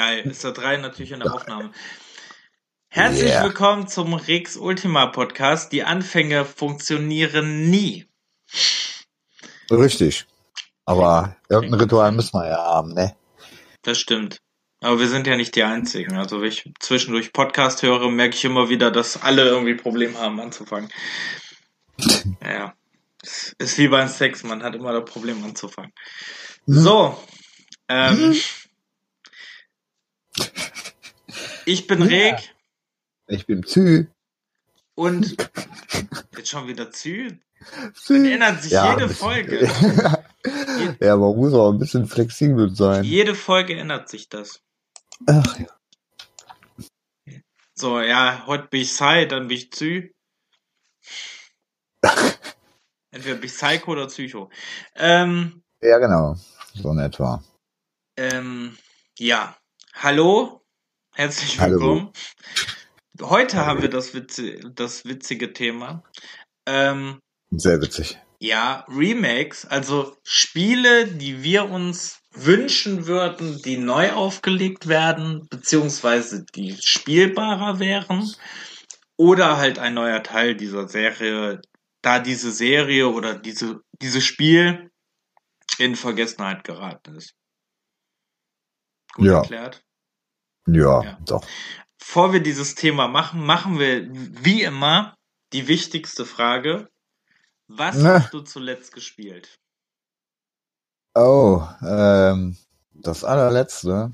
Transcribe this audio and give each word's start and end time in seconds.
Geil, 0.00 0.20
ist 0.20 0.42
der 0.42 0.52
drei 0.52 0.78
natürlich 0.78 1.12
in 1.12 1.20
der 1.20 1.30
Aufnahme. 1.30 1.72
Herzlich 2.88 3.28
Yeah. 3.32 3.44
willkommen 3.44 3.86
zum 3.86 4.14
Rex 4.14 4.56
Ultima 4.56 5.04
Podcast. 5.04 5.72
Die 5.72 5.84
Anfänge 5.84 6.46
funktionieren 6.46 7.68
nie. 7.68 8.06
Richtig. 9.70 10.24
Aber 10.86 11.36
irgendein 11.50 11.80
Ritual 11.80 12.12
müssen 12.12 12.32
wir 12.32 12.48
ja 12.48 12.56
haben, 12.56 12.94
ne? 12.94 13.14
Das 13.82 13.98
stimmt. 13.98 14.40
Aber 14.80 14.98
wir 14.98 15.06
sind 15.06 15.26
ja 15.26 15.36
nicht 15.36 15.54
die 15.54 15.64
Einzigen. 15.64 16.16
Also 16.16 16.40
wenn 16.40 16.48
ich 16.48 16.72
zwischendurch 16.78 17.34
Podcast 17.34 17.82
höre, 17.82 18.10
merke 18.10 18.36
ich 18.36 18.44
immer 18.46 18.70
wieder, 18.70 18.90
dass 18.90 19.20
alle 19.22 19.46
irgendwie 19.46 19.74
Probleme 19.74 20.18
haben 20.18 20.40
anzufangen. 20.40 20.90
Ja. 22.42 22.72
Es 23.22 23.54
Ist 23.58 23.76
wie 23.76 23.88
beim 23.88 24.08
Sex, 24.08 24.44
man 24.44 24.62
hat 24.62 24.74
immer 24.74 24.98
das 24.98 25.04
Problem 25.04 25.44
anzufangen. 25.44 25.92
So. 26.64 27.22
Ähm, 27.86 28.34
ich 31.66 31.86
bin 31.86 32.00
Ja. 32.02 32.06
Reg 32.06 32.54
Ich 33.28 33.46
bin 33.46 33.62
Zü. 33.64 34.06
und 34.94 35.36
jetzt 36.36 36.48
schon 36.48 36.66
wieder 36.68 36.90
Zü. 36.90 37.38
Zü. 37.94 38.32
Ändert 38.32 38.62
sich 38.62 38.72
Ja, 38.72 38.92
jede 38.94 39.08
bisschen- 39.08 39.16
Folge. 39.26 39.60
ja, 41.00 41.16
man 41.16 41.36
muss 41.36 41.52
auch 41.52 41.70
ein 41.72 41.78
bisschen 41.78 42.06
flexibel 42.06 42.74
sein. 42.74 43.04
Jede 43.04 43.34
Folge 43.34 43.76
ändert 43.78 44.08
sich 44.08 44.28
das. 44.28 44.62
Ach 45.26 45.58
ja. 45.58 45.66
So, 47.74 48.00
ja, 48.00 48.44
heute 48.46 48.68
bin 48.68 48.80
ich 48.82 48.88
Psy, 48.90 49.26
dann 49.28 49.48
bin 49.48 49.56
ich 49.58 49.72
Zü. 49.72 50.12
Entweder 53.12 53.36
bin 53.36 53.44
ich 53.44 53.54
Psycho 53.54 53.92
oder 53.92 54.06
Psycho. 54.06 54.50
Ähm, 54.94 55.62
Ja, 55.82 55.98
genau. 55.98 56.36
So 56.74 56.90
in 56.92 56.98
etwa. 56.98 57.42
ähm, 58.16 58.76
ja. 59.18 59.56
Hallo, 60.02 60.62
herzlich 61.14 61.60
Hallo. 61.60 61.78
willkommen. 61.78 62.12
Heute 63.20 63.66
haben 63.66 63.82
wir 63.82 63.90
das, 63.90 64.14
Witze, 64.14 64.58
das 64.72 65.04
witzige 65.04 65.52
Thema. 65.52 66.02
Ähm, 66.64 67.20
Sehr 67.50 67.82
witzig. 67.82 68.18
ja, 68.38 68.86
Remakes, 68.88 69.66
also 69.66 70.16
Spiele, 70.22 71.06
die 71.06 71.42
wir 71.42 71.68
uns 71.68 72.22
wünschen 72.32 73.06
würden, 73.06 73.60
die 73.60 73.76
neu 73.76 74.12
aufgelegt 74.12 74.88
werden, 74.88 75.46
beziehungsweise 75.50 76.46
die 76.54 76.78
spielbarer 76.82 77.78
wären. 77.78 78.26
Oder 79.18 79.58
halt 79.58 79.78
ein 79.78 79.92
neuer 79.92 80.22
Teil 80.22 80.56
dieser 80.56 80.88
Serie, 80.88 81.60
da 82.00 82.20
diese 82.20 82.52
Serie 82.52 83.06
oder 83.08 83.38
diese, 83.38 83.82
dieses 84.00 84.24
Spiel 84.24 84.90
in 85.76 85.94
Vergessenheit 85.94 86.64
geraten 86.64 87.16
ist. 87.16 87.34
Gut 89.12 89.26
Ja. 89.26 89.40
erklärt. 89.42 89.84
Ja, 90.66 91.02
Ja. 91.02 91.18
doch. 91.24 91.44
Bevor 91.98 92.32
wir 92.32 92.40
dieses 92.40 92.74
Thema 92.74 93.08
machen, 93.08 93.44
machen 93.44 93.78
wir 93.78 94.08
wie 94.10 94.62
immer 94.62 95.14
die 95.52 95.68
wichtigste 95.68 96.24
Frage. 96.24 96.88
Was 97.68 97.96
Ne. 97.96 98.14
hast 98.14 98.34
du 98.34 98.40
zuletzt 98.40 98.92
gespielt? 98.92 99.58
Oh, 101.14 101.62
ähm, 101.86 102.56
das 102.94 103.24
allerletzte, 103.24 104.12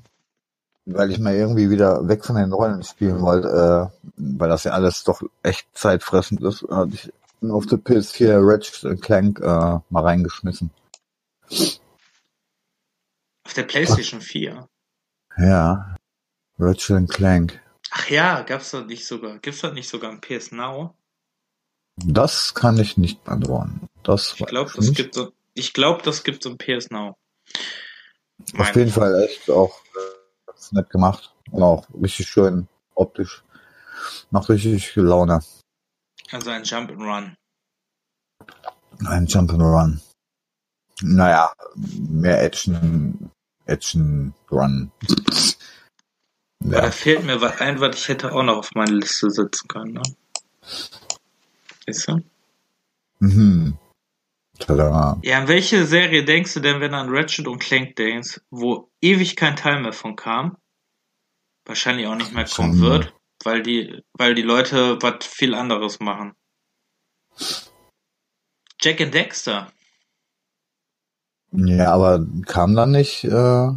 weil 0.85 1.11
ich 1.11 1.19
mal 1.19 1.35
irgendwie 1.35 1.71
wieder 1.71 2.07
weg 2.09 2.25
von 2.25 2.37
den 2.37 2.53
Rollen 2.53 2.83
spielen 2.83 3.21
wollte, 3.21 3.93
äh, 3.95 4.11
weil 4.17 4.49
das 4.49 4.65
ja 4.65 4.73
alles 4.73 5.05
doch 5.05 5.23
echt 5.43 5.67
zeitfressend 5.75 6.43
ist, 6.43 6.67
hatte 6.71 6.95
ich 6.95 7.13
auf 7.51 7.67
der 7.67 7.79
PS4 7.79 8.39
Ratchet 8.41 9.01
Clank 9.03 9.41
äh, 9.41 9.45
mal 9.45 10.03
reingeschmissen. 10.03 10.71
Auf 13.45 13.55
der 13.55 13.63
PlayStation 13.65 14.21
4. 14.21 14.67
Ja, 15.39 15.96
Ratchet 16.59 17.09
Clank. 17.11 17.61
Ach 17.91 18.09
ja, 18.09 18.43
gab's 18.43 18.71
da 18.71 18.83
nicht 18.83 19.07
sogar, 19.07 19.39
gibt's 19.39 19.61
da 19.61 19.71
nicht 19.73 19.89
sogar 19.89 20.11
ein 20.11 20.21
PS 20.21 20.53
Now? 20.53 20.95
Das 21.97 22.55
kann 22.55 22.79
ich 22.79 22.97
nicht 22.97 23.25
beantworten. 23.25 23.87
Das 24.03 24.35
Ich 24.39 24.47
glaube, 24.47 24.71
das 24.75 24.93
gibt 24.93 25.15
so, 25.15 25.33
ich 25.55 25.73
glaube, 25.73 26.03
das 26.03 26.25
gibt 26.25 26.43
so 26.43 26.51
ein 26.51 26.59
PS 26.59 26.91
Now. 26.91 27.17
Auf 28.41 28.53
Meine 28.55 28.75
jeden 28.75 28.89
ich. 28.89 28.95
Fall 28.95 29.23
echt 29.25 29.51
auch 29.51 29.81
äh, 29.95 30.53
nett 30.73 30.91
gemacht 30.91 31.35
und 31.51 31.63
auch 31.63 31.87
richtig 32.03 32.29
schön 32.29 32.69
optisch. 32.95 33.43
Macht 34.31 34.49
richtig 34.49 34.95
Laune. 34.97 35.43
Also 36.31 36.51
ein 36.51 36.65
Jump 36.65 36.91
and 36.91 37.01
Run. 37.01 37.37
Ein 39.05 39.27
Jump'n'Run. 39.27 40.01
Naja, 41.03 41.53
mehr 41.75 42.43
Action, 42.43 43.31
Action 43.67 44.33
Run. 44.51 44.91
Aber 46.65 46.81
da 46.83 46.91
Ja, 46.91 46.93
fehlt 46.93 47.25
mir 47.25 47.41
was 47.41 47.61
ein, 47.61 47.81
was 47.81 47.97
ich 47.99 48.09
hätte 48.09 48.33
auch 48.33 48.43
noch 48.43 48.59
auf 48.59 48.73
meine 48.75 48.95
Liste 48.97 49.31
setzen 49.31 49.69
können, 49.69 49.95
ne? 49.95 50.03
Weißt 51.87 52.09
du? 52.09 52.21
mhm. 53.21 53.79
Tada. 54.59 55.23
Ja, 55.23 55.39
an 55.39 55.49
welche 55.49 55.87
Serie 55.87 56.25
denkst 56.25 56.55
du 56.55 56.61
denn, 56.61 56.81
wenn 56.81 56.93
du 56.93 56.99
an 56.99 57.11
Ratchet 57.11 57.49
und 57.49 57.59
Clank 57.61 57.97
denkst, 57.97 58.41
wo 58.51 58.91
ewig 59.01 59.37
kein 59.37 59.57
Teil 59.57 59.81
mehr 59.83 59.93
von 59.93 60.17
kam? 60.17 60.57
Wahrscheinlich 61.67 62.07
auch 62.07 62.17
nicht 62.17 62.33
mehr 62.33 62.47
kommen 62.47 62.81
wird, 62.81 63.15
weil 63.45 63.63
die, 63.63 64.03
weil 64.15 64.35
die 64.35 64.43
Leute 64.43 64.99
was 65.03 65.27
viel 65.27 65.55
anderes 65.55 66.01
machen. 66.01 66.35
Jack 68.81 69.01
and 69.01 69.15
Dexter. 69.15 69.73
Ja, 71.53 71.93
aber 71.93 72.27
kam 72.47 72.77
dann 72.77 72.93
nicht, 72.93 73.25
äh, 73.25 73.69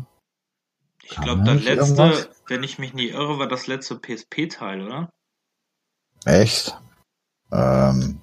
Ich 1.11 1.19
glaube, 1.19 1.43
da 1.43 1.53
das 1.53 1.55
nicht 1.55 1.65
letzte, 1.65 2.01
irgendwas? 2.01 2.29
wenn 2.47 2.63
ich 2.63 2.77
mich 2.79 2.93
nie 2.93 3.07
irre, 3.09 3.39
war 3.39 3.47
das 3.47 3.67
letzte 3.67 3.97
PSP-Teil, 3.97 4.81
oder? 4.85 5.09
echt? 6.25 6.77
Ähm, 7.51 8.21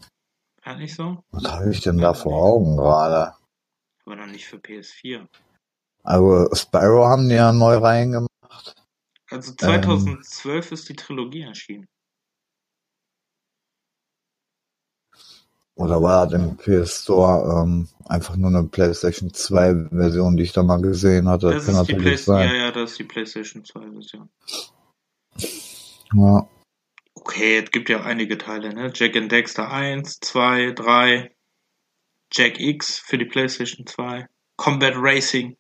War 0.63 0.77
nicht 0.77 0.95
so? 0.95 1.23
was 1.31 1.51
habe 1.51 1.71
ich 1.71 1.81
denn 1.81 1.99
da 1.99 2.15
vor 2.15 2.35
Augen 2.43 2.77
gerade? 2.77 3.35
Aber 4.05 4.17
noch 4.17 4.27
nicht 4.27 4.47
für 4.47 4.59
PS4. 4.59 5.27
Also 6.05 6.49
Spyro 6.55 7.07
haben 7.07 7.29
die 7.29 7.35
ja 7.35 7.53
neu 7.53 7.79
reingemacht. 7.79 8.29
Also 9.31 9.51
Ähm. 9.53 9.59
2012 9.59 10.73
ist 10.73 10.89
die 10.89 10.95
Trilogie 10.95 11.43
erschienen. 11.43 11.87
Oder 15.77 16.01
war 16.03 16.27
das 16.27 16.41
im 16.41 16.57
PS 16.57 17.03
Store 17.03 17.63
ähm, 17.63 17.87
einfach 18.07 18.35
nur 18.37 18.49
eine 18.49 18.65
PlayStation 18.65 19.33
2 19.33 19.91
Version, 19.91 20.37
die 20.37 20.45
ich 20.45 20.53
da 20.53 20.63
mal 20.63 20.81
gesehen 20.81 21.29
hatte? 21.29 21.51
Das 21.51 21.67
kann 21.67 21.77
ist 21.77 21.89
die 21.89 21.95
PlayStation, 21.95 22.57
ja, 22.57 22.65
ja, 22.65 22.73
das 22.73 22.93
ist 22.93 22.99
die 22.99 23.05
PlayStation 23.05 23.63
2 23.63 23.81
Version. 23.93 24.31
Ja. 26.15 26.49
Okay, 27.15 27.59
es 27.59 27.71
gibt 27.71 27.91
ja 27.91 28.03
einige 28.03 28.39
Teile, 28.39 28.73
ne? 28.73 28.91
Jack 28.95 29.17
and 29.17 29.31
Dexter 29.31 29.71
1, 29.71 30.21
2, 30.21 30.73
3, 30.73 31.35
Jack 32.33 32.59
X 32.59 32.99
für 32.99 33.19
die 33.19 33.27
PlayStation 33.27 33.87
2, 33.87 34.27
Combat 34.57 34.95
Racing. 34.97 35.59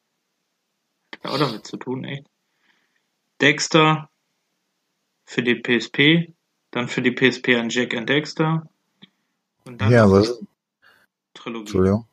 Hat 1.14 1.25
ja 1.25 1.31
auch 1.31 1.38
damit 1.38 1.67
zu 1.67 1.76
tun, 1.76 2.05
echt. 2.05 2.26
Dexter 3.43 4.08
für 5.26 5.43
die 5.43 5.56
PSP, 5.56 6.32
dann 6.70 6.88
für 6.88 7.02
die 7.02 7.12
PSP 7.12 7.56
an 7.56 7.69
Jack 7.69 7.94
and 7.94 8.08
Dexter. 8.08 8.70
Und 9.67 9.79
dann 9.79 9.91
Ja, 9.91 10.07
noch 10.07 10.13
was? 10.13 10.39
Trilogie. 11.35 11.61
Entschuldigung. 11.65 12.07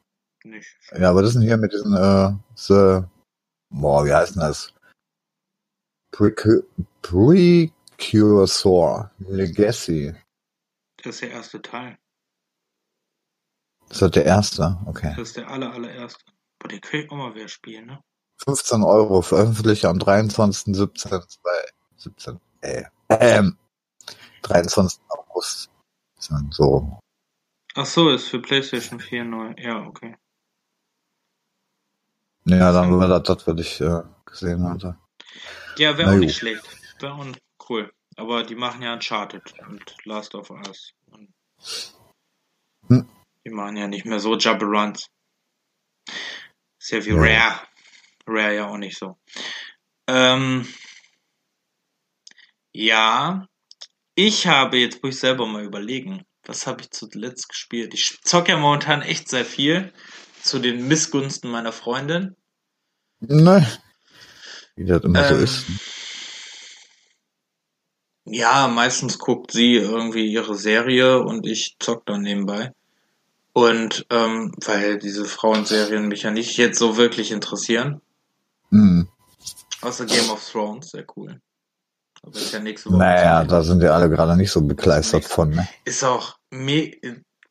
Nicht. 0.43 0.77
Ja, 0.91 1.15
was 1.15 1.27
ist 1.27 1.33
denn 1.35 1.43
hier 1.43 1.57
mit 1.57 1.71
diesen, 1.71 1.93
äh, 1.95 2.33
so, 2.55 3.05
boah, 3.69 4.05
wie 4.05 4.13
heißt 4.13 4.35
denn 4.35 4.41
das? 4.41 4.73
Precu- 6.13 6.65
Precursor 7.01 9.09
Legacy. 9.19 10.13
Das 10.97 11.15
ist 11.15 11.21
der 11.21 11.31
erste 11.31 11.61
Teil. 11.61 11.97
Ist 13.89 14.01
das 14.01 14.11
der 14.11 14.25
erste? 14.25 14.77
Okay. 14.85 15.13
Das 15.17 15.29
ist 15.29 15.37
der 15.37 15.49
aller, 15.49 15.71
allererste. 15.73 16.23
Boah, 16.59 16.67
den 16.67 16.81
ich 16.91 17.09
auch 17.11 17.15
mal 17.15 17.33
wieder 17.35 17.47
spielen, 17.47 17.85
ne? 17.85 18.01
15 18.45 18.83
Euro, 18.83 19.21
veröffentlicht 19.21 19.85
am 19.85 19.97
23.17. 19.99 21.23
17. 21.97 22.39
Äh, 22.61 22.83
ähm, 23.09 23.57
23. 24.41 24.99
August. 25.07 25.69
So. 26.51 26.99
Ach 27.75 27.85
so, 27.85 28.09
ist 28.09 28.27
für 28.27 28.39
PlayStation 28.39 28.99
4 28.99 29.23
neu. 29.23 29.53
Ja, 29.57 29.85
okay. 29.85 30.15
Ja, 32.45 32.71
dann 32.71 32.99
war 32.99 33.07
das, 33.07 33.23
das 33.23 33.47
was 33.47 33.59
ich 33.59 33.81
äh, 33.81 34.03
gesehen 34.25 34.67
hatte. 34.67 34.97
Ja, 35.77 35.97
wäre 35.97 36.11
auch 36.11 36.15
nicht 36.15 36.37
schlecht. 36.37 36.63
Wäre 36.99 37.13
auch 37.13 37.25
cool. 37.69 37.91
Aber 38.15 38.43
die 38.43 38.55
machen 38.55 38.81
ja 38.83 38.93
Uncharted 38.93 39.53
und 39.67 39.95
Last 40.05 40.35
of 40.35 40.51
Us. 40.51 40.93
Hm. 42.87 43.09
Die 43.45 43.49
machen 43.49 43.77
ja 43.77 43.87
nicht 43.87 44.05
mehr 44.05 44.19
so 44.19 44.37
Jumble 44.37 44.67
Runs. 44.67 45.07
Ist 46.79 46.91
ja 46.91 47.03
wie 47.05 47.09
Ja. 47.09 47.15
Rare. 47.15 47.59
Rare 48.27 48.55
ja 48.55 48.67
auch 48.67 48.77
nicht 48.77 48.97
so. 48.97 49.17
Ähm, 50.07 50.67
ja, 52.73 53.47
ich 54.15 54.47
habe, 54.47 54.77
jetzt 54.77 55.01
muss 55.01 55.15
ich 55.15 55.19
selber 55.19 55.45
mal 55.47 55.63
überlegen, 55.63 56.23
was 56.45 56.67
habe 56.67 56.81
ich 56.81 56.91
zuletzt 56.91 57.49
gespielt? 57.49 57.93
Ich 57.93 58.19
zocke 58.23 58.51
ja 58.51 58.57
momentan 58.57 59.01
echt 59.01 59.29
sehr 59.29 59.45
viel 59.45 59.93
zu 60.41 60.59
den 60.59 60.87
Missgunsten 60.87 61.49
meiner 61.49 61.71
Freundin. 61.71 62.35
Ne, 63.21 63.65
Wie 64.75 64.85
das 64.85 65.03
immer 65.03 65.27
so 65.27 65.35
Ähm, 65.35 65.43
ist. 65.43 65.65
Ja, 68.25 68.67
meistens 68.67 69.19
guckt 69.19 69.51
sie 69.51 69.75
irgendwie 69.75 70.31
ihre 70.31 70.55
Serie 70.55 71.19
und 71.19 71.45
ich 71.45 71.75
zock 71.79 72.05
dann 72.05 72.21
nebenbei. 72.21 72.71
Und 73.53 74.05
ähm, 74.09 74.53
weil 74.65 74.97
diese 74.97 75.25
Frauenserien 75.25 76.07
mich 76.07 76.23
ja 76.23 76.31
nicht 76.31 76.57
jetzt 76.57 76.79
so 76.79 76.97
wirklich 76.97 77.31
interessieren. 77.31 78.01
Hm. 78.69 79.07
Außer 79.81 80.05
Game 80.05 80.29
of 80.29 80.49
Thrones, 80.49 80.91
sehr 80.91 81.05
cool. 81.15 81.39
Aber 82.23 82.35
ist 82.35 82.53
ja 82.53 82.59
nächste 82.59 82.89
Woche. 82.89 82.97
Naja, 82.99 83.43
da 83.43 83.61
sind 83.63 83.81
wir 83.81 83.93
alle 83.93 84.09
gerade 84.09 84.35
nicht 84.37 84.51
so 84.51 84.61
begeistert 84.61 85.23
Nicht. 85.23 85.31
von, 85.31 85.49
ne? 85.51 85.67
Ist 85.85 86.03
auch, 86.03 86.37
me 86.49 86.91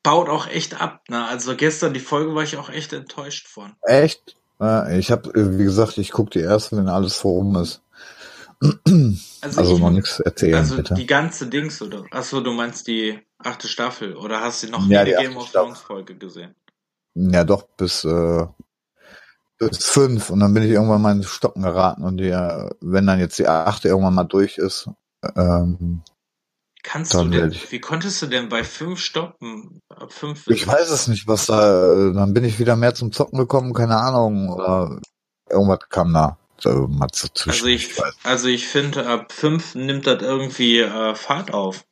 baut 0.02 0.28
auch 0.28 0.48
echt 0.48 0.80
ab, 0.80 1.02
ne? 1.08 1.26
Also 1.28 1.54
gestern 1.56 1.94
die 1.94 2.00
Folge 2.00 2.34
war 2.34 2.42
ich 2.42 2.56
auch 2.56 2.70
echt 2.70 2.92
enttäuscht 2.92 3.46
von. 3.46 3.74
Echt? 3.82 4.36
Ich 4.92 5.10
habe, 5.10 5.32
wie 5.58 5.64
gesagt, 5.64 5.98
ich 5.98 6.12
gucke 6.12 6.30
die 6.30 6.40
erste, 6.40 6.76
wenn 6.76 6.88
alles 6.88 7.16
vorum 7.16 7.56
ist. 7.56 7.82
Also, 9.44 9.58
Also 9.60 9.74
ich, 9.74 9.80
noch 9.80 9.90
nichts 9.90 10.20
erzählen, 10.20 10.54
also 10.54 10.76
bitte. 10.76 10.94
die 10.94 11.06
ganze 11.06 11.48
Dings, 11.48 11.82
oder? 11.82 12.04
Achso, 12.12 12.40
du 12.40 12.52
meinst 12.52 12.86
die 12.86 13.18
achte 13.38 13.66
Staffel, 13.66 14.14
oder 14.16 14.40
hast 14.40 14.62
du 14.62 14.68
noch 14.68 14.86
Ja, 14.86 15.04
die 15.04 15.10
Game 15.10 15.36
of. 15.36 15.50
Thrones 15.50 15.80
Folge 15.80 16.14
gesehen? 16.16 16.54
Ja, 17.14 17.42
doch, 17.42 17.64
bis, 17.76 18.04
äh, 18.04 18.46
bis 19.68 19.84
fünf. 19.86 20.30
Und 20.30 20.40
dann 20.40 20.52
bin 20.54 20.62
ich 20.62 20.70
irgendwann 20.70 21.02
mal 21.02 21.12
ins 21.12 21.28
Stocken 21.28 21.62
geraten. 21.62 22.02
Und 22.04 22.16
die, 22.18 22.28
äh, 22.30 22.70
wenn 22.80 23.06
dann 23.06 23.20
jetzt 23.20 23.38
die 23.38 23.48
achte 23.48 23.88
irgendwann 23.88 24.14
mal 24.14 24.24
durch 24.24 24.58
ist, 24.58 24.88
ähm, 25.36 26.02
Kannst 26.84 27.14
Dann 27.14 27.30
du 27.30 27.38
denn, 27.38 27.52
ich- 27.52 27.70
wie 27.70 27.78
konntest 27.80 28.20
du 28.22 28.26
denn 28.26 28.48
bei 28.48 28.64
fünf 28.64 28.98
stoppen? 28.98 29.78
Ab 29.88 30.12
fünf 30.12 30.48
ich 30.48 30.66
weiß 30.66 30.90
es 30.90 31.06
nicht, 31.06 31.28
was 31.28 31.46
da, 31.46 31.92
äh, 31.92 32.12
dann 32.12 32.34
bin 32.34 32.42
ich 32.42 32.58
wieder 32.58 32.74
mehr 32.74 32.92
zum 32.92 33.12
Zocken 33.12 33.38
gekommen, 33.38 33.72
keine 33.72 33.96
Ahnung. 33.98 34.48
Oder 34.50 34.98
irgendwas 35.48 35.78
kam 35.90 36.12
da. 36.12 36.38
So, 36.58 36.88
mal 36.88 37.06
dazwischen. 37.06 37.50
Also 37.50 37.66
ich, 37.66 37.94
also 38.24 38.48
ich 38.48 38.66
finde, 38.66 39.06
ab 39.06 39.30
fünf 39.32 39.76
nimmt 39.76 40.08
das 40.08 40.22
irgendwie 40.22 40.80
äh, 40.80 41.14
Fahrt 41.14 41.54
auf. 41.54 41.84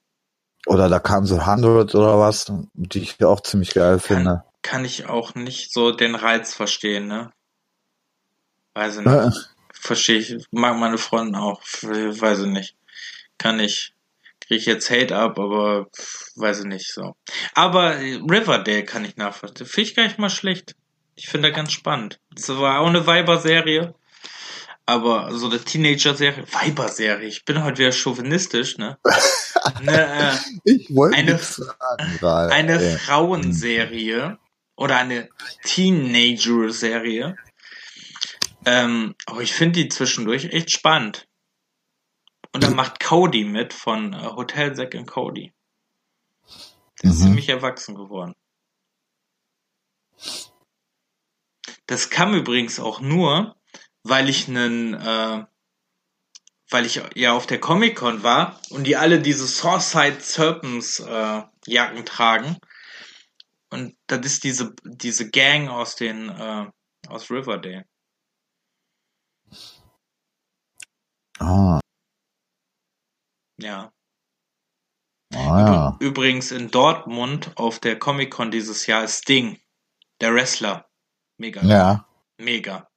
Oder 0.67 0.89
da 0.89 0.99
kam 0.99 1.25
so 1.25 1.39
100 1.47 1.95
oder 1.95 2.19
was, 2.19 2.53
die 2.75 2.99
ich 3.01 3.23
auch 3.25 3.41
ziemlich 3.43 3.75
geil 3.75 4.01
finde. 4.01 4.43
Kann 4.63 4.85
ich 4.85 5.07
auch 5.09 5.35
nicht 5.37 5.73
so 5.73 5.93
den 5.93 6.15
Reiz 6.17 6.53
verstehen, 6.53 7.07
ne? 7.07 7.31
Weiß 8.81 8.97
ich 8.97 9.05
nicht. 9.05 9.51
Verstehe 9.75 10.19
ich. 10.19 10.47
Mag 10.53 10.79
meine 10.79 10.97
Freundin 10.97 11.35
auch. 11.35 11.61
Weiß 11.83 12.39
ich 12.39 12.47
nicht. 12.47 12.77
Kann 13.37 13.61
ich. 13.61 13.93
Kriege 14.41 14.59
ich 14.59 14.65
jetzt 14.65 14.91
Hate 14.91 15.15
ab, 15.15 15.39
aber 15.39 15.89
weiß 16.37 16.61
ich 16.61 16.65
nicht 16.65 16.91
so. 16.91 17.15
Aber 17.55 17.97
äh, 17.97 18.15
Riverdale 18.15 18.85
kann 18.87 19.05
ich 19.05 19.19
nachvollziehen. 19.19 19.67
Finde 19.67 19.91
ich 19.91 19.95
gar 19.95 20.05
nicht 20.05 20.19
mal 20.19 20.31
schlecht. 20.31 20.77
Ich 21.15 21.29
finde 21.29 21.49
das 21.49 21.57
ganz 21.57 21.73
spannend. 21.73 22.21
Es 22.35 22.49
war 22.49 22.81
auch 22.81 22.87
eine 22.87 23.07
Weiber-Serie. 23.07 23.95
Aber 24.87 25.31
so 25.35 25.51
eine 25.51 25.61
Teenager-Serie. 25.63 26.45
Weiber-Serie. 26.51 27.29
Ich 27.29 27.45
bin 27.45 27.63
heute 27.63 27.81
wieder 27.81 27.93
chauvinistisch, 27.93 28.79
ne? 28.79 28.97
ne 29.83 30.33
äh, 30.33 30.37
ich 30.65 30.89
wollte 30.97 31.19
Eine- 31.19 31.39
sagen 31.39 32.51
eine. 32.51 32.81
Frauenserie 32.99 34.39
oder 34.75 34.97
eine 34.97 35.29
Teenager-Serie. 35.65 37.37
Ähm, 38.65 39.15
aber 39.27 39.43
ich 39.43 39.53
finde 39.53 39.81
die 39.83 39.89
zwischendurch 39.89 40.47
echt 40.47 40.71
spannend. 40.71 41.27
Und 42.53 42.63
dann 42.63 42.75
macht 42.75 43.01
Cody 43.01 43.45
mit 43.45 43.73
von 43.73 44.13
äh, 44.13 44.19
Hotel 44.37 44.75
Zack 44.75 44.95
and 44.95 45.07
Cody. 45.07 45.53
Der 47.03 47.11
ist 47.11 47.19
Mhm. 47.19 47.23
ziemlich 47.25 47.49
erwachsen 47.49 47.95
geworden. 47.95 48.35
Das 51.87 52.11
kam 52.11 52.35
übrigens 52.35 52.79
auch 52.81 53.01
nur, 53.01 53.57
weil 54.03 54.29
ich 54.29 54.49
einen, 54.49 54.95
äh, 54.95 55.45
weil 56.71 56.87
ich 56.87 57.03
ja 57.15 57.33
auf 57.33 57.47
der 57.47 57.61
Comic 57.61 57.97
Con 57.97 58.23
war 58.23 58.61
und 58.71 58.85
die 58.85 58.97
alle 58.97 59.21
diese 59.21 59.47
Sourceside 59.47 60.21
Serpents 60.21 61.01
äh, 61.01 61.43
Jacken 61.67 62.05
tragen. 62.07 62.59
Und 63.71 63.97
das 64.07 64.25
ist 64.27 64.45
diese 64.45 64.75
diese 64.85 65.31
Gang 65.31 65.69
aus 65.69 65.97
den 65.97 66.29
äh, 66.29 66.67
aus 67.09 67.31
Riverdale. 67.31 67.87
Ah, 71.41 71.81
Ja. 73.59 73.93
ah 75.35 75.59
ja. 75.61 75.97
Übrigens 76.01 76.51
in 76.51 76.71
Dortmund 76.71 77.53
auf 77.57 77.79
der 77.79 77.99
Comic 77.99 78.31
Con 78.31 78.51
dieses 78.51 78.87
Jahr 78.87 79.05
ist 79.05 79.23
Sting, 79.23 79.59
der 80.21 80.35
Wrestler. 80.35 80.89
Mega. 81.39 81.63
Ja. 81.63 82.07
Mega. 82.39 82.89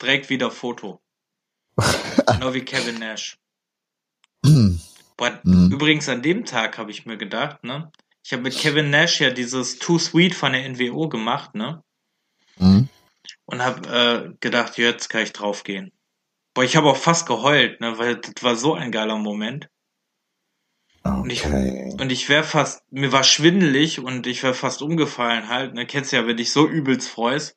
Direkt 0.00 0.28
wieder 0.30 0.50
Foto. 0.50 1.02
genau 2.26 2.54
wie 2.54 2.64
Kevin 2.64 2.98
Nash. 2.98 3.38
Boah, 5.16 5.40
Mhm. 5.44 5.70
Übrigens 5.72 6.08
an 6.08 6.22
dem 6.22 6.44
Tag 6.44 6.76
habe 6.78 6.90
ich 6.90 7.06
mir 7.06 7.16
gedacht, 7.16 7.62
ne? 7.64 7.90
Ich 8.24 8.32
habe 8.32 8.42
mit 8.42 8.56
Kevin 8.56 8.90
Nash 8.90 9.20
ja 9.20 9.30
dieses 9.30 9.78
Too 9.78 9.98
Sweet 9.98 10.34
von 10.34 10.52
der 10.52 10.68
NWO 10.68 11.08
gemacht, 11.08 11.54
ne? 11.54 11.82
Hm? 12.56 12.88
Und 13.46 13.62
habe 13.62 13.88
äh, 13.88 14.34
gedacht, 14.40 14.76
jetzt 14.78 15.08
kann 15.08 15.22
ich 15.22 15.32
draufgehen. 15.32 15.92
Boah, 16.54 16.64
ich 16.64 16.76
habe 16.76 16.88
auch 16.88 16.96
fast 16.96 17.26
geheult, 17.26 17.80
ne? 17.80 17.98
Weil 17.98 18.16
das 18.16 18.42
war 18.42 18.56
so 18.56 18.74
ein 18.74 18.92
geiler 18.92 19.16
Moment. 19.18 19.68
ich- 21.26 21.44
Okay. 21.44 21.96
Und 22.00 22.10
ich 22.10 22.28
wäre 22.28 22.44
fast, 22.44 22.82
mir 22.92 23.12
war 23.12 23.24
schwindelig 23.24 24.00
und 24.00 24.26
ich 24.26 24.42
wäre 24.42 24.54
fast 24.54 24.82
umgefallen 24.82 25.48
halt, 25.48 25.74
ne? 25.74 25.86
Kennst 25.86 26.12
ja, 26.12 26.26
wenn 26.26 26.36
dich 26.36 26.52
so 26.52 26.66
übelst 26.68 27.08
freust, 27.08 27.56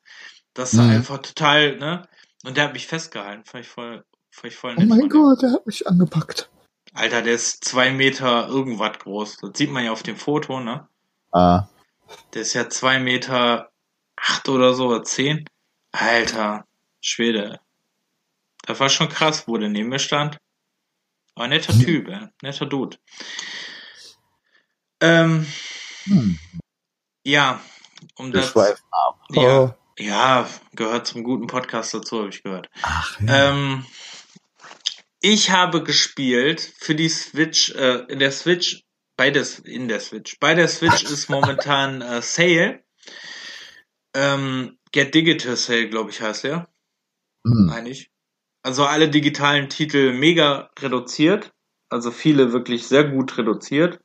dass 0.54 0.72
du 0.72 0.82
Mhm. 0.82 0.90
einfach 0.90 1.18
total, 1.18 1.76
ne? 1.76 2.08
Und 2.44 2.56
der 2.56 2.64
hat 2.64 2.72
mich 2.72 2.86
festgehalten, 2.86 3.44
fand 3.44 3.64
ich 3.64 3.70
voll, 3.70 4.04
fand 4.30 4.52
ich 4.52 4.58
voll 4.58 4.74
Oh 4.76 4.80
nett 4.80 4.88
mein 4.88 4.98
von 5.00 5.06
ihm. 5.06 5.12
Gott, 5.12 5.42
der 5.42 5.52
hat 5.52 5.66
mich 5.66 5.86
angepackt. 5.86 6.50
Alter, 6.94 7.22
der 7.22 7.34
ist 7.34 7.64
zwei 7.64 7.90
Meter 7.90 8.48
irgendwas 8.48 8.98
groß. 8.98 9.36
Das 9.38 9.50
sieht 9.54 9.70
man 9.70 9.84
ja 9.84 9.92
auf 9.92 10.02
dem 10.02 10.16
Foto, 10.16 10.60
ne? 10.60 10.88
Ah, 11.32 11.68
Der 12.32 12.42
ist 12.42 12.54
ja 12.54 12.68
zwei 12.70 12.98
Meter 12.98 13.70
acht 14.16 14.48
oder 14.48 14.74
so, 14.74 14.88
oder 14.88 15.02
zehn. 15.02 15.44
Alter, 15.92 16.64
Schwede. 17.00 17.60
Das 18.68 18.78
war 18.80 18.90
schon 18.90 19.08
krass, 19.08 19.48
wo 19.48 19.56
der 19.56 19.70
neben 19.70 19.88
mir 19.88 19.98
stand. 19.98 20.38
Aber 21.34 21.44
ein 21.44 21.50
netter 21.50 21.72
Typ, 21.72 22.08
ey. 22.08 22.28
Netter 22.42 22.66
Dude. 22.66 22.98
Ähm, 25.00 25.46
hm. 26.04 26.38
ja, 27.24 27.62
um 28.16 28.30
das. 28.30 28.52
Ja, 29.30 29.60
Oh. 29.64 29.74
ja, 29.98 30.48
gehört 30.74 31.06
zum 31.06 31.24
guten 31.24 31.46
Podcast 31.46 31.94
dazu, 31.94 32.18
habe 32.18 32.28
ich 32.28 32.42
gehört. 32.42 32.68
Ach, 32.82 33.18
ja. 33.20 33.50
Ähm, 33.50 33.86
ich 35.20 35.50
habe 35.50 35.82
gespielt 35.82 36.60
für 36.60 36.94
die 36.94 37.08
Switch, 37.08 37.70
äh, 37.70 38.04
in 38.08 38.18
der 38.18 38.32
Switch, 38.32 38.84
bei 39.16 39.30
der, 39.30 39.46
in 39.64 39.88
der 39.88 40.00
Switch. 40.00 40.38
Bei 40.40 40.54
der 40.54 40.68
Switch 40.68 41.02
ist 41.10 41.30
momentan 41.30 42.02
äh, 42.02 42.20
Sale. 42.20 42.84
Ähm, 44.12 44.78
Get 44.92 45.14
Digital 45.14 45.56
Sale, 45.56 45.88
glaube 45.88 46.10
ich, 46.10 46.20
heißt 46.20 46.44
der. 46.44 46.68
Hm. 47.46 47.66
Meine 47.66 47.88
ich. 47.88 48.10
Also 48.68 48.84
alle 48.84 49.08
digitalen 49.08 49.70
Titel 49.70 50.12
mega 50.12 50.68
reduziert. 50.78 51.54
Also 51.88 52.10
viele 52.10 52.52
wirklich 52.52 52.86
sehr 52.86 53.04
gut 53.04 53.38
reduziert. 53.38 53.98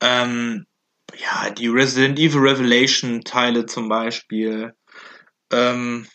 Ähm, 0.00 0.64
ja, 1.14 1.50
die 1.50 1.68
Resident 1.68 2.18
Evil 2.18 2.40
Revelation 2.40 3.20
Teile 3.20 3.66
zum 3.66 3.90
Beispiel. 3.90 4.72
Ähm, 5.52 6.06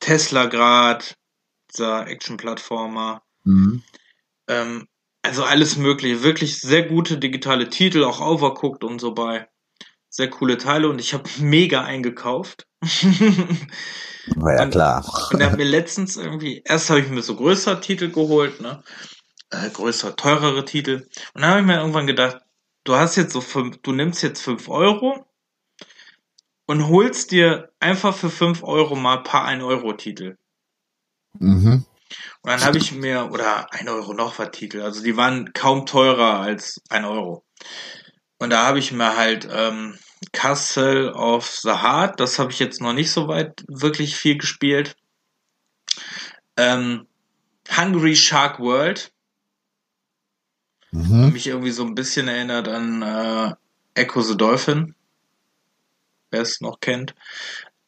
Tesla 0.00 0.46
Grad, 0.46 1.14
dieser 1.72 2.08
Action-Plattformer. 2.08 3.22
Hm. 3.44 3.84
Ähm, 4.48 4.88
also 5.22 5.44
alles 5.44 5.76
mögliche. 5.76 6.24
Wirklich 6.24 6.60
sehr 6.60 6.82
gute 6.82 7.16
digitale 7.16 7.68
Titel, 7.68 8.02
auch 8.02 8.20
Overcooked 8.20 8.82
und 8.82 9.00
so 9.00 9.14
bei. 9.14 9.46
Sehr 10.16 10.30
coole 10.30 10.58
Teile 10.58 10.88
und 10.88 11.00
ich 11.00 11.12
habe 11.12 11.28
mega 11.40 11.82
eingekauft. 11.82 12.68
War 14.36 14.54
ja 14.54 14.62
Und- 14.62 14.70
klar. 14.70 15.04
Und 15.32 15.40
er 15.40 15.50
hat 15.50 15.58
mir 15.58 15.64
letztens 15.64 16.16
irgendwie, 16.16 16.62
erst 16.64 16.88
habe 16.88 17.00
ich 17.00 17.08
mir 17.08 17.20
so 17.20 17.34
größere 17.34 17.80
Titel 17.80 18.12
geholt, 18.12 18.60
ne? 18.60 18.84
Äh, 19.50 19.70
größer, 19.70 20.14
teurere 20.14 20.64
Titel. 20.64 21.08
Und 21.34 21.42
dann 21.42 21.50
habe 21.50 21.60
ich 21.62 21.66
mir 21.66 21.78
irgendwann 21.78 22.06
gedacht, 22.06 22.38
du 22.84 22.94
hast 22.94 23.16
jetzt 23.16 23.32
so 23.32 23.40
fünf, 23.40 23.78
du 23.82 23.90
nimmst 23.90 24.22
jetzt 24.22 24.40
fünf 24.40 24.68
Euro 24.68 25.26
und 26.66 26.86
holst 26.88 27.32
dir 27.32 27.72
einfach 27.80 28.14
für 28.16 28.30
fünf 28.30 28.62
Euro 28.62 28.94
mal 28.94 29.18
ein 29.18 29.24
paar 29.24 29.48
1-Euro-Titel. 29.48 30.36
Mhm. 31.40 31.84
Und 32.42 32.50
dann 32.50 32.60
habe 32.64 32.78
ich 32.78 32.92
mir, 32.92 33.30
oder 33.32 33.72
1 33.72 33.88
Euro 33.90 34.14
noch 34.14 34.38
was 34.38 34.52
Titel, 34.52 34.80
also 34.82 35.02
die 35.02 35.16
waren 35.16 35.52
kaum 35.54 35.86
teurer 35.86 36.38
als 36.38 36.80
1 36.88 37.04
Euro. 37.04 37.44
Und 38.44 38.50
da 38.50 38.66
habe 38.66 38.78
ich 38.78 38.92
mir 38.92 39.16
halt 39.16 39.48
ähm, 39.50 39.98
Castle 40.32 41.14
of 41.14 41.48
the 41.48 41.70
Heart, 41.70 42.20
das 42.20 42.38
habe 42.38 42.52
ich 42.52 42.58
jetzt 42.58 42.82
noch 42.82 42.92
nicht 42.92 43.10
so 43.10 43.26
weit 43.26 43.64
wirklich 43.68 44.16
viel 44.16 44.36
gespielt. 44.36 44.96
Ähm, 46.58 47.06
Hungry 47.74 48.14
Shark 48.14 48.60
World, 48.60 49.10
Mhm. 50.92 51.32
mich 51.32 51.46
irgendwie 51.46 51.70
so 51.70 51.84
ein 51.84 51.94
bisschen 51.94 52.28
erinnert 52.28 52.68
an 52.68 53.00
äh, 53.00 53.54
Echo 53.94 54.20
the 54.20 54.36
Dolphin, 54.36 54.94
wer 56.30 56.42
es 56.42 56.60
noch 56.60 56.80
kennt. 56.80 57.14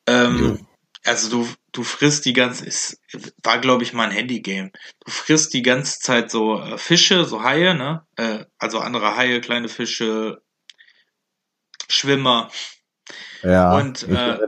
Ähm, 0.06 0.66
also 1.04 1.28
du, 1.28 1.48
du 1.72 1.84
frisst 1.84 2.24
die 2.24 2.32
ganze, 2.32 2.66
es 2.66 2.98
war 3.42 3.58
glaube 3.58 3.82
ich 3.82 3.92
mal 3.92 4.04
ein 4.04 4.10
Handy-Game. 4.10 4.72
Du 5.04 5.10
frisst 5.10 5.52
die 5.52 5.62
ganze 5.62 6.00
Zeit 6.00 6.30
so 6.30 6.58
äh, 6.58 6.78
Fische, 6.78 7.26
so 7.26 7.42
Haie, 7.42 7.74
ne? 7.74 8.06
Äh, 8.16 8.46
also 8.58 8.80
andere 8.80 9.16
Haie, 9.16 9.42
kleine 9.42 9.68
Fische, 9.68 10.40
Schwimmer. 11.88 12.50
Ja, 13.42 13.76
Und, 13.76 14.02
äh. 14.08 14.38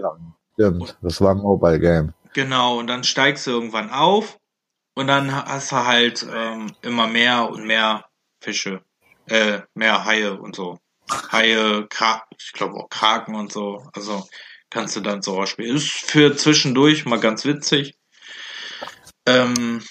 Stimmt, 0.55 0.97
das 1.03 1.21
war 1.21 1.35
ein 1.35 1.39
Mobile 1.39 1.79
Game. 1.79 2.15
Genau, 2.35 2.79
und 2.79 2.89
dann 2.89 3.05
steigst 3.05 3.47
du 3.47 3.53
irgendwann 3.53 3.91
auf 3.91 4.39
und 4.95 5.07
dann 5.07 5.33
hast 5.33 5.73
du 5.73 5.77
halt 5.77 6.27
ähm, 6.33 6.75
immer 6.83 7.07
mehr 7.07 7.49
und 7.51 7.65
mehr 7.65 8.05
Fische, 8.41 8.83
äh, 9.27 9.61
mehr 9.75 10.05
Haie 10.05 10.39
und 10.39 10.57
so. 10.57 10.79
Haie, 11.33 11.87
Kra 11.89 12.27
ich 12.37 12.53
glaube 12.53 12.75
auch 12.75 12.89
Kraken 12.89 13.35
und 13.35 13.53
so. 13.53 13.89
Also 13.93 14.27
kannst 14.71 14.97
du 14.97 15.01
dann 15.01 15.23
so 15.23 15.41
ausspielen. 15.41 15.77
Ist 15.77 15.89
für 15.89 16.37
zwischendurch 16.37 17.07
mal 17.07 17.21
ganz 17.21 17.45
witzig. 17.45 17.97
Ähm, 19.27 19.83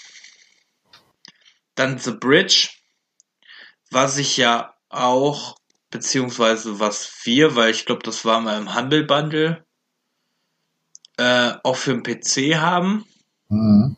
dann 1.75 2.00
The 2.00 2.12
Bridge, 2.12 2.70
was 3.92 4.18
ich 4.18 4.38
ja 4.38 4.75
auch, 4.89 5.56
beziehungsweise 5.89 6.79
was 6.79 7.12
wir, 7.24 7.56
weil 7.56 7.72
ich 7.72 7.86
glaube, 7.86 8.03
das 8.03 8.25
war 8.25 8.41
mal 8.41 8.58
im 8.58 8.75
Humble 8.75 9.03
Bundle, 9.03 9.65
äh, 11.17 11.53
auch 11.63 11.75
für 11.75 11.98
den 11.98 12.03
PC 12.03 12.58
haben. 12.58 13.06
Mhm. 13.50 13.98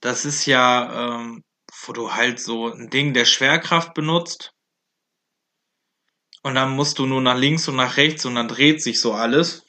Das 0.00 0.24
ist 0.24 0.46
ja, 0.46 1.16
ähm, 1.16 1.44
wo 1.86 1.92
du 1.92 2.12
halt 2.12 2.40
so 2.40 2.72
ein 2.72 2.90
Ding 2.90 3.14
der 3.14 3.24
Schwerkraft 3.24 3.94
benutzt. 3.94 4.52
Und 6.42 6.54
dann 6.56 6.70
musst 6.70 6.98
du 6.98 7.06
nur 7.06 7.22
nach 7.22 7.38
links 7.38 7.68
und 7.68 7.76
nach 7.76 7.96
rechts 7.96 8.26
und 8.26 8.34
dann 8.34 8.48
dreht 8.48 8.82
sich 8.82 9.00
so 9.00 9.14
alles. 9.14 9.64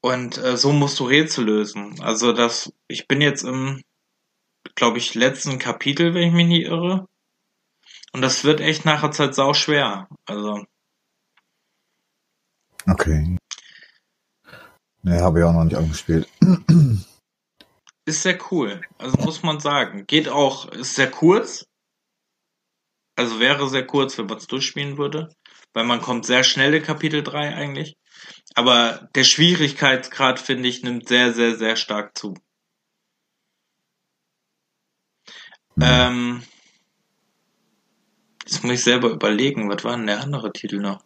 Und 0.00 0.38
äh, 0.38 0.56
so 0.56 0.72
musst 0.72 0.98
du 0.98 1.04
Rätsel 1.04 1.44
lösen. 1.44 2.00
Also 2.00 2.32
das, 2.32 2.72
ich 2.88 3.06
bin 3.06 3.20
jetzt 3.20 3.44
im, 3.44 3.82
glaube 4.74 4.98
ich, 4.98 5.14
letzten 5.14 5.58
Kapitel, 5.58 6.14
wenn 6.14 6.28
ich 6.28 6.32
mich 6.32 6.46
nicht 6.46 6.66
irre. 6.66 7.06
Und 8.12 8.22
das 8.22 8.44
wird 8.44 8.60
echt 8.60 8.84
nachher 8.84 9.12
Zeit 9.12 9.34
sau 9.34 9.54
schwer. 9.54 10.08
Also, 10.26 10.64
Okay. 12.86 13.36
Nee, 15.02 15.20
habe 15.20 15.38
ich 15.38 15.44
auch 15.44 15.52
noch 15.52 15.64
nicht 15.64 15.76
angespielt. 15.76 16.28
ist 18.06 18.22
sehr 18.22 18.38
cool. 18.50 18.80
Also 18.98 19.16
muss 19.18 19.42
man 19.42 19.60
sagen. 19.60 20.06
Geht 20.06 20.28
auch, 20.28 20.68
ist 20.72 20.94
sehr 20.94 21.10
kurz. 21.10 21.66
Also 23.16 23.38
wäre 23.38 23.68
sehr 23.68 23.86
kurz, 23.86 24.16
wenn 24.18 24.26
man 24.26 24.38
es 24.38 24.46
durchspielen 24.46 24.98
würde. 24.98 25.34
Weil 25.72 25.84
man 25.84 26.00
kommt 26.00 26.26
sehr 26.26 26.42
schnell 26.42 26.74
in 26.74 26.82
Kapitel 26.82 27.22
3 27.22 27.54
eigentlich. 27.54 27.96
Aber 28.54 29.08
der 29.14 29.24
Schwierigkeitsgrad, 29.24 30.40
finde 30.40 30.68
ich, 30.68 30.82
nimmt 30.82 31.08
sehr, 31.08 31.32
sehr, 31.32 31.56
sehr 31.56 31.76
stark 31.76 32.16
zu. 32.18 32.34
Ähm, 35.80 36.42
jetzt 38.50 38.64
muss 38.64 38.72
ich 38.74 38.82
selber 38.82 39.10
überlegen, 39.10 39.70
was 39.70 39.84
war 39.84 39.96
denn 39.96 40.06
der 40.06 40.20
andere 40.20 40.52
Titel 40.52 40.80
noch? 40.80 41.00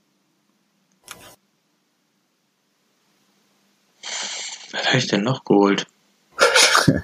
Was 4.72 4.86
habe 4.86 4.98
ich 4.98 5.06
denn 5.06 5.22
noch 5.22 5.44
geholt? 5.44 5.86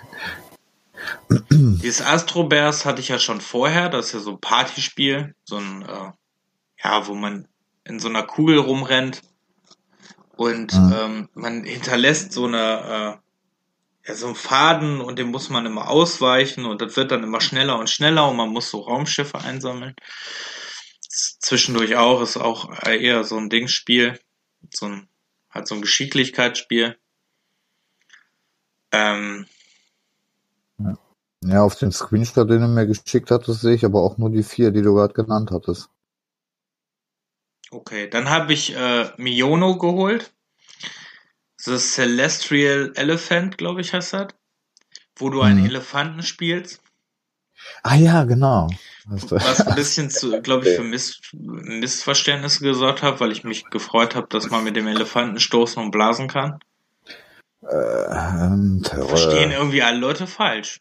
Dieses 1.50 2.02
Astro 2.04 2.44
Bears 2.44 2.84
hatte 2.84 3.00
ich 3.00 3.08
ja 3.08 3.18
schon 3.18 3.40
vorher, 3.40 3.88
das 3.88 4.06
ist 4.06 4.12
ja 4.14 4.20
so 4.20 4.32
ein 4.32 4.40
Partyspiel, 4.40 5.34
so 5.44 5.56
ein, 5.58 5.82
äh, 5.82 6.12
ja, 6.82 7.06
wo 7.06 7.14
man 7.14 7.46
in 7.84 8.00
so 8.00 8.08
einer 8.08 8.22
Kugel 8.22 8.58
rumrennt 8.58 9.22
und 10.36 10.72
Mhm. 10.72 10.94
ähm, 10.96 11.28
man 11.34 11.64
hinterlässt 11.64 12.32
so 12.32 12.46
eine, 12.46 13.18
äh, 13.20 13.29
ja, 14.06 14.14
so 14.14 14.26
einen 14.26 14.34
Faden 14.34 15.00
und 15.00 15.18
den 15.18 15.30
muss 15.30 15.50
man 15.50 15.66
immer 15.66 15.88
ausweichen 15.88 16.64
und 16.66 16.80
das 16.80 16.96
wird 16.96 17.10
dann 17.10 17.22
immer 17.22 17.40
schneller 17.40 17.78
und 17.78 17.90
schneller 17.90 18.28
und 18.28 18.36
man 18.36 18.50
muss 18.50 18.70
so 18.70 18.80
Raumschiffe 18.80 19.38
einsammeln. 19.38 19.94
Zwischendurch 21.08 21.96
auch, 21.96 22.22
ist 22.22 22.36
auch 22.36 22.82
eher 22.86 23.24
so 23.24 23.36
ein 23.36 23.50
Dingspiel, 23.50 24.18
so 24.72 24.86
ein, 24.86 25.08
halt 25.50 25.66
so 25.68 25.74
ein 25.74 25.82
Geschicklichkeitsspiel. 25.82 26.96
Ähm, 28.92 29.46
Ja, 31.42 31.62
auf 31.62 31.76
dem 31.76 31.90
Screenshot, 31.90 32.50
den 32.50 32.60
du 32.60 32.68
mir 32.68 32.86
geschickt 32.86 33.30
hattest, 33.30 33.62
sehe 33.62 33.74
ich 33.74 33.84
aber 33.84 34.02
auch 34.02 34.18
nur 34.18 34.30
die 34.30 34.42
vier, 34.42 34.72
die 34.72 34.82
du 34.82 34.94
gerade 34.94 35.14
genannt 35.14 35.50
hattest. 35.50 35.88
Okay, 37.70 38.10
dann 38.10 38.28
habe 38.28 38.52
ich 38.52 38.76
äh, 38.76 39.10
Miono 39.16 39.78
geholt. 39.78 40.34
The 41.62 41.76
Celestial 41.78 42.92
Elephant, 42.94 43.58
glaube 43.58 43.80
ich, 43.80 43.92
heißt 43.92 44.14
das. 44.14 44.28
Wo 45.16 45.28
du 45.28 45.42
einen 45.42 45.60
Mhm. 45.60 45.66
Elefanten 45.66 46.22
spielst. 46.22 46.80
Ah 47.82 47.94
ja, 47.96 48.24
genau. 48.24 48.70
Was 49.04 49.66
ein 49.66 49.74
bisschen 49.74 50.08
zu, 50.08 50.40
glaube 50.42 50.66
ich, 50.68 50.76
für 50.76 50.82
Miss 50.82 51.20
Missverständnisse 51.32 52.64
gesorgt 52.64 53.02
hat, 53.02 53.20
weil 53.20 53.32
ich 53.32 53.44
mich 53.44 53.64
gefreut 53.66 54.14
habe, 54.14 54.28
dass 54.30 54.48
man 54.50 54.64
mit 54.64 54.76
dem 54.76 54.86
Elefanten 54.86 55.38
stoßen 55.40 55.82
und 55.82 55.90
blasen 55.90 56.28
kann. 56.28 56.60
ähm, 57.70 58.82
Verstehen 58.84 59.50
irgendwie 59.50 59.82
alle 59.82 59.98
Leute 59.98 60.26
falsch. 60.26 60.80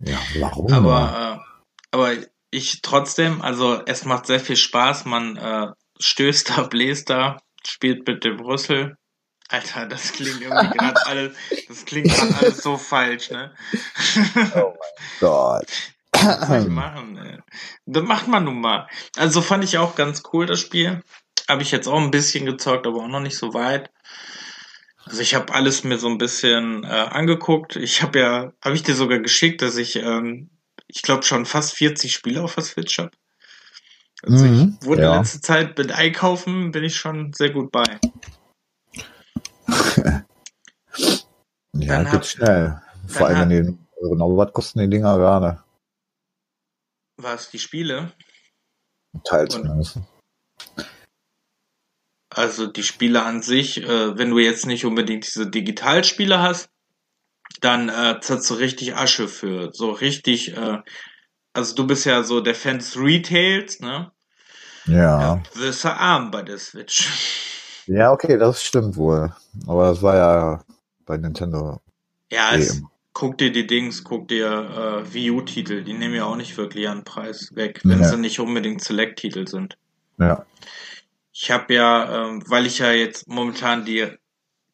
ja, 0.00 0.18
warum? 0.40 0.72
Aber, 0.72 1.40
äh, 1.40 1.96
aber 1.96 2.12
ich 2.50 2.82
trotzdem, 2.82 3.40
also 3.42 3.82
es 3.86 4.04
macht 4.04 4.26
sehr 4.26 4.40
viel 4.40 4.56
Spaß. 4.56 5.04
Man 5.04 5.36
äh, 5.36 5.68
stößt 6.00 6.50
da, 6.50 6.62
bläst 6.64 7.10
da, 7.10 7.40
spielt 7.64 8.06
mit 8.08 8.24
dem 8.24 8.40
Rüssel. 8.40 8.96
Alter, 9.48 9.86
das 9.86 10.12
klingt 10.12 10.42
irgendwie 10.42 10.76
gerade 10.76 11.06
alles, 11.06 11.36
das 11.68 11.84
klingt 11.84 12.08
gerade 12.10 12.36
alles 12.36 12.62
so 12.62 12.76
falsch, 12.76 13.30
ne? 13.30 13.54
Gott. 15.20 15.66
Was 16.12 16.48
soll 16.48 16.62
ich 16.62 16.68
machen? 16.68 17.16
Ey? 17.16 17.38
Das 17.86 18.02
macht 18.02 18.28
man 18.28 18.44
nun 18.44 18.60
mal. 18.60 18.88
Also 19.16 19.40
fand 19.40 19.64
ich 19.64 19.78
auch 19.78 19.94
ganz 19.94 20.22
cool, 20.32 20.46
das 20.46 20.60
Spiel. 20.60 21.02
Habe 21.48 21.62
ich 21.62 21.70
jetzt 21.70 21.88
auch 21.88 21.98
ein 22.00 22.10
bisschen 22.10 22.44
gezockt, 22.44 22.86
aber 22.86 23.02
auch 23.02 23.08
noch 23.08 23.20
nicht 23.20 23.38
so 23.38 23.54
weit. 23.54 23.90
Also 25.04 25.22
ich 25.22 25.34
habe 25.34 25.54
alles 25.54 25.84
mir 25.84 25.98
so 25.98 26.08
ein 26.08 26.18
bisschen 26.18 26.84
äh, 26.84 26.88
angeguckt. 26.88 27.76
Ich 27.76 28.02
habe 28.02 28.18
ja, 28.18 28.52
habe 28.62 28.74
ich 28.74 28.82
dir 28.82 28.94
sogar 28.94 29.18
geschickt, 29.20 29.62
dass 29.62 29.76
ich, 29.76 29.96
ähm, 29.96 30.50
ich 30.86 31.00
glaube 31.00 31.22
schon 31.22 31.46
fast 31.46 31.74
40 31.74 32.12
Spiele 32.12 32.42
auf 32.42 32.54
der 32.54 32.64
Switch 32.64 32.98
habe. 32.98 33.12
Also 34.22 34.44
Mhm, 34.44 34.76
ich 34.80 34.86
wurde 34.86 35.02
ja. 35.02 35.16
letzte 35.16 35.40
Zeit 35.40 35.78
mit 35.78 35.92
Einkaufen 35.92 36.72
bin 36.72 36.84
ich 36.84 36.96
schon 36.96 37.32
sehr 37.32 37.50
gut 37.50 37.70
bei. 37.72 37.98
Ja, 41.74 42.02
geht 42.02 42.26
schnell. 42.26 42.80
Vor 43.06 43.28
allem, 43.28 43.50
wenn 43.50 43.66
die, 43.66 43.78
genau, 44.00 44.36
was 44.36 44.52
kosten 44.52 44.80
die 44.80 44.90
Dinger 44.90 45.16
gerade? 45.16 45.62
Was 47.16 47.50
die 47.50 47.58
Spiele? 47.58 48.12
Teils 49.24 49.54
zumindest. 49.54 49.98
Also 52.30 52.66
die 52.66 52.82
Spiele 52.82 53.22
an 53.22 53.42
sich, 53.42 53.82
äh, 53.82 54.18
wenn 54.18 54.30
du 54.30 54.38
jetzt 54.38 54.66
nicht 54.66 54.84
unbedingt 54.84 55.26
diese 55.26 55.48
Digitalspiele 55.48 56.40
hast, 56.40 56.70
dann 57.60 57.88
äh, 57.88 58.20
zahlst 58.20 58.50
du 58.50 58.54
richtig 58.54 58.94
Asche 58.94 59.28
für. 59.28 59.70
So 59.72 59.90
richtig, 59.90 60.56
äh, 60.56 60.78
also 61.54 61.74
du 61.74 61.86
bist 61.86 62.04
ja 62.04 62.22
so 62.22 62.40
der 62.40 62.54
Fan 62.54 62.78
des 62.78 62.96
Retails, 62.98 63.80
ne? 63.80 64.12
Ja. 64.86 65.20
Ja, 65.20 65.42
wirst 65.54 65.84
du 65.84 65.88
arm 65.88 66.30
bei 66.30 66.42
der 66.42 66.58
Switch. 66.58 67.08
Ja, 67.88 68.12
okay, 68.12 68.36
das 68.38 68.62
stimmt 68.62 68.96
wohl. 68.96 69.32
Aber 69.66 69.88
das 69.88 70.02
war 70.02 70.14
ja 70.16 70.64
bei 71.06 71.16
Nintendo. 71.16 71.80
Ja, 72.30 72.52
eh 72.52 72.58
es, 72.58 72.82
guck 73.14 73.38
dir 73.38 73.50
die 73.50 73.66
Dings, 73.66 74.04
guck 74.04 74.28
dir 74.28 75.02
äh, 75.04 75.14
Wii 75.14 75.30
U-Titel, 75.30 75.82
die 75.82 75.94
nehmen 75.94 76.14
ja 76.14 76.24
auch 76.26 76.36
nicht 76.36 76.56
wirklich 76.56 76.84
ihren 76.84 77.04
Preis 77.04 77.54
weg, 77.54 77.80
wenn 77.84 78.00
Ja. 78.00 78.08
sie 78.08 78.18
nicht 78.18 78.38
unbedingt 78.40 78.82
Select-Titel 78.84 79.46
sind. 79.48 79.76
Ja. 80.18 80.44
Ich 81.32 81.50
habe 81.50 81.72
ja, 81.74 82.26
ähm, 82.28 82.42
weil 82.46 82.66
ich 82.66 82.78
ja 82.78 82.92
jetzt 82.92 83.26
momentan 83.28 83.84
die, 83.84 84.06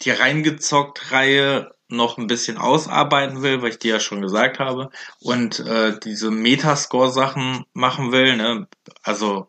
die 0.03 0.11
reingezockt-Reihe 0.11 1.73
noch 1.89 2.19
ein 2.19 2.27
bisschen 2.27 2.59
ausarbeiten 2.59 3.43
will, 3.43 3.63
weil 3.63 3.71
ich 3.71 3.79
dir 3.79 3.95
ja 3.95 4.01
schon 4.01 4.23
gesagt 4.23 4.59
habe, 4.59 4.91
und 5.21 5.61
äh, 5.61 5.99
diese 6.03 6.31
Metascore-Sachen 6.31 7.65
machen 7.75 8.11
will, 8.11 8.37
ne? 8.37 8.67
Also 9.03 9.49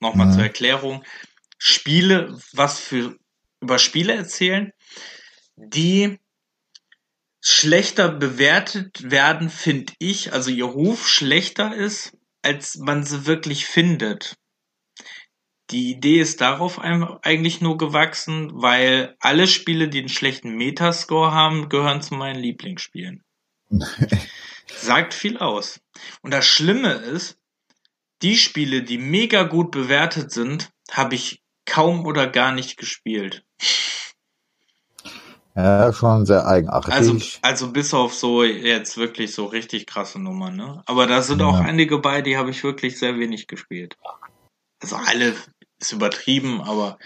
nochmal 0.00 0.26
Mhm. 0.28 0.32
zur 0.32 0.42
Erklärung. 0.42 1.04
Spiele, 1.58 2.38
was 2.52 2.80
für 2.80 3.18
über 3.60 3.78
Spiele 3.78 4.14
erzählen, 4.14 4.72
die 5.56 6.18
schlechter 7.40 8.08
bewertet 8.08 9.10
werden, 9.10 9.50
finde 9.50 9.92
ich, 9.98 10.32
also 10.32 10.50
ihr 10.50 10.64
Ruf 10.64 11.08
schlechter 11.08 11.74
ist, 11.74 12.16
als 12.42 12.76
man 12.76 13.04
sie 13.04 13.26
wirklich 13.26 13.66
findet. 13.66 14.36
Die 15.70 15.90
Idee 15.90 16.20
ist 16.20 16.40
darauf 16.40 16.78
eigentlich 16.78 17.60
nur 17.60 17.76
gewachsen, 17.76 18.50
weil 18.54 19.16
alle 19.20 19.46
Spiele, 19.46 19.88
die 19.88 19.98
einen 19.98 20.08
schlechten 20.08 20.56
Metascore 20.56 21.32
haben, 21.32 21.68
gehören 21.68 22.00
zu 22.00 22.14
meinen 22.14 22.40
Lieblingsspielen. 22.40 23.22
Sagt 24.66 25.12
viel 25.12 25.36
aus. 25.36 25.80
Und 26.22 26.32
das 26.32 26.46
Schlimme 26.46 26.92
ist, 26.92 27.38
die 28.22 28.36
Spiele, 28.36 28.82
die 28.82 28.98
mega 28.98 29.42
gut 29.42 29.70
bewertet 29.70 30.32
sind, 30.32 30.70
habe 30.90 31.14
ich 31.14 31.42
kaum 31.68 32.06
oder 32.06 32.26
gar 32.26 32.52
nicht 32.52 32.76
gespielt. 32.76 33.44
Ja, 35.54 35.92
schon 35.92 36.24
sehr 36.24 36.46
eigenartig. 36.46 36.92
Also, 36.92 37.18
also 37.42 37.72
bis 37.72 37.92
auf 37.92 38.14
so 38.14 38.44
jetzt 38.44 38.96
wirklich 38.96 39.34
so 39.34 39.46
richtig 39.46 39.86
krasse 39.86 40.20
Nummern, 40.20 40.56
ne? 40.56 40.82
Aber 40.86 41.06
da 41.06 41.20
sind 41.20 41.42
auch 41.42 41.58
Ja. 41.58 41.64
einige 41.64 41.98
bei, 41.98 42.22
die 42.22 42.36
habe 42.36 42.50
ich 42.50 42.62
wirklich 42.62 42.98
sehr 42.98 43.18
wenig 43.18 43.48
gespielt. 43.48 43.96
Also 44.80 44.96
alle 44.96 45.34
ist 45.80 45.92
übertrieben, 45.92 46.60
aber 46.60 46.96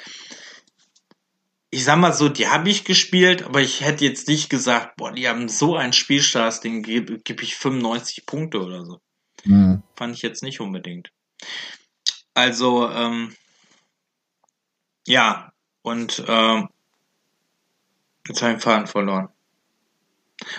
ich 1.71 1.85
sag 1.85 1.97
mal 1.99 2.13
so, 2.13 2.29
die 2.29 2.49
habe 2.49 2.69
ich 2.69 2.85
gespielt, 2.85 3.43
aber 3.43 3.63
ich 3.63 3.81
hätte 3.81 4.05
jetzt 4.05 4.29
nicht 4.29 4.51
gesagt, 4.51 4.97
boah, 4.97 5.13
die 5.13 5.27
haben 5.27 5.49
so 5.49 5.75
einen 5.75 5.95
Spielspaß, 5.95 6.61
den 6.61 6.83
gebe 6.83 7.21
geb 7.21 7.43
ich 7.43 7.57
95 7.57 8.27
Punkte 8.27 8.61
oder 8.61 8.85
so. 8.85 9.01
Hm. 9.45 9.83
Fand 9.97 10.15
ich 10.15 10.21
jetzt 10.21 10.43
nicht 10.43 10.61
unbedingt. 10.61 11.11
Also, 12.35 12.91
ähm, 12.91 13.35
ja, 15.07 15.53
und 15.83 16.25
ähm, 16.27 16.69
jetzt 18.27 18.43
habe 18.43 18.53
ich 18.53 18.59
den 18.59 18.61
Faden 18.61 18.87
verloren. 18.87 19.29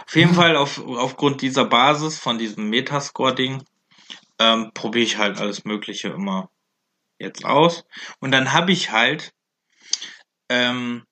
Auf 0.05 0.15
jeden 0.15 0.33
Fall 0.35 0.55
auf, 0.55 0.79
aufgrund 0.85 1.41
dieser 1.41 1.65
Basis 1.65 2.17
von 2.19 2.37
diesem 2.37 2.69
Metascore-Ding 2.69 3.63
ähm, 4.39 4.71
probiere 4.73 5.03
ich 5.03 5.17
halt 5.17 5.39
alles 5.39 5.65
Mögliche 5.65 6.09
immer 6.09 6.49
jetzt 7.19 7.45
aus. 7.45 7.85
Und 8.19 8.31
dann 8.31 8.53
habe 8.53 8.71
ich 8.71 8.91
halt 8.91 9.33
ähm, 10.49 11.03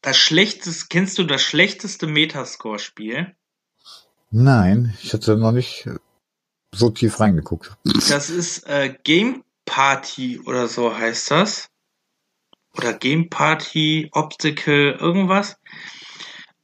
das 0.00 0.16
schlechteste, 0.16 0.86
kennst 0.88 1.18
du 1.18 1.24
das 1.24 1.42
schlechteste 1.42 2.06
Metascore-Spiel? 2.06 3.34
Nein, 4.30 4.96
ich 5.02 5.12
hatte 5.12 5.36
noch 5.36 5.52
nicht 5.52 5.88
so 6.72 6.90
tief 6.90 7.18
reingeguckt. 7.18 7.76
Das 8.08 8.30
ist 8.30 8.66
äh, 8.68 8.94
Game 9.02 9.44
Party 9.64 10.40
oder 10.40 10.68
so 10.68 10.96
heißt 10.96 11.30
das. 11.30 11.69
Oder 12.76 12.92
Game 12.92 13.28
Party, 13.28 14.08
Obstacle, 14.12 14.92
irgendwas. 14.92 15.58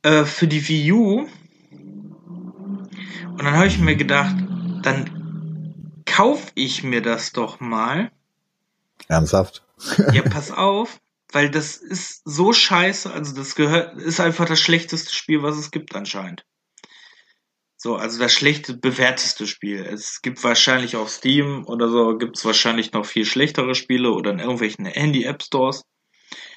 Äh, 0.03 0.25
für 0.25 0.47
die 0.47 0.67
Wii 0.69 0.93
U. 0.93 1.29
Und 1.71 3.43
dann 3.43 3.53
habe 3.53 3.67
ich 3.67 3.79
mir 3.79 3.97
gedacht, 3.97 4.35
dann 4.83 6.03
kaufe 6.07 6.51
ich 6.55 6.83
mir 6.83 7.03
das 7.03 7.33
doch 7.33 7.61
mal. 7.61 8.11
Ernsthaft? 9.09 9.65
Ja, 10.13 10.23
pass 10.23 10.51
auf, 10.51 11.01
weil 11.33 11.51
das 11.51 11.77
ist 11.77 12.23
so 12.25 12.53
scheiße. 12.53 13.13
Also 13.13 13.35
das 13.35 13.55
gehört, 13.55 14.01
ist 14.01 14.21
einfach 14.21 14.47
das 14.47 14.61
schlechteste 14.61 15.13
Spiel, 15.13 15.43
was 15.43 15.57
es 15.57 15.71
gibt 15.71 15.95
anscheinend. 15.95 16.47
So, 17.77 17.97
also 17.97 18.19
das 18.19 18.33
schlechte, 18.33 18.75
bewerteste 18.75 19.47
Spiel. 19.47 19.85
Es 19.85 20.23
gibt 20.23 20.43
wahrscheinlich 20.43 20.97
auf 20.97 21.11
Steam 21.11 21.67
oder 21.67 21.89
so, 21.91 22.17
gibt 22.17 22.39
es 22.39 22.45
wahrscheinlich 22.45 22.93
noch 22.93 23.05
viel 23.05 23.27
schlechtere 23.27 23.75
Spiele 23.75 24.13
oder 24.13 24.31
in 24.31 24.39
irgendwelchen 24.39 24.87
Handy-App-Stores. 24.87 25.83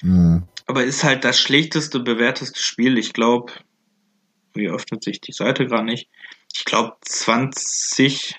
Hm. 0.01 0.43
Aber 0.65 0.83
ist 0.83 1.03
halt 1.03 1.23
das 1.23 1.39
schlechteste, 1.39 1.99
bewerteste 1.99 2.61
Spiel. 2.61 2.97
Ich 2.97 3.13
glaube, 3.13 3.53
wie 4.53 4.69
öffnet 4.69 5.03
sich 5.03 5.19
die 5.21 5.31
Seite 5.31 5.65
gerade 5.65 5.85
nicht? 5.85 6.09
Ich 6.53 6.65
glaube 6.65 6.95
20. 7.01 8.35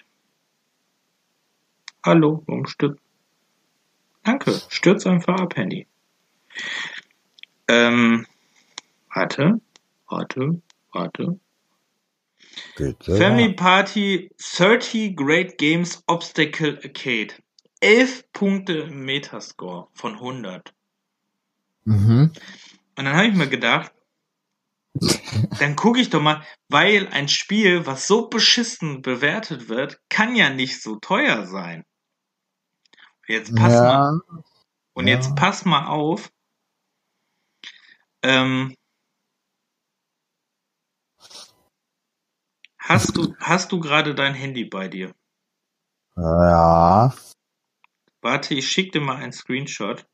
Hallo, 2.04 2.42
warum 2.46 2.66
stürzt? 2.66 3.00
Danke, 4.22 4.60
stürzt 4.68 5.06
einfach 5.06 5.40
ab, 5.40 5.56
Handy. 5.56 5.86
Ähm, 7.68 8.26
warte, 9.14 9.60
warte, 10.08 10.60
warte. 10.92 11.38
Bitte. 12.76 13.16
Family 13.16 13.52
Party 13.54 14.30
30 14.38 15.16
Great 15.16 15.58
Games 15.58 16.02
Obstacle 16.06 16.78
Arcade. 16.82 17.34
11 17.80 18.32
Punkte 18.32 18.86
Metascore 18.86 19.88
von 19.94 20.14
100. 20.14 20.74
Mhm. 21.84 22.32
Und 22.96 23.04
dann 23.04 23.14
habe 23.16 23.26
ich 23.28 23.34
mir 23.34 23.48
gedacht, 23.48 23.92
dann 25.58 25.76
gucke 25.76 26.00
ich 26.00 26.10
doch 26.10 26.20
mal, 26.20 26.44
weil 26.68 27.08
ein 27.08 27.28
Spiel, 27.28 27.86
was 27.86 28.06
so 28.06 28.28
beschissen 28.28 29.02
bewertet 29.02 29.68
wird, 29.68 30.00
kann 30.08 30.36
ja 30.36 30.50
nicht 30.50 30.82
so 30.82 30.96
teuer 30.96 31.46
sein. 31.46 31.84
Jetzt 33.26 33.54
pass 33.54 33.72
mal, 33.80 34.02
Ja, 34.02 34.20
und 34.94 35.06
ja. 35.06 35.14
jetzt 35.14 35.36
pass 35.36 35.64
mal 35.64 35.86
auf. 35.86 36.30
Ähm, 38.22 38.74
hast 42.78 43.16
du, 43.16 43.34
hast 43.38 43.72
du 43.72 43.80
gerade 43.80 44.14
dein 44.14 44.34
Handy 44.34 44.64
bei 44.64 44.88
dir? 44.88 45.14
ja. 46.16 47.14
Warte, 48.22 48.54
ich 48.54 48.68
schicke 48.70 48.98
dir 48.98 49.00
mal 49.00 49.16
einen 49.16 49.32
Screenshot. 49.32 50.06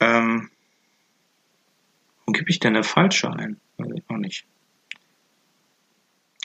Ähm, 0.00 0.50
wo 2.26 2.32
gebe 2.32 2.50
ich 2.50 2.60
denn 2.60 2.74
der 2.74 2.84
falsche 2.84 3.30
ein? 3.30 3.60
Weiß 3.78 3.90
ich 3.94 4.08
noch 4.08 4.18
nicht. 4.18 4.46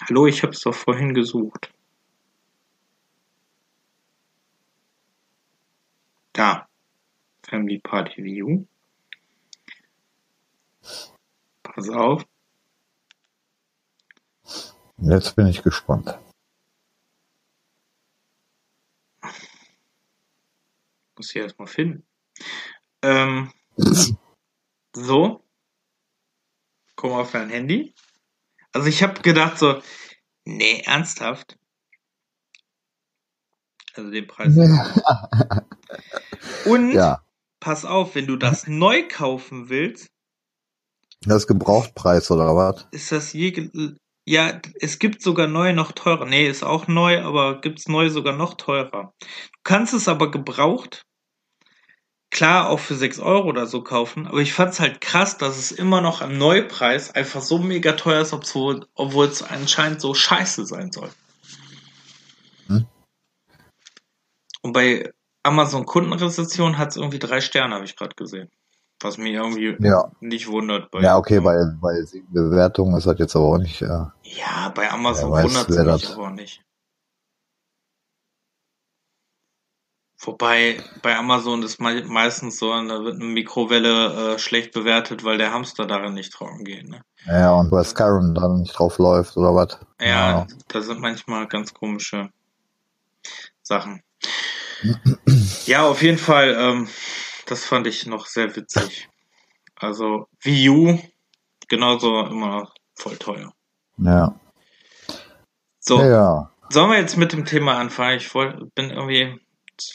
Hallo, 0.01 0.27
ich 0.27 0.41
habe 0.43 0.53
es 0.53 0.61
doch 0.61 0.73
vorhin 0.73 1.13
gesucht. 1.13 1.73
Da. 6.33 6.67
Family 7.43 7.79
Party 7.79 8.23
View. 8.23 8.65
Pass 11.61 11.89
auf. 11.89 12.25
Jetzt 14.97 15.35
bin 15.35 15.47
ich 15.47 15.61
gespannt. 15.61 16.17
Muss 21.15 21.29
ich 21.29 21.35
erstmal 21.35 21.67
finden. 21.67 22.05
Ähm, 23.03 23.51
so. 24.95 25.43
Komm 26.95 27.11
auf 27.11 27.31
dein 27.31 27.49
Handy. 27.49 27.93
Also 28.71 28.87
ich 28.87 29.03
habe 29.03 29.21
gedacht 29.21 29.59
so, 29.59 29.81
nee, 30.45 30.81
ernsthaft. 30.85 31.57
Also 33.95 34.09
den 34.09 34.25
Preis. 34.25 34.55
Und 36.65 36.91
Ja, 36.91 37.23
pass 37.59 37.85
auf, 37.85 38.15
wenn 38.15 38.25
du 38.25 38.37
das 38.37 38.67
neu 38.67 39.07
kaufen 39.07 39.69
willst, 39.69 40.07
das 41.25 41.43
ist 41.43 41.47
Gebrauchtpreis 41.47 42.31
oder 42.31 42.55
was? 42.55 42.87
ist 42.91 43.11
das 43.11 43.33
je, 43.33 43.69
ja, 44.25 44.59
es 44.81 44.99
gibt 44.99 45.21
sogar 45.21 45.47
neu 45.47 45.73
noch 45.73 45.91
teurer. 45.93 46.25
Nee, 46.25 46.47
ist 46.47 46.63
auch 46.63 46.87
neu, 46.87 47.21
aber 47.21 47.61
gibt's 47.61 47.87
neu 47.87 48.09
sogar 48.09 48.35
noch 48.35 48.55
teurer. 48.55 49.13
Du 49.19 49.27
kannst 49.63 49.93
es 49.93 50.07
aber 50.07 50.31
gebraucht, 50.31 51.05
klar 52.33 52.69
auch 52.69 52.79
für 52.79 52.95
6 52.95 53.19
Euro 53.19 53.47
oder 53.47 53.65
so 53.67 53.81
kaufen, 53.81 54.27
aber 54.27 54.39
ich 54.39 54.53
fand's 54.53 54.79
halt 54.79 54.99
krass, 54.99 55.37
dass 55.37 55.57
es 55.57 55.71
immer 55.71 56.01
noch 56.01 56.21
am 56.21 56.37
Neupreis 56.37 57.13
einfach 57.15 57.41
so 57.41 57.59
mega 57.59 57.93
teuer 57.93 58.21
ist, 58.21 58.33
obwohl, 58.33 58.85
es 59.27 59.41
anscheinend 59.43 60.01
so 60.01 60.13
scheiße 60.13 60.65
sein 60.65 60.91
soll. 60.91 61.09
Hm. 62.67 62.85
Und 64.61 64.73
bei 64.73 65.11
Amazon 65.43 65.85
Kundenrezension 65.85 66.77
hat's 66.77 66.95
irgendwie 66.97 67.19
drei 67.19 67.39
Sterne, 67.41 67.75
habe 67.75 67.85
ich 67.85 67.95
gerade 67.95 68.15
gesehen. 68.15 68.49
Was 69.01 69.17
mich 69.17 69.33
irgendwie 69.33 69.75
Ja. 69.79 70.11
nicht 70.21 70.47
wundert. 70.47 70.89
Bei 70.91 71.01
Ja, 71.01 71.17
okay, 71.17 71.39
bei, 71.41 71.57
bei 71.81 72.01
sieben 72.03 72.31
Bewertungen 72.31 72.95
ist 72.97 73.05
das 73.05 73.19
jetzt 73.19 73.35
aber 73.35 73.45
auch 73.45 73.57
nicht. 73.57 73.81
Äh, 73.81 73.87
Ja, 74.23 74.71
bei 74.73 74.89
Amazon 74.89 75.31
wundert 75.31 75.69
es 75.69 75.77
mich 75.77 76.01
das- 76.03 76.13
aber 76.13 76.29
nicht. 76.31 76.61
Wobei 80.25 80.81
bei 81.01 81.17
Amazon 81.17 81.63
ist 81.63 81.79
mei- 81.79 82.03
meistens 82.03 82.57
so, 82.57 82.69
da 82.69 83.03
wird 83.03 83.15
eine 83.15 83.25
Mikrowelle 83.25 84.35
äh, 84.35 84.39
schlecht 84.39 84.71
bewertet, 84.73 85.23
weil 85.23 85.37
der 85.37 85.51
Hamster 85.51 85.85
darin 85.85 86.13
nicht 86.13 86.31
trocken 86.31 86.63
geht. 86.63 86.87
Ne? 86.87 87.01
ja, 87.25 87.51
und 87.53 87.69
bei 87.69 87.83
Skyrim 87.83 88.33
dann 88.33 88.61
nicht 88.61 88.77
drauf 88.77 88.97
läuft 88.99 89.35
oder 89.37 89.53
was? 89.53 89.77
Ja, 89.99 90.47
da 90.69 90.81
sind 90.81 91.01
manchmal 91.01 91.47
ganz 91.47 91.73
komische 91.73 92.29
Sachen. 93.61 94.01
ja, 95.65 95.85
auf 95.85 96.01
jeden 96.01 96.17
Fall, 96.17 96.55
ähm, 96.57 96.87
das 97.45 97.65
fand 97.65 97.87
ich 97.87 98.05
noch 98.05 98.25
sehr 98.25 98.55
witzig. 98.55 99.09
Also 99.75 100.27
Wii 100.41 100.69
U, 100.69 100.99
genauso 101.67 102.25
immer 102.27 102.71
voll 102.95 103.17
teuer. 103.17 103.53
Ja. 103.97 104.33
So, 105.79 106.01
Ja. 106.01 106.49
Sollen 106.69 106.89
wir 106.89 106.97
jetzt 106.97 107.17
mit 107.17 107.33
dem 107.33 107.45
Thema 107.45 107.77
anfangen? 107.77 108.17
Ich 108.17 108.33
wollt, 108.33 108.73
bin 108.73 108.89
irgendwie, 108.89 109.39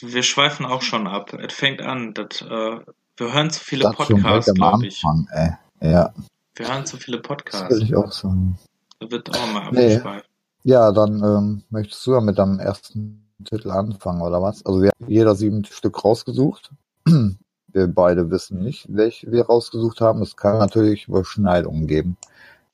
wir 0.01 0.23
schweifen 0.23 0.65
auch 0.65 0.81
schon 0.81 1.07
ab. 1.07 1.33
Es 1.33 1.53
fängt 1.53 1.81
an, 1.81 2.13
dass, 2.13 2.41
äh, 2.41 2.79
wir 3.17 3.33
hören 3.33 3.49
zu 3.49 3.59
viele 3.63 3.83
Das 3.83 3.95
Podcasts, 3.95 4.53
glaube 4.53 4.87
ich. 4.87 5.03
Anfang. 5.03 5.57
Ja, 5.81 6.13
Wir 6.55 6.67
hören 6.67 6.85
zu 6.85 6.97
viele 6.97 7.17
das 7.17 7.27
Podcasts. 7.27 7.69
würde 7.69 7.85
ich 7.85 7.95
auch 7.95 8.11
sagen. 8.11 8.57
Da 8.99 9.09
wird 9.11 9.29
auch 9.35 9.47
mal 9.53 9.71
Nee. 9.71 9.95
abgeschweift. 9.95 10.29
Ja, 10.63 10.91
dann 10.91 11.23
ähm, 11.23 11.63
möchtest 11.69 12.05
du 12.05 12.13
ja 12.13 12.21
mit 12.21 12.37
deinem 12.37 12.59
ersten 12.59 13.25
Titel 13.45 13.71
anfangen, 13.71 14.21
oder 14.21 14.41
was? 14.41 14.65
Also 14.65 14.81
wir 14.81 14.89
haben 14.89 15.09
jeder 15.09 15.35
sieben 15.35 15.63
Stück 15.65 16.03
rausgesucht. 16.03 16.71
Wir 17.71 17.85
beide 17.85 18.31
wissen 18.31 18.63
nicht, 18.63 18.87
welche 18.89 19.31
wir 19.31 19.45
rausgesucht 19.45 20.01
haben. 20.01 20.23
Es 20.23 20.35
kann 20.35 20.57
natürlich 20.57 21.07
Überschneidungen 21.07 21.85
geben. 21.85 22.17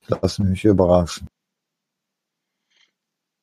Ich 0.01 0.07
lasse 0.07 0.41
mich 0.41 0.63
überraschen. 0.63 1.27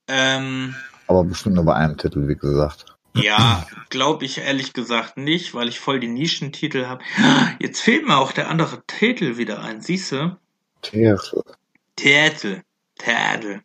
Ähm, 0.08 0.74
Aber 1.08 1.24
bestimmt 1.24 1.56
nur 1.56 1.64
bei 1.66 1.74
einem 1.74 1.98
Titel, 1.98 2.26
wie 2.26 2.36
gesagt. 2.36 2.96
Ja, 3.14 3.66
glaube 3.90 4.24
ich 4.24 4.38
ehrlich 4.38 4.72
gesagt 4.72 5.16
nicht, 5.16 5.54
weil 5.54 5.68
ich 5.68 5.80
voll 5.80 6.00
die 6.00 6.08
Nischentitel 6.08 6.86
habe. 6.86 7.04
Jetzt 7.60 7.80
fehlt 7.80 8.06
mir 8.06 8.16
auch 8.16 8.32
der 8.32 8.48
andere 8.48 8.82
Titel 8.86 9.36
wieder 9.36 9.62
ein, 9.62 9.80
siehst 9.80 10.12
du? 10.12 10.36
Tiere. 10.80 11.44
Tätel. 11.96 12.62
Tätel. 12.96 13.62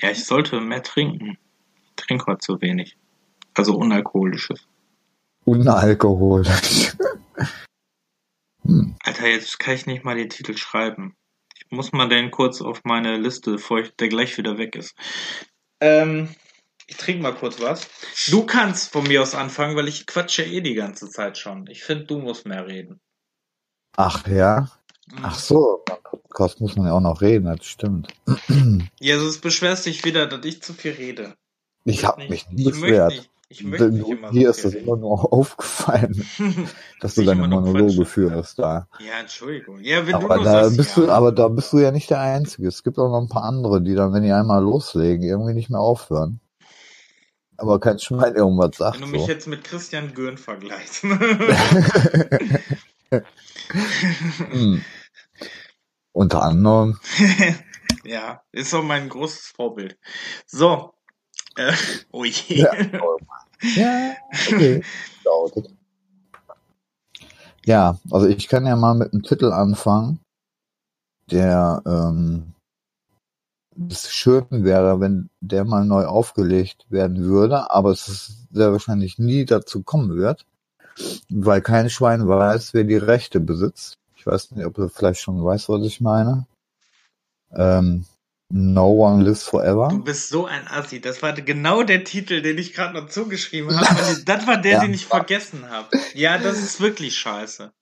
Ja, 0.00 0.10
ich 0.10 0.24
sollte 0.24 0.60
mehr 0.60 0.82
trinken. 0.82 1.38
Ich 1.88 2.04
trinke 2.04 2.26
heute 2.26 2.40
zu 2.40 2.60
wenig. 2.60 2.96
Also 3.54 3.76
unalkoholisches. 3.76 4.66
Unalkoholisch. 5.44 6.92
Alter, 9.02 9.28
jetzt 9.28 9.58
kann 9.58 9.74
ich 9.74 9.86
nicht 9.86 10.04
mal 10.04 10.16
den 10.16 10.28
Titel 10.28 10.56
schreiben. 10.56 11.16
Ich 11.54 11.70
muss 11.70 11.92
mal 11.92 12.08
den 12.08 12.30
kurz 12.30 12.60
auf 12.60 12.82
meine 12.84 13.16
Liste, 13.16 13.52
bevor 13.52 13.80
ich, 13.80 13.94
der 13.96 14.08
gleich 14.08 14.36
wieder 14.36 14.58
weg 14.58 14.76
ist. 14.76 14.94
Ähm, 15.80 16.28
ich 16.88 16.96
trinke 16.96 17.22
mal 17.22 17.34
kurz 17.34 17.60
was. 17.60 17.86
Du 18.28 18.44
kannst 18.44 18.92
von 18.92 19.06
mir 19.06 19.20
aus 19.20 19.34
anfangen, 19.34 19.76
weil 19.76 19.88
ich 19.88 20.06
quatsche 20.06 20.42
eh 20.42 20.62
die 20.62 20.74
ganze 20.74 21.10
Zeit 21.10 21.36
schon. 21.36 21.66
Ich 21.68 21.84
finde, 21.84 22.06
du 22.06 22.18
musst 22.18 22.46
mehr 22.46 22.66
reden. 22.66 22.98
Ach 23.96 24.26
ja. 24.26 24.70
Mhm. 25.12 25.18
Ach 25.22 25.38
so, 25.38 25.82
beim 25.84 25.98
Podcast 26.02 26.60
muss 26.60 26.76
man 26.76 26.86
ja 26.86 26.94
auch 26.94 27.00
noch 27.00 27.20
reden, 27.20 27.44
das 27.44 27.66
stimmt. 27.66 28.08
Ja, 29.00 29.18
sonst 29.18 29.40
beschwerst 29.42 29.86
dich 29.86 30.04
wieder, 30.04 30.26
dass 30.26 30.44
ich 30.44 30.62
zu 30.62 30.72
viel 30.72 30.92
rede. 30.92 31.34
Ich 31.84 32.04
habe 32.04 32.26
mich 32.26 32.48
nie 32.50 32.64
beschwert. 32.64 33.30
ich 33.48 33.62
möchte 33.64 33.90
nicht 33.90 34.08
immer 34.08 34.30
Hier 34.30 34.52
so 34.52 34.58
ist 34.58 34.64
es 34.64 34.74
immer 34.82 34.96
nur 34.96 35.32
aufgefallen, 35.32 36.26
dass 37.00 37.14
du 37.14 37.22
deine 37.22 37.46
Monologe 37.48 38.06
führst 38.06 38.58
da. 38.58 38.88
Ja, 38.98 39.20
Entschuldigung. 39.20 39.80
Ja, 39.82 40.06
wenn 40.06 40.14
Aber 40.14 40.38
du 40.38 40.44
da 40.44 40.64
sagst, 40.64 40.76
bist 40.78 40.96
ja. 40.96 41.04
du, 41.04 41.10
aber 41.10 41.32
da 41.32 41.48
bist 41.48 41.72
du 41.72 41.78
ja 41.78 41.90
nicht 41.90 42.08
der 42.08 42.20
Einzige. 42.20 42.66
Es 42.68 42.82
gibt 42.82 42.98
auch 42.98 43.10
noch 43.10 43.20
ein 43.20 43.28
paar 43.28 43.44
andere, 43.44 43.82
die 43.82 43.94
dann, 43.94 44.14
wenn 44.14 44.22
die 44.22 44.32
einmal 44.32 44.62
loslegen, 44.62 45.22
irgendwie 45.22 45.54
nicht 45.54 45.70
mehr 45.70 45.80
aufhören. 45.80 46.40
Aber 47.58 47.80
kein 47.80 47.98
Schwein 47.98 48.34
irgendwas 48.34 48.76
sagt 48.76 49.00
Wenn 49.00 49.06
du 49.06 49.12
mich 49.12 49.22
so. 49.22 49.28
jetzt 49.28 49.46
mit 49.46 49.64
Christian 49.64 50.14
Gürn 50.14 50.38
vergleichst. 50.38 51.04
Hm. 54.50 54.82
Unter 56.12 56.42
anderem. 56.42 56.98
ja, 58.04 58.42
ist 58.52 58.72
doch 58.72 58.82
mein 58.82 59.08
großes 59.08 59.52
Vorbild. 59.54 59.98
So. 60.46 60.94
Äh, 61.56 61.72
oh 62.12 62.24
je. 62.24 62.62
Ja, 62.62 62.72
ja 63.60 64.16
okay. 64.30 64.82
Ja, 67.64 67.98
also 68.10 68.26
ich 68.26 68.48
kann 68.48 68.66
ja 68.66 68.76
mal 68.76 68.94
mit 68.94 69.12
einem 69.12 69.22
Titel 69.22 69.52
anfangen, 69.52 70.20
der 71.30 71.82
ähm, 71.86 72.54
es 73.90 74.10
schön 74.10 74.46
wäre, 74.50 75.00
wenn 75.00 75.30
der 75.40 75.64
mal 75.64 75.84
neu 75.84 76.06
aufgelegt 76.06 76.86
werden 76.88 77.22
würde, 77.24 77.70
aber 77.70 77.90
es 77.90 78.08
ist 78.08 78.48
sehr 78.52 78.72
wahrscheinlich 78.72 79.18
nie 79.18 79.44
dazu 79.44 79.82
kommen 79.82 80.16
wird, 80.16 80.46
weil 81.30 81.60
kein 81.60 81.90
Schwein 81.90 82.26
weiß, 82.26 82.74
wer 82.74 82.84
die 82.84 82.96
Rechte 82.96 83.40
besitzt. 83.40 83.98
Ich 84.16 84.26
weiß 84.26 84.52
nicht, 84.52 84.66
ob 84.66 84.74
du 84.74 84.88
vielleicht 84.88 85.20
schon 85.20 85.44
weißt, 85.44 85.68
was 85.68 85.82
ich 85.86 86.00
meine. 86.00 86.46
Ähm, 87.54 88.04
no 88.50 88.90
One 88.90 89.22
Lives 89.24 89.44
Forever. 89.44 89.88
Du 89.88 90.02
bist 90.02 90.28
so 90.28 90.46
ein 90.46 90.66
Assi. 90.68 91.00
Das 91.00 91.22
war 91.22 91.32
genau 91.32 91.82
der 91.82 92.04
Titel, 92.04 92.42
den 92.42 92.58
ich 92.58 92.72
gerade 92.74 92.94
noch 93.00 93.08
zugeschrieben 93.08 93.78
habe. 93.78 94.16
Das 94.24 94.46
war 94.46 94.56
der, 94.58 94.72
Ja. 94.72 94.80
den 94.80 94.94
ich 94.94 95.06
vergessen 95.06 95.70
habe. 95.70 95.88
Ja, 96.14 96.38
das 96.38 96.58
ist 96.58 96.80
wirklich 96.80 97.16
scheiße. 97.16 97.72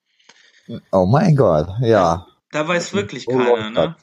Oh 0.92 1.06
mein 1.06 1.37
Gott, 1.37 1.68
ja. 1.80 2.26
Da 2.50 2.66
weiß 2.66 2.92
wirklich 2.92 3.26
keiner, 3.26 3.70
läuft 3.70 3.74
ne? 3.74 3.96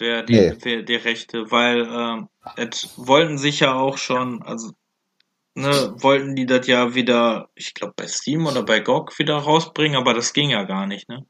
Der, 0.00 0.22
die, 0.24 0.34
Nee. 0.34 0.54
der, 0.56 0.82
der 0.82 1.04
Rechte, 1.04 1.50
weil 1.50 1.86
ähm, 1.88 2.28
es 2.56 2.94
wollten 2.96 3.38
sich 3.38 3.60
ja 3.60 3.74
auch 3.74 3.96
schon, 3.96 4.42
also 4.42 4.72
ne, 5.54 5.94
wollten 5.98 6.34
die 6.34 6.46
das 6.46 6.66
ja 6.66 6.94
wieder, 6.94 7.48
ich 7.54 7.74
glaube 7.74 7.94
bei 7.96 8.06
Steam 8.08 8.46
oder 8.46 8.64
bei 8.64 8.80
GOG 8.80 9.18
wieder 9.18 9.36
rausbringen, 9.36 9.96
aber 9.96 10.14
das 10.14 10.32
ging 10.32 10.50
ja 10.50 10.64
gar 10.64 10.86
nicht, 10.86 11.08
ne? 11.08 11.24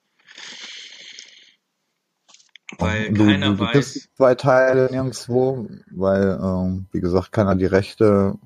Weil 2.78 3.12
du, 3.12 3.26
keiner 3.26 3.50
du, 3.50 3.56
du 3.56 3.60
weiß. 3.60 4.08
zwei 4.16 4.34
Teile 4.34 4.88
nirgendwo, 4.90 5.68
weil, 5.90 6.38
ähm, 6.42 6.86
wie 6.92 7.00
gesagt, 7.00 7.32
keiner 7.32 7.54
die 7.54 7.66
Rechte 7.66 8.36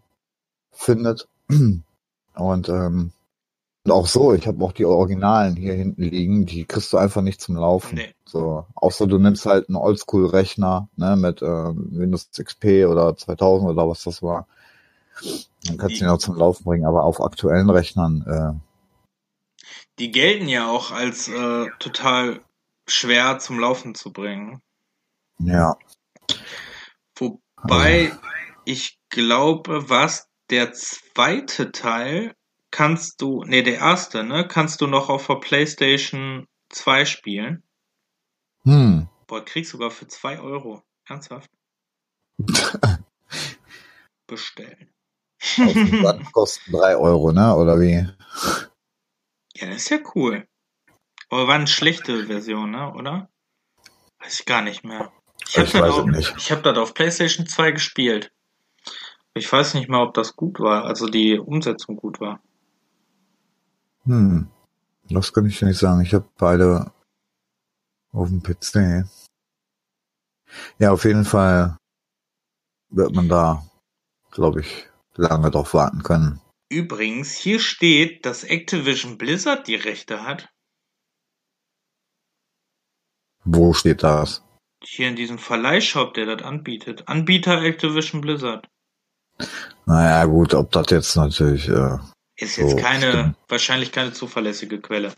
findet. 0.73 1.29
Und, 2.35 2.69
ähm, 2.69 3.13
und 3.89 3.95
auch 3.95 4.07
so, 4.07 4.35
ich 4.35 4.47
habe 4.47 4.63
auch 4.63 4.73
die 4.73 4.85
Originalen 4.85 5.57
hier 5.57 5.73
hinten 5.73 6.03
liegen, 6.03 6.45
die 6.45 6.67
kriegst 6.67 6.93
du 6.93 6.99
einfach 6.99 7.23
nicht 7.23 7.41
zum 7.41 7.57
Laufen. 7.57 7.95
Nee. 7.95 8.15
So, 8.27 8.67
außer 8.75 9.07
du 9.07 9.19
nimmst 9.19 9.47
halt 9.47 9.69
einen 9.69 9.77
Oldschool-Rechner, 9.77 10.91
ne, 10.97 11.17
mit 11.17 11.41
ähm, 11.41 11.89
Windows 11.93 12.29
XP 12.39 12.87
oder 12.87 13.17
2000 13.17 13.71
oder 13.71 13.89
was 13.89 14.05
das 14.05 14.23
war. 14.23 14.47
Dann 15.65 15.79
kannst 15.79 16.01
du 16.01 16.05
ihn 16.05 16.11
auch 16.11 16.19
zum 16.19 16.37
Laufen 16.37 16.65
bringen, 16.65 16.85
aber 16.85 17.05
auf 17.05 17.23
aktuellen 17.23 17.71
Rechnern, 17.71 18.25
äh, 18.27 19.65
Die 19.99 20.11
gelten 20.11 20.49
ja 20.49 20.71
auch 20.71 20.93
als 20.93 21.29
äh, 21.29 21.67
total 21.79 22.41
schwer 22.87 23.39
zum 23.39 23.59
Laufen 23.59 23.95
zu 23.95 24.13
bringen. 24.13 24.61
ja. 25.39 25.77
Wobei 27.19 28.13
ich 28.67 28.99
glaube, 29.09 29.89
was 29.89 30.29
der 30.51 30.75
zweite 30.75 31.73
Teil 31.73 32.35
kannst 32.71 33.21
du, 33.23 33.43
nee, 33.45 33.63
der 33.63 33.79
erste, 33.79 34.25
ne, 34.25 34.47
kannst 34.47 34.81
du 34.81 34.87
noch 34.87 35.09
auf 35.09 35.27
der 35.27 35.37
PlayStation 35.37 36.47
2 36.71 37.05
spielen. 37.05 37.63
Hm. 38.63 39.09
Boah, 39.27 39.45
kriegst 39.45 39.71
sogar 39.73 39.91
für 39.91 40.07
2 40.09 40.41
Euro. 40.41 40.83
Ernsthaft? 41.07 41.51
Bestellen. 44.27 44.91
Das 45.57 46.33
kosten 46.33 46.73
drei 46.73 46.97
Euro, 46.97 47.33
ne, 47.33 47.55
oder 47.55 47.79
wie? 47.81 48.07
Ja, 49.55 49.67
das 49.69 49.77
ist 49.77 49.91
ja 49.91 49.99
cool. 50.15 50.47
Aber 51.31 51.47
war 51.47 51.55
eine 51.55 51.67
schlechte 51.67 52.27
Version, 52.27 52.71
ne, 52.73 52.93
oder? 52.93 53.31
Weiß 54.19 54.41
ich 54.41 54.47
gar 54.47 54.63
nicht 54.63 54.85
mehr. 54.85 55.13
Ich 55.47 55.57
habe 55.59 55.71
das, 55.71 55.91
auf- 55.95 56.09
es 56.09 56.17
nicht. 56.17 56.35
ich 56.37 56.53
hab 56.53 56.63
das 56.63 56.77
auf 56.77 56.93
PlayStation 56.95 57.47
2 57.47 57.71
gespielt. 57.73 58.33
Ich 59.35 59.51
weiß 59.51 59.75
nicht 59.75 59.89
mehr, 59.89 60.01
ob 60.01 60.15
das 60.15 60.35
gut 60.35 60.59
war, 60.59 60.85
also 60.85 61.07
die 61.09 61.39
Umsetzung 61.39 61.97
gut 61.97 62.21
war. 62.21 62.43
Hm. 64.09 64.49
Das 65.11 65.33
kann 65.33 65.47
ich 65.47 65.61
nicht 65.63 65.79
sagen. 65.79 66.01
Ich 66.01 66.15
habe 66.15 66.29
beide 66.39 66.91
auf 68.13 68.29
dem 68.29 68.43
PC. 68.43 69.07
Ja, 70.79 70.93
auf 70.93 71.05
jeden 71.05 71.25
Fall 71.25 71.77
wird 72.91 73.15
man 73.15 73.29
da, 73.29 73.67
glaube 74.31 74.63
ich, 74.63 74.89
lange 75.15 75.51
drauf 75.51 75.75
warten 75.75 76.03
können. 76.03 76.41
Übrigens, 76.71 77.33
hier 77.33 77.61
steht, 77.61 78.25
dass 78.25 78.45
Activision 78.45 79.19
Blizzard 79.19 79.67
die 79.67 79.75
Rechte 79.75 80.25
hat. 80.25 80.49
Wo 83.45 83.73
steht 83.75 84.03
das? 84.03 84.43
Hier 84.83 85.09
in 85.09 85.17
diesem 85.17 85.39
Verleihshop, 85.39 86.15
der 86.15 86.27
das 86.37 86.43
anbietet. 86.43 87.09
Anbieter 87.09 87.63
Activision 87.63 88.21
Blizzard. 88.21 88.67
Naja, 89.87 90.25
gut, 90.25 90.55
ob 90.55 90.71
das 90.73 90.87
jetzt 90.91 91.17
natürlich, 91.17 91.69
äh, 91.69 91.99
Ist 92.39 92.55
So, 92.55 92.63
jetzt 92.63 92.79
keine, 92.79 93.11
stimmt. 93.11 93.37
wahrscheinlich 93.49 93.93
keine 93.93 94.13
zuverlässige 94.13 94.81
Quelle. 94.81 95.13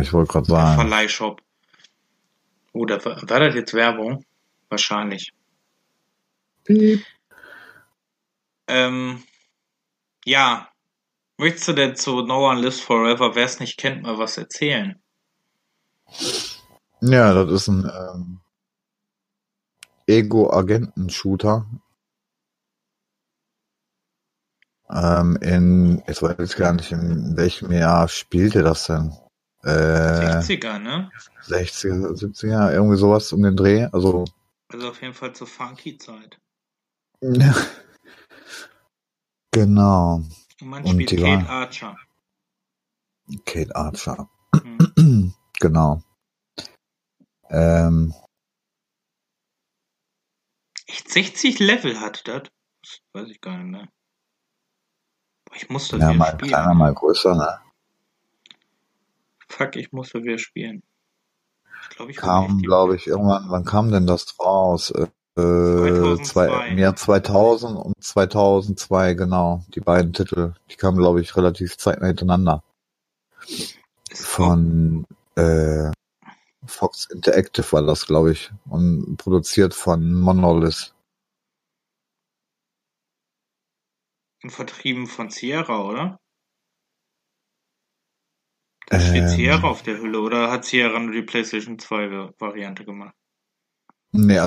ich 0.00 0.12
wollte 0.12 0.32
gerade 0.32 0.46
sagen, 0.46 0.74
Verleihshop. 0.80 1.42
Oder 2.72 3.04
war, 3.04 3.16
war 3.28 3.40
das 3.40 3.54
jetzt 3.54 3.74
Werbung? 3.74 4.24
Wahrscheinlich. 4.68 5.32
Piep. 6.64 7.04
Ähm, 8.66 9.22
ja. 10.24 10.68
Möchtest 11.36 11.68
du 11.68 11.72
denn 11.72 11.96
zu 11.96 12.22
No 12.22 12.48
One 12.48 12.60
Lives 12.60 12.80
Forever, 12.80 13.34
wer 13.34 13.44
es 13.44 13.58
nicht 13.58 13.76
kennt, 13.78 14.02
mal 14.02 14.18
was 14.18 14.38
erzählen? 14.38 15.00
ja, 17.00 17.34
das 17.34 17.50
ist 17.50 17.68
ein 17.68 17.90
ähm, 18.14 18.40
Ego-Agenten-Shooter. 20.06 21.66
Ähm, 24.94 25.36
in, 25.42 26.02
ich 26.06 26.22
weiß 26.22 26.36
jetzt 26.38 26.56
gar 26.56 26.72
nicht, 26.72 26.92
in 26.92 27.36
welchem 27.36 27.72
Jahr 27.72 28.06
spielte 28.08 28.62
das 28.62 28.86
denn? 28.86 29.12
Äh, 29.64 30.40
60er, 30.40 30.78
ne? 30.78 31.10
60er, 31.46 32.12
70er, 32.12 32.72
irgendwie 32.72 32.96
sowas 32.96 33.32
um 33.32 33.42
den 33.42 33.56
Dreh. 33.56 33.86
Also, 33.92 34.24
Also 34.68 34.88
auf 34.90 35.02
jeden 35.02 35.14
Fall 35.14 35.34
zur 35.34 35.46
Funky-Zeit. 35.48 36.38
genau. 39.50 40.22
Und 40.60 40.68
man 40.68 40.84
Und 40.84 40.90
spielt 40.92 41.10
die 41.10 41.16
Kate 41.16 41.42
war- 41.48 41.50
Archer. 41.50 41.96
Kate 43.46 43.74
Archer. 43.74 44.28
Hm. 44.96 45.34
genau. 45.60 46.02
Ähm, 47.48 48.14
Echt 50.86 51.10
60 51.10 51.58
Level 51.58 51.98
hat 52.00 52.28
das? 52.28 52.42
Das 52.82 53.00
weiß 53.14 53.28
ich 53.30 53.40
gar 53.40 53.56
nicht 53.56 53.70
mehr. 53.70 53.88
Ich 55.54 55.68
muss 55.68 55.88
das 55.88 56.00
ja, 56.00 56.08
wieder 56.08 56.18
mal 56.18 56.32
spielen. 56.32 56.48
kleiner, 56.48 56.74
mal 56.74 56.94
größer, 56.94 57.34
ne? 57.34 57.58
Fuck, 59.48 59.76
ich 59.76 59.92
muss 59.92 60.10
das 60.10 60.22
wieder 60.22 60.38
spielen. 60.38 60.82
Ich 61.82 61.96
glaube, 61.96 62.10
ich 62.10 62.16
Kam, 62.16 62.60
glaube 62.60 62.96
ich, 62.96 63.06
irgendwann, 63.06 63.44
wann 63.48 63.64
kam 63.64 63.90
denn 63.90 64.06
das 64.06 64.38
raus? 64.40 64.90
Äh, 64.90 65.06
Äh, 65.36 66.22
zwei, 66.22 66.46
2002. 66.46 66.68
im 66.68 66.78
Jahr 66.78 66.94
2000 66.94 67.76
und 67.76 67.94
2002, 68.02 69.14
genau. 69.14 69.64
Die 69.74 69.80
beiden 69.80 70.12
Titel, 70.12 70.54
die 70.70 70.76
kamen, 70.76 70.96
glaube 70.96 71.20
ich, 71.20 71.36
relativ 71.36 71.76
zeitnah 71.76 72.06
hintereinander. 72.06 72.62
Von 74.12 75.06
äh, 75.34 75.90
Fox 76.66 77.08
Interactive 77.10 77.72
war 77.72 77.82
das, 77.82 78.06
glaube 78.06 78.30
ich. 78.30 78.52
Und 78.68 79.16
produziert 79.16 79.74
von 79.74 80.14
Monolith. 80.14 80.94
Auch 84.44 84.50
vertrieben 84.50 85.06
von 85.06 85.30
Sierra, 85.30 85.82
oder? 85.82 86.20
Da 88.86 89.00
steht 89.00 89.22
Ähm. 89.22 89.28
Sierra 89.28 89.68
auf 89.68 89.82
der 89.82 89.98
Hülle, 89.98 90.20
oder 90.20 90.50
hat 90.50 90.64
Sierra 90.64 90.98
nur 90.98 91.12
die 91.12 91.22
PlayStation 91.22 91.78
2 91.78 92.34
Variante 92.38 92.84
gemacht? 92.84 93.14
Nee, 94.12 94.40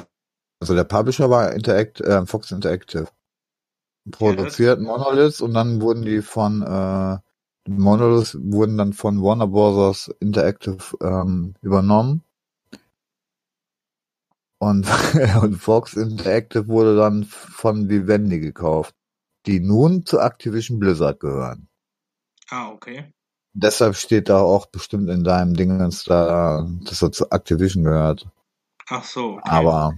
also 0.60 0.76
der 0.76 0.84
Publisher 0.84 1.30
war 1.30 1.54
Interact, 1.54 2.02
äh, 2.02 2.26
Fox 2.26 2.52
Interactive. 2.52 3.08
Produziert 4.10 4.80
Monolith 4.80 5.42
und 5.42 5.54
dann 5.54 5.82
wurden 5.82 6.04
die 6.04 6.22
von 6.22 6.62
äh, 6.62 7.18
Monolith 7.68 8.38
wurden 8.40 8.78
dann 8.78 8.94
von 8.94 9.22
Warner 9.22 9.48
Bros. 9.48 10.10
Interactive 10.20 10.98
ähm, 11.02 11.56
übernommen. 11.62 12.24
Und, 14.60 14.88
und 15.42 15.56
Fox 15.56 15.94
Interactive 15.94 16.68
wurde 16.68 16.96
dann 16.96 17.26
von 17.26 17.90
Vivendi 17.90 18.40
gekauft, 18.40 18.96
die 19.46 19.60
nun 19.60 20.06
zu 20.06 20.20
Activision 20.20 20.80
Blizzard 20.80 21.20
gehören. 21.20 21.68
Ah, 22.50 22.70
okay. 22.70 23.14
Deshalb 23.54 23.96
steht 23.96 24.30
da 24.30 24.40
auch 24.40 24.68
bestimmt 24.68 25.10
in 25.10 25.24
deinem 25.24 25.56
Dingens 25.56 26.04
da, 26.04 26.68
dass 26.84 27.02
er 27.02 27.12
zu 27.12 27.30
Activision 27.30 27.84
gehört. 27.84 28.28
Ach 28.88 29.04
so, 29.04 29.38
okay. 29.38 29.50
Aber 29.50 29.98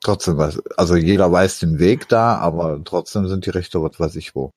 trotzdem 0.00 0.36
weiß, 0.36 0.60
also 0.76 0.96
jeder 0.96 1.32
weiß 1.32 1.60
den 1.60 1.78
Weg 1.78 2.08
da, 2.08 2.36
aber 2.36 2.82
trotzdem 2.84 3.26
sind 3.26 3.46
die 3.46 3.50
Rechte, 3.50 3.82
was 3.82 3.98
weiß 3.98 4.16
ich 4.16 4.34
wo. 4.34 4.50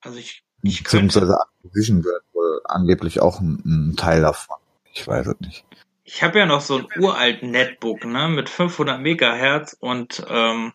Also 0.00 0.18
ich, 0.18 0.44
ich 0.62 0.84
könnte, 0.84 1.06
Beziehungsweise 1.06 1.38
Activision 1.64 2.02
gehört 2.02 2.24
wohl 2.34 2.60
angeblich 2.64 3.20
auch 3.20 3.40
ein, 3.40 3.62
ein 3.64 3.96
Teil 3.96 4.20
davon. 4.20 4.58
Ich 4.92 5.06
weiß 5.06 5.26
es 5.28 5.40
nicht. 5.40 5.64
Ich 6.04 6.22
habe 6.22 6.38
ja 6.38 6.46
noch 6.46 6.60
so 6.60 6.78
ein 6.78 6.86
uralten 6.98 7.50
Netbook, 7.50 8.04
ne, 8.04 8.28
mit 8.28 8.48
500 8.48 9.00
Megahertz 9.00 9.76
und 9.78 10.24
ähm, 10.28 10.72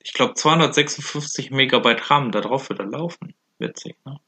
ich 0.00 0.12
glaube 0.12 0.34
256 0.34 1.50
Megabyte 1.52 2.10
RAM. 2.10 2.32
Da 2.32 2.40
drauf 2.40 2.68
wird 2.68 2.80
er 2.80 2.86
laufen. 2.86 3.34
Witzig, 3.58 3.96
ne? 4.04 4.20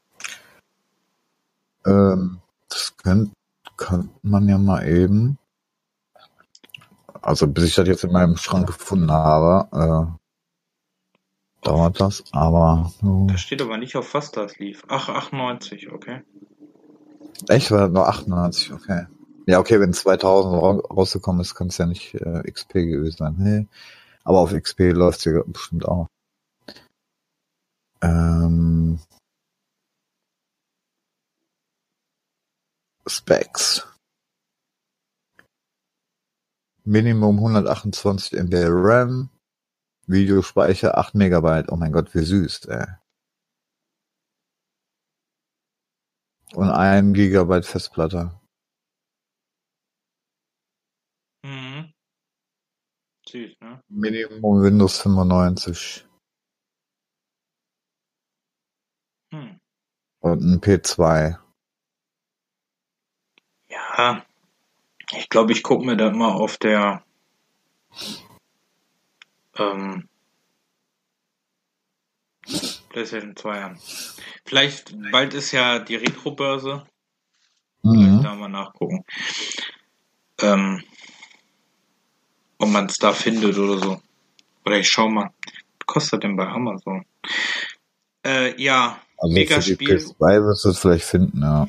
Ähm, 1.85 2.39
das 2.69 2.95
könnte 2.97 3.31
kann 3.77 4.09
man 4.21 4.47
ja 4.47 4.57
mal 4.57 4.87
eben. 4.87 5.37
Also 7.21 7.47
bis 7.47 7.65
ich 7.65 7.75
das 7.75 7.87
jetzt 7.87 8.03
in 8.03 8.11
meinem 8.11 8.37
Schrank 8.37 8.67
gefunden 8.67 9.11
habe, 9.11 9.67
äh, 9.73 11.65
dauert 11.65 11.99
das, 11.99 12.23
aber 12.31 12.91
so. 13.01 13.27
Da 13.27 13.37
steht 13.37 13.61
aber 13.61 13.77
nicht 13.77 13.95
auf 13.95 14.13
was 14.13 14.31
das 14.31 14.57
lief. 14.59 14.83
Ach, 14.87 15.09
98, 15.09 15.91
okay. 15.91 16.21
Echt, 17.49 17.71
war 17.71 17.79
das 17.79 17.91
nur 17.91 18.07
98, 18.07 18.71
okay. 18.71 19.07
Ja, 19.47 19.59
okay, 19.59 19.79
wenn 19.79 19.93
2000 19.93 20.53
ra 20.61 20.71
rausgekommen 20.93 21.41
ist, 21.41 21.53
kann 21.55 21.67
es 21.67 21.77
ja 21.77 21.85
nicht 21.85 22.15
äh, 22.15 22.41
XP 22.51 22.73
gewesen 22.73 23.17
sein. 23.17 23.35
Hey. 23.37 23.67
Aber 24.23 24.39
auf 24.39 24.53
XP 24.53 24.91
läuft 24.91 25.21
sie 25.21 25.39
bestimmt 25.45 25.85
auch. 25.85 26.07
Ähm, 28.01 28.99
Specs. 33.07 33.87
Minimum 36.83 37.37
128 37.37 38.33
MB 38.33 38.53
RAM. 38.67 39.29
Videospeicher 40.07 40.97
8 40.97 41.15
Megabyte. 41.15 41.71
Oh 41.71 41.75
mein 41.77 41.91
Gott, 41.91 42.13
wie 42.15 42.23
süß, 42.23 42.65
ey. 42.65 42.85
Und 46.55 46.69
1 46.69 47.13
Gigabyte 47.13 47.65
Festplatte. 47.65 48.31
Mhm. 51.45 51.93
Süß, 53.27 53.55
ne? 53.61 53.81
Minimum 53.89 54.61
Windows 54.63 55.01
95. 55.01 56.05
Hm. 59.31 59.59
Und 60.19 60.41
ein 60.41 60.61
P2. 60.61 61.37
Ja, 63.69 64.25
ich 65.11 65.29
glaube, 65.29 65.51
ich 65.51 65.63
gucke 65.63 65.85
mir 65.85 65.97
das 65.97 66.15
mal 66.15 66.33
auf 66.33 66.57
der 66.57 67.03
ähm, 69.57 70.07
PlayStation 72.89 73.35
2 73.35 73.63
an. 73.63 73.79
Vielleicht, 74.45 74.95
bald 75.11 75.33
ist 75.33 75.51
ja 75.51 75.79
die 75.79 75.95
Retro-Börse. 75.95 76.85
Vielleicht 77.81 78.17
Mhm. 78.17 78.23
da 78.23 78.35
mal 78.35 78.49
nachgucken. 78.49 79.03
Ähm, 80.39 80.83
ob 82.65 82.71
man 82.71 82.87
es 82.87 82.97
da 82.97 83.13
findet 83.13 83.57
oder 83.57 83.77
so. 83.77 84.01
Oder 84.65 84.79
ich 84.79 84.89
schau 84.89 85.07
mal. 85.07 85.31
Was 85.79 85.85
kostet 85.85 86.23
denn 86.23 86.35
bei 86.35 86.47
Amazon? 86.47 87.05
Äh, 88.25 88.59
ja, 88.61 88.99
Also 89.17 89.33
mega 89.33 89.61
Spiel. 89.61 89.97
PS2 89.97 90.45
wirst 90.45 90.65
du 90.65 90.69
es 90.69 90.79
vielleicht 90.79 91.05
finden, 91.05 91.41
ja. 91.41 91.67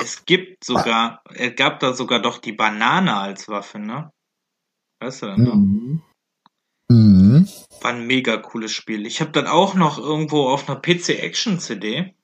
Es 0.00 0.24
gibt 0.24 0.64
sogar, 0.64 1.22
es 1.34 1.56
gab 1.56 1.80
da 1.80 1.94
sogar 1.94 2.20
doch 2.20 2.38
die 2.38 2.52
Banane 2.52 3.16
als 3.16 3.48
Waffe, 3.48 3.78
ne? 3.78 4.12
Weißt 5.00 5.22
du 5.22 5.26
denn 5.26 5.42
noch? 5.42 5.54
Mhm. 5.54 6.02
Mhm. 6.90 7.48
War 7.80 7.90
ein 7.92 8.06
mega 8.06 8.36
cooles 8.36 8.72
Spiel. 8.72 9.06
Ich 9.06 9.20
habe 9.20 9.30
dann 9.32 9.46
auch 9.46 9.74
noch 9.74 9.98
irgendwo 9.98 10.48
auf 10.48 10.68
einer 10.68 10.80
PC 10.80 11.20
Action 11.20 11.58
CD. 11.58 12.14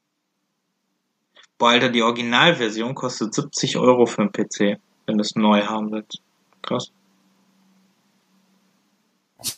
Boah, 1.59 1.71
Alter, 1.71 1.89
die 1.89 2.03
Originalversion 2.03 2.95
kostet 2.95 3.35
70 3.35 3.79
Euro 3.79 4.07
für 4.07 4.23
einen 4.23 4.33
PC, 4.33 4.79
wenn 5.07 5.19
du 5.19 5.23
es 5.23 5.35
neu 5.35 5.65
haben 5.65 5.91
willst. 5.91 6.21
Krass. 6.63 6.93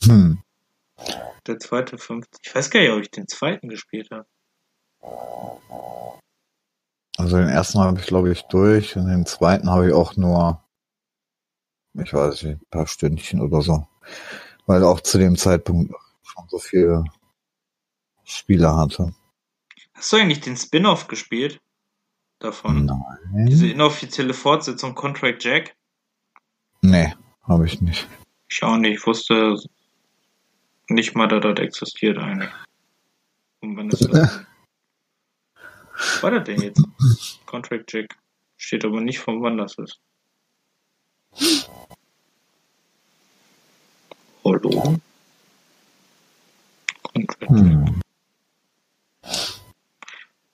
Hm. 0.05 0.43
Der 1.47 1.59
zweite 1.59 1.99
50. 1.99 2.41
Ich 2.43 2.55
weiß 2.55 2.71
gar 2.71 2.81
nicht, 2.81 2.91
ob 2.91 3.01
ich 3.01 3.11
den 3.11 3.29
zweiten 3.29 3.69
gespielt 3.69 4.09
habe. 4.11 4.27
Also 7.17 7.37
den 7.37 7.49
ersten 7.49 7.79
habe 7.79 7.99
ich, 8.01 8.07
glaube 8.07 8.33
ich, 8.33 8.43
durch 8.43 8.97
und 8.97 9.09
den 9.09 9.27
zweiten 9.27 9.71
habe 9.71 9.89
ich 9.89 9.95
auch 9.95 10.17
nur, 10.17 10.63
ich 11.95 12.13
weiß 12.13 12.43
nicht, 12.43 12.61
ein 12.61 12.67
paar 12.71 12.87
Stündchen 12.87 13.41
oder 13.41 13.63
so. 13.63 13.87
Weil 14.67 14.85
auch 14.85 15.01
zu 15.01 15.19
dem 15.19 15.37
Zeitpunkt 15.37 15.95
schon 16.23 16.49
so 16.49 16.59
viele 16.59 17.05
Spiele 18.25 18.75
hatte. 18.75 19.15
Hast 19.95 20.13
du 20.13 20.17
eigentlich 20.17 20.41
den 20.41 20.57
Spin-off 20.57 21.09
gespielt? 21.09 21.61
Davon? 22.39 22.85
Nein. 22.85 23.47
Diese 23.47 23.69
inoffizielle 23.69 24.35
Fortsetzung 24.35 24.95
Contract 24.95 25.43
Jack? 25.43 25.75
Nee, 26.83 27.15
habe 27.43 27.65
ich 27.65 27.81
nicht. 27.81 28.07
Ich 28.49 28.63
auch 28.63 28.77
nicht. 28.77 28.99
Ich 28.99 29.07
wusste 29.07 29.57
nicht 30.89 31.15
mal, 31.15 31.29
dass 31.29 31.43
das 31.43 31.59
existiert 31.59 32.19
eigentlich. 32.19 32.51
Und 33.61 33.77
wann 33.77 33.91
ist 33.91 34.05
das? 34.13 34.47
Was 35.93 36.23
war 36.23 36.31
das 36.31 36.45
denn 36.45 36.61
jetzt? 36.61 36.83
Contract 37.47 37.93
Jack. 37.93 38.17
Steht 38.57 38.85
aber 38.85 39.01
nicht 39.01 39.19
von 39.19 39.43
wann 39.43 39.59
das 39.59 39.77
ist. 39.79 40.01
Hallo? 44.45 44.99
Contract. 47.03 47.51
Hm. 47.51 48.01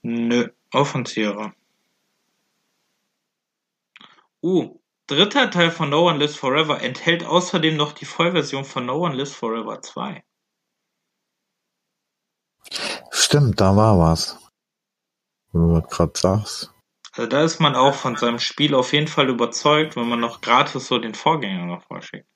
Nö, 0.02 0.48
auch 0.72 0.86
von 0.86 1.04
Sierra. 1.04 1.54
Uh, 4.42 4.80
dritter 5.06 5.50
Teil 5.50 5.70
von 5.70 5.90
No 5.90 6.08
One 6.08 6.18
Lives 6.18 6.36
Forever 6.36 6.80
enthält 6.80 7.24
außerdem 7.24 7.76
noch 7.76 7.92
die 7.92 8.04
Vollversion 8.04 8.64
von 8.64 8.86
No 8.86 9.04
One 9.04 9.16
Lives 9.16 9.34
Forever 9.34 9.82
2. 9.82 10.24
Stimmt, 13.10 13.60
da 13.60 13.76
war 13.76 13.98
was. 13.98 14.38
Wo 15.52 15.80
du 15.80 15.82
gerade 15.82 16.12
sagst. 16.14 16.72
Also 17.12 17.28
da 17.28 17.44
ist 17.44 17.60
man 17.60 17.74
auch 17.74 17.94
von 17.94 18.16
seinem 18.16 18.38
Spiel 18.38 18.74
auf 18.74 18.92
jeden 18.92 19.08
Fall 19.08 19.28
überzeugt, 19.28 19.96
wenn 19.96 20.08
man 20.08 20.20
noch 20.20 20.40
gratis 20.40 20.86
so 20.86 20.98
den 20.98 21.14
Vorgänger 21.14 21.66
noch 21.66 21.84
vorschickt. 21.84 22.28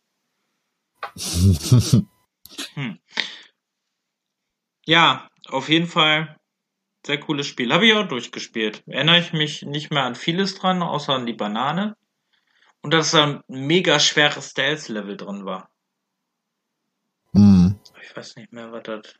Hm. 2.74 2.98
Ja, 4.86 5.28
auf 5.48 5.68
jeden 5.68 5.88
Fall 5.88 6.36
sehr 7.04 7.20
cooles 7.20 7.46
Spiel. 7.46 7.72
Habe 7.72 7.86
ich 7.86 7.94
auch 7.94 8.06
durchgespielt. 8.06 8.82
Erinnere 8.86 9.18
ich 9.18 9.32
mich 9.32 9.62
nicht 9.62 9.90
mehr 9.90 10.04
an 10.04 10.14
vieles 10.14 10.54
dran, 10.54 10.82
außer 10.82 11.12
an 11.12 11.26
die 11.26 11.32
Banane. 11.32 11.96
Und 12.86 12.92
dass 12.92 13.10
da 13.10 13.24
ein 13.24 13.42
mega 13.48 13.98
schweres 13.98 14.50
Stealth-Level 14.50 15.16
drin 15.16 15.44
war. 15.44 15.68
hm. 17.32 17.74
Ich 18.00 18.16
weiß 18.16 18.36
nicht 18.36 18.52
mehr, 18.52 18.70
was 18.70 18.84
das. 18.84 19.14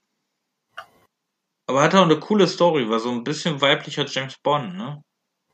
Aber 1.66 1.83
hat 1.83 1.92
auch 1.96 2.05
eine 2.05 2.20
coole 2.20 2.46
Story, 2.46 2.88
war 2.88 3.00
so 3.00 3.11
ein 3.11 3.24
bisschen 3.24 3.61
weiblicher 3.61 4.07
James 4.07 4.37
Bond, 4.38 4.76
ne? 4.76 5.02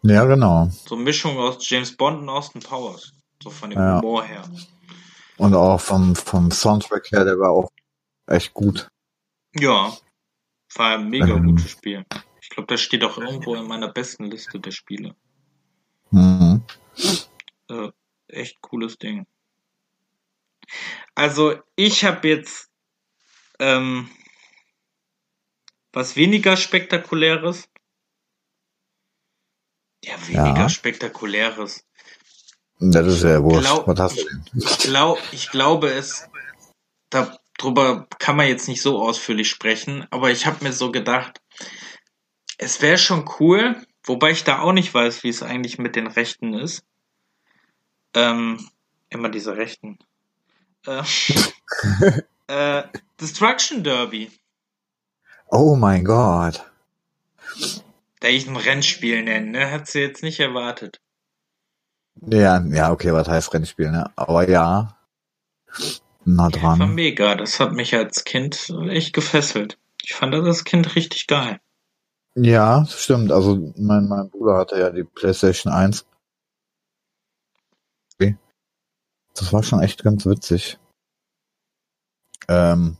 Ja, 0.03 0.27
genau. 0.27 0.66
So 0.66 0.94
eine 0.94 1.05
Mischung 1.05 1.38
aus 1.38 1.66
James 1.66 1.96
Bond 1.96 2.20
und 2.20 2.29
Austin 2.29 2.61
Powers. 2.61 3.14
So 3.42 3.48
von 3.48 3.70
dem 3.70 3.79
Ja. 3.79 3.96
Humor 4.03 4.25
her. 4.25 4.42
Und 5.38 5.55
auch 5.55 5.81
vom, 5.81 6.14
vom 6.14 6.51
Soundtrack 6.51 7.11
her, 7.12 7.25
der 7.25 7.38
war 7.38 7.53
auch 7.53 7.72
echt 8.27 8.53
gut. 8.53 8.90
Ja. 9.55 9.90
War 10.75 10.98
ein 10.98 11.09
mega 11.09 11.29
Ähm. 11.29 11.46
gutes 11.46 11.70
Spiel. 11.70 12.05
Ich 12.42 12.51
glaube, 12.51 12.66
das 12.66 12.83
steht 12.83 13.05
auch 13.05 13.16
irgendwo 13.16 13.55
in 13.55 13.66
meiner 13.66 13.88
besten 13.88 14.27
Liste 14.27 14.61
der 14.61 14.70
Spiele. 14.72 15.16
Mhm. 16.11 16.62
Äh, 17.70 17.88
echt 18.33 18.61
cooles 18.61 18.99
Ding. 18.99 19.27
Also, 21.14 21.61
ich 21.77 22.05
habe 22.05 22.29
jetzt 22.29 22.71
ähm, 23.59 24.09
was 25.92 26.16
weniger 26.16 26.57
spektakuläres. 26.57 27.68
Ja, 30.05 30.14
weniger 30.27 30.62
Ja. 30.62 30.68
spektakuläres. 30.68 31.87
Das 32.81 33.07
ist 33.07 33.23
ja 33.23 33.42
wurscht. 33.42 33.61
Glaub- 33.61 33.87
Was 33.87 34.01
hast 34.01 34.18
du 34.21 34.25
denn? 34.25 34.45
Ich, 34.55 34.79
glaub, 34.79 35.18
ich 35.33 35.51
glaube 35.51 35.90
es, 35.90 36.29
darüber 37.11 38.09
kann 38.18 38.37
man 38.37 38.49
jetzt 38.49 38.66
nicht 38.66 38.83
so 38.83 39.01
ausführlich 39.01 39.49
sprechen, 39.49 40.07
aber 40.11 40.31
ich 40.31 40.47
habe 40.47 40.64
mir 40.64 40.73
so 40.73 40.90
gedacht, 40.90 41.40
es 42.59 42.81
wäre 42.83 42.99
schon 42.99 43.29
cool, 43.38 43.87
wobei 44.05 44.31
ich 44.33 44.42
da 44.45 44.61
auch 44.61 44.73
nicht 44.73 44.92
weiß, 44.92 45.23
wie 45.23 45.29
es 45.29 45.42
eigentlich 45.42 45.79
mit 45.79 45.95
den 45.95 46.07
Rechten 46.09 46.55
ist. 46.55 46.85
Ähm, 48.14 48.68
immer 49.11 49.29
diese 49.29 49.57
Rechten. 49.57 49.98
Äh, 50.87 51.03
äh, 52.48 52.83
Destruction 53.20 53.83
Derby. 53.85 54.31
Oh 55.48 55.77
mein 55.77 56.05
Gott. 56.05 56.64
Da 58.20 58.29
ich 58.29 58.46
ein 58.46 58.57
Rennspiel 58.57 59.22
nenne, 59.22 59.51
ne? 59.51 59.70
Hat 59.70 59.87
sie 59.87 60.01
jetzt 60.01 60.22
nicht 60.22 60.40
erwartet. 60.40 61.01
Ja, 62.20 62.64
ja, 62.66 62.90
okay, 62.92 63.12
was 63.12 63.29
heißt 63.29 63.53
Rennspiel, 63.53 63.90
ne? 63.90 64.11
Aber 64.16 64.48
ja. 64.48 64.96
Na 66.25 66.44
War 66.44 66.51
dran. 66.51 66.94
mega. 66.94 67.35
Das 67.35 67.59
hat 67.59 67.72
mich 67.72 67.94
als 67.94 68.25
Kind 68.25 68.72
echt 68.88 69.12
gefesselt. 69.12 69.79
Ich 70.03 70.14
fand 70.14 70.35
das 70.35 70.44
als 70.44 70.64
Kind 70.64 70.94
richtig 70.94 71.27
geil. 71.27 71.61
Ja, 72.35 72.81
das 72.81 73.03
stimmt. 73.03 73.31
Also 73.33 73.72
mein, 73.77 74.09
mein 74.09 74.31
Bruder 74.31 74.57
hatte 74.59 74.79
ja 74.79 74.90
die 74.90 75.05
PlayStation 75.05 75.72
1. 75.72 76.07
Okay. 78.14 78.37
Das 79.35 79.53
war 79.53 79.62
schon 79.62 79.81
echt 79.81 80.03
ganz 80.03 80.27
witzig. 80.27 80.79
Ähm, 82.49 82.97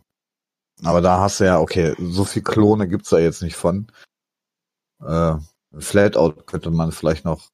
aber 0.83 1.01
da 1.01 1.21
hast 1.21 1.41
du 1.41 1.45
ja, 1.45 1.59
okay, 1.59 1.95
so 1.99 2.25
viel 2.25 2.43
Klone 2.43 2.89
gibt's 2.89 3.11
da 3.11 3.19
jetzt 3.19 3.43
nicht 3.43 3.57
von. 3.57 3.91
Äh, 5.05 5.35
Flatout 5.79 6.47
könnte 6.47 6.71
man 6.71 6.93
vielleicht 6.93 7.25
noch 7.25 7.49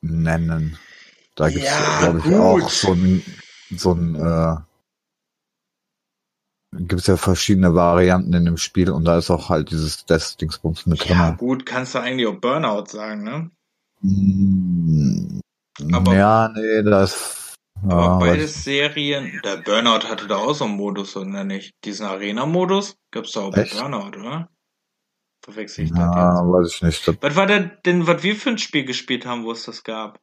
nennen. 0.00 0.78
Da 1.36 1.48
gibt's, 1.50 1.66
Ja, 1.68 1.98
glaube 2.00 2.18
ich, 2.18 2.24
gut. 2.24 2.34
auch 2.34 2.68
so 2.70 2.92
ein, 2.92 3.24
so 3.70 3.92
ein, 3.92 4.14
äh, 4.14 4.56
gibt's 6.76 7.06
ja 7.06 7.16
verschiedene 7.16 7.74
Varianten 7.74 8.32
in 8.34 8.44
dem 8.44 8.56
Spiel 8.56 8.90
und 8.90 9.04
da 9.04 9.18
ist 9.18 9.30
auch 9.30 9.48
halt 9.48 9.70
dieses 9.70 10.04
Death-Dingsbums 10.06 10.86
mit 10.86 11.04
Ja, 11.06 11.28
drin. 11.30 11.36
gut, 11.36 11.66
kannst 11.66 11.94
du 11.94 11.98
eigentlich 12.00 12.26
auch 12.28 12.40
Burnout 12.40 12.86
sagen, 12.86 13.22
ne? 13.24 13.50
Mm, 14.00 15.40
Aber- 15.92 16.14
ja, 16.14 16.48
nee, 16.54 16.82
das. 16.82 17.43
Aber 17.82 18.18
beides 18.18 18.64
Serien, 18.64 19.40
der 19.44 19.58
Burnout 19.58 20.08
hatte 20.08 20.26
da 20.26 20.36
auch 20.36 20.54
so 20.54 20.64
einen 20.64 20.76
Modus, 20.76 21.16
oder 21.16 21.44
nicht? 21.44 21.74
Diesen 21.84 22.06
Arena-Modus 22.06 22.96
gab's 23.10 23.32
da 23.32 23.40
auch 23.42 23.50
bei 23.50 23.62
Echt? 23.62 23.72
Burnout, 23.72 24.18
oder? 24.18 24.48
Verwechsel 25.44 25.84
ich, 25.84 25.90
ich 25.90 25.96
das 25.96 26.06
jetzt? 26.06 26.16
weiß 26.16 26.74
ich 26.74 26.82
nicht. 26.82 27.22
Was 27.22 27.36
war 27.36 27.46
denn, 27.46 27.72
denn, 27.84 28.06
was 28.06 28.22
wir 28.22 28.36
für 28.36 28.50
ein 28.50 28.58
Spiel 28.58 28.84
gespielt 28.84 29.26
haben, 29.26 29.44
wo 29.44 29.52
es 29.52 29.64
das 29.64 29.84
gab? 29.84 30.18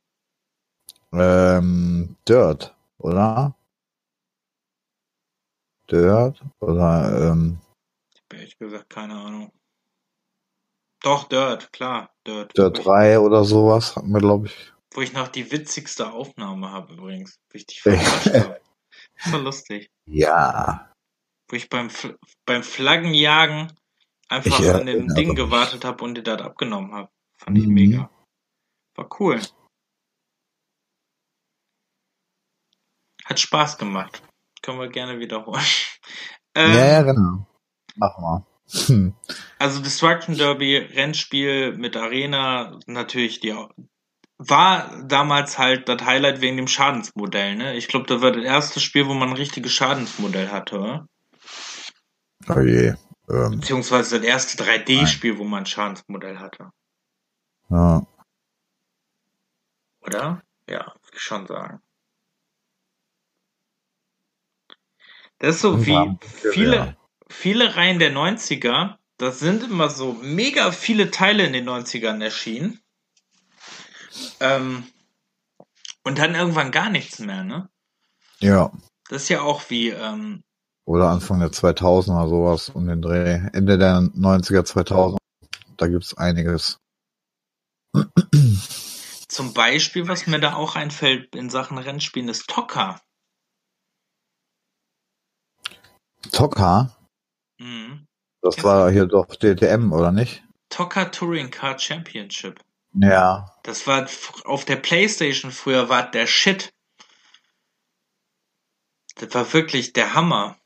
ähm, 1.14 2.16
Dirt, 2.28 2.76
oder? 2.98 3.56
Dirt? 5.92 6.42
Oder, 6.60 7.32
ähm, 7.32 7.60
Ich 8.14 8.22
hab 8.22 8.34
ehrlich 8.34 8.58
gesagt 8.58 8.90
keine 8.90 9.16
Ahnung. 9.16 9.52
Doch, 11.04 11.28
Dirt, 11.28 11.72
klar, 11.74 12.12
Dirt. 12.26 12.58
Dirt 12.58 12.78
wo, 12.78 12.84
3 12.84 13.20
oder 13.20 13.44
sowas 13.44 13.96
hatten 13.96 14.12
wir, 14.14 14.20
glaube 14.20 14.48
ich. 14.48 14.74
Ich, 14.92 14.98
wo 14.98 15.02
ich 15.02 15.14
noch 15.14 15.28
die 15.30 15.52
witzigste 15.52 16.12
Aufnahme 16.12 16.72
habe 16.72 16.94
übrigens. 16.94 17.36
Wo 17.52 17.58
ich 17.58 17.66
dich 17.66 17.82
verarscht 17.82 18.28
habe. 18.34 18.62
Das 19.24 19.34
war 19.34 19.40
lustig. 19.40 19.90
Ja. 20.06 20.94
Wo 21.50 21.56
ich 21.56 21.70
beim, 21.70 21.88
Fl- 21.88 22.18
beim 22.46 22.64
Flaggenjagen 22.64 23.72
einfach 24.30 24.60
Ich, 24.60 24.66
äh, 24.66 24.72
an 24.72 24.86
dem 24.86 24.88
erinnere 24.88 25.16
Ding 25.16 25.36
gewartet 25.36 25.86
habe 25.86 26.04
und 26.04 26.16
dir 26.16 26.24
das 26.24 26.42
abgenommen 26.42 26.94
habe. 26.94 27.10
Fand 27.38 27.58
ich 27.58 27.68
Mhm. 27.68 27.74
mega. 27.74 28.10
War 28.96 29.10
cool. 29.20 29.42
Hat 33.26 33.40
Spaß 33.40 33.78
gemacht. 33.78 34.22
Können 34.62 34.80
wir 34.80 34.90
gerne 34.90 35.20
wiederholen. 35.20 35.62
Ähm, 36.54 36.74
ja, 36.76 37.02
genau. 37.04 37.48
Mach 37.96 38.18
mal. 38.20 38.46
Hm. 38.88 39.16
Also 39.58 39.82
Destruction 39.82 40.36
Derby, 40.38 40.76
Rennspiel 40.76 41.78
mit 41.78 41.96
Arena, 41.96 42.78
natürlich 42.88 43.40
die 43.40 43.54
war 44.50 45.04
damals 45.04 45.60
halt 45.60 45.88
das 45.88 46.04
Highlight 46.04 46.42
wegen 46.42 46.58
dem 46.58 46.68
Schadensmodell, 46.68 47.56
ne? 47.56 47.76
Ich 47.76 47.88
glaube, 47.88 48.08
das 48.08 48.22
war 48.22 48.32
das 48.32 48.44
erste 48.44 48.80
Spiel, 48.80 49.08
wo 49.08 49.14
man 49.14 49.30
ein 49.30 49.36
richtiges 49.36 49.72
Schadensmodell 49.72 50.50
hatte, 50.50 50.80
oder? 50.80 51.08
Oh 52.50 52.60
je. 52.60 52.96
Ähm, 53.30 53.60
Beziehungsweise 53.60 54.18
das 54.18 54.26
erste 54.28 54.64
3D-Spiel, 54.64 55.38
wo 55.38 55.44
man 55.44 55.60
ein 55.60 55.66
Schadensmodell 55.68 56.40
hatte. 56.40 56.72
ja. 57.70 58.02
Oder? 60.04 60.42
Ja, 60.68 60.86
würde 60.86 61.16
ich 61.16 61.22
schon 61.22 61.46
sagen. 61.46 61.80
Das 65.38 65.56
ist 65.56 65.62
so 65.62 65.86
wie 65.86 66.18
viele, 66.52 66.98
viele 67.30 67.76
Reihen 67.76 68.00
der 68.00 68.12
90er, 68.12 68.96
das 69.18 69.40
sind 69.40 69.64
immer 69.64 69.90
so 69.90 70.14
mega 70.14 70.72
viele 70.72 71.12
Teile 71.12 71.46
in 71.46 71.54
den 71.54 71.70
90ern 71.70 72.24
erschienen. 72.24 72.80
Ähm, 74.40 74.88
und 76.04 76.18
dann 76.18 76.36
irgendwann 76.36 76.72
gar 76.72 76.90
nichts 76.90 77.20
mehr, 77.20 77.44
ne? 77.44 77.70
Ja. 78.40 78.72
Das 79.10 79.24
ist 79.24 79.30
ja 79.30 79.42
auch 79.42 79.70
wie, 79.70 79.90
ähm, 79.90 80.44
Oder 80.86 81.10
Anfang 81.10 81.40
der 81.40 81.52
2000er 81.52 82.28
sowas 82.28 82.70
um 82.70 82.88
den 82.88 83.02
Dreh. 83.02 83.40
Ende 83.54 83.78
der 83.78 84.00
90er 84.00 84.64
2000. 84.66 85.20
Da 85.78 85.88
gibt's 85.88 86.18
einiges. 86.18 86.78
zum 89.28 89.54
Beispiel, 89.54 90.08
was 90.08 90.28
mir 90.28 90.40
da 90.40 90.56
auch 90.56 90.76
einfällt 90.76 91.36
in 91.36 91.50
Sachen 91.50 91.78
Rennspielen, 91.78 92.30
ist 92.30 92.48
Tokka. 92.48 93.00
Tokka, 96.32 96.96
Mhm. 97.60 98.06
das 98.42 98.64
war 98.64 98.92
hier 98.92 99.06
doch 99.06 99.28
DTM, 99.36 99.92
oder 99.92 100.12
nicht? 100.12 100.44
Tokka 100.70 101.06
Touring 101.06 101.50
Car 101.52 101.78
Championship. 101.78 102.60
Ja. 102.94 103.56
Das 103.64 103.88
war 103.88 104.08
auf 104.46 104.66
der 104.66 104.76
Playstation 104.76 105.52
früher 105.52 105.90
war 105.90 106.10
der 106.10 106.28
Shit. 106.28 106.74
Das 109.16 109.34
war 109.34 109.54
wirklich 109.54 109.94
der 109.94 110.14
Hammer. 110.14 110.58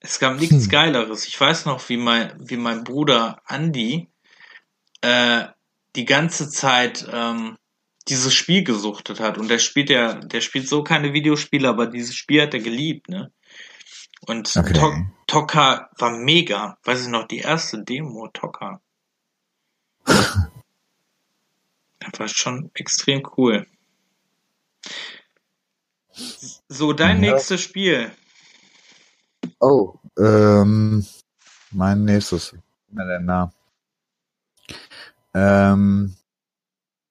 Es 0.00 0.18
gab 0.18 0.38
nichts 0.38 0.64
Hm. 0.64 0.68
Geileres. 0.70 1.26
Ich 1.26 1.40
weiß 1.40 1.66
noch, 1.66 1.88
wie 1.88 1.96
mein, 1.96 2.32
wie 2.38 2.56
mein 2.56 2.84
Bruder 2.84 3.42
Andy 3.48 4.08
äh, 5.00 5.46
die 5.96 6.04
ganze 6.04 6.48
Zeit 6.50 7.06
ähm, 7.10 7.58
dieses 8.08 8.34
Spiel 8.34 8.62
gesuchtet 8.62 9.20
hat. 9.20 9.38
Und 9.38 9.48
der 9.48 9.58
spielt 9.58 9.90
ja, 9.90 10.14
der 10.14 10.40
spielt 10.40 10.68
so 10.68 10.84
keine 10.84 11.12
Videospiele, 11.12 11.68
aber 11.68 11.86
dieses 11.86 12.14
Spiel 12.14 12.42
hat 12.42 12.54
er 12.54 12.60
geliebt, 12.60 13.08
ne? 13.08 13.32
Und 14.26 14.56
Okay. 14.56 15.06
To 15.26 15.46
war 15.46 16.10
mega. 16.10 16.78
Weiß 16.84 17.02
ich 17.02 17.08
noch, 17.08 17.26
die 17.26 17.38
erste 17.38 17.82
Demo, 17.82 18.28
Tokka. 18.28 18.80
Das 22.10 22.20
war 22.20 22.28
schon 22.28 22.70
extrem 22.74 23.22
cool. 23.36 23.66
So, 26.68 26.92
dein 26.92 27.22
Ja. 27.22 27.32
nächstes 27.32 27.60
Spiel. 27.60 28.10
Oh, 29.60 29.94
ähm, 30.18 31.06
mein 31.70 32.04
nächstes. 32.04 32.54
Na 32.88 33.04
denn 33.04 33.26
da? 33.26 33.52
Ähm, 35.34 36.16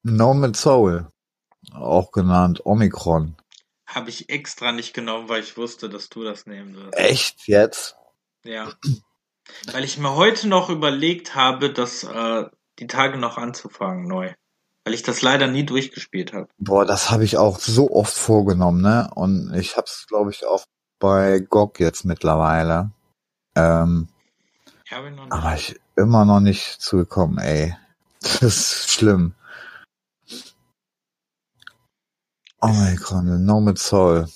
Nomad 0.04 0.56
Soul. 0.56 1.08
Auch 1.74 2.12
genannt 2.12 2.66
Omikron. 2.66 3.36
Habe 3.88 4.10
ich 4.10 4.30
extra 4.30 4.72
nicht 4.72 4.94
genommen, 4.94 5.30
weil 5.30 5.42
ich 5.42 5.58
wusste, 5.58 5.90
dass 5.90 6.10
du 6.10 6.24
das 6.24 6.46
nehmen 6.46 6.76
wirst. 6.76 6.98
Echt 6.98 7.48
jetzt? 7.48 7.96
Ja. 8.44 8.74
Weil 9.72 9.84
ich 9.84 9.98
mir 9.98 10.16
heute 10.16 10.48
noch 10.48 10.70
überlegt 10.70 11.36
habe, 11.36 11.72
das 11.72 12.04
äh, 12.04 12.46
die 12.80 12.88
Tage 12.88 13.18
noch 13.18 13.38
anzufangen 13.38 14.08
neu 14.08 14.34
weil 14.86 14.94
ich 14.94 15.04
das 15.04 15.22
leider 15.24 15.48
nie 15.48 15.66
durchgespielt 15.66 16.32
habe. 16.32 16.48
Boah, 16.60 16.86
das 16.86 17.10
habe 17.10 17.26
ich 17.26 17.38
auch 17.38 17.60
so 17.60 17.92
oft 17.92 18.14
vorgenommen, 18.14 18.82
ne? 18.82 19.10
Und 19.16 19.54
ich 19.56 19.76
habe 19.78 19.86
es, 19.88 20.06
glaube 20.08 20.30
ich, 20.30 20.46
auch 20.46 20.66
bei 21.00 21.40
GOG 21.40 21.80
jetzt 21.80 22.06
mittlerweile. 22.06 22.92
Ähm, 23.56 24.08
ja, 24.90 25.04
ich 25.04 25.32
aber 25.32 25.56
ich 25.56 25.80
immer 25.96 26.24
noch 26.26 26.40
nicht 26.40 26.82
zugekommen, 26.82 27.40
ey. 27.40 27.76
Das 28.22 28.44
ist 28.44 28.90
schlimm. 28.92 29.36
Oh 32.62 32.68
mein 32.68 32.96
äh. 32.96 32.98
Gott, 32.98 33.24
ne, 33.24 33.40
No 33.40 33.60
mit 33.62 33.78
Soul. 33.78 34.28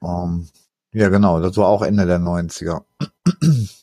Um, 0.00 0.48
ja, 0.92 1.08
genau, 1.08 1.40
das 1.40 1.56
war 1.56 1.68
auch 1.68 1.82
Ende 1.82 2.06
der 2.06 2.18
90er. 2.18 2.84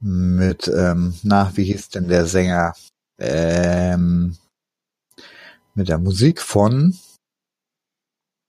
Mit, 0.00 0.68
ähm, 0.68 1.14
na, 1.22 1.50
wie 1.56 1.64
hieß 1.64 1.88
denn 1.90 2.08
der 2.08 2.26
Sänger? 2.26 2.74
Ähm, 3.18 4.36
mit 5.74 5.88
der 5.88 5.98
Musik 5.98 6.42
von 6.42 6.98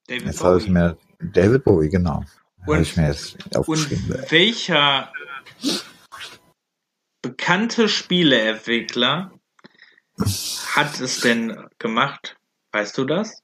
David 0.08 0.26
jetzt 0.26 0.44
habe 0.44 0.58
ich 0.58 0.66
Bowie. 0.66 0.74
mir 0.74 0.98
David 1.20 1.64
Bowie, 1.64 1.90
genau. 1.90 2.24
Und- 2.66 2.82
ich 2.82 2.98
mir 2.98 3.08
jetzt 3.08 3.36
Und 3.46 3.56
aufgeschrieben. 3.58 4.26
welcher 4.30 5.12
bekannte 7.22 7.88
Spieleentwickler 7.88 9.32
hat 10.76 11.00
es 11.00 11.22
denn 11.22 11.68
gemacht? 11.80 12.36
Weißt 12.74 12.98
du 12.98 13.06
das? 13.06 13.40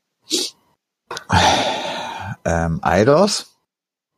Ähm, 2.45 2.79
Eidos? 2.81 3.55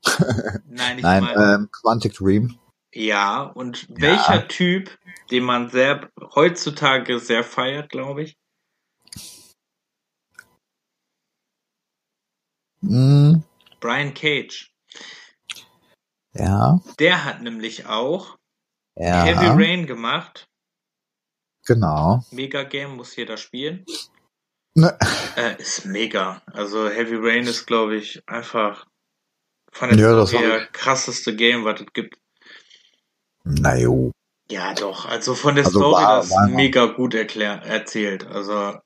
Nein, 0.67 0.97
ich 0.97 1.03
Nein, 1.03 1.27
ähm, 1.35 1.69
Quantic 1.71 2.13
Dream. 2.15 2.57
Ja, 2.95 3.41
und 3.43 3.87
welcher 3.89 4.47
Typ, 4.47 4.97
den 5.29 5.43
man 5.43 5.69
sehr 5.69 6.09
heutzutage 6.33 7.19
sehr 7.19 7.43
feiert, 7.43 7.89
glaube 7.89 8.23
ich? 8.23 8.37
Hm, 12.79 13.43
Brian 13.81 14.13
Cage. 14.13 14.71
ja, 16.33 16.79
Der 16.99 17.25
hat 17.25 17.41
nämlich 17.41 17.85
auch 17.85 18.37
ja, 18.95 19.25
Heavy 19.25 19.47
Rain 19.61 19.87
gemacht. 19.87 20.47
genau. 21.65 22.23
Mega 22.31 22.63
Game 22.63 22.95
muss 22.95 23.15
jeder 23.17 23.35
spielen. 23.35 23.85
Ne, 24.73 24.97
Äh, 25.35 25.61
ist 25.61 25.85
mega. 25.85 26.41
Also 26.45 26.87
Heavy 26.89 27.15
Rain 27.17 27.45
ist, 27.45 27.65
glaube 27.65 27.97
ich, 27.97 28.21
einfach 28.27 28.87
von 29.73 29.89
der 29.89 29.97
Ja, 29.99 30.15
das 30.15 30.31
her 30.31 30.67
krasseste 30.67 31.35
Game, 31.35 31.65
was 31.65 31.81
es 31.81 31.87
gibt. 31.91 32.17
Na 33.45 33.75
jo. 33.77 34.11
Ja, 34.51 34.73
doch. 34.73 35.05
Also 35.05 35.33
von 35.33 35.55
der 35.55 35.65
Also 35.65 35.79
Story 35.79 36.03
war- 36.03 36.17
das 36.17 36.29
war- 36.31 36.47
mega 36.49 36.85
gut 36.87 37.13
erklär, 37.15 37.61
erzählt. 37.63 38.27
Also 38.27 38.77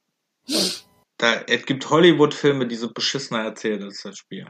da, 1.18 1.34
es 1.48 1.66
gibt 1.66 1.90
Hollywood-Filme, 1.90 2.68
die 2.68 2.76
so 2.76 2.94
beschissener 2.94 3.44
erzählt 3.44 3.84
als 3.84 4.02
das 4.04 4.18
Spiel. 4.18 4.48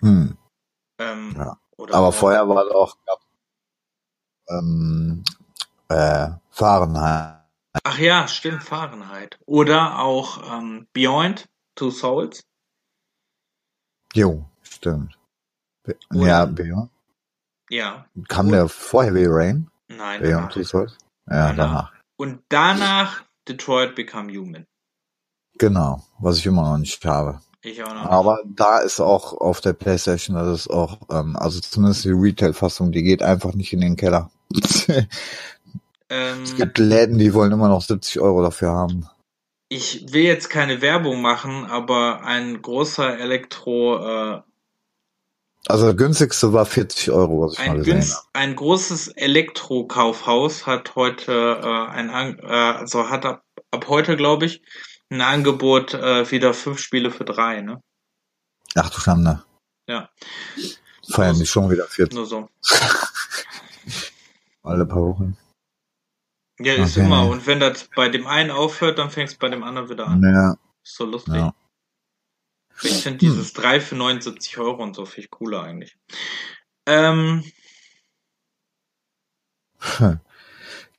Hm. 0.00 0.36
Ähm, 0.98 1.34
Ja. 1.36 1.58
Aber 1.78 2.08
auch- 2.08 2.14
vorher 2.14 2.48
war 2.48 2.64
doch 2.66 2.96
ähm, 4.48 5.24
äh, 5.88 6.28
Fahrenheit. 6.50 7.40
Ach 7.82 7.98
ja, 7.98 8.28
stimmt, 8.28 8.62
Fahrenheit. 8.62 9.38
Oder 9.46 9.98
auch 10.00 10.58
ähm, 10.58 10.86
Beyond 10.92 11.48
Two 11.74 11.90
Souls. 11.90 12.44
Jo, 14.14 14.44
stimmt. 14.62 15.18
Be- 15.82 15.98
Oder- 16.14 16.26
Ja, 16.26 16.44
Beyond. 16.46 16.90
Ja, 17.70 18.06
Kam 18.28 18.50
der 18.50 18.68
vor 18.68 19.04
Heavy 19.04 19.26
Rain? 19.26 19.68
nein. 19.88 20.20
Beyond 20.22 20.54
danach. 20.54 20.66
Souls? 20.66 20.98
Ja, 21.30 21.52
Danach. 21.52 21.92
Und 22.16 22.40
danach 22.48 23.22
Detroit 23.48 23.94
Become 23.94 24.32
Human. 24.32 24.66
Genau, 25.58 26.02
was 26.18 26.38
ich 26.38 26.46
immer 26.46 26.62
noch 26.62 26.78
nicht 26.78 27.04
habe. 27.04 27.40
Ich 27.62 27.82
auch 27.82 27.94
noch. 27.94 28.04
Aber 28.06 28.40
da 28.44 28.78
ist 28.80 29.00
auch 29.00 29.32
auf 29.32 29.60
der 29.60 29.72
Playstation, 29.72 30.36
das 30.36 30.60
ist 30.60 30.68
auch, 30.70 30.98
ähm, 31.10 31.36
also 31.36 31.60
zumindest 31.60 32.04
die 32.04 32.10
Retail-Fassung, 32.10 32.92
die 32.92 33.02
geht 33.02 33.22
einfach 33.22 33.54
nicht 33.54 33.72
in 33.72 33.80
den 33.80 33.96
Keller. 33.96 34.30
es 34.54 34.86
ähm, 36.10 36.44
gibt 36.56 36.78
Läden, 36.78 37.18
die 37.18 37.32
wollen 37.32 37.52
immer 37.52 37.68
noch 37.68 37.80
70 37.82 38.20
Euro 38.20 38.42
dafür 38.42 38.70
haben. 38.72 39.08
ich 39.70 40.12
will 40.12 40.24
jetzt 40.24 40.50
keine 40.50 40.82
Werbung 40.82 41.22
machen, 41.22 41.64
aber 41.64 42.22
ein 42.22 42.60
großer 42.60 43.18
Elektro, 43.18 43.96
äh, 44.36 44.42
Also 45.66 45.86
der 45.86 45.94
günstigste 45.94 46.52
war 46.52 46.66
40 46.66 47.10
Euro, 47.10 47.46
was 47.46 47.54
ich 47.54 47.58
mal 47.60 47.70
ein, 47.70 47.78
gesehen 47.78 47.94
günst, 47.94 48.28
ein 48.34 48.54
großes 48.54 49.08
Elektrokaufhaus 49.08 50.66
hat 50.66 50.94
heute 50.94 51.32
äh, 51.62 51.66
ein, 51.90 52.38
äh, 52.38 52.42
also 52.46 53.08
hat 53.08 53.24
ab, 53.24 53.42
ab 53.70 53.88
heute, 53.88 54.16
glaube 54.16 54.44
ich, 54.46 54.62
ein 55.10 55.22
Angebot 55.22 55.94
äh, 55.94 56.30
wieder 56.30 56.52
fünf 56.52 56.80
Spiele 56.80 57.10
für 57.10 57.24
drei, 57.24 57.62
ne? 57.62 57.72
habe. 57.72 57.82
Ach 58.76 58.90
du 58.90 59.00
Schande. 59.00 59.42
Ja. 59.86 60.10
Feiern 61.10 61.38
die 61.38 61.46
schon 61.46 61.70
wieder 61.70 61.86
40 61.86 62.14
Nur 62.14 62.26
so. 62.26 62.48
alle 64.62 64.86
paar 64.86 65.02
Wochen. 65.02 65.36
Ja, 66.58 66.74
ist 66.74 66.96
Okay. 66.96 67.06
immer. 67.06 67.26
Und 67.28 67.46
wenn 67.46 67.60
das 67.60 67.88
bei 67.94 68.08
dem 68.08 68.26
einen 68.26 68.50
aufhört, 68.50 68.98
dann 68.98 69.10
fängst 69.10 69.38
bei 69.38 69.48
dem 69.48 69.62
anderen 69.64 69.88
wieder 69.88 70.06
an. 70.06 70.22
Ja, 70.22 70.56
Ist 70.82 70.96
so 70.96 71.04
lustig. 71.04 71.34
ja. 71.34 71.54
Ich 72.82 73.02
finde 73.02 73.18
dieses 73.18 73.52
3 73.52 73.80
für 73.80 73.94
79 73.94 74.58
Euro 74.58 74.82
und 74.82 74.94
so 74.94 75.06
viel 75.06 75.26
cooler 75.28 75.62
eigentlich. 75.62 75.96
Ähm, 76.86 77.44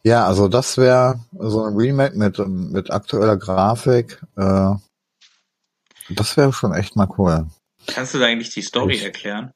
Ja, 0.04 0.28
also 0.28 0.48
das 0.48 0.78
wäre 0.78 1.20
so 1.32 1.64
ein 1.64 1.76
Remake 1.76 2.16
mit, 2.16 2.38
mit 2.48 2.92
aktueller 2.92 3.38
Grafik. 3.38 4.22
Äh, 4.38 4.76
das 6.10 6.38
wäre 6.38 6.54
schon 6.54 6.74
echt 6.76 6.96
mal 6.96 7.08
cool. 7.18 7.48
kannst 7.88 8.14
du 8.14 8.20
da 8.20 8.26
eigentlich 8.28 8.52
die 8.54 8.62
Story 8.62 8.94
Ich- 8.96 9.04
erklären? 9.04 9.52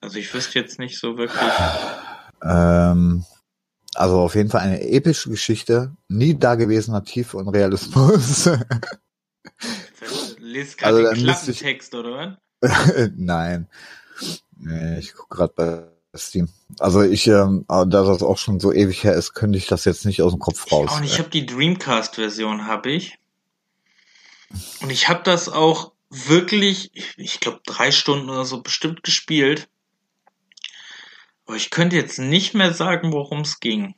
Also 0.00 0.18
ich 0.18 0.34
wüsste 0.34 0.58
jetzt 0.58 0.78
nicht 0.80 0.98
so 0.98 1.16
wirklich. 1.16 1.40
Ähm, 2.42 3.24
also 3.94 4.18
auf 4.20 4.34
jeden 4.34 4.50
Fall 4.50 4.60
eine 4.62 4.82
epische 4.82 5.30
Geschichte, 5.30 5.94
nie 6.08 6.36
dagewesener 6.38 7.04
Tiefe 7.04 7.36
und 7.38 7.48
Realismus. 7.48 8.50
Lest 10.54 10.78
gerade 10.78 10.96
Also 11.08 11.14
den 11.14 11.26
müsste 11.26 11.50
ich- 11.50 11.58
Klappentext, 11.58 11.94
oder 11.94 12.38
was? 12.62 13.10
Nein. 13.16 13.68
Nee, 14.56 14.98
ich 14.98 15.14
gucke 15.14 15.36
gerade 15.36 15.52
bei 15.54 16.18
Steam. 16.18 16.48
Also 16.78 17.02
ich, 17.02 17.26
ähm, 17.26 17.64
aber 17.68 17.86
da 17.86 18.04
das 18.04 18.22
auch 18.22 18.38
schon 18.38 18.60
so 18.60 18.72
ewig 18.72 19.02
her 19.04 19.14
ist, 19.14 19.34
könnte 19.34 19.58
ich 19.58 19.66
das 19.66 19.84
jetzt 19.84 20.06
nicht 20.06 20.22
aus 20.22 20.32
dem 20.32 20.38
Kopf 20.38 20.70
raus. 20.70 20.92
Und 20.96 21.04
ich 21.04 21.18
habe 21.18 21.28
die 21.28 21.44
Dreamcast-Version, 21.44 22.66
habe 22.66 22.90
ich. 22.92 23.18
Und 24.80 24.90
ich 24.90 25.08
habe 25.08 25.22
das 25.24 25.48
auch 25.48 25.92
wirklich, 26.10 26.92
ich, 26.94 27.18
ich 27.18 27.40
glaube, 27.40 27.60
drei 27.66 27.90
Stunden 27.90 28.30
oder 28.30 28.44
so 28.44 28.62
bestimmt 28.62 29.02
gespielt. 29.02 29.68
Aber 31.46 31.56
ich 31.56 31.70
könnte 31.70 31.96
jetzt 31.96 32.18
nicht 32.18 32.54
mehr 32.54 32.72
sagen, 32.72 33.12
worum 33.12 33.40
es 33.40 33.58
ging. 33.58 33.94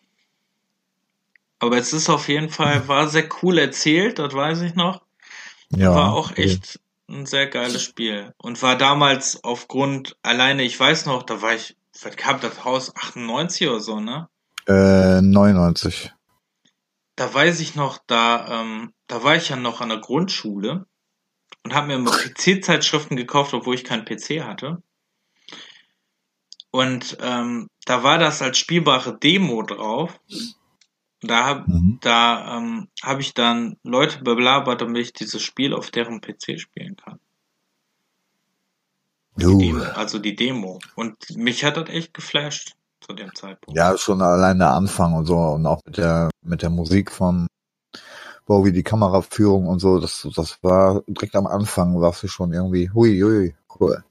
Aber 1.59 1.77
es 1.77 1.93
ist 1.93 2.09
auf 2.09 2.29
jeden 2.29 2.49
Fall, 2.49 2.89
war 2.89 3.09
sehr 3.09 3.29
cool 3.43 3.59
erzählt, 3.59 4.19
das 4.19 4.33
weiß 4.33 4.63
ich 4.63 4.75
noch. 4.75 5.06
Ja, 5.71 5.95
War 5.95 6.13
auch 6.13 6.31
okay. 6.31 6.45
echt 6.45 6.81
ein 7.09 7.27
sehr 7.27 7.47
geiles 7.47 7.83
Spiel. 7.83 8.35
Und 8.39 8.63
war 8.63 8.77
damals 8.77 9.43
aufgrund, 9.45 10.17
alleine, 10.23 10.63
ich 10.63 10.79
weiß 10.79 11.07
noch, 11.07 11.23
da 11.23 11.43
war 11.43 11.55
ich, 11.55 11.77
was 12.03 12.17
kam 12.17 12.41
das 12.41 12.65
Haus 12.65 12.95
98 12.95 13.69
oder 13.69 13.81
so, 13.81 14.01
ne? 14.01 14.29
Äh, 14.67 15.21
99. 15.23 16.13
da 17.15 17.33
weiß 17.33 17.61
ich 17.61 17.75
noch, 17.77 17.99
da, 18.07 18.61
ähm, 18.61 18.93
da 19.07 19.23
war 19.23 19.37
ich 19.37 19.49
ja 19.49 19.57
noch 19.57 19.81
an 19.81 19.89
der 19.89 19.99
Grundschule 19.99 20.87
und 21.63 21.75
habe 21.75 21.89
mir 21.89 21.95
immer 21.95 22.11
PC-Zeitschriften 22.11 23.17
gekauft, 23.17 23.55
obwohl 23.55 23.75
ich 23.75 23.85
keinen 23.85 24.05
PC 24.05 24.43
hatte. 24.45 24.83
Und 26.71 27.17
ähm, 27.21 27.69
da 27.87 28.03
war 28.03 28.19
das 28.19 28.43
als 28.43 28.59
spielbare 28.59 29.19
Demo 29.19 29.63
drauf. 29.63 30.21
Und 31.27 31.31
Da 31.33 31.45
habe 31.45 31.65
Mhm. 31.67 31.99
da, 32.03 32.57
ähm, 32.59 32.89
hab 33.03 33.19
ich 33.19 33.35
dann 33.35 33.77
Leute 33.83 34.23
belabert, 34.23 34.81
damit 34.81 35.03
ich 35.03 35.13
dieses 35.13 35.43
Spiel 35.43 35.75
auf 35.75 35.91
deren 35.91 36.21
PC 36.21 36.57
spielen 36.61 36.95
kann. 36.97 37.19
Die 39.37 39.45
Demo, 39.59 39.83
also 39.95 40.19
die 40.21 40.37
Demo. 40.37 40.79
Und 40.95 41.17
mich 41.37 41.65
hat 41.65 41.77
das 41.77 41.89
echt 41.91 42.15
geflasht 42.15 42.75
zu 43.01 43.13
dem 43.13 43.35
Zeitpunkt. 43.35 43.77
ja, 43.77 43.99
schon 43.99 44.23
allein 44.23 44.59
der 44.61 44.71
Anfang 44.71 45.15
und 45.15 45.27
so 45.27 45.37
und 45.37 45.67
auch 45.67 45.81
mit 45.85 45.97
der 45.99 46.31
mit 46.43 46.63
der 46.63 46.71
Musik 46.71 47.11
von 47.11 47.47
Bowie, 48.47 48.73
die 48.73 48.83
Kameraführung 48.85 49.67
und 49.67 49.81
so, 49.81 49.99
das 49.99 50.27
das 50.35 50.63
war 50.63 51.03
direkt 51.09 51.35
am 51.35 51.47
Anfang, 51.49 52.01
warst 52.01 52.23
du 52.23 52.29
schon 52.29 52.53
irgendwie, 52.53 52.89
hui, 52.91 53.21
hui, 53.21 53.55
cool. 53.81 54.05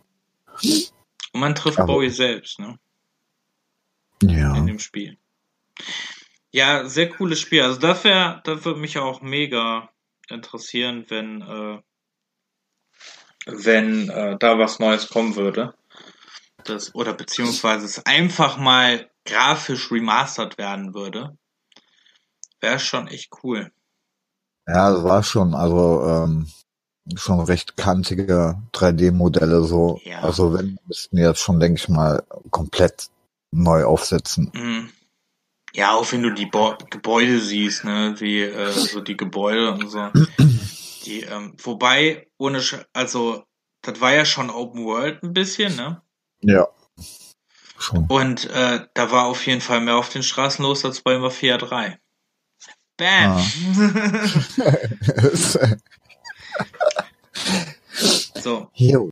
Und 1.32 1.40
man 1.40 1.56
trifft 1.56 1.80
Aber- 1.80 1.94
Bowie 1.94 2.10
selbst, 2.10 2.60
ne? 2.60 2.78
Ja. 4.22 4.56
in 4.58 4.66
dem 4.68 4.80
Spiel. 4.80 5.18
Ja, 6.56 6.88
sehr 6.88 7.10
cooles 7.10 7.42
Spiel. 7.42 7.64
Also 7.64 7.82
das 7.82 8.06
wäre, 8.06 8.40
das 8.46 8.64
würde 8.64 8.80
mich 8.80 8.98
auch 8.98 9.22
mega 9.22 9.90
interessieren, 10.30 11.06
wenn, 11.10 11.42
äh, 11.42 11.82
wenn 13.46 14.08
äh, 14.10 14.38
da 14.40 14.58
was 14.58 14.80
Neues 14.80 15.10
kommen 15.10 15.36
würde. 15.36 15.74
Das, 16.64 16.96
oder 16.96 17.14
beziehungsweise 17.14 17.84
es 17.84 18.06
einfach 18.06 18.56
mal 18.56 19.12
grafisch 19.26 19.92
remastert 19.92 20.58
werden 20.58 20.94
würde. 20.94 21.38
Wäre 22.62 22.80
schon 22.80 23.10
echt 23.10 23.34
cool. 23.44 23.74
Ja, 24.66 24.94
das 24.94 25.04
war 25.04 25.24
schon, 25.24 25.56
also 25.56 26.06
ähm, 26.08 26.50
schon 27.18 27.42
recht 27.42 27.76
kantige 27.76 28.62
3D-Modelle 28.72 29.66
so. 29.66 30.00
Ja. 30.06 30.22
Also 30.22 30.54
wenn 30.54 30.80
müssten 30.88 31.18
jetzt 31.18 31.42
schon, 31.42 31.60
denke 31.60 31.82
ich 31.82 31.90
mal, 31.90 32.24
komplett 32.50 33.10
neu 33.52 33.84
aufsetzen. 33.84 34.54
Mhm. 34.54 34.90
Ja, 35.76 35.94
auch 35.94 36.12
wenn 36.14 36.24
du 36.24 36.32
die 36.32 36.46
Bo 36.46 36.78
Gebäude 36.90 37.42
siehst, 37.42 37.84
ne, 37.84 38.16
wie 38.20 38.44
äh, 38.44 38.72
so 38.72 39.02
die 39.02 39.18
Gebäude 39.18 39.74
und 39.74 39.90
so. 39.90 40.10
Die, 41.06 41.22
ähm, 41.22 41.56
wobei, 41.62 42.28
ohne, 42.40 42.62
Sch 42.62 42.78
also, 42.92 43.44
das 43.84 44.02
war 44.02 44.14
ja 44.14 44.26
schon 44.26 44.50
Open 44.50 44.84
World 44.86 45.22
ein 45.22 45.34
bisschen, 45.34 45.76
ne? 45.76 46.02
Ja. 46.42 46.68
Schon. 47.78 48.08
Und 48.08 48.50
äh, 48.50 48.88
da 48.96 49.12
war 49.12 49.26
auf 49.26 49.46
jeden 49.46 49.62
Fall 49.62 49.82
mehr 49.82 49.98
auf 49.98 50.10
den 50.10 50.24
Straßen 50.24 50.66
los 50.66 50.84
als 50.84 51.02
bei 51.02 51.20
Mafia 51.20 51.58
3. 51.58 52.00
Bam! 52.98 53.38
Ah. 53.38 53.44
so, 58.42 58.72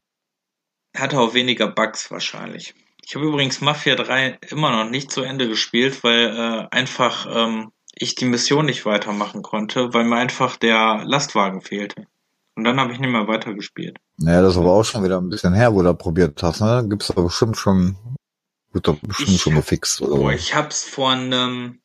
hatte 0.98 1.20
auch 1.20 1.34
weniger 1.34 1.68
Bugs 1.68 2.10
wahrscheinlich. 2.10 2.74
Ich 3.06 3.16
habe 3.16 3.26
übrigens 3.26 3.62
Mafia 3.62 3.96
3 3.96 4.40
immer 4.50 4.72
noch 4.72 4.90
nicht 4.90 5.12
zu 5.12 5.22
Ende 5.22 5.48
gespielt, 5.48 6.04
weil 6.04 6.36
äh, 6.36 6.68
einfach 6.72 7.28
ähm, 7.30 7.72
ich 7.94 8.16
die 8.16 8.26
Mission 8.26 8.66
nicht 8.66 8.86
weitermachen 8.86 9.42
konnte, 9.42 9.94
weil 9.94 10.06
mir 10.06 10.18
einfach 10.18 10.56
der 10.56 11.04
Lastwagen 11.06 11.62
fehlte. 11.62 12.08
Und 12.56 12.64
dann 12.64 12.80
habe 12.80 12.94
ich 12.94 13.00
nicht 13.00 13.10
mehr 13.10 13.28
weitergespielt. 13.28 13.98
Naja, 14.18 14.42
das 14.42 14.54
ist 14.54 14.58
aber 14.60 14.72
auch 14.72 14.84
schon 14.84 15.04
wieder 15.04 15.20
ein 15.20 15.30
bisschen 15.30 15.54
her, 15.54 15.74
wo 15.74 15.80
du 15.80 15.86
da 15.86 15.94
probiert 15.94 16.42
hast, 16.44 16.62
ne? 16.62 16.86
Gibt's 16.88 17.12
aber 17.12 17.24
bestimmt 17.24 17.58
schon, 17.58 17.98
wird 18.72 18.88
doch 18.88 18.98
bestimmt 19.00 19.30
Ich 19.30 19.42
schon 19.42 19.56
gefixt 19.56 20.02
oder 20.02 20.14
Oh, 20.14 20.30
ich 20.30 20.56
hab's 20.56 20.84
vor 20.84 21.12
einem 21.12 21.82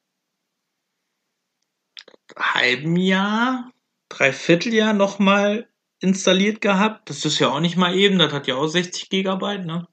halben 2.37 2.97
Jahr, 2.97 3.73
Dreivierteljahr 4.09 4.93
nochmal 4.93 5.69
installiert 6.01 6.61
gehabt. 6.61 7.11
Das 7.11 7.25
ist 7.25 7.39
ja 7.39 7.49
auch 7.49 7.61
nicht 7.61 7.77
mal 7.77 7.95
eben, 7.95 8.19
das 8.19 8.33
hat 8.33 8.47
ja 8.47 8.57
auch 8.57 8.69
60 8.69 9.09
Gigabyte, 9.09 9.66
ne? 9.66 9.89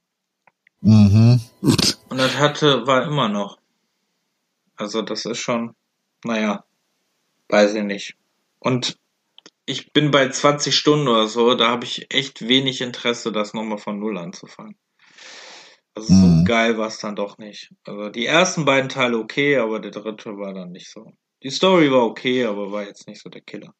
Mhm. 0.80 1.40
Und 2.08 2.18
das 2.18 2.36
hatte, 2.38 2.86
war 2.86 3.04
immer 3.04 3.28
noch. 3.28 3.58
Also 4.76 5.02
das 5.02 5.24
ist 5.24 5.38
schon, 5.38 5.74
naja, 6.24 6.64
weiß 7.48 7.74
ich 7.74 7.84
nicht. 7.84 8.16
Und 8.58 8.98
ich 9.66 9.92
bin 9.92 10.10
bei 10.10 10.28
20 10.28 10.76
Stunden 10.76 11.08
oder 11.08 11.26
so, 11.28 11.54
da 11.54 11.68
habe 11.68 11.84
ich 11.84 12.14
echt 12.14 12.46
wenig 12.46 12.80
Interesse, 12.80 13.32
das 13.32 13.54
nochmal 13.54 13.78
von 13.78 13.98
Null 13.98 14.18
anzufangen. 14.18 14.76
Also 15.94 16.08
so 16.14 16.26
Mhm. 16.26 16.44
geil 16.44 16.76
war 16.78 16.88
es 16.88 16.98
dann 16.98 17.16
doch 17.16 17.38
nicht. 17.38 17.72
Also 17.84 18.10
die 18.10 18.26
ersten 18.26 18.64
beiden 18.64 18.90
Teile 18.90 19.18
okay, 19.18 19.56
aber 19.56 19.80
der 19.80 19.90
dritte 19.92 20.36
war 20.36 20.52
dann 20.52 20.70
nicht 20.70 20.90
so. 20.90 21.12
Die 21.42 21.50
Story 21.50 21.90
war 21.90 22.04
okay, 22.04 22.44
aber 22.44 22.70
war 22.70 22.84
jetzt 22.84 23.08
nicht 23.08 23.22
so 23.22 23.30
der 23.30 23.40
Killer. 23.40 23.74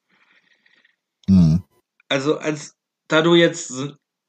Mhm. 1.28 1.62
Also 2.08 2.38
als 2.38 2.74
da 3.08 3.22
du 3.22 3.34
jetzt 3.34 3.70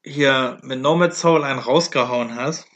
hier 0.04 0.58
mit 0.62 0.80
Nomad 0.80 1.14
Soul 1.14 1.44
einen 1.44 1.58
rausgehauen 1.58 2.34
hast, 2.34 2.66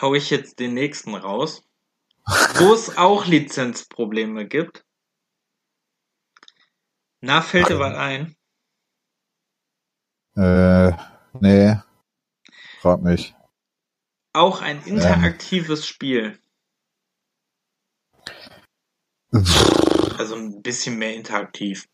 hau 0.00 0.14
ich 0.14 0.30
jetzt 0.30 0.58
den 0.58 0.74
nächsten 0.74 1.14
raus, 1.14 1.64
wo 2.26 2.72
es 2.72 2.96
auch 2.96 3.26
Lizenzprobleme 3.26 4.46
gibt. 4.46 4.84
Na, 7.20 7.40
fällt 7.40 7.68
dir 7.68 7.78
was 7.78 7.94
ein? 7.94 8.36
Äh, 10.34 10.92
nee. 11.40 11.76
Frag 12.80 13.02
mich. 13.02 13.34
Auch 14.32 14.60
ein 14.60 14.82
interaktives 14.84 15.86
Spiel. 15.86 16.38
Also 20.18 20.36
ein 20.36 20.62
bisschen 20.62 20.98
mehr 20.98 21.14
interaktiv. 21.14 21.88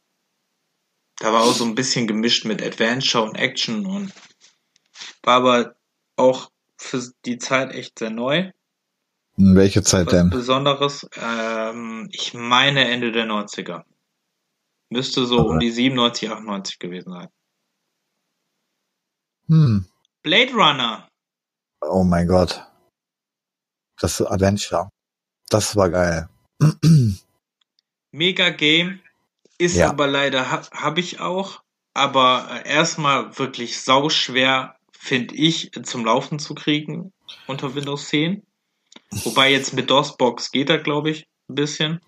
Da 1.18 1.33
war 1.33 1.45
auch 1.45 1.53
so 1.53 1.64
ein 1.64 1.76
bisschen 1.76 2.07
gemischt 2.07 2.45
mit 2.45 2.61
Adventure 2.61 3.24
und 3.24 3.37
Action 3.37 3.87
und 3.87 4.12
war 5.23 5.35
aber 5.37 5.77
auch 6.17 6.51
für 6.77 7.03
die 7.25 7.39
Zeit 7.39 7.73
echt 7.73 7.99
sehr 7.99 8.11
neu. 8.11 8.53
Welche 9.37 9.83
Zeit 9.83 10.07
Was 10.07 10.13
denn? 10.15 10.31
Besonderes. 10.31 11.09
Ähm, 11.15 12.09
ich 12.13 12.35
meine 12.35 12.89
Ende 12.89 13.13
der 13.13 13.27
90er. 13.27 13.85
Müsste 14.91 15.27
so 15.27 15.47
um 15.49 15.59
die 15.61 15.71
97, 15.71 16.31
98 16.31 16.79
gewesen 16.79 17.13
sein. 17.13 17.29
Hm. 19.47 19.87
Blade 20.23 20.53
Runner. 20.53 21.09
Oh 21.83 22.03
mein 22.05 22.27
Gott. 22.27 22.65
Das 24.01 24.21
Adventure. 24.21 24.91
Das 25.49 25.77
war 25.77 25.91
geil. 25.91 26.29
Mega 28.13 28.51
Game. 28.51 29.01
Ist 29.59 29.77
Ja. 29.77 29.91
aber 29.91 30.07
leider, 30.07 30.51
ha, 30.51 30.63
habe 30.73 31.01
ich 31.01 31.21
auch. 31.21 31.63
Aber 31.95 32.49
äh, 32.65 32.69
erstmal 32.69 33.39
wirklich 33.39 33.81
sauschwer, 33.81 34.77
finde 34.99 35.35
ich, 35.37 35.71
zum 35.85 36.05
Laufen 36.05 36.39
zu 36.39 36.55
kriegen 36.55 37.13
unter 37.47 37.75
Windows 37.75 38.09
10. 38.09 38.43
Wobei 39.25 39.53
jetzt 39.53 39.73
mit 39.73 39.91
DOS-Box 39.91 40.51
geht 40.51 40.71
er, 40.71 40.79
glaube 40.79 41.11
ich, 41.11 41.29
ein 41.49 41.55
bisschen. 41.55 42.01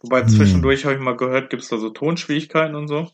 Wobei 0.00 0.20
Hm. 0.20 0.28
zwischendurch 0.28 0.84
habe 0.84 0.94
ich 0.94 1.00
mal 1.00 1.16
gehört, 1.16 1.50
gibt 1.50 1.62
es 1.62 1.68
da 1.68 1.78
so 1.78 1.90
Tonschwierigkeiten 1.90 2.74
und 2.74 2.88
so. 2.88 3.10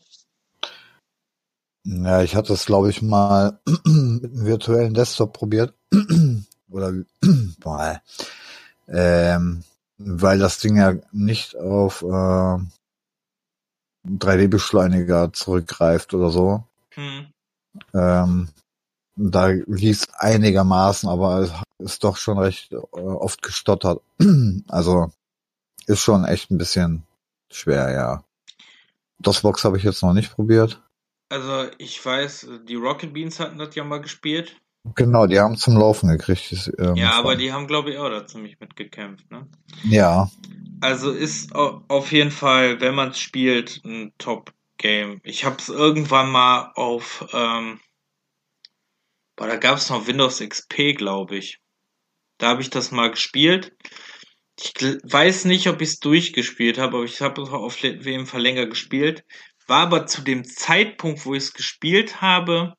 Ja, 1.85 2.21
ich 2.21 2.35
hatte 2.35 2.53
es, 2.53 2.65
glaube 2.65 2.89
ich, 2.89 3.01
mal 3.01 3.59
mit 3.65 3.85
einem 3.85 4.45
virtuellen 4.45 4.93
Desktop 4.93 5.33
probiert. 5.33 5.73
Oder 6.69 6.93
boah, 7.59 8.01
ähm, 8.87 9.63
weil 9.97 10.37
das 10.37 10.59
Ding 10.59 10.77
ja 10.77 10.95
nicht 11.11 11.55
auf 11.55 12.03
äh, 12.03 12.57
3D-Beschleuniger 14.07 15.33
zurückgreift 15.33 16.13
oder 16.13 16.29
so. 16.29 16.63
Hm. 16.93 17.27
Ähm, 17.93 18.49
da 19.15 19.47
lief 19.47 20.05
einigermaßen, 20.17 21.09
aber 21.09 21.39
es 21.41 21.51
ist 21.79 22.03
doch 22.03 22.17
schon 22.17 22.37
recht 22.39 22.71
äh, 22.71 22.77
oft 22.77 23.41
gestottert. 23.41 24.01
also 24.67 25.11
ist 25.87 26.01
schon 26.01 26.25
echt 26.25 26.51
ein 26.51 26.57
bisschen 26.57 27.03
schwer, 27.51 27.91
ja. 27.91 28.23
DOSBox 29.19 29.63
habe 29.65 29.77
ich 29.77 29.83
jetzt 29.83 30.01
noch 30.03 30.13
nicht 30.13 30.31
probiert. 30.33 30.81
Also 31.31 31.69
ich 31.77 32.03
weiß, 32.03 32.47
die 32.67 32.75
Rocket 32.75 33.13
Beans 33.13 33.39
hatten 33.39 33.57
das 33.57 33.75
ja 33.75 33.83
mal 33.83 34.01
gespielt. 34.01 34.57
Genau, 34.95 35.27
die 35.27 35.39
haben 35.39 35.57
zum 35.57 35.77
Laufen 35.77 36.07
gekriegt. 36.09 36.51
das, 36.51 36.71
ähm, 36.79 36.95
Ja, 36.95 37.11
aber 37.11 37.35
die 37.35 37.51
haben, 37.51 37.67
glaube 37.67 37.91
ich, 37.91 37.97
auch 37.97 38.09
da 38.09 38.25
ziemlich 38.25 38.59
mitgekämpft, 38.59 39.29
ne? 39.29 39.47
Ja, 39.83 40.29
Also 40.81 41.11
ist 41.11 41.53
au- 41.53 41.83
auf 41.89 42.11
jeden 42.11 42.31
Fall, 42.31 42.79
wenn 42.79 42.95
man 42.95 43.09
es 43.09 43.19
spielt, 43.19 43.81
ein 43.83 44.13
Top-Game. 44.79 45.19
Ich 45.23 45.45
habe 45.45 45.57
es 45.57 45.69
irgendwann 45.69 46.31
mal 46.31 46.71
auf, 46.75 47.27
ähm, 47.33 47.79
boah, 49.35 49.47
da 49.47 49.57
gab 49.57 49.77
es 49.77 49.89
noch 49.89 50.07
Windows 50.07 50.39
XP, 50.39 50.93
glaube 50.93 51.37
ich. 51.37 51.59
Da 52.37 52.49
habe 52.49 52.61
ich 52.61 52.69
das 52.69 52.91
mal 52.91 53.11
gespielt. 53.11 53.75
Ich 54.57 54.73
weiß 54.73 55.45
nicht, 55.45 55.67
ob 55.67 55.81
ich 55.81 55.89
es 55.89 55.99
durchgespielt 55.99 56.77
habe, 56.77 56.97
aber 56.97 57.05
ich 57.05 57.21
habe 57.21 57.41
es 57.41 57.49
auf 57.49 57.77
jeden 57.77 58.25
Fall 58.25 58.41
länger 58.41 58.65
gespielt. 58.65 59.23
War 59.67 59.83
aber 59.83 60.07
zu 60.07 60.21
dem 60.21 60.43
Zeitpunkt, 60.43 61.25
wo 61.25 61.33
ich 61.33 61.43
es 61.43 61.53
gespielt 61.53 62.21
habe, 62.21 62.73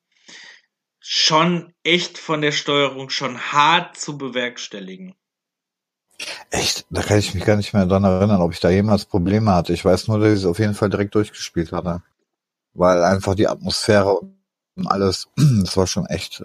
schon 0.99 1.73
echt 1.83 2.17
von 2.17 2.41
der 2.41 2.51
Steuerung 2.51 3.09
schon 3.09 3.39
hart 3.51 3.97
zu 3.97 4.17
bewerkstelligen. 4.17 5.15
Echt, 6.49 6.85
da 6.89 7.01
kann 7.01 7.19
ich 7.19 7.33
mich 7.33 7.45
gar 7.45 7.55
nicht 7.55 7.73
mehr 7.73 7.85
dran 7.85 8.03
erinnern, 8.03 8.41
ob 8.41 8.51
ich 8.51 8.59
da 8.59 8.69
jemals 8.69 9.05
Probleme 9.05 9.53
hatte. 9.53 9.73
Ich 9.73 9.85
weiß 9.85 10.07
nur, 10.07 10.19
dass 10.19 10.29
ich 10.29 10.39
es 10.39 10.45
auf 10.45 10.59
jeden 10.59 10.75
Fall 10.75 10.89
direkt 10.89 11.15
durchgespielt 11.15 11.71
hatte. 11.71 12.03
Weil 12.73 13.03
einfach 13.03 13.35
die 13.35 13.47
Atmosphäre 13.47 14.19
und 14.75 14.87
alles, 14.87 15.29
das 15.35 15.75
war 15.77 15.87
schon 15.87 16.05
echt 16.05 16.43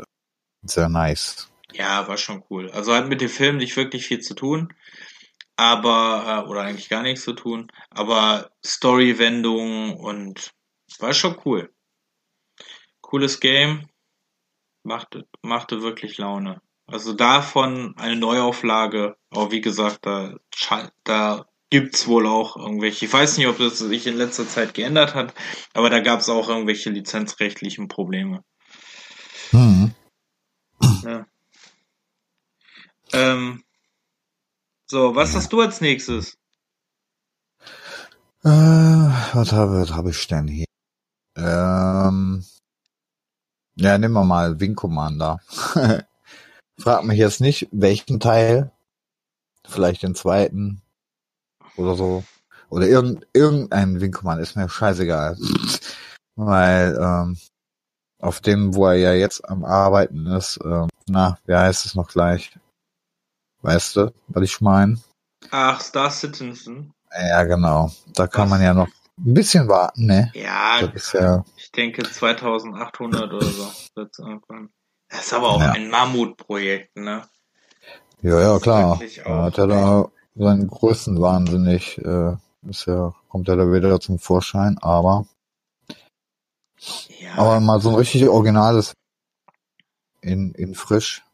sehr 0.63 0.89
nice. 0.89 1.51
Ja, 1.73 2.09
war 2.09 2.17
schon 2.17 2.43
cool. 2.51 2.71
Also 2.71 2.95
hat 2.95 3.09
mit 3.09 3.21
dem 3.21 3.29
Film 3.29 3.59
nicht 3.59 3.77
wirklich 3.77 4.07
viel 4.07 4.21
zu 4.21 4.35
tun, 4.35 4.73
aber, 5.57 6.45
äh, 6.45 6.49
oder 6.49 6.63
eigentlich 6.63 6.89
gar 6.89 7.03
nichts 7.03 7.25
zu 7.25 7.33
tun, 7.33 7.71
aber 7.91 8.51
Story-Wendungen 8.65 9.95
und 9.95 10.53
war 10.99 11.13
schon 11.13 11.39
cool. 11.45 11.73
Cooles 13.01 13.41
Game, 13.41 13.89
machte, 14.83 15.27
machte 15.43 15.83
wirklich 15.83 16.19
Laune. 16.19 16.61
Also 16.87 17.13
davon 17.15 17.95
eine 17.97 18.17
Neuauflage, 18.17 19.17
aber 19.31 19.51
wie 19.51 19.61
gesagt, 19.61 20.07
da, 20.07 20.35
da 21.03 21.47
gibt's 21.69 22.07
wohl 22.07 22.27
auch 22.27 22.57
irgendwelche, 22.57 23.07
ich 23.07 23.13
weiß 23.13 23.39
nicht, 23.39 23.49
ob 23.49 23.59
das 23.59 23.79
sich 23.79 24.07
in 24.07 24.17
letzter 24.17 24.47
Zeit 24.47 24.73
geändert 24.75 25.15
hat, 25.15 25.35
aber 25.75 25.91
da 25.91 25.99
gab's 25.99 26.29
auch 26.29 26.49
irgendwelche 26.49 26.91
lizenzrechtlichen 26.91 27.89
Probleme. 27.89 28.45
Hm. 29.51 29.95
Ja. 31.03 31.27
Ähm, 33.13 33.65
so, 34.87 35.17
was 35.17 35.35
hast 35.35 35.53
du 35.53 35.61
als 35.61 35.81
nächstes? 35.81 36.39
Äh, 38.45 38.49
was 38.49 39.53
habe, 39.53 39.81
was 39.81 39.93
habe 39.93 40.11
ich 40.11 40.27
denn 40.29 40.47
hier? 40.47 40.67
Ähm, 41.37 42.45
ja, 43.75 43.99
nehmen 43.99 44.15
wir 44.15 44.25
mal 44.25 44.61
Wing 44.61 44.77
Commander. 44.77 45.41
Frag 46.79 47.05
mich 47.05 47.19
jetzt 47.19 47.41
nicht, 47.41 47.69
welchen 47.73 48.21
Teil. 48.21 48.73
Vielleicht 49.67 50.03
den 50.03 50.15
zweiten. 50.15 50.83
Oder 51.77 51.95
so. 51.95 52.25
Oder 52.69 52.87
irgend, 52.87 53.27
irgendein 53.33 54.11
Commander, 54.11 54.43
ist 54.43 54.57
mir 54.57 54.69
scheißegal. 54.69 55.37
Weil, 56.37 56.99
ähm, 57.01 57.39
auf 58.21 58.41
dem, 58.41 58.75
wo 58.75 58.87
er 58.87 58.95
ja 58.95 59.13
jetzt 59.13 59.49
am 59.49 59.65
Arbeiten 59.65 60.27
ist, 60.27 60.59
ähm, 60.65 60.89
na, 61.09 61.39
wie 61.47 61.55
heißt 61.55 61.87
es 61.87 61.95
noch 61.95 62.09
gleich? 62.09 62.59
Weißt 63.63 63.97
du, 63.97 64.13
was 64.29 64.43
ich 64.43 64.61
meine? 64.61 64.99
Ach, 65.51 65.81
Star 65.81 66.11
Citizen. 66.11 66.93
Ja, 67.13 67.45
genau. 67.45 67.91
Da 68.15 68.27
kann 68.27 68.45
Was? 68.45 68.51
man 68.51 68.63
ja 68.63 68.75
noch 68.75 68.89
ein 69.19 69.35
bisschen 69.35 69.69
warten, 69.69 70.07
ne? 70.07 70.31
Ja, 70.35 70.81
ja, 70.81 71.45
ich 71.57 71.73
denke 71.73 72.03
2800 72.03 73.33
oder 73.33 73.47
so 73.47 73.73
wird's 73.95 74.19
irgendwann. 74.19 74.71
Das 75.09 75.27
ist 75.27 75.33
aber 75.33 75.51
auch 75.51 75.61
Ja. 75.61 75.73
ein 75.73 75.89
Mammutprojekt, 75.89 76.97
ne? 76.97 77.29
ja, 78.23 78.41
ja, 78.41 78.59
klar. 78.59 79.01
Auch. 79.25 79.43
hat 79.45 79.59
er 79.59 79.67
da 79.67 80.09
seinen 80.35 80.67
größten 80.69 81.21
wahnsinnig, 81.21 81.99
äh, 81.99 82.37
ist 82.69 82.87
ja, 82.87 83.15
kommt 83.29 83.49
er 83.49 83.57
da 83.57 83.73
wieder 83.73 84.01
zum 84.01 84.19
Vorschein, 84.19 84.79
aber, 84.79 85.27
Ja, 87.21 87.35
aber 87.37 87.61
mal 87.61 87.81
so 87.81 87.91
ein 87.91 87.95
richtig 87.95 88.29
originales 88.29 88.93
in, 90.21 90.53
in 90.55 90.75
frisch, 90.75 91.25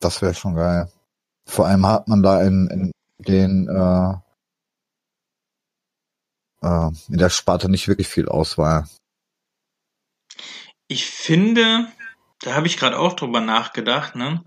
das 0.00 0.22
wäre 0.22 0.34
schon 0.34 0.54
geil. 0.54 0.90
Vor 1.48 1.66
allem 1.66 1.86
hat 1.86 2.08
man 2.08 2.22
da 2.22 2.42
in, 2.42 2.68
in 2.68 2.92
den, 3.18 3.68
äh, 3.68 4.14
äh, 6.62 6.90
in 7.08 7.18
der 7.18 7.30
Sparte 7.30 7.68
nicht 7.68 7.88
wirklich 7.88 8.08
viel 8.08 8.28
Auswahl. 8.28 8.86
ich 10.88 11.06
finde, 11.06 11.88
da 12.40 12.54
habe 12.54 12.66
ich 12.66 12.76
gerade 12.76 12.98
auch 12.98 13.14
drüber 13.14 13.40
nachgedacht, 13.40 14.14
ne? 14.14 14.44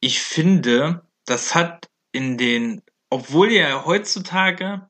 Ich 0.00 0.20
finde, 0.20 1.06
das 1.24 1.54
hat 1.54 1.88
in 2.12 2.36
den, 2.36 2.82
obwohl 3.10 3.52
ja 3.52 3.84
heutzutage 3.84 4.88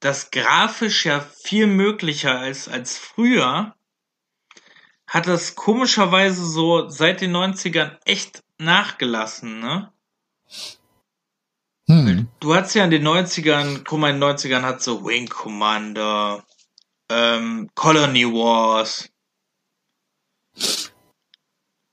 das 0.00 0.30
grafisch 0.30 1.06
ja 1.06 1.20
viel 1.20 1.66
möglicher 1.66 2.46
ist 2.48 2.68
als 2.68 2.96
früher, 2.96 3.74
hat 5.06 5.26
das 5.26 5.54
komischerweise 5.54 6.44
so 6.44 6.88
seit 6.88 7.20
den 7.20 7.34
90ern 7.34 7.96
echt 8.04 8.44
nachgelassen, 8.58 9.60
ne? 9.60 9.92
Hm. 11.88 12.28
Du 12.40 12.54
hattest 12.54 12.74
ja 12.74 12.84
in 12.84 12.90
den 12.90 13.06
90ern, 13.06 13.82
guck 13.84 13.98
mal, 13.98 14.10
in 14.10 14.20
den 14.20 14.30
90ern 14.30 14.62
hat 14.62 14.82
so 14.82 15.04
Wing 15.06 15.28
Commander, 15.28 16.44
ähm, 17.08 17.70
Colony 17.74 18.26
Wars, 18.26 19.08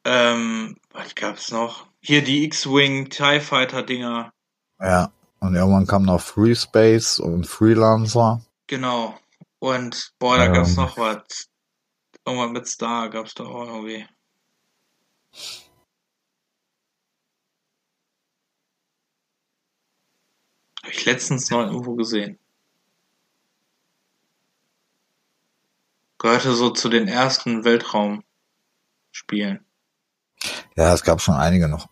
ähm, 0.05 0.77
was 0.91 1.15
gab's 1.15 1.51
noch? 1.51 1.87
Hier 2.01 2.23
die 2.23 2.43
X-Wing 2.45 3.09
TIE 3.09 3.39
Fighter 3.41 3.83
Dinger. 3.83 4.31
Ja. 4.79 5.11
Und 5.39 5.53
irgendwann 5.55 5.85
kam 5.85 6.03
noch 6.03 6.21
Free 6.21 6.55
Space 6.55 7.19
und 7.19 7.45
Freelancer. 7.45 8.41
Genau. 8.67 9.19
Und, 9.59 10.13
boah, 10.17 10.37
da 10.37 10.47
gab's 10.47 10.69
Ähm. 10.69 10.75
noch 10.77 10.97
was. 10.97 11.49
Irgendwas 12.25 12.51
mit 12.51 12.67
Star 12.67 13.09
gab's 13.09 13.33
da 13.35 13.43
auch 13.45 13.67
irgendwie. 13.67 14.07
Hab 20.83 20.91
ich 20.91 21.05
letztens 21.05 21.49
noch 21.49 21.65
irgendwo 21.65 21.95
gesehen. 21.95 22.39
Gehörte 26.17 26.53
so 26.53 26.69
zu 26.71 26.89
den 26.89 27.07
ersten 27.07 27.63
Weltraumspielen. 27.65 29.65
Ja, 30.75 30.93
es 30.93 31.03
gab 31.03 31.21
schon 31.21 31.35
einige 31.35 31.67
noch. 31.67 31.87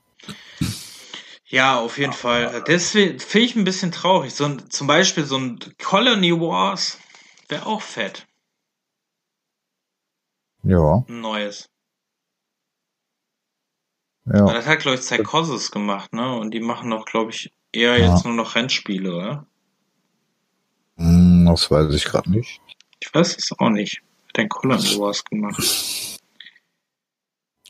Ja, 1.45 1.79
auf 1.79 1.97
jeden 1.97 2.13
Fall. 2.13 2.63
Deswegen 2.67 3.19
finde 3.19 3.45
ich 3.45 3.55
ein 3.55 3.63
bisschen 3.63 3.91
traurig. 3.91 4.33
So 4.33 4.45
ein, 4.45 4.69
zum 4.71 4.87
Beispiel 4.87 5.23
so 5.25 5.37
ein 5.37 5.59
Colony 5.81 6.31
Wars 6.39 6.97
wäre 7.47 7.65
auch 7.67 7.81
fett. 7.81 8.25
Ja, 10.63 11.03
Ein 11.07 11.21
neues. 11.21 11.69
ja. 14.25 14.41
Aber 14.41 14.53
das 14.53 14.65
hat, 14.65 14.79
glaube 14.79 14.95
ich, 14.95 15.01
Psychosis 15.01 15.69
gemacht, 15.71 16.13
ne? 16.13 16.35
Und 16.37 16.51
die 16.51 16.61
machen 16.61 16.89
doch, 16.89 17.05
glaube 17.05 17.31
ich, 17.31 17.51
eher 17.71 17.97
Ja. 17.97 18.13
jetzt 18.13 18.23
nur 18.25 18.33
noch 18.33 18.55
Rennspiele, 18.55 19.13
oder? 19.13 19.45
Hm, 20.97 21.45
das 21.45 21.69
weiß 21.69 21.93
ich 21.93 22.05
gerade 22.05 22.31
nicht. 22.31 22.61
Ich 22.99 23.13
weiß 23.13 23.37
es 23.37 23.51
auch 23.59 23.69
nicht. 23.69 24.01
Hat 24.29 24.37
den 24.37 24.49
Colony 24.49 24.97
Wars 24.97 25.23
gemacht. 25.25 25.61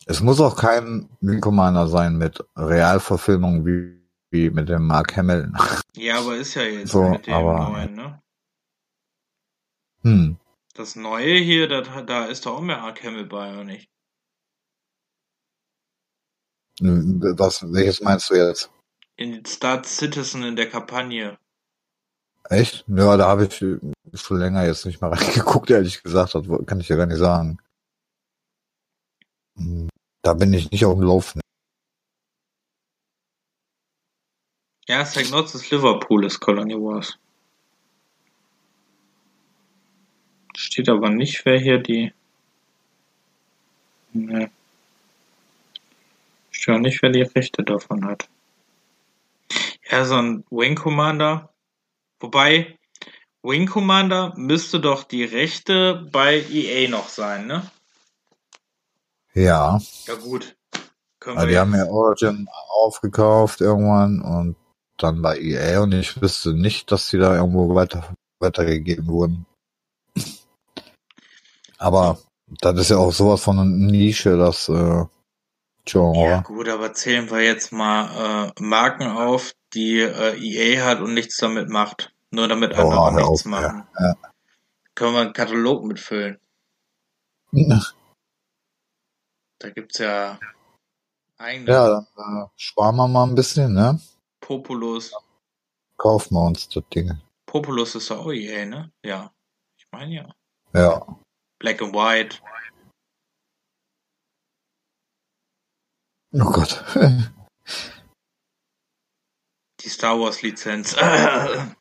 Es 0.05 0.21
muss 0.21 0.39
auch 0.41 0.55
kein 0.57 1.09
Wing 1.21 1.39
Commander 1.41 1.87
sein 1.87 2.17
mit 2.17 2.43
Realverfilmung 2.57 3.65
wie, 3.65 4.01
wie 4.31 4.49
mit 4.49 4.67
dem 4.69 4.85
Mark 4.87 5.15
Hamill. 5.15 5.51
Ja, 5.95 6.19
aber 6.19 6.35
ist 6.35 6.55
ja 6.55 6.63
jetzt 6.63 6.91
So, 6.91 7.09
mit 7.09 7.27
dem 7.27 7.33
aber- 7.33 7.69
neuen, 7.69 7.93
ne? 7.95 8.21
Hm. 10.01 10.37
Das 10.75 10.95
neue 10.95 11.35
hier, 11.37 11.69
hat- 11.91 12.09
da 12.09 12.25
ist 12.25 12.45
doch 12.45 12.57
auch 12.57 12.61
mehr 12.61 12.81
Ark 12.81 13.03
Hamill 13.03 13.25
bei, 13.25 13.53
oder 13.53 13.63
nicht? 13.63 13.87
Was, 16.79 17.63
welches 17.71 18.01
meinst 18.01 18.29
du 18.29 18.35
jetzt? 18.35 18.71
In 19.15 19.45
Star 19.45 19.83
Citizen 19.83 20.43
in 20.43 20.55
der 20.55 20.69
Kampagne. 20.69 21.37
Echt? 22.49 22.83
Ja, 22.87 23.15
da 23.15 23.27
habe 23.27 23.45
ich 23.45 23.55
schon 23.55 24.37
länger 24.39 24.65
jetzt 24.65 24.85
nicht 24.85 24.99
mal 24.99 25.09
reingeguckt, 25.13 25.69
ehrlich 25.69 26.01
gesagt. 26.03 26.33
Das 26.35 26.43
kann 26.65 26.79
ich 26.79 26.89
ja 26.89 26.95
gar 26.95 27.05
nicht 27.05 27.19
sagen. 27.19 27.59
Hm, 29.55 29.87
Da 30.23 30.33
bin 30.33 30.53
ich 30.53 30.71
nicht 30.71 30.85
auf 30.85 30.95
dem 30.95 31.03
Laufen. 31.03 31.41
Ja, 34.87 35.05
St. 35.05 35.31
Notts 35.31 35.53
ist 35.53 35.69
Liverpool, 35.69 36.25
ist 36.25 36.39
Colony 36.39 36.75
Wars. 36.75 37.17
Steht 40.55 40.87
aber 40.87 41.09
nicht, 41.09 41.45
wer 41.45 41.59
hier 41.59 41.77
die. 41.77 42.13
Ne. 44.13 44.49
Steht 46.51 46.75
auch 46.75 46.79
nicht, 46.79 47.01
wer 47.01 47.09
die 47.09 47.23
Rechte 47.23 47.63
davon 47.63 48.05
hat. 48.05 48.29
Ja, 49.91 50.05
so 50.05 50.15
ein 50.15 50.45
Wing 50.49 50.75
Commander. 50.75 51.53
Wobei, 52.21 52.77
Wing 53.41 53.67
Commander 53.67 54.33
müsste 54.37 54.79
doch 54.79 55.03
die 55.03 55.25
Rechte 55.25 56.07
bei 56.13 56.45
EA 56.49 56.89
noch 56.89 57.09
sein, 57.09 57.45
ne? 57.47 57.69
Ja, 59.33 59.79
Ja, 60.05 60.15
gut. 60.15 60.55
Können 61.19 61.37
aber 61.37 61.45
wir 61.45 61.47
die 61.49 61.53
ja- 61.55 61.61
haben 61.61 61.75
ja 61.75 61.85
Origin 61.85 62.47
aufgekauft 62.69 63.61
irgendwann 63.61 64.21
und 64.21 64.55
dann 64.97 65.21
bei 65.21 65.39
EA 65.39 65.81
und 65.81 65.93
ich 65.93 66.21
wüsste 66.21 66.53
nicht, 66.53 66.91
dass 66.91 67.09
die 67.09 67.17
da 67.17 67.35
irgendwo 67.35 67.73
weiter, 67.73 68.13
weitergegeben 68.39 69.07
wurden. 69.07 69.45
Aber 71.77 72.19
das 72.61 72.79
ist 72.79 72.89
ja 72.89 72.97
auch 72.97 73.11
sowas 73.11 73.41
von 73.41 73.57
einer 73.59 73.69
Nische, 73.69 74.37
das 74.37 74.69
äh, 74.69 75.05
Genre. 75.85 76.29
Ja, 76.29 76.41
gut, 76.41 76.69
aber 76.69 76.93
zählen 76.93 77.29
wir 77.31 77.41
jetzt 77.41 77.71
mal 77.71 78.51
äh, 78.57 78.61
Marken 78.61 79.07
auf, 79.07 79.53
die 79.73 79.99
äh, 79.99 80.37
EA 80.37 80.85
hat 80.85 81.01
und 81.01 81.13
nichts 81.13 81.37
damit 81.37 81.69
macht. 81.69 82.13
Nur 82.31 82.47
damit 82.47 82.73
Oh, 82.77 82.89
andere 82.89 83.15
nichts 83.15 83.29
auf, 83.29 83.45
machen. 83.45 83.83
ja. 83.99 84.15
Können 84.95 85.13
wir 85.13 85.21
einen 85.21 85.33
Katalog 85.33 85.83
mitfüllen. 85.85 86.37
Ja, 89.63 89.63
Da 89.63 89.69
gibt's 89.69 89.97
ja 89.99 90.37
eigene 91.37 91.65
dann 91.65 92.05
äh, 92.17 92.47
sparen 92.57 92.97
wir 92.97 93.07
mal 93.07 93.23
ein 93.25 93.35
bisschen, 93.35 93.73
ne? 93.73 93.99
Populus. 94.41 95.13
Kaufen 95.97 96.35
wir 96.35 96.41
uns 96.41 96.67
das 96.69 96.83
Ding. 96.93 97.19
Populus 97.45 97.95
ist 97.95 98.11
auch 98.11 98.29
EA, 98.31 98.65
ne? 98.65 98.91
Ja. 99.03 99.33
Ich 99.77 99.87
meine 99.91 100.13
ja. 100.13 100.35
Ja. 100.73 101.17
Black 101.59 101.81
and 101.81 101.93
White. 101.93 102.39
Oh 106.33 106.51
Gott. 106.51 106.83
Die 109.79 109.89
Star 109.89 110.19
Wars 110.19 110.41
Lizenz. 110.41 110.95
ähm, 110.99 111.75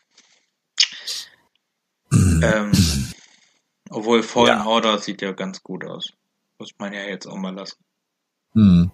obwohl 3.90 4.22
Fallen 4.22 4.58
Ja. 4.58 4.66
Order 4.66 4.98
sieht 4.98 5.22
ja 5.22 5.32
ganz 5.32 5.62
gut 5.62 5.84
aus. 5.84 6.12
Muss 6.62 6.78
man 6.78 6.92
ja 6.92 7.02
jetzt 7.02 7.26
auch 7.26 7.34
mal 7.34 7.52
lassen. 7.52 7.84
hm. 8.52 8.92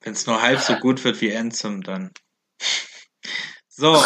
Wenn 0.00 0.12
es 0.12 0.26
nur 0.26 0.42
halb 0.42 0.60
so 0.60 0.74
gut 0.76 1.02
wird 1.04 1.22
wie 1.22 1.34
Anthem, 1.34 1.82
dann. 1.82 2.12
So. 3.74 4.04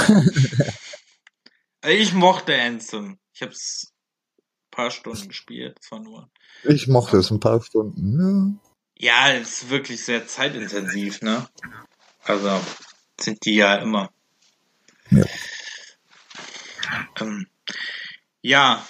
ich 1.84 2.12
mochte 2.12 2.54
Anthem. 2.54 3.18
Ich 3.34 3.42
hab's 3.42 3.92
ein 4.38 4.70
paar 4.70 4.92
Stunden 4.92 5.26
gespielt, 5.26 5.82
zwar 5.82 5.98
nur. 5.98 6.30
Ich 6.62 6.86
mochte 6.86 7.16
es 7.16 7.32
ein 7.32 7.40
paar 7.40 7.60
Stunden. 7.60 8.60
Ja, 8.96 9.32
es 9.32 9.64
ist 9.64 9.70
wirklich 9.70 10.04
sehr 10.04 10.28
zeitintensiv, 10.28 11.22
ne? 11.22 11.48
Also 12.22 12.60
sind 13.20 13.44
die 13.44 13.56
ja 13.56 13.74
immer. 13.74 14.12
Ja. 15.10 15.24
Ähm, 17.20 17.48
ja, 18.42 18.86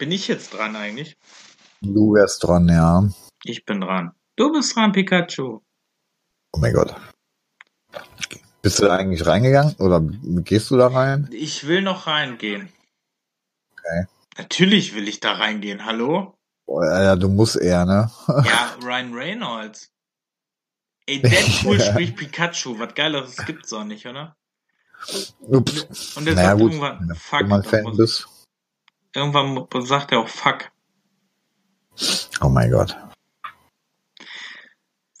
bin 0.00 0.12
ich 0.12 0.28
jetzt 0.28 0.54
dran 0.54 0.76
eigentlich? 0.76 1.16
Du 1.82 2.14
wärst 2.14 2.44
dran, 2.44 2.68
ja. 2.68 3.08
Ich 3.44 3.64
bin 3.64 3.80
dran. 3.80 4.12
Du 4.36 4.52
bist 4.52 4.76
dran, 4.76 4.92
Pikachu. 4.92 5.60
Oh 6.52 6.58
mein 6.58 6.74
Gott. 6.74 6.94
Bist 8.62 8.78
du 8.78 8.84
da 8.84 8.96
eigentlich 8.96 9.26
reingegangen 9.26 9.74
oder 9.78 10.00
gehst 10.42 10.70
du 10.70 10.76
da 10.76 10.88
rein? 10.88 11.28
Ich 11.32 11.66
will 11.66 11.80
noch 11.82 12.06
reingehen. 12.06 12.68
Okay. 13.72 14.06
Natürlich 14.36 14.94
will 14.94 15.08
ich 15.08 15.20
da 15.20 15.32
reingehen, 15.32 15.86
hallo? 15.86 16.34
Boah, 16.66 16.84
ja, 16.84 17.16
du 17.16 17.28
musst 17.28 17.56
eher, 17.56 17.86
ne? 17.86 18.10
Ja, 18.28 18.76
Ryan 18.82 19.14
Reynolds. 19.14 19.90
Ey, 21.06 21.20
Deadpool 21.22 21.80
spricht 21.80 22.16
Pikachu. 22.16 22.78
Was 22.78 22.94
Geileres 22.94 23.36
gibt's 23.46 23.70
doch 23.70 23.84
nicht, 23.84 24.06
oder? 24.06 24.36
Ups. 25.40 26.16
Und 26.16 26.28
er 26.28 26.34
Naja, 26.34 26.48
sagt 26.50 26.60
gut. 26.60 26.72
irgendwann, 26.72 27.14
fuck. 27.16 27.40
Wenn 27.40 27.48
man 27.48 27.64
Fan 27.64 27.96
bist. 27.96 28.28
Irgendwann 29.14 29.66
sagt 29.86 30.12
er 30.12 30.20
auch 30.20 30.28
fuck. 30.28 30.69
Oh 32.40 32.48
mein 32.48 32.70
Gott. 32.70 32.96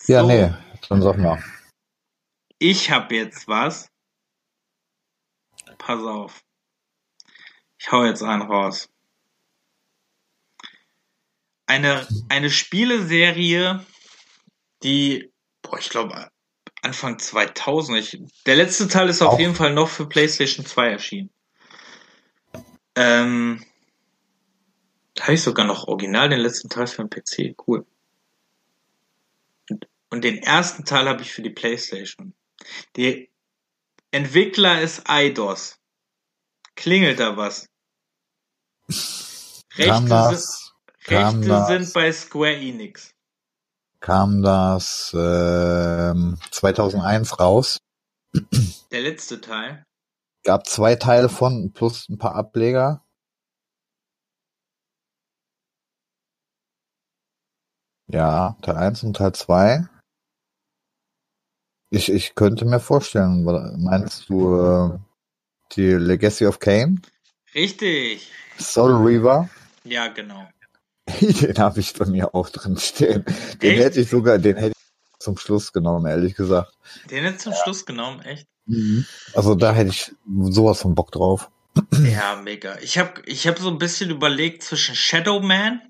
Ja, 0.06 0.22
So, 0.22 0.26
nee. 0.28 0.52
Dann 0.88 1.02
sag 1.02 1.18
mal. 1.18 1.42
Ich 2.58 2.90
habe 2.90 3.14
jetzt 3.14 3.46
was. 3.48 3.90
Pass 5.78 6.02
auf. 6.02 6.42
Ich 7.78 7.90
hau 7.92 8.04
jetzt 8.04 8.22
einen 8.22 8.42
raus. 8.42 8.88
Eine, 11.66 12.06
eine 12.28 12.50
Spieleserie, 12.50 13.84
die, 14.82 15.32
boah, 15.62 15.78
ich 15.78 15.88
glaube, 15.88 16.28
Anfang 16.82 17.18
2000. 17.18 17.98
Ich, 17.98 18.22
der 18.46 18.56
letzte 18.56 18.88
Teil 18.88 19.08
ist 19.08 19.22
auf 19.22 19.34
Auch- 19.34 19.38
jeden 19.38 19.54
Fall 19.54 19.72
noch 19.72 19.88
für 19.88 20.08
PlayStation 20.08 20.66
2 20.66 20.88
erschienen. 20.90 21.30
Ähm, 22.96 23.64
da 25.20 25.24
habe 25.24 25.34
ich 25.34 25.42
sogar 25.42 25.66
noch 25.66 25.86
original 25.86 26.30
den 26.30 26.40
letzten 26.40 26.70
Teil 26.70 26.86
für 26.86 27.04
den 27.04 27.10
PC. 27.10 27.54
Cool. 27.66 27.84
Und, 29.68 29.86
und 30.08 30.24
den 30.24 30.38
ersten 30.38 30.86
Teil 30.86 31.06
habe 31.10 31.20
ich 31.20 31.30
für 31.30 31.42
die 31.42 31.50
PlayStation. 31.50 32.32
Die 32.96 33.30
Entwickler 34.12 34.80
ist 34.80 35.02
Eidos. 35.04 35.76
Klingelt 36.74 37.20
da 37.20 37.36
was? 37.36 37.66
Rechte, 39.76 39.94
sind, 39.98 40.08
das, 40.08 40.72
kam 41.04 41.34
Rechte 41.34 41.48
das- 41.48 41.68
sind 41.68 41.92
bei 41.92 42.12
Square 42.12 42.56
Enix. 42.56 43.14
kam 44.00 44.42
das 44.42 45.14
ähm, 45.14 46.38
2001 46.50 47.38
raus. 47.38 47.78
Der 48.90 49.02
letzte 49.02 49.42
Teil. 49.42 49.84
Gab 50.44 50.66
zwei 50.66 50.96
Teile 50.96 51.28
von 51.28 51.72
plus 51.74 52.08
ein 52.08 52.16
paar 52.16 52.34
Ableger. 52.36 53.04
Ja, 58.12 58.56
Teil 58.62 58.76
1 58.76 59.04
und 59.04 59.16
Teil 59.16 59.32
2. 59.32 59.86
Ich, 61.90 62.10
ich 62.10 62.34
könnte 62.34 62.64
mir 62.64 62.80
vorstellen, 62.80 63.44
meinst 63.44 64.28
du 64.28 64.56
äh, 64.56 64.98
die 65.72 65.92
Legacy 65.92 66.46
of 66.46 66.58
Kain? 66.58 67.02
Richtig. 67.54 68.30
Soul 68.58 68.92
Reaver? 68.94 69.48
Ja, 69.84 70.08
genau. 70.08 70.48
Den 71.20 71.58
habe 71.58 71.80
ich 71.80 71.94
bei 71.94 72.06
mir 72.06 72.34
auch 72.34 72.48
drin 72.50 72.76
stehen. 72.78 73.24
Den 73.62 73.72
Echt? 73.72 73.84
hätte 73.84 74.00
ich 74.00 74.10
sogar, 74.10 74.38
den 74.38 74.56
hätte 74.56 74.72
ich 74.76 75.18
zum 75.18 75.36
Schluss 75.36 75.72
genommen, 75.72 76.06
ehrlich 76.06 76.34
gesagt. 76.34 76.72
Den 77.10 77.24
jetzt 77.24 77.42
zum 77.42 77.52
Schluss 77.52 77.84
genommen, 77.84 78.20
echt? 78.22 78.46
Also 79.34 79.54
da 79.54 79.72
hätte 79.72 79.90
ich 79.90 80.12
sowas 80.26 80.80
von 80.80 80.94
Bock 80.94 81.10
drauf. 81.12 81.50
Ja, 82.04 82.36
mega. 82.36 82.78
Ich 82.80 82.98
habe 82.98 83.22
ich 83.26 83.46
hab 83.46 83.58
so 83.58 83.68
ein 83.68 83.78
bisschen 83.78 84.10
überlegt 84.10 84.62
zwischen 84.62 84.94
Shadow 84.94 85.40
Man. 85.40 85.80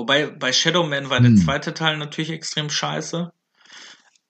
Wobei 0.00 0.28
bei 0.28 0.50
Shadow 0.50 0.86
Man 0.86 1.10
war 1.10 1.20
der 1.20 1.32
Hm. 1.32 1.36
zweite 1.36 1.74
Teil 1.74 1.98
natürlich 1.98 2.30
extrem 2.30 2.70
scheiße. 2.70 3.30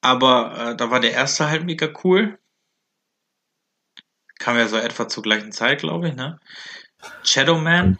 Aber 0.00 0.72
äh, 0.72 0.76
da 0.76 0.90
war 0.90 0.98
der 0.98 1.12
erste 1.12 1.48
halt 1.48 1.64
mega 1.64 1.88
cool. 2.02 2.40
Kam 4.40 4.56
ja 4.56 4.66
so 4.66 4.76
etwa 4.78 5.06
zur 5.06 5.22
gleichen 5.22 5.52
Zeit, 5.52 5.78
glaube 5.78 6.08
ich, 6.08 6.16
ne? 6.16 6.40
Shadow 7.22 7.56
Man 7.60 7.96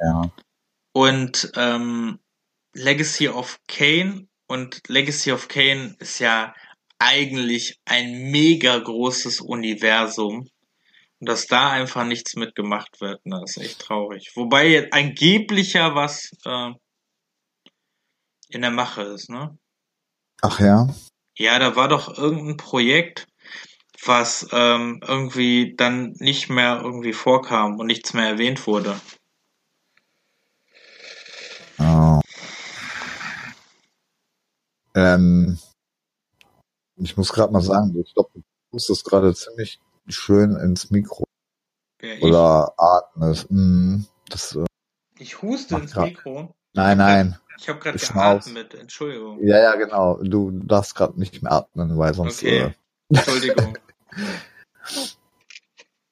Ja. 0.00 0.28
und 0.92 1.52
ähm, 1.54 2.18
Legacy 2.74 3.28
of 3.28 3.60
Kane. 3.68 4.26
Und 4.48 4.82
Legacy 4.88 5.30
of 5.30 5.46
Kane 5.46 5.94
ist 6.00 6.18
ja 6.18 6.52
eigentlich 6.98 7.78
ein 7.84 8.32
mega 8.32 8.76
großes 8.76 9.40
Universum. 9.40 10.48
Und 11.18 11.28
dass 11.28 11.46
da 11.46 11.70
einfach 11.70 12.04
nichts 12.04 12.36
mitgemacht 12.36 13.00
wird, 13.00 13.24
ne, 13.24 13.42
ist 13.44 13.56
echt 13.56 13.80
traurig. 13.80 14.32
Wobei 14.34 14.68
jetzt 14.68 14.92
angeblich 14.92 15.72
ja 15.72 15.94
was 15.94 16.30
äh, 16.44 16.72
in 18.48 18.62
der 18.62 18.70
Mache 18.70 19.02
ist, 19.02 19.30
ne? 19.30 19.56
Ach 20.42 20.60
ja. 20.60 20.88
Ja, 21.38 21.58
da 21.58 21.74
war 21.74 21.88
doch 21.88 22.16
irgendein 22.16 22.56
Projekt, 22.58 23.26
was 24.04 24.46
ähm, 24.52 25.00
irgendwie 25.06 25.74
dann 25.76 26.12
nicht 26.18 26.50
mehr 26.50 26.80
irgendwie 26.82 27.12
vorkam 27.12 27.78
und 27.78 27.86
nichts 27.86 28.12
mehr 28.12 28.28
erwähnt 28.28 28.66
wurde. 28.66 29.00
Oh. 31.78 32.20
Ähm, 34.94 35.58
ich 36.96 37.16
muss 37.16 37.32
gerade 37.32 37.52
mal 37.52 37.62
sagen, 37.62 37.98
ich 37.98 38.14
glaube, 38.14 38.30
du 38.34 38.42
musstest 38.70 39.04
gerade 39.04 39.34
ziemlich 39.34 39.80
schön 40.08 40.56
ins 40.56 40.90
Mikro 40.90 41.24
ich, 42.00 42.22
oder 42.22 42.74
atmest. 42.78 43.46
Mm, 43.50 44.02
das, 44.28 44.54
äh, 44.56 44.64
ich 45.18 45.42
huste 45.42 45.76
ins. 45.76 45.94
Mikro. 45.96 46.54
nein, 46.74 46.98
nein. 46.98 47.38
Ich 47.58 47.68
habe 47.70 47.78
gerade 47.78 47.98
geatmet, 47.98 48.74
Entschuldigung. 48.74 49.38
Ja, 49.42 49.58
ja, 49.58 49.76
genau. 49.76 50.22
Du 50.22 50.50
darfst 50.50 50.94
gerade 50.94 51.18
nicht 51.18 51.42
mehr 51.42 51.52
atmen, 51.52 51.96
weil 51.96 52.12
sonst. 52.12 52.42
Okay. 52.42 52.58
Äh, 52.58 52.72
Entschuldigung. 53.14 53.78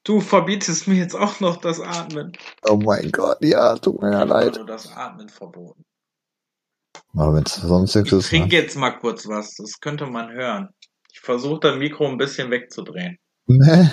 Du 0.05 0.20
verbietest 0.20 0.86
mir 0.86 0.97
jetzt 0.97 1.14
auch 1.14 1.40
noch 1.40 1.57
das 1.59 1.80
Atmen. 1.80 2.32
oh 2.62 2.76
mein 2.76 3.11
Gott, 3.11 3.38
ja, 3.42 3.76
tut 3.76 4.01
mir 4.03 4.12
ja 4.12 4.22
leid. 4.24 4.57
nur 4.57 4.66
das 4.66 4.90
Atmen 4.95 5.28
verboten. 5.28 5.82
Aber 7.14 7.34
wenn 7.34 7.45
es 7.45 7.55
sonst 7.55 7.95
nichts 7.95 8.12
Ich 8.12 8.28
trinke 8.28 8.57
Ne? 8.57 8.62
jetzt 8.62 8.76
mal 8.76 8.90
kurz 8.90 9.26
was. 9.26 9.55
Das 9.57 9.80
könnte 9.80 10.07
man 10.07 10.32
hören. 10.32 10.68
Ich 11.12 11.20
versuche 11.20 11.61
das 11.61 11.76
Mikro 11.76 12.07
ein 12.09 12.18
bisschen 12.18 12.51
wegzudrehen. 12.51 13.18
Ne? 13.47 13.90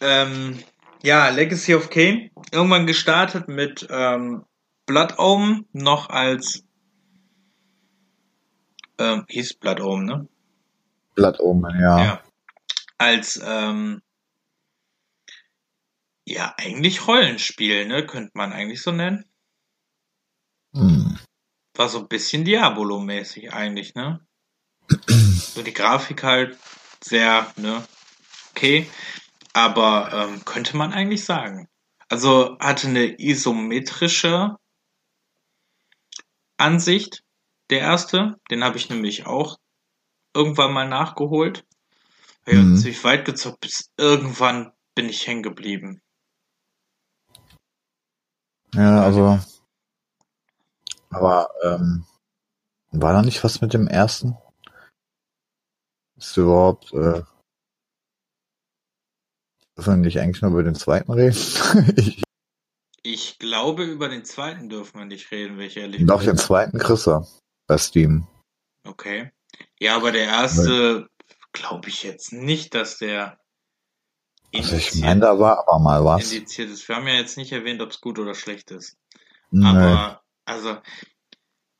Ähm, 0.00 0.62
ja, 1.02 1.28
Legacy 1.28 1.74
of 1.74 1.90
Kane. 1.90 2.30
Irgendwann 2.52 2.86
gestartet 2.86 3.48
mit 3.48 3.86
ähm, 3.90 4.44
Blood 4.86 5.18
Omen 5.18 5.66
noch 5.72 6.08
als 6.08 6.64
ähm, 8.98 9.24
hieß 9.28 9.54
Blood 9.54 9.80
Omen, 9.80 10.06
ne? 10.06 10.28
Blatt 11.14 11.40
oben, 11.40 11.64
ja. 11.80 12.04
Ja. 12.04 12.22
Als 12.96 13.40
ähm, 13.44 14.02
ja, 16.24 16.54
eigentlich 16.56 17.06
Rollenspiel, 17.06 17.86
ne? 17.86 18.06
Könnte 18.06 18.32
man 18.34 18.52
eigentlich 18.52 18.82
so 18.82 18.92
nennen. 18.92 19.24
Hm. 20.74 21.18
War 21.74 21.88
so 21.88 22.00
ein 22.00 22.08
bisschen 22.08 22.44
Diabolo-mäßig 22.44 23.52
eigentlich, 23.52 23.94
ne? 23.94 24.20
so 25.38 25.62
die 25.62 25.72
Grafik 25.72 26.22
halt 26.22 26.58
sehr, 27.02 27.52
ne? 27.56 27.86
Okay. 28.50 28.88
Aber 29.52 30.12
ähm, 30.12 30.44
könnte 30.44 30.76
man 30.76 30.92
eigentlich 30.92 31.24
sagen. 31.24 31.68
Also 32.08 32.56
hatte 32.58 32.88
eine 32.88 33.20
isometrische 33.20 34.56
Ansicht, 36.56 37.22
der 37.70 37.80
erste. 37.80 38.36
Den 38.50 38.64
habe 38.64 38.76
ich 38.76 38.88
nämlich 38.88 39.26
auch 39.26 39.58
irgendwann 40.34 40.72
mal 40.72 40.88
nachgeholt. 40.88 41.64
Ja, 42.46 42.54
Mhm. 42.54 42.76
ziemlich 42.76 43.04
weit 43.04 43.24
gezockt, 43.24 43.60
bis 43.60 43.90
irgendwann 43.98 44.72
bin 44.94 45.08
ich 45.08 45.26
hängen 45.26 45.42
geblieben. 45.42 46.00
Ja, 48.74 49.02
also. 49.02 49.38
Aber 51.10 51.50
ähm, 51.62 52.04
war 52.90 53.12
da 53.12 53.22
nicht 53.22 53.42
was 53.44 53.60
mit 53.60 53.74
dem 53.74 53.86
ersten? 53.86 54.36
Ist 56.18 56.36
überhaupt, 56.36 56.92
äh, 56.92 57.22
dürfen 59.76 59.94
wir 59.94 59.96
nicht 59.96 60.18
eigentlich 60.20 60.42
nur 60.42 60.50
über 60.50 60.64
den 60.64 60.74
zweiten 60.74 61.12
reden? 61.12 61.36
ich 61.96 62.22
Ich 63.02 63.38
glaube, 63.38 63.84
über 63.84 64.08
den 64.08 64.24
zweiten 64.24 64.68
dürfen 64.68 64.98
wir 64.98 65.06
nicht 65.06 65.30
reden, 65.30 65.56
welche 65.56 65.80
ehrlich 65.80 66.04
glaube, 66.04 66.24
den 66.24 66.36
zweiten 66.36 66.78
du 66.78 67.26
bei 67.66 67.78
Steam. 67.78 68.26
Okay. 68.84 69.30
Ja, 69.78 69.96
aber 69.96 70.12
der 70.12 70.24
erste 70.24 71.08
glaube 71.52 71.88
ich 71.88 72.02
jetzt 72.02 72.32
nicht, 72.32 72.74
dass 72.74 72.98
der 72.98 73.38
Also 74.54 74.76
ich 74.76 74.94
meine, 74.96 75.20
da 75.20 75.38
war 75.38 75.60
aber 75.60 75.78
mal 75.78 76.04
was. 76.04 76.32
indiziert 76.32 76.70
ist. 76.70 76.88
Wir 76.88 76.96
haben 76.96 77.06
ja 77.06 77.14
jetzt 77.14 77.36
nicht 77.36 77.52
erwähnt, 77.52 77.80
ob 77.80 77.90
es 77.90 78.00
gut 78.00 78.18
oder 78.18 78.34
schlecht 78.34 78.70
ist. 78.70 78.96
Nee. 79.50 79.66
Aber, 79.66 80.22
also, 80.44 80.78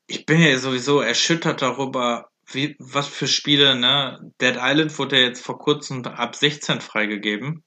ich 0.07 0.25
bin 0.25 0.41
ja 0.41 0.57
sowieso 0.57 1.01
erschüttert 1.01 1.61
darüber, 1.61 2.28
wie, 2.51 2.75
was 2.79 3.07
für 3.07 3.27
Spiele, 3.27 3.75
ne? 3.75 4.31
Dead 4.41 4.55
Island 4.59 4.97
wurde 4.97 5.19
ja 5.19 5.27
jetzt 5.27 5.43
vor 5.43 5.59
kurzem 5.59 6.05
ab 6.05 6.35
16 6.35 6.81
freigegeben. 6.81 7.63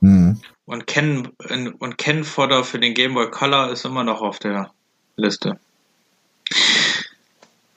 Hm. 0.00 0.40
Und 0.64 0.86
Ken, 0.86 1.26
und 1.26 1.98
Ken 1.98 2.24
Fodder 2.24 2.64
für 2.64 2.78
den 2.78 2.94
Game 2.94 3.14
Boy 3.14 3.30
Color 3.30 3.70
ist 3.70 3.84
immer 3.84 4.04
noch 4.04 4.22
auf 4.22 4.38
der 4.38 4.72
Liste. 5.16 5.58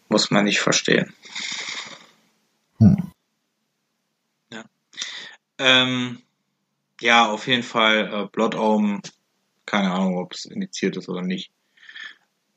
Muss 0.10 0.32
man 0.32 0.46
nicht 0.46 0.60
verstehen. 0.60 1.14
Hm. 2.80 3.12
Ähm, 5.60 6.22
ja, 7.02 7.30
auf 7.30 7.48
jeden 7.48 7.64
Fall 7.64 8.14
äh, 8.14 8.28
Blood 8.32 8.56
Omen. 8.56 9.02
Keine 9.66 9.92
Ahnung, 9.92 10.18
ob 10.18 10.34
es 10.34 10.46
indiziert 10.46 10.98
ist 10.98 11.10
oder 11.10 11.22
nicht. 11.22 11.52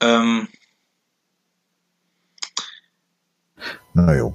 Ähm, 0.01 0.49
Na 3.95 4.17
jo. 4.17 4.35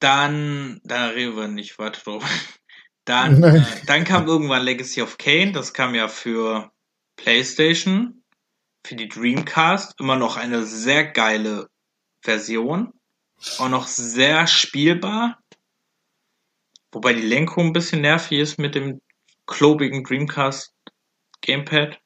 Dann, 0.00 0.80
da 0.84 1.08
reden 1.08 1.36
wir 1.36 1.48
nicht 1.48 1.78
weiter 1.78 2.00
drüber. 2.00 2.26
Dann, 3.06 3.42
äh, 3.42 3.64
dann 3.86 4.04
kam 4.04 4.28
irgendwann 4.28 4.62
Legacy 4.62 5.02
of 5.02 5.18
Kane, 5.18 5.52
das 5.52 5.72
kam 5.72 5.94
ja 5.96 6.06
für 6.06 6.70
PlayStation, 7.16 8.22
für 8.86 8.94
die 8.94 9.08
Dreamcast, 9.08 9.98
immer 9.98 10.16
noch 10.16 10.36
eine 10.36 10.64
sehr 10.64 11.04
geile 11.04 11.70
Version. 12.22 12.92
Auch 13.58 13.68
noch 13.68 13.86
sehr 13.88 14.46
spielbar. 14.46 15.38
Wobei 16.92 17.14
die 17.14 17.26
Lenkung 17.26 17.68
ein 17.68 17.72
bisschen 17.72 18.02
nervig 18.02 18.38
ist 18.38 18.58
mit 18.58 18.74
dem 18.74 19.00
klobigen 19.46 20.04
Dreamcast 20.04 20.74
Gamepad. 21.40 22.00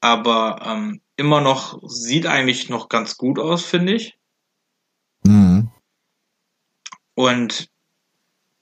Aber 0.00 0.60
ähm, 0.64 1.00
immer 1.16 1.40
noch, 1.40 1.80
sieht 1.86 2.26
eigentlich 2.26 2.68
noch 2.68 2.88
ganz 2.88 3.16
gut 3.16 3.38
aus, 3.38 3.64
finde 3.64 3.94
ich. 3.94 4.18
Und 7.14 7.68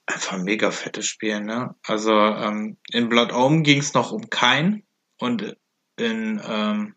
einfach 0.05 0.33
ein 0.33 0.43
mega 0.43 0.71
fettes 0.71 1.05
Spiel, 1.05 1.41
ne? 1.41 1.75
Also 1.83 2.11
ähm, 2.13 2.77
in 2.91 3.09
Blood 3.09 3.33
Omen 3.33 3.63
ging 3.63 3.79
es 3.79 3.93
noch 3.93 4.11
um 4.11 4.29
kein 4.29 4.83
und 5.17 5.55
in 5.97 6.41
ähm, 6.45 6.95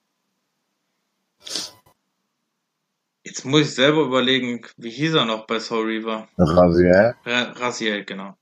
jetzt 3.22 3.44
muss 3.44 3.62
ich 3.62 3.74
selber 3.74 4.02
überlegen, 4.02 4.66
wie 4.76 4.90
hieß 4.90 5.14
er 5.14 5.24
noch 5.24 5.46
bei 5.46 5.61
Soul 5.61 5.86
Reaver? 5.86 6.28
Raziel. 6.38 7.14
Ra 7.24 7.42
Raziel, 7.52 8.05
genau. 8.05 8.36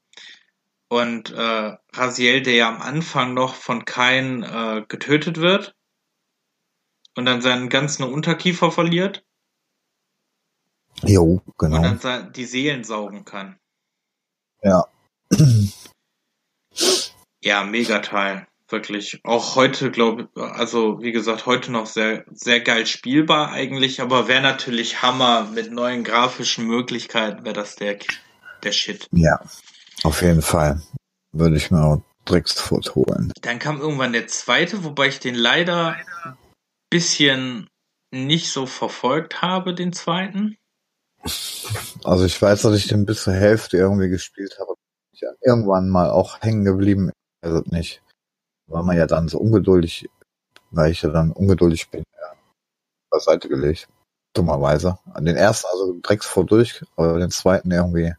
Und 0.89 1.31
äh, 1.31 1.77
Raziel, 1.95 2.43
der 2.43 2.55
ja 2.55 2.69
am 2.69 2.83
Anfang 2.83 3.35
noch 3.35 3.55
von 3.55 3.85
Kain 3.85 4.43
äh, 4.43 4.85
getötet 4.87 5.39
wird 5.39 5.75
und 7.17 7.25
dann 7.25 7.41
seinen 7.41 7.69
ganzen 7.69 8.05
Unterkiefer 8.05 8.71
verliert 8.71 9.25
Jo, 11.05 11.43
und 11.45 11.59
genau. 11.59 11.83
dann 11.83 11.99
se- 11.99 12.31
die 12.35 12.45
Seelen 12.45 12.85
saugen 12.85 13.25
kann. 13.25 13.59
Ja. 14.63 14.85
Ja, 17.45 17.65
mega 17.65 17.99
Teil. 17.99 18.47
Wirklich. 18.69 19.21
Auch 19.25 19.57
heute, 19.57 19.91
glaube 19.91 20.23
ich, 20.35 20.43
also 20.43 21.03
wie 21.03 21.13
gesagt, 21.13 21.45
heute 21.45 21.71
noch 21.71 21.87
sehr, 21.87 22.25
sehr 22.31 22.61
geil 22.61 22.87
spielbar 22.87 23.51
eigentlich, 23.51 24.01
aber 24.01 24.29
wäre 24.29 24.41
natürlich 24.41 25.03
Hammer 25.03 25.45
mit 25.51 25.71
neuen 25.73 26.05
grafischen 26.05 26.67
Möglichkeiten, 26.67 27.45
wäre 27.45 27.55
das 27.55 27.77
der, 27.77 27.99
der 28.63 28.73
Shit. 28.73 29.09
Ja, 29.11 29.41
auf 30.05 30.23
jeden 30.23 30.41
Fall. 30.41 30.81
Würde 31.33 31.57
ich 31.57 31.71
mir 31.71 31.83
auch 31.85 32.03
Drecksfurt 32.25 32.95
holen. 32.95 33.33
Dann 33.43 33.59
kam 33.59 33.81
irgendwann 33.81 34.13
der 34.13 34.29
zweite, 34.29 34.85
wobei 34.85 35.09
ich 35.09 35.19
den 35.19 35.35
leider 35.35 35.97
ein 36.25 36.37
bisschen 36.89 37.69
nicht 38.11 38.51
so 38.51 38.65
verfolgt 38.67 39.43
habe, 39.43 39.75
den 39.75 39.93
zweiten. 39.93 40.57
Also 42.05 42.25
ich 42.25 42.41
weiß, 42.41 42.63
dass 42.63 42.77
ich 42.77 42.89
den 42.89 43.07
bis 43.07 43.23
zur 43.23 43.35
Hälfte 43.35 43.77
irgendwie 43.77 44.09
gespielt 44.09 44.59
habe. 44.59 44.75
Irgendwann 45.41 45.89
mal 45.89 46.11
auch 46.11 46.41
hängen 46.41 46.65
geblieben. 46.65 47.13
Also 47.43 47.63
nicht. 47.67 48.03
War 48.67 48.83
man 48.83 48.97
ja 48.97 49.07
dann 49.07 49.29
so 49.29 49.39
ungeduldig, 49.39 50.09
weil 50.71 50.91
ich 50.91 51.03
ja 51.03 51.11
dann 51.11 51.33
ungeduldig 51.33 51.91
bin, 51.91 52.03
ja, 52.15 52.33
beiseite 53.11 53.49
gelegt. 53.49 53.89
Dummerweise. 54.35 54.99
An 55.13 55.25
den 55.25 55.37
ersten, 55.37 55.67
also 55.71 55.99
Drecksfurt 56.03 56.51
durch, 56.51 56.83
aber 56.97 57.19
den 57.19 57.31
zweiten 57.31 57.71
irgendwie 57.71 58.15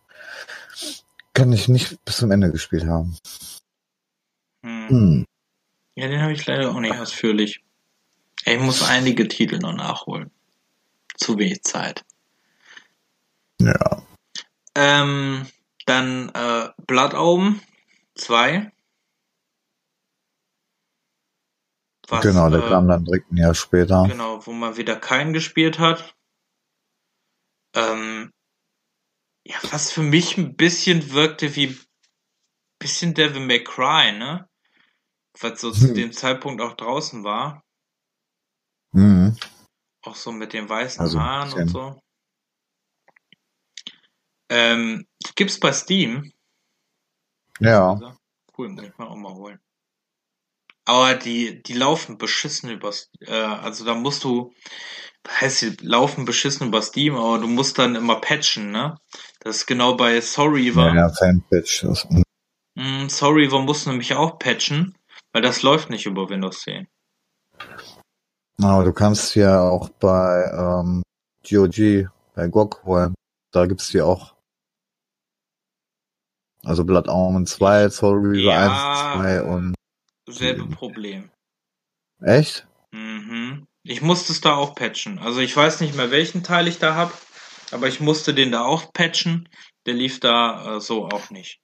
kann 1.33 1.51
ich 1.51 1.67
nicht 1.67 2.03
bis 2.05 2.17
zum 2.17 2.31
Ende 2.31 2.51
gespielt 2.51 2.85
haben. 2.85 3.17
Hm. 4.63 4.89
Hm. 4.89 5.25
Ja, 5.95 6.07
den 6.07 6.21
habe 6.21 6.33
ich 6.33 6.45
leider 6.45 6.71
auch 6.71 6.79
nicht 6.79 6.97
ausführlich. 6.97 7.63
Ich 8.45 8.59
muss 8.59 8.87
einige 8.87 9.27
Titel 9.27 9.57
noch 9.59 9.73
nachholen. 9.73 10.31
Zu 11.15 11.37
wenig 11.37 11.63
Zeit. 11.63 12.03
Ja. 13.65 14.03
Ähm, 14.75 15.47
dann 15.85 16.29
äh, 16.29 16.69
Blood 16.85 17.13
Omen 17.13 17.61
2. 18.15 18.71
Was, 22.09 22.21
genau, 22.21 22.49
der 22.49 22.65
äh, 22.65 22.69
kam 22.69 22.87
dann 22.87 23.05
direkt 23.05 23.31
ein 23.31 23.37
Jahr 23.37 23.55
später. 23.55 24.07
Genau, 24.07 24.45
wo 24.45 24.51
man 24.51 24.77
wieder 24.77 24.95
keinen 24.97 25.33
gespielt 25.33 25.79
hat. 25.79 26.15
Ähm, 27.75 28.31
ja, 29.45 29.55
was 29.71 29.91
für 29.91 30.03
mich 30.03 30.37
ein 30.37 30.55
bisschen 30.55 31.11
wirkte 31.11 31.55
wie 31.55 31.77
bisschen 32.79 33.13
Devil 33.13 33.45
May 33.45 33.63
Cry, 33.63 34.11
ne? 34.11 34.47
Was 35.39 35.61
so 35.61 35.71
zu 35.71 35.87
Hm. 35.87 35.95
dem 35.95 36.11
Zeitpunkt 36.11 36.61
auch 36.61 36.73
draußen 36.73 37.23
war. 37.23 37.63
Mhm. 38.91 39.35
Auch 40.03 40.15
so 40.15 40.31
mit 40.31 40.53
den 40.53 40.69
weißen 40.69 41.01
Also 41.01 41.19
Haaren 41.19 41.53
und 41.53 41.67
so. 41.69 41.99
Ähm, 44.53 45.07
gibt's 45.35 45.59
bei 45.59 45.71
Steam. 45.73 46.31
Ja. 47.59 47.99
Cool, 48.55 48.69
muss 48.69 48.83
ich 48.83 48.97
mal 48.99 49.07
auch 49.07 49.15
mal 49.15 49.33
holen. 49.33 49.59
Aber 50.85 51.15
die, 51.15 51.63
die 51.63 51.73
laufen 51.73 52.19
beschissen 52.19 52.69
übers, 52.69 53.09
äh, 53.21 53.33
also 53.33 53.83
da 53.83 53.95
musst 53.95 54.23
du, 54.23 54.53
heißt 55.27 55.61
die 55.61 55.77
laufen 55.81 56.25
beschissen 56.25 56.67
über 56.67 56.83
Steam, 56.83 57.15
aber 57.15 57.39
du 57.39 57.47
musst 57.47 57.79
dann 57.79 57.95
immer 57.95 58.21
patchen, 58.21 58.71
ne? 58.71 58.95
Das 59.39 59.55
ist 59.57 59.65
genau 59.65 59.95
bei 59.95 60.21
Sorry 60.21 60.69
Ja, 60.69 60.93
ja, 60.93 61.09
Fanpage. 61.09 61.81
Das, 61.81 62.07
Mm, 62.75 63.07
Sorry, 63.07 63.51
wir 63.51 63.59
mussten 63.59 63.91
nämlich 63.91 64.13
auch 64.15 64.39
patchen, 64.39 64.97
weil 65.31 65.43
das 65.43 65.61
läuft 65.61 65.89
nicht 65.89 66.05
über 66.07 66.29
Windows 66.29 66.61
10. 66.61 66.87
aber 68.59 68.83
du 68.83 68.93
kannst 68.93 69.35
ja 69.35 69.61
auch 69.61 69.89
bei 69.89 70.49
ähm, 70.51 71.03
GOG, 71.47 72.09
bei 72.35 72.47
GOG 72.47 72.83
holen. 72.83 73.13
Da 73.51 73.67
gibt's 73.67 73.89
die 73.89 74.01
auch. 74.01 74.32
Also 76.65 76.85
Blood 76.85 77.07
Omen 77.09 77.45
2, 77.45 77.89
Soul 77.89 78.19
Reaver 78.19 78.41
Ja. 78.41 79.13
1, 79.15 79.21
2 79.21 79.43
und 79.43 79.75
Selbe. 80.29 80.65
Problem. 80.67 81.29
echt? 82.21 82.65
Mhm. 82.91 83.65
Ich 83.83 84.01
musste 84.01 84.31
es 84.31 84.39
da 84.39 84.55
auch 84.55 84.75
patchen. 84.75 85.19
Also 85.19 85.41
ich 85.41 85.55
weiß 85.55 85.81
nicht 85.81 85.95
mehr, 85.95 86.09
welchen 86.11 86.43
Teil 86.43 86.67
ich 86.67 86.79
da 86.79 86.95
hab, 86.95 87.11
aber 87.71 87.87
ich 87.87 87.99
musste 87.99 88.33
den 88.33 88.51
da 88.51 88.63
auch 88.63 88.93
patchen. 88.93 89.49
Der 89.85 89.93
lief 89.93 90.21
da 90.21 90.77
äh, 90.77 90.79
so 90.79 91.07
auch 91.09 91.29
nicht. 91.31 91.59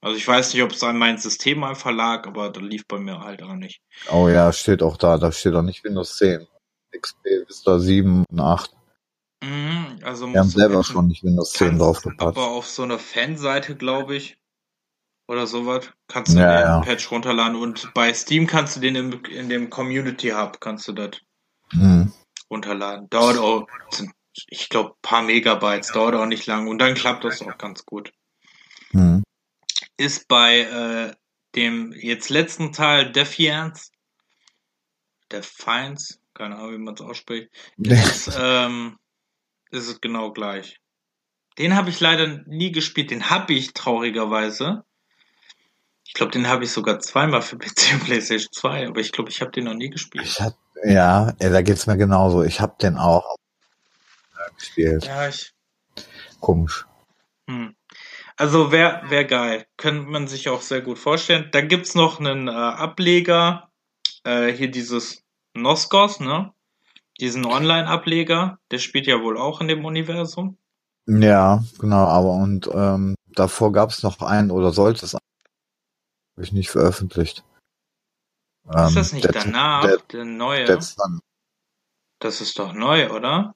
Also 0.00 0.16
ich 0.16 0.26
weiß 0.26 0.52
nicht, 0.52 0.62
ob 0.64 0.72
es 0.72 0.82
an 0.82 0.98
mein 0.98 1.18
System 1.18 1.62
einfach 1.62 1.92
lag, 1.92 2.26
aber 2.26 2.50
der 2.50 2.62
lief 2.62 2.82
bei 2.88 2.98
mir 2.98 3.20
halt 3.20 3.42
auch 3.42 3.54
nicht. 3.54 3.80
Oh 4.10 4.28
ja, 4.28 4.52
steht 4.52 4.82
auch 4.82 4.96
da. 4.96 5.16
Da 5.16 5.30
steht 5.30 5.54
auch 5.54 5.62
nicht 5.62 5.84
Windows 5.84 6.16
10. 6.16 6.46
XP 7.00 7.24
Vista 7.46 7.78
7 7.78 8.24
und 8.30 8.40
8. 8.40 8.70
Mhm. 9.42 9.98
Also 10.02 10.32
Wir 10.32 10.40
haben 10.40 10.48
selber 10.48 10.76
patchen. 10.76 10.92
schon 10.92 11.06
nicht 11.08 11.24
Windows 11.24 11.52
10 11.52 11.68
Kannst 11.68 11.82
draufgepackt. 11.82 12.36
Aber 12.36 12.48
auf 12.48 12.66
so 12.66 12.82
einer 12.82 12.98
Fanseite, 12.98 13.76
glaube 13.76 14.16
ich, 14.16 14.36
oder 15.26 15.46
sowas, 15.46 15.90
kannst 16.08 16.34
du 16.34 16.38
Ja, 16.38 16.56
den 16.58 16.60
ja. 16.66 16.80
Patch 16.80 17.10
runterladen 17.10 17.56
und 17.56 17.92
bei 17.94 18.12
Steam 18.12 18.46
kannst 18.46 18.76
du 18.76 18.80
den 18.80 18.94
im, 18.94 19.24
in 19.24 19.48
dem 19.48 19.70
Community 19.70 20.30
Hub 20.30 20.60
kannst 20.60 20.86
du 20.88 20.92
das 20.92 21.20
Hm. 21.72 22.12
runterladen. 22.50 23.08
Dauert 23.10 23.38
auch, 23.38 23.66
ich 24.48 24.68
glaube, 24.68 24.94
paar 25.02 25.22
Megabytes, 25.22 25.92
dauert 25.92 26.14
auch 26.14 26.26
nicht 26.26 26.46
lang 26.46 26.68
und 26.68 26.78
dann 26.78 26.94
klappt 26.94 27.24
das 27.24 27.40
auch 27.42 27.56
ganz 27.58 27.84
gut. 27.86 28.12
Hm. 28.90 29.22
Ist 29.96 30.28
bei 30.28 30.60
äh, 30.60 31.14
dem 31.54 31.92
jetzt 31.92 32.28
letzten 32.30 32.72
Teil 32.72 33.12
Defiance, 33.12 33.90
Defiance, 35.32 36.18
keine 36.34 36.56
Ahnung, 36.56 36.72
wie 36.74 36.78
man 36.78 36.94
es 36.94 37.00
ausspricht, 37.00 37.48
ist, 37.78 38.30
ähm, 38.38 38.98
ist 39.74 39.88
es 39.88 40.00
genau 40.00 40.32
gleich. 40.32 40.80
Den 41.58 41.76
habe 41.76 41.90
ich 41.90 42.00
leider 42.00 42.42
nie 42.46 42.72
gespielt. 42.72 43.10
Den 43.10 43.30
habe 43.30 43.52
ich 43.52 43.74
traurigerweise. 43.74 44.84
Ich 46.04 46.14
glaube, 46.14 46.32
den 46.32 46.48
habe 46.48 46.64
ich 46.64 46.72
sogar 46.72 47.00
zweimal 47.00 47.42
für 47.42 47.58
PC 47.58 47.94
und 47.94 48.04
PlayStation 48.04 48.52
2, 48.52 48.88
aber 48.88 49.00
ich 49.00 49.12
glaube, 49.12 49.30
ich 49.30 49.40
habe 49.40 49.50
den 49.50 49.64
noch 49.64 49.74
nie 49.74 49.90
gespielt. 49.90 50.24
Ich 50.24 50.40
hab, 50.40 50.54
ja, 50.84 51.34
ja, 51.40 51.50
da 51.50 51.62
geht's 51.62 51.86
mir 51.86 51.96
genauso. 51.96 52.42
Ich 52.42 52.60
hab 52.60 52.78
den 52.78 52.96
auch 52.96 53.36
gespielt. 54.56 55.04
Ja, 55.06 55.28
ich. 55.28 55.52
Komisch. 56.40 56.86
Hm. 57.48 57.74
Also 58.36 58.72
wäre 58.72 59.02
wär 59.10 59.24
geil. 59.24 59.66
Könnte 59.76 60.10
man 60.10 60.26
sich 60.26 60.48
auch 60.48 60.60
sehr 60.60 60.80
gut 60.80 60.98
vorstellen. 60.98 61.48
Da 61.52 61.60
gibt's 61.60 61.94
noch 61.94 62.18
einen 62.18 62.48
äh, 62.48 62.50
Ableger. 62.50 63.70
Äh, 64.24 64.52
hier 64.52 64.70
dieses 64.70 65.22
Noskos, 65.54 66.20
ne? 66.20 66.52
Diesen 67.20 67.44
Online-Ableger. 67.46 68.58
Der 68.70 68.78
spielt 68.78 69.06
ja 69.06 69.22
wohl 69.22 69.38
auch 69.38 69.60
in 69.60 69.68
dem 69.68 69.84
Universum. 69.84 70.58
Ja, 71.06 71.62
genau, 71.78 72.06
aber 72.06 72.32
und 72.32 72.68
ähm, 72.72 73.14
davor 73.28 73.72
gab's 73.72 74.02
noch 74.02 74.20
einen 74.22 74.50
oder 74.50 74.72
sollte 74.72 75.04
es 75.04 75.14
habe 75.14 75.22
ich 76.38 76.52
nicht 76.52 76.70
veröffentlicht. 76.70 77.44
ist 78.68 78.74
Ähm, 78.74 78.94
das 78.94 79.12
nicht 79.12 79.26
Dead- 79.26 79.34
danach? 79.34 79.84
Dead- 79.86 80.12
der 80.12 80.24
neue? 80.24 80.64
Das 82.20 82.40
ist 82.40 82.58
doch 82.58 82.72
neu, 82.72 83.10
oder? 83.10 83.54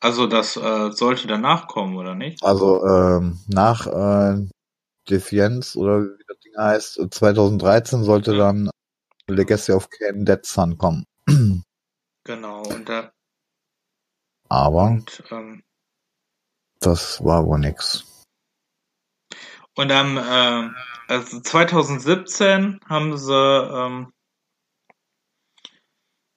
Also 0.00 0.26
das 0.26 0.56
äh, 0.56 0.90
sollte 0.90 1.28
danach 1.28 1.68
kommen, 1.68 1.96
oder 1.96 2.16
nicht? 2.16 2.42
Also 2.42 2.84
ähm, 2.84 3.38
nach 3.46 3.86
äh, 3.86 4.48
Defiance 5.08 5.78
oder 5.78 6.02
wie 6.02 6.24
das 6.26 6.38
Ding 6.40 6.52
heißt, 6.58 7.00
2013 7.14 8.02
sollte 8.02 8.36
dann 8.36 8.70
Legacy 9.28 9.70
of 9.72 9.88
Kain 9.88 10.24
Dead 10.24 10.44
Sun 10.44 10.76
kommen. 10.76 11.04
Genau. 12.24 12.62
Und, 12.62 12.88
da, 12.88 13.12
Aber 14.48 14.84
und 14.84 15.22
ähm, 15.30 15.62
das 16.80 17.22
war 17.24 17.46
wohl 17.46 17.58
nix. 17.58 18.04
Und 19.74 19.90
am 19.90 20.16
äh, 20.18 20.70
also 21.08 21.40
2017 21.40 22.80
haben 22.88 23.16
sie 23.18 23.32
ähm, 23.34 24.12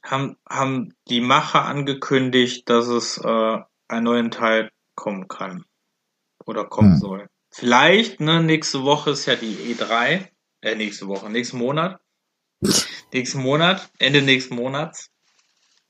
haben, 0.04 0.38
haben 0.50 0.94
die 1.08 1.22
Macher 1.22 1.66
angekündigt, 1.66 2.70
dass 2.70 2.88
es 2.88 3.18
äh, 3.18 3.60
einen 3.88 4.04
neuen 4.04 4.32
Teil 4.32 4.72
kommen 4.96 5.28
kann. 5.28 5.66
Oder 6.46 6.66
kommen 6.66 6.94
Hm. 6.94 7.00
soll. 7.00 7.30
Vielleicht, 7.52 8.20
ne, 8.20 8.44
nächste 8.44 8.84
Woche 8.84 9.12
ist 9.12 9.26
ja 9.26 9.36
die 9.36 9.56
E3. 9.74 10.28
Äh, 10.62 10.76
nächste 10.76 11.08
Woche, 11.08 11.30
nächsten 11.30 11.58
Monat. 11.58 12.02
nächsten 13.14 13.42
Monat, 13.42 13.90
Ende 13.98 14.22
nächsten 14.22 14.56
Monats. 14.56 15.10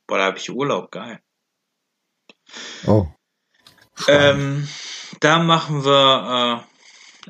Boah, 0.07 0.17
da 0.17 0.25
habe 0.25 0.37
ich 0.37 0.51
Urlaub, 0.51 0.91
geil. 0.91 1.19
Oh. 2.85 3.07
Ähm, 4.07 4.67
da 5.19 5.39
machen 5.39 5.83
wir, 5.83 6.65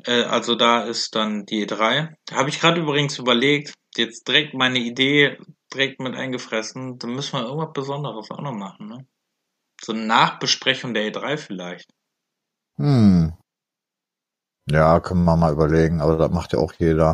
äh, 0.04 0.20
äh, 0.20 0.24
also 0.24 0.54
da 0.54 0.82
ist 0.82 1.14
dann 1.14 1.46
die 1.46 1.66
E3. 1.66 2.14
Habe 2.32 2.48
ich 2.48 2.60
gerade 2.60 2.80
übrigens 2.80 3.18
überlegt, 3.18 3.74
jetzt 3.96 4.28
direkt 4.28 4.54
meine 4.54 4.78
Idee 4.78 5.38
direkt 5.72 6.00
mit 6.00 6.14
eingefressen, 6.14 6.98
da 6.98 7.06
müssen 7.06 7.34
wir 7.34 7.46
irgendwas 7.46 7.72
Besonderes 7.72 8.30
auch 8.30 8.40
noch 8.40 8.52
machen, 8.52 8.88
ne? 8.88 9.06
So 9.80 9.92
eine 9.92 10.06
Nachbesprechung 10.06 10.94
der 10.94 11.12
E3 11.12 11.36
vielleicht. 11.36 11.90
Hm. 12.76 13.34
Ja, 14.68 15.00
können 15.00 15.24
wir 15.24 15.36
mal 15.36 15.52
überlegen, 15.52 16.00
aber 16.00 16.16
das 16.16 16.30
macht 16.30 16.52
ja 16.52 16.58
auch 16.58 16.72
jeder. 16.74 17.12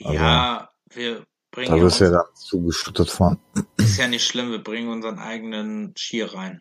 Also, 0.00 0.12
ja, 0.12 0.70
wir 0.90 1.24
bringen 1.54 1.70
Da 1.70 1.76
ja 1.76 1.82
wirst 1.82 2.00
du 2.00 2.04
ja 2.04 2.10
dann 2.10 2.34
zugeschüttet 2.34 3.10
von. 3.10 3.38
ist 3.76 3.98
ja 3.98 4.08
nicht 4.08 4.26
schlimm, 4.26 4.50
wir 4.50 4.62
bringen 4.62 4.88
unseren 4.88 5.18
eigenen 5.18 5.94
Skier 5.96 6.34
rein. 6.34 6.60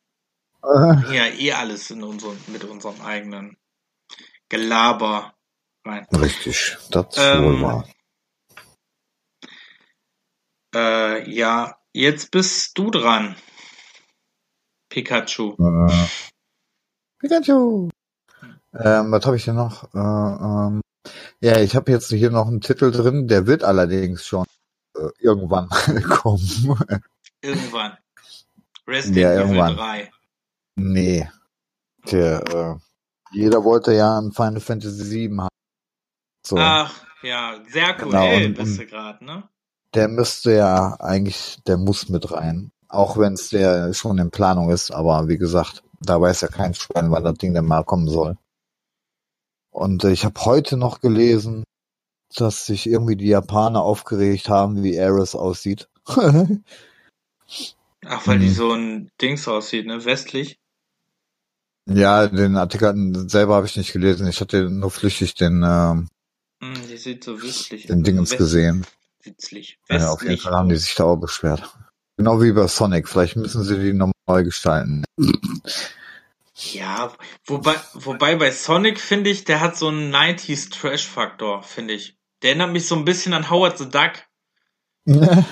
Äh, 0.63 1.15
ja 1.15 1.25
eh 1.25 1.51
alles 1.53 1.91
in 1.91 2.03
unseren, 2.03 2.37
mit 2.47 2.63
unserem 2.63 3.01
eigenen 3.01 3.57
Gelaber 4.49 5.33
rein. 5.85 6.07
richtig, 6.13 6.77
das 6.91 7.07
ist 7.09 7.17
Ähm, 7.17 7.43
wohl 7.43 7.61
wahr. 7.61 7.87
Äh, 10.75 11.29
ja, 11.29 11.77
jetzt 11.91 12.31
bist 12.31 12.77
du 12.77 12.89
dran. 12.89 13.35
Pikachu. 14.89 15.55
Äh, 15.59 16.07
Pikachu. 17.19 17.89
Ähm, 18.73 19.11
was 19.11 19.25
habe 19.25 19.37
ich 19.37 19.43
hier 19.43 19.53
noch? 19.53 19.83
Äh, 19.93 19.97
ähm, 19.97 20.81
ja, 21.41 21.59
ich 21.59 21.75
habe 21.75 21.91
jetzt 21.91 22.09
hier 22.09 22.31
noch 22.31 22.47
einen 22.47 22.61
Titel 22.61 22.91
drin, 22.91 23.27
der 23.27 23.45
wird 23.45 23.63
allerdings 23.63 24.25
schon 24.25 24.45
irgendwann 25.19 25.69
kommen. 26.09 26.41
Irgendwann. 27.41 27.97
Resident 28.87 29.17
Ja, 29.17 29.31
Evil 29.33 29.41
irgendwann. 29.41 29.75
3. 29.77 30.11
nee. 30.75 31.29
Der, 32.11 32.43
äh, 32.53 32.75
jeder 33.31 33.63
wollte 33.63 33.93
ja 33.93 34.19
ein 34.19 34.31
Final 34.33 34.59
Fantasy 34.59 35.09
VII 35.29 35.37
haben. 35.37 35.47
So. 36.45 36.57
Ach, 36.57 36.93
ja, 37.21 37.59
sehr 37.69 37.93
Genau, 37.93 38.17
aktuell 38.17 38.47
und- 38.47 38.57
bist 38.57 38.79
du 38.79 38.85
gerade, 38.85 39.23
ne? 39.23 39.43
Der 39.93 40.07
müsste 40.07 40.53
ja 40.53 40.95
eigentlich, 40.99 41.59
der 41.67 41.77
muss 41.77 42.09
mit 42.09 42.31
rein. 42.31 42.71
Auch 42.89 43.15
wenn 43.17 43.33
es 43.33 43.49
der 43.49 43.93
schon 43.93 44.17
in 44.17 44.31
Planung 44.31 44.69
ist, 44.71 44.91
aber 44.91 45.27
wie 45.27 45.37
gesagt, 45.37 45.83
da 46.01 46.19
weiß 46.19 46.41
ja 46.41 46.47
kein 46.47 46.73
Schwein, 46.73 47.11
wann 47.11 47.23
das 47.23 47.35
Ding 47.35 47.53
denn 47.53 47.65
mal 47.65 47.83
kommen 47.83 48.07
soll. 48.09 48.37
Und 49.71 50.03
äh, 50.03 50.11
ich 50.11 50.25
habe 50.25 50.39
heute 50.45 50.77
noch 50.77 50.99
gelesen, 50.99 51.63
dass 52.33 52.65
sich 52.65 52.87
irgendwie 52.87 53.15
die 53.15 53.27
Japaner 53.27 53.81
aufgeregt 53.81 54.49
haben, 54.49 54.83
wie 54.83 54.99
Ares 54.99 55.35
aussieht. 55.35 55.87
Ach, 58.05 58.27
weil 58.27 58.39
die 58.39 58.49
Mhm. 58.49 58.53
so 58.53 58.71
ein 58.73 59.09
Dings 59.21 59.47
aussieht, 59.47 59.85
ne? 59.85 60.03
Westlich. 60.05 60.57
ja, 61.89 62.27
den 62.27 62.55
Artikel 62.57 63.29
selber 63.29 63.55
habe 63.55 63.65
ich 63.65 63.75
nicht 63.77 63.93
gelesen. 63.93 64.27
Ich 64.27 64.39
hatte 64.41 64.69
nur 64.69 64.91
flüchtig 64.91 65.35
den, 65.35 65.63
ähm, 65.65 66.07
Hm, 66.61 66.73
die 66.89 66.97
sieht 66.97 67.23
so 67.25 67.41
westlich 67.41 67.87
den 67.87 68.03
Dingens 68.03 68.31
West- 68.31 68.37
gesehen. 68.37 68.85
Westlich. 69.23 69.77
Ja, 69.89 70.11
auf 70.11 70.21
jeden. 70.23 70.37
Fall 70.37 70.53
haben 70.53 70.69
die 70.69 70.77
sich 70.77 70.95
da 70.95 71.03
auch 71.05 71.17
beschwert. 71.17 71.73
Genau 72.17 72.41
wie 72.41 72.51
bei 72.53 72.67
Sonic. 72.67 73.07
Vielleicht 73.09 73.35
müssen 73.35 73.63
sie 73.63 73.77
die 73.79 73.91
nochmal 73.93 74.13
neu 74.27 74.43
gestalten. 74.43 75.03
Ja, 76.55 77.11
wobei, 77.45 77.75
wobei 77.93 78.35
bei 78.35 78.51
Sonic 78.51 78.99
finde 78.99 79.29
ich, 79.29 79.43
der 79.43 79.59
hat 79.59 79.75
so 79.75 79.87
einen 79.87 80.13
90s 80.13 80.69
Trash-Faktor, 80.69 81.63
finde 81.63 81.95
ich. 81.95 82.15
Der 82.43 82.49
erinnert 82.51 82.71
mich 82.71 82.85
so 82.87 82.95
ein 82.95 83.05
bisschen 83.05 83.33
an 83.33 83.49
Howard 83.49 83.77
the 83.77 83.89
Duck, 83.89 84.11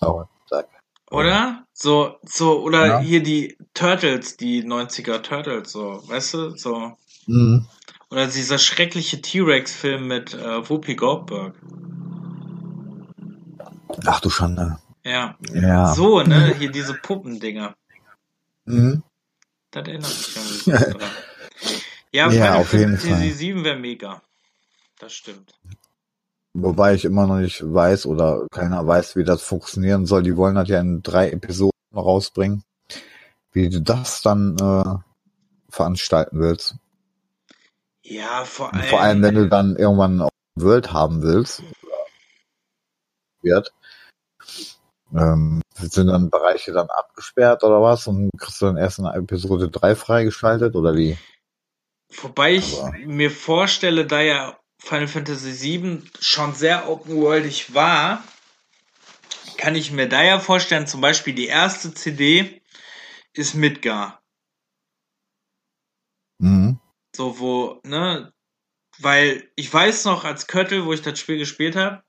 Aber 0.00 0.28
sag. 0.48 0.68
oder? 1.10 1.64
So, 1.72 2.16
so, 2.24 2.62
oder 2.62 2.86
Ja. 2.86 2.98
hier 3.00 3.22
die 3.22 3.56
Turtles, 3.74 4.36
die 4.36 4.64
90er 4.64 5.22
Turtles, 5.22 5.72
so, 5.72 6.02
weißt 6.08 6.34
du? 6.34 6.50
So. 6.56 6.96
Mhm. 7.26 7.66
Oder 8.10 8.26
dieser 8.26 8.58
schreckliche 8.58 9.20
T-Rex-Film 9.20 10.06
mit 10.08 10.34
äh, 10.34 10.68
Whoopi 10.68 10.94
Goldberg. 10.94 11.54
Ach 14.06 14.20
du 14.20 14.30
Schande. 14.30 14.78
Ja. 15.04 15.36
Ja. 15.52 15.92
So, 15.94 16.22
ne? 16.22 16.54
Hier 16.58 16.70
diese 16.70 16.94
Puppendinger. 16.94 17.74
Mhm. 18.64 19.02
Das 19.70 19.86
erinnert 19.86 20.08
mich 20.08 20.36
irgendwie 20.36 20.98
dran. 20.98 21.10
Ja, 22.10 22.24
Ja, 22.24 22.30
Final 22.30 22.56
auf 22.60 22.72
jeden 22.72 22.96
Fantasy 22.96 23.10
Fall. 23.28 23.30
7 23.32 23.64
wäre 23.64 23.76
mega. 23.78 24.22
Das 24.98 25.12
stimmt. 25.12 25.54
Wobei 26.54 26.94
ich 26.94 27.04
immer 27.04 27.26
noch 27.26 27.38
nicht 27.38 27.62
weiß 27.62 28.06
oder 28.06 28.46
keiner 28.50 28.86
weiß, 28.86 29.16
wie 29.16 29.24
das 29.24 29.42
funktionieren 29.42 30.06
soll. 30.06 30.22
Die 30.22 30.36
wollen 30.36 30.56
das 30.56 30.68
ja 30.68 30.80
in 30.80 31.02
drei 31.02 31.30
Episoden 31.30 31.70
rausbringen. 31.94 32.64
Wie 33.52 33.68
du 33.68 33.80
das 33.80 34.22
dann 34.22 34.56
äh, 34.58 35.72
veranstalten 35.72 36.40
willst. 36.40 36.76
Ja, 38.02 38.44
vor 38.44 38.72
allem. 38.72 38.84
vor 38.84 39.00
allem, 39.00 39.22
wenn 39.22 39.34
du 39.34 39.48
dann 39.48 39.76
irgendwann 39.76 40.20
auch 40.22 40.30
World 40.56 40.92
haben 40.92 41.22
willst, 41.22 41.62
wird, 43.42 43.72
ähm, 45.14 45.62
sind 45.74 46.08
dann 46.08 46.30
Bereiche 46.30 46.72
dann 46.72 46.88
abgesperrt 46.90 47.62
oder 47.64 47.80
was 47.82 48.06
und 48.06 48.30
kriegst 48.38 48.60
du 48.60 48.66
dann 48.66 48.76
erst 48.76 48.98
in 48.98 49.04
Episode 49.06 49.70
3 49.70 49.94
freigeschaltet 49.94 50.74
oder 50.74 50.94
wie? 50.96 51.18
Wobei 52.22 52.54
ich 52.54 52.80
Aber- 52.80 52.96
mir 52.98 53.30
vorstelle, 53.30 54.06
da 54.06 54.20
ja 54.20 54.58
Final 54.78 55.08
Fantasy 55.08 55.80
VII 55.80 56.02
schon 56.20 56.54
sehr 56.54 56.88
open-worldig 56.88 57.74
war, 57.74 58.24
kann 59.56 59.74
ich 59.74 59.90
mir 59.90 60.08
da 60.08 60.22
ja 60.22 60.38
vorstellen, 60.38 60.86
zum 60.86 61.00
Beispiel 61.00 61.34
die 61.34 61.46
erste 61.46 61.92
CD 61.92 62.62
ist 63.32 63.54
Midgar. 63.54 64.22
Mhm. 66.38 66.78
So, 67.14 67.38
wo, 67.40 67.80
ne, 67.84 68.32
weil 69.00 69.50
ich 69.56 69.72
weiß 69.72 70.04
noch 70.04 70.24
als 70.24 70.46
Köttel, 70.46 70.84
wo 70.84 70.92
ich 70.92 71.02
das 71.02 71.18
Spiel 71.18 71.38
gespielt 71.38 71.76
habe, 71.76 72.02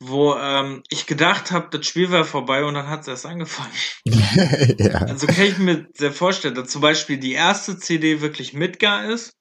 wo 0.00 0.34
ähm, 0.34 0.82
ich 0.88 1.06
gedacht 1.06 1.52
habe, 1.52 1.76
das 1.76 1.86
Spiel 1.86 2.10
wäre 2.10 2.24
vorbei 2.24 2.64
und 2.64 2.74
dann 2.74 2.88
hat 2.88 3.02
es 3.02 3.08
erst 3.08 3.26
angefangen. 3.26 3.72
ja. 4.04 5.02
Also 5.06 5.26
kann 5.26 5.44
ich 5.44 5.58
mir 5.58 5.88
sehr 5.94 6.12
vorstellen, 6.12 6.54
dass 6.54 6.68
zum 6.68 6.80
Beispiel 6.80 7.18
die 7.18 7.32
erste 7.32 7.78
CD 7.78 8.20
wirklich 8.20 8.52
Midgar 8.54 9.04
ist, 9.04 9.36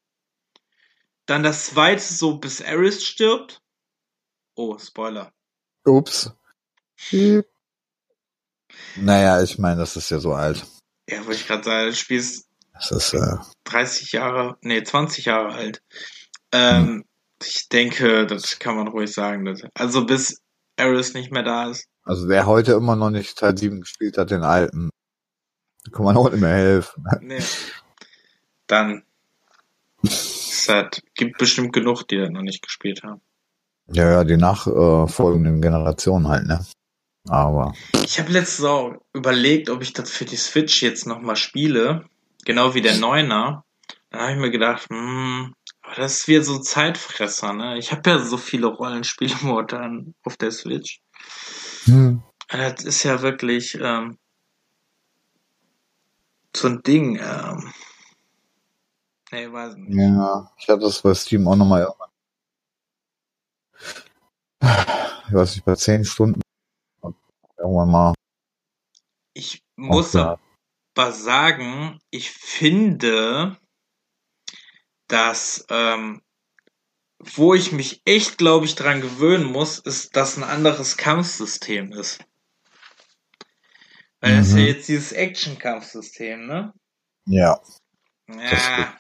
dann 1.32 1.44
das 1.44 1.68
zweite 1.68 2.02
so 2.02 2.38
bis 2.38 2.62
Aris 2.62 3.04
stirbt. 3.04 3.62
Oh, 4.56 4.78
Spoiler. 4.78 5.32
Ups. 5.86 6.32
Piep. 6.98 7.48
Naja, 8.98 9.42
ich 9.42 9.58
meine, 9.58 9.80
das 9.80 9.96
ist 9.96 10.10
ja 10.12 10.20
so 10.20 10.34
alt. 10.34 10.66
Ja, 11.10 11.20
wollte 11.26 11.34
ich 11.42 11.48
gerade 11.48 11.64
sagen, 11.64 11.88
das 11.88 11.98
Spiel 12.00 12.20
ist 12.20 12.48
Das 12.74 12.92
ist, 12.92 13.14
äh, 13.14 13.38
30 13.66 14.12
Jahre, 14.12 14.58
nee, 14.62 14.84
20 14.84 15.26
Jahre 15.26 15.54
alt. 15.54 15.82
Ähm, 16.52 17.06
Ich 17.44 17.70
denke, 17.70 18.28
das 18.28 18.60
kann 18.60 18.76
man 18.76 18.88
ruhig 18.88 19.12
sagen. 19.12 19.46
Dass, 19.46 19.62
also 19.74 20.06
bis 20.06 20.42
Aris 20.78 21.14
nicht 21.16 21.32
mehr 21.32 21.44
da 21.44 21.70
ist. 21.72 21.88
also 22.04 22.28
wer 22.28 22.46
heute 22.46 22.74
immer 22.74 22.96
noch 22.96 23.10
nicht 23.10 23.38
Teil 23.38 23.58
7 23.58 23.82
gespielt 23.82 24.18
hat, 24.18 24.30
den 24.32 24.44
alten, 24.44 24.90
kann 25.92 26.06
man 26.06 26.18
auch 26.18 26.30
nicht 26.30 26.40
mehr 26.42 26.54
helfen. 26.54 27.04
Nee. 27.22 27.42
Dann 28.68 29.04
hat, 30.70 31.02
gibt 31.16 31.38
bestimmt 31.38 31.74
genug, 31.74 32.04
die 32.08 32.18
das 32.18 32.30
noch 32.30 32.42
nicht 32.42 32.62
gespielt 32.62 33.04
haben. 33.04 33.22
Ja, 33.88 34.10
ja, 34.10 34.24
die 34.24 34.38
nachfolgenden 34.38 35.62
Generationen 35.62 36.28
halt, 36.28 36.48
ne? 36.48 36.66
Aber, 37.28 37.74
Ich 38.04 38.20
habe 38.20 38.32
letztens 38.32 38.68
auch 38.68 38.94
überlegt, 39.14 39.70
ob 39.70 39.82
ich 39.82 39.94
das 39.94 40.10
für 40.10 40.26
die 40.26 40.38
Switch 40.38 40.82
jetzt 40.82 41.06
nochmal 41.06 41.36
spiele. 41.36 42.06
Genau 42.46 42.74
wie 42.74 42.82
der 42.82 42.98
Neuner. 42.98 43.64
Dann 44.10 44.22
habe 44.22 44.32
ich 44.34 44.38
mir 44.40 44.52
gedacht, 44.52 44.88
hm, 44.90 45.54
das 45.96 46.22
ist 46.22 46.28
wieder 46.28 46.44
so 46.44 46.60
Zeitfresser, 46.60 47.54
ne? 47.54 47.78
Ich 47.78 47.92
habe 47.92 48.10
ja 48.10 48.20
so 48.20 48.38
viele 48.38 48.68
Rollenspiele 48.68 49.36
momentan 49.42 50.16
auf 50.24 50.38
der 50.38 50.52
Switch. 50.52 51.02
hm, 51.86 52.24
Das 52.50 52.84
ist 52.84 53.04
ja 53.04 53.22
wirklich 53.22 53.78
ähm, 53.80 54.18
so 56.56 56.68
ein 56.70 56.82
Ding. 56.84 57.18
Ähm, 57.22 57.72
nee, 59.32 59.52
weiß 59.52 59.76
nicht. 59.76 59.96
ja, 59.96 60.52
ich 60.58 60.68
hatte 60.68 60.82
das 60.82 61.02
bei 61.02 61.14
Steam 61.14 61.48
auch 61.48 61.56
nochmal. 61.56 61.94
Ich 64.62 65.34
weiß 65.34 65.56
nicht, 65.56 65.66
bei 65.66 65.76
10 65.76 66.06
Stunden 66.06 66.42
irgendwann 67.58 67.90
mal. 67.90 68.14
Ich 69.34 69.64
muss 69.76 70.16
aber 70.16 70.40
sagen, 71.12 72.00
ich 72.10 72.32
finde, 72.32 73.58
dass 75.08 75.66
ähm, 75.70 76.22
wo 77.36 77.54
ich 77.54 77.72
mich 77.72 78.02
echt, 78.06 78.38
glaube 78.38 78.66
ich, 78.66 78.76
dran 78.76 79.02
gewöhnen 79.02 79.46
muss, 79.46 79.80
ist, 79.80 80.16
dass 80.16 80.38
ein 80.38 80.44
anderes 80.44 80.98
Kampfsystem 80.98 81.92
ist. 81.94 82.24
Weil 84.20 84.38
das 84.38 84.48
ist 84.48 84.54
ja 84.54 84.60
Mhm. 84.60 84.68
jetzt 84.68 84.88
dieses 84.88 85.12
Action-Kampfsystem, 85.12 86.46
ne? 86.48 86.74
Ja. 87.26 87.62
Ja, 88.28 88.98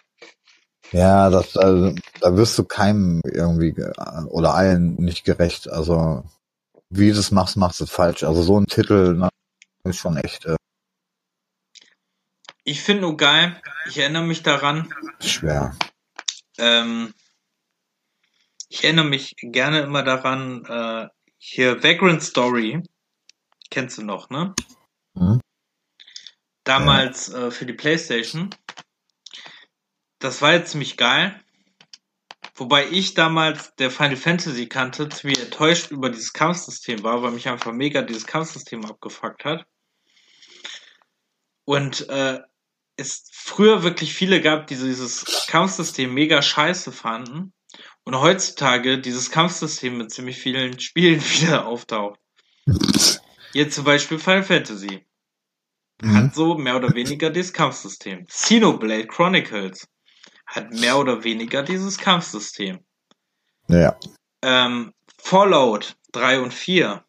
Ja, 0.92 1.30
das, 1.30 1.56
also, 1.58 1.96
da 2.20 2.36
wirst 2.36 2.58
du 2.58 2.64
keinem 2.66 3.22
irgendwie 3.26 3.72
ge- 3.72 3.94
oder 4.28 4.54
allen 4.56 4.96
nicht 4.96 5.24
gerecht. 5.24 5.70
Also 5.70 6.24
wie 6.90 7.12
du 7.12 7.20
es 7.20 7.32
machst, 7.32 7.56
machst 7.56 7.80
du 7.80 7.86
es 7.86 7.92
falsch. 7.92 8.24
Also 8.24 8.44
so 8.44 8.60
ein 8.60 8.66
Titel 8.66 9.16
ne, 9.16 9.30
ist 9.86 10.00
schon 10.00 10.18
echt 10.18 10.46
äh, 10.46 10.56
ich 12.64 12.82
finde 12.84 13.02
nur 13.02 13.18
geil, 13.18 13.60
ich 13.88 13.98
erinnere 13.98 14.24
mich 14.24 14.44
daran, 14.44 14.94
schwer. 15.20 15.76
ähm, 16.60 17.14
ich 18.70 18.84
erinnere 18.84 19.06
mich 19.06 19.36
gerne 19.42 19.80
immer 19.82 20.04
daran, 20.04 20.64
äh, 20.66 21.08
hier 21.38 21.84
Vagrant 21.84 22.22
Story, 22.22 22.84
kennst 23.72 23.98
du 23.98 24.04
noch, 24.04 24.30
ne? 24.30 24.54
Mhm. 25.16 25.42
Damals 26.64 27.34
äh, 27.34 27.50
für 27.50 27.66
die 27.66 27.74
Playstation. 27.74 28.52
Das 30.22 30.42
war 30.42 30.54
jetzt 30.54 30.72
ziemlich 30.72 30.98
geil. 30.98 31.40
Wobei 32.56 32.88
ich 32.90 33.14
damals 33.14 33.76
der 33.76 33.90
Final 33.90 34.18
Fantasy 34.18 34.68
kannte, 34.68 35.10
ziemlich 35.10 35.40
enttäuscht 35.40 35.90
über 35.92 36.10
dieses 36.10 36.32
Kampfsystem 36.34 37.04
war, 37.04 37.24
weil 37.24 37.32
mich 37.32 37.50
einfach 37.50 37.72
mega 37.72 38.02
dieses 38.02 38.28
Kampfsystem 38.28 38.86
abgefuckt 38.86 39.46
hat. 39.46 39.66
Und 41.66 42.08
äh, 42.10 42.40
es 42.98 43.30
früher 43.32 43.84
wirklich 43.84 44.14
viele 44.14 44.42
gab, 44.42 44.68
die 44.68 44.76
dieses 44.76 45.48
Kampfsystem 45.48 46.14
mega 46.14 46.42
scheiße 46.42 46.92
fanden. 46.92 47.54
Und 48.04 48.20
heutzutage 48.20 49.00
dieses 49.00 49.32
Kampfsystem 49.32 49.98
mit 49.98 50.12
ziemlich 50.12 50.38
vielen 50.38 50.80
Spielen 50.80 51.22
wieder 51.22 51.66
auftaucht. 51.66 52.20
Jetzt 53.54 53.76
zum 53.76 53.86
Beispiel 53.86 54.20
Final 54.20 54.44
Fantasy 54.44 55.06
Mhm. 56.02 56.16
hat 56.16 56.36
so 56.36 56.56
mehr 56.56 56.76
oder 56.76 56.94
weniger 56.94 57.30
dieses 57.30 57.54
Kampfsystem. 57.54 58.26
Xenoblade 58.26 59.08
Chronicles 59.08 59.88
hat 60.52 60.72
mehr 60.72 60.98
oder 60.98 61.24
weniger 61.24 61.64
dieses 61.64 61.98
Kampfsystem. 61.98 62.86
Ja. 63.68 63.98
Ähm, 64.42 64.94
Fallout 65.18 65.96
3 66.12 66.42
und 66.42 66.54
4 66.54 67.06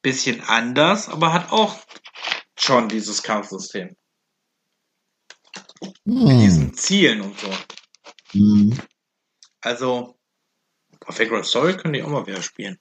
bisschen 0.00 0.40
anders, 0.42 1.08
aber 1.08 1.32
hat 1.32 1.52
auch 1.52 1.78
schon 2.58 2.88
dieses 2.88 3.22
Kampfsystem. 3.22 3.94
Mit 6.04 6.30
Hm. 6.30 6.38
diesen 6.40 6.74
Zielen 6.74 7.20
und 7.20 7.38
so. 7.38 7.50
Mhm. 8.32 8.78
Also, 9.60 10.18
auf 11.04 11.18
Vagrant 11.18 11.46
Story 11.46 11.76
können 11.76 11.92
die 11.92 12.02
auch 12.02 12.08
mal 12.08 12.26
wieder 12.26 12.42
spielen. 12.42 12.78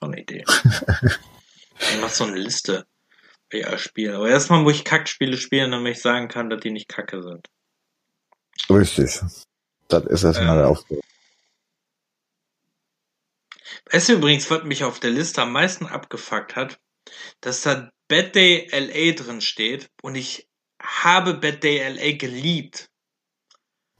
So 0.00 0.06
eine 0.08 0.20
Idee. 0.20 0.44
ich 1.78 2.00
mach 2.00 2.08
so 2.08 2.24
eine 2.24 2.36
Liste, 2.36 2.86
alles 3.52 3.82
spiele. 3.82 4.16
Aber 4.16 4.28
erstmal 4.28 4.62
muss 4.62 4.74
ich 4.74 4.84
Kackspiele 4.84 5.36
spielen, 5.36 5.70
damit 5.70 5.96
ich 5.96 6.02
sagen 6.02 6.28
kann, 6.28 6.50
dass 6.50 6.60
die 6.60 6.70
nicht 6.70 6.88
kacke 6.88 7.22
sind. 7.22 7.48
Richtig. 8.70 9.20
Das 9.88 10.04
ist 10.04 10.24
erstmal 10.24 10.56
Ähm. 10.56 10.58
der 10.58 10.68
Aufgabe. 10.68 11.00
Weißt 13.92 14.08
du 14.08 14.14
übrigens, 14.14 14.50
was 14.50 14.64
mich 14.64 14.84
auf 14.84 15.00
der 15.00 15.10
Liste 15.10 15.42
am 15.42 15.52
meisten 15.52 15.86
abgefuckt 15.86 16.56
hat? 16.56 16.78
Dass 17.40 17.62
da 17.62 17.90
Bad 18.08 18.34
Day 18.34 18.68
LA 18.72 19.12
drin 19.14 19.40
steht 19.40 19.88
und 20.02 20.16
ich 20.16 20.48
habe 20.80 21.34
Bad 21.34 21.62
Day 21.62 21.86
LA 21.88 22.16
geliebt. 22.16 22.90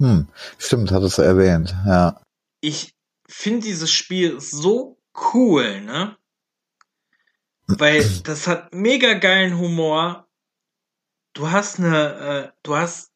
Hm. 0.00 0.28
Stimmt, 0.59 0.90
hattest 0.90 1.18
du 1.18 1.22
erwähnt. 1.22 1.74
Ja. 1.86 2.20
Ich 2.61 2.92
finde 3.28 3.66
dieses 3.66 3.90
Spiel 3.92 4.40
so 4.40 4.98
cool, 5.32 5.80
ne? 5.80 6.16
Weil 7.66 8.04
das 8.24 8.46
hat 8.46 8.74
mega 8.74 9.14
geilen 9.14 9.59
Humor. 9.59 10.28
Du 11.32 11.50
hast 11.50 11.78
eine, 11.78 12.52
äh, 12.52 12.59
du 12.62 12.76
hast 12.76 13.11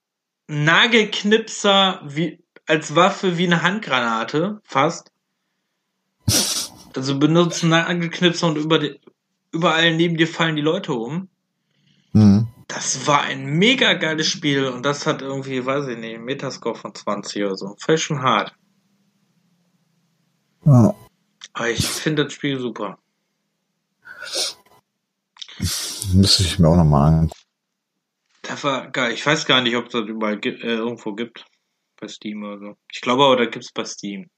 Nagelknipser 0.50 2.02
wie, 2.04 2.42
als 2.66 2.96
Waffe 2.96 3.38
wie 3.38 3.46
eine 3.46 3.62
Handgranate, 3.62 4.60
fast. 4.64 5.12
Also 6.96 7.18
benutzen 7.18 7.70
Nagelknipser 7.70 8.48
und 8.48 8.56
über 8.56 8.80
die, 8.80 9.00
überall 9.52 9.94
neben 9.94 10.16
dir 10.16 10.26
fallen 10.26 10.56
die 10.56 10.62
Leute 10.62 10.92
um. 10.92 11.28
Hm. 12.12 12.48
Das 12.66 13.06
war 13.06 13.22
ein 13.22 13.46
mega 13.46 13.94
geiles 13.94 14.26
Spiel 14.26 14.66
und 14.66 14.84
das 14.84 15.06
hat 15.06 15.22
irgendwie, 15.22 15.64
weiß 15.64 15.88
ich 15.88 15.98
nicht, 15.98 16.20
Metascore 16.20 16.74
von 16.74 16.94
20 16.94 17.44
oder 17.44 17.56
so. 17.56 17.76
Voll 17.78 17.98
schon 17.98 18.22
hart. 18.22 18.54
Ja. 20.64 20.94
Aber 21.52 21.70
ich 21.70 21.86
finde 21.86 22.24
das 22.24 22.32
Spiel 22.32 22.58
super. 22.58 22.98
Müsste 26.12 26.42
ich 26.42 26.58
mir 26.58 26.68
auch 26.68 26.76
nochmal 26.76 27.08
an. 27.08 27.28
Das 27.28 27.39
war 28.64 28.90
geil. 28.90 29.12
Ich 29.12 29.24
weiß 29.24 29.46
gar 29.46 29.60
nicht, 29.60 29.76
ob 29.76 29.86
es 29.86 29.92
das 29.92 30.06
überall 30.06 30.38
äh, 30.44 30.58
irgendwo 30.58 31.14
gibt. 31.14 31.44
Bei 32.00 32.08
Steam 32.08 32.42
oder 32.42 32.58
so. 32.58 32.76
Ich 32.90 33.00
glaube 33.00 33.24
aber, 33.24 33.36
da 33.36 33.46
gibt's 33.46 33.72
bei 33.72 33.84
Steam. 33.84 34.30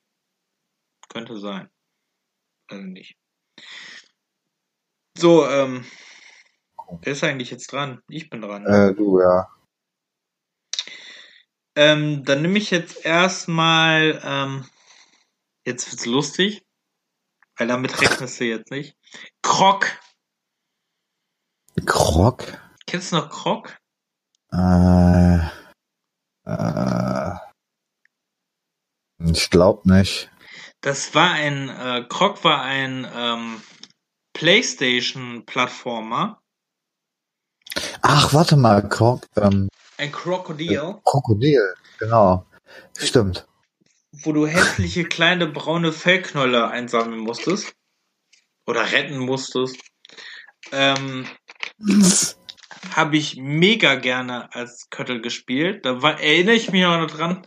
Könnte 1.08 1.38
sein. 1.38 1.70
Also 2.68 2.82
nicht. 2.82 3.16
So, 5.16 5.46
ähm. 5.46 5.84
Wer 7.02 7.12
ist 7.12 7.24
eigentlich 7.24 7.50
jetzt 7.50 7.72
dran? 7.72 8.02
Ich 8.08 8.28
bin 8.28 8.42
dran. 8.42 8.66
Äh, 8.66 8.94
du, 8.94 9.20
ja. 9.20 9.48
Ähm, 11.74 12.24
dann 12.24 12.42
nehme 12.42 12.58
ich 12.58 12.70
jetzt 12.70 13.04
erstmal, 13.04 14.20
ähm, 14.24 14.68
jetzt 15.64 15.90
wird's 15.90 16.04
lustig, 16.04 16.66
weil 17.56 17.68
damit 17.68 17.98
rechnest 18.00 18.40
du 18.40 18.44
jetzt 18.44 18.70
nicht. 18.70 18.96
Krog. 19.40 19.86
Krog? 21.86 22.58
Kennst 22.86 23.12
du 23.12 23.16
noch 23.16 23.30
Krog? 23.30 23.81
Äh, 24.52 25.38
äh, 26.46 27.34
ich 29.18 29.50
glaub 29.50 29.86
nicht. 29.86 30.30
Das 30.80 31.14
war 31.14 31.30
ein, 31.32 31.68
äh, 31.68 32.04
Krog 32.08 32.42
war 32.44 32.62
ein, 32.62 33.06
ähm, 33.14 33.60
Playstation-Plattformer. 34.34 36.40
Ach, 38.02 38.34
warte 38.34 38.56
mal, 38.56 38.86
Krog, 38.88 39.26
ähm, 39.36 39.68
Ein 39.96 40.12
Krokodil, 40.12 41.00
Krokodil, 41.04 41.74
genau. 41.98 42.44
Stimmt. 42.98 43.46
wo 44.12 44.32
du 44.32 44.46
hässliche 44.46 45.04
kleine 45.04 45.46
braune 45.46 45.92
Fellknäuler 45.92 46.70
einsammeln 46.70 47.20
musstest. 47.20 47.72
Oder 48.66 48.90
retten 48.92 49.18
musstest. 49.18 49.76
Ähm, 50.72 51.26
habe 52.90 53.16
ich 53.16 53.36
mega 53.36 53.94
gerne 53.94 54.52
als 54.54 54.90
Köttel 54.90 55.20
gespielt. 55.22 55.84
Da 55.84 56.02
war, 56.02 56.20
erinnere 56.20 56.54
ich 56.54 56.70
mich 56.70 56.84
auch 56.84 56.98
noch 56.98 57.10
dran. 57.10 57.46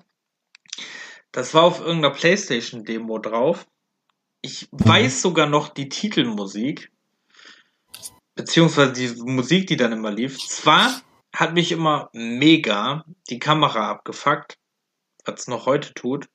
Das 1.31 1.53
war 1.53 1.63
auf 1.63 1.81
irgendeiner 1.81 2.13
Playstation-Demo 2.13 3.19
drauf. 3.19 3.67
Ich 4.41 4.69
weiß 4.71 5.21
sogar 5.21 5.47
noch 5.47 5.69
die 5.69 5.89
Titelmusik. 5.89 6.91
Beziehungsweise 8.35 8.93
die 8.93 9.21
Musik, 9.21 9.67
die 9.67 9.77
dann 9.77 9.91
immer 9.91 10.11
lief. 10.11 10.39
Zwar 10.39 11.01
hat 11.33 11.53
mich 11.53 11.71
immer 11.71 12.09
mega 12.13 13.03
die 13.29 13.39
Kamera 13.39 13.89
abgefuckt, 13.91 14.57
was 15.25 15.47
noch 15.47 15.65
heute 15.65 15.93
tut. 15.93 16.27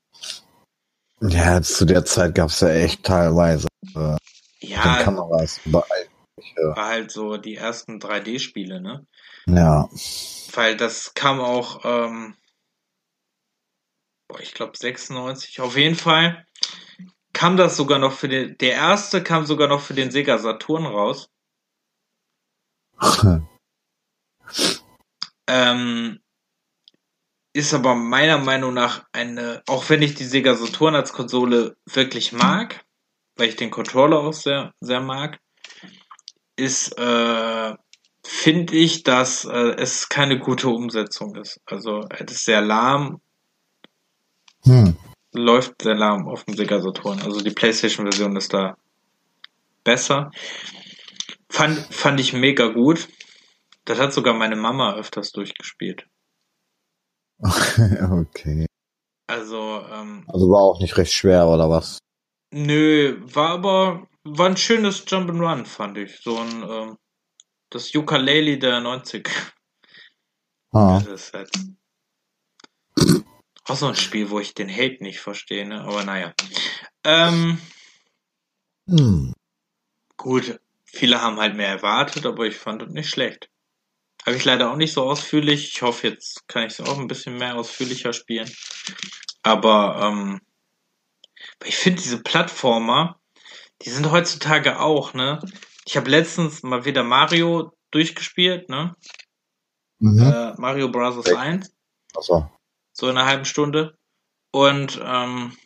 Ja, 1.20 1.60
zu 1.62 1.84
der 1.84 2.04
Zeit 2.04 2.34
gab's 2.34 2.60
ja 2.60 2.70
echt 2.70 3.04
teilweise 3.04 3.68
äh, 3.94 4.16
Ja, 4.60 5.02
Kameras 5.02 5.60
überall. 5.64 6.09
War 6.56 6.86
halt 6.86 7.10
so 7.10 7.36
die 7.36 7.56
ersten 7.56 7.98
3D-Spiele, 7.98 8.80
ne? 8.80 9.06
Ja. 9.46 9.88
Weil 10.52 10.76
das 10.76 11.14
kam 11.14 11.40
auch, 11.40 11.84
ähm, 11.84 12.36
boah, 14.28 14.40
ich 14.40 14.54
glaube 14.54 14.76
96. 14.76 15.60
Auf 15.60 15.76
jeden 15.76 15.96
Fall 15.96 16.46
kam 17.32 17.56
das 17.56 17.76
sogar 17.76 17.98
noch 17.98 18.12
für 18.12 18.28
den, 18.28 18.58
der 18.58 18.72
erste 18.72 19.22
kam 19.22 19.46
sogar 19.46 19.68
noch 19.68 19.80
für 19.80 19.94
den 19.94 20.10
Sega 20.10 20.38
Saturn 20.38 20.86
raus. 20.86 21.28
Ähm, 25.52 26.20
ist 27.52 27.74
aber 27.74 27.96
meiner 27.96 28.38
Meinung 28.38 28.72
nach 28.72 29.04
eine, 29.12 29.62
auch 29.66 29.88
wenn 29.90 30.00
ich 30.00 30.14
die 30.14 30.24
Sega 30.24 30.54
Saturn 30.54 30.94
als 30.94 31.12
Konsole 31.12 31.76
wirklich 31.86 32.32
mag, 32.32 32.84
weil 33.36 33.48
ich 33.48 33.56
den 33.56 33.72
Controller 33.72 34.20
auch 34.20 34.32
sehr, 34.32 34.72
sehr 34.80 35.00
mag, 35.00 35.40
ist, 36.60 36.98
äh, 36.98 37.74
finde 38.22 38.74
ich, 38.74 39.02
dass 39.02 39.44
äh, 39.44 39.74
es 39.76 40.08
keine 40.08 40.38
gute 40.38 40.68
Umsetzung 40.68 41.34
ist. 41.36 41.60
Also 41.66 42.04
es 42.10 42.32
ist 42.32 42.44
sehr 42.44 42.60
lahm, 42.60 43.20
hm. 44.64 44.96
läuft 45.32 45.82
sehr 45.82 45.94
lahm 45.94 46.28
auf 46.28 46.44
dem 46.44 46.54
Sega 46.54 46.80
Saturn. 46.80 47.20
Also 47.22 47.40
die 47.40 47.50
PlayStation-Version 47.50 48.36
ist 48.36 48.52
da 48.52 48.76
besser. 49.84 50.30
Fand, 51.48 51.78
fand 51.90 52.20
ich 52.20 52.32
mega 52.32 52.68
gut. 52.68 53.08
Das 53.84 53.98
hat 53.98 54.12
sogar 54.12 54.34
meine 54.34 54.56
Mama 54.56 54.94
öfters 54.94 55.32
durchgespielt. 55.32 56.06
okay. 57.40 58.66
Also, 59.26 59.82
ähm, 59.90 60.24
Also 60.28 60.50
war 60.50 60.60
auch 60.60 60.80
nicht 60.80 60.96
recht 60.96 61.12
schwer, 61.12 61.48
oder 61.48 61.70
was? 61.70 62.00
nö, 62.52 63.16
war 63.22 63.50
aber, 63.50 64.06
war 64.24 64.48
ein 64.48 64.56
schönes 64.56 65.06
Jump'n'Run, 65.06 65.64
fand 65.66 65.98
ich. 65.98 66.20
So 66.20 66.38
ein, 66.38 66.62
ähm, 66.62 66.98
das 67.70 67.94
Ukulele 67.94 68.58
der 68.58 68.80
90. 68.80 69.28
Ah. 70.72 71.00
Das 71.00 71.06
ist 71.06 71.32
halt 71.34 71.50
auch 73.64 73.76
so 73.76 73.86
ein 73.86 73.96
Spiel, 73.96 74.30
wo 74.30 74.40
ich 74.40 74.54
den 74.54 74.70
Hate 74.70 75.02
nicht 75.02 75.20
verstehe, 75.20 75.66
ne? 75.66 75.82
Aber 75.82 76.04
naja. 76.04 76.34
Ähm, 77.04 77.58
Hm. 78.88 79.32
gut, 80.16 80.60
viele 80.84 81.22
haben 81.22 81.38
halt 81.38 81.54
mehr 81.54 81.68
erwartet, 81.68 82.26
aber 82.26 82.46
ich 82.46 82.56
fand 82.56 82.82
es 82.82 82.88
nicht 82.90 83.08
schlecht. 83.08 83.48
Habe 84.26 84.36
ich 84.36 84.44
leider 84.44 84.70
auch 84.70 84.76
nicht 84.76 84.92
so 84.92 85.04
ausführlich. 85.04 85.72
Ich 85.74 85.82
hoffe, 85.82 86.08
jetzt 86.08 86.46
kann 86.48 86.66
ich 86.66 86.78
es 86.78 86.80
auch 86.80 86.98
ein 86.98 87.06
bisschen 87.06 87.36
mehr 87.36 87.56
ausführlicher 87.56 88.12
spielen. 88.12 88.50
Aber 89.42 90.00
ähm, 90.02 90.40
ich 91.64 91.76
finde 91.76 92.02
diese 92.02 92.22
Plattformer, 92.22 93.19
die 93.82 93.90
sind 93.90 94.10
heutzutage 94.10 94.80
auch, 94.80 95.14
ne? 95.14 95.40
Ich 95.84 95.96
habe 95.96 96.10
letztens 96.10 96.62
mal 96.62 96.84
wieder 96.84 97.02
Mario 97.02 97.72
durchgespielt, 97.90 98.68
ne? 98.68 98.94
Mhm. 99.98 100.20
Äh, 100.20 100.54
Mario 100.58 100.88
Bros. 100.88 101.26
1. 101.26 101.72
Also, 102.14 102.50
so 102.92 103.08
in 103.08 103.16
einer 103.16 103.26
halben 103.26 103.44
Stunde. 103.44 103.96
Und 104.52 105.00
ähm, 105.02 105.56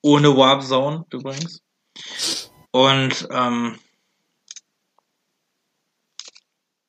ohne 0.00 0.36
Warp 0.36 0.62
Zone 0.62 1.04
übrigens. 1.10 1.62
Und 2.70 3.28
ähm, 3.30 3.78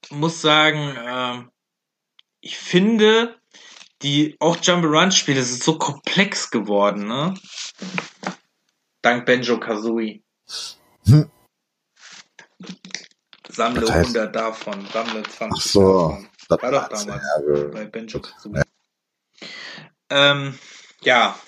muss 0.09 0.41
sagen, 0.41 0.95
ähm, 0.97 1.51
ich 2.41 2.57
finde, 2.57 3.39
die 4.01 4.35
auch 4.39 4.57
Jump'n'Run-Spiele 4.57 5.41
sind 5.43 5.63
so 5.63 5.77
komplex 5.77 6.51
geworden, 6.51 7.07
ne? 7.07 7.33
Dank 9.01 9.25
Benjo 9.25 9.59
Kazooie. 9.59 10.23
Hm. 11.05 11.29
Sammle 13.49 13.81
Das 13.81 13.91
heißt- 13.91 14.05
100 14.15 14.35
davon, 14.35 14.87
sammle 14.91 15.23
20 15.23 15.51
ach 15.51 15.61
so. 15.61 16.09
davon. 16.09 16.29
Das 16.49 16.61
War 16.61 16.71
doch 16.71 16.89
damals 16.89 17.23
ja, 17.47 17.63
bei 17.67 17.85
Benjo 17.85 18.19
Kazooie. 18.19 18.63
Ähm, 20.09 20.57
ja, 21.01 21.39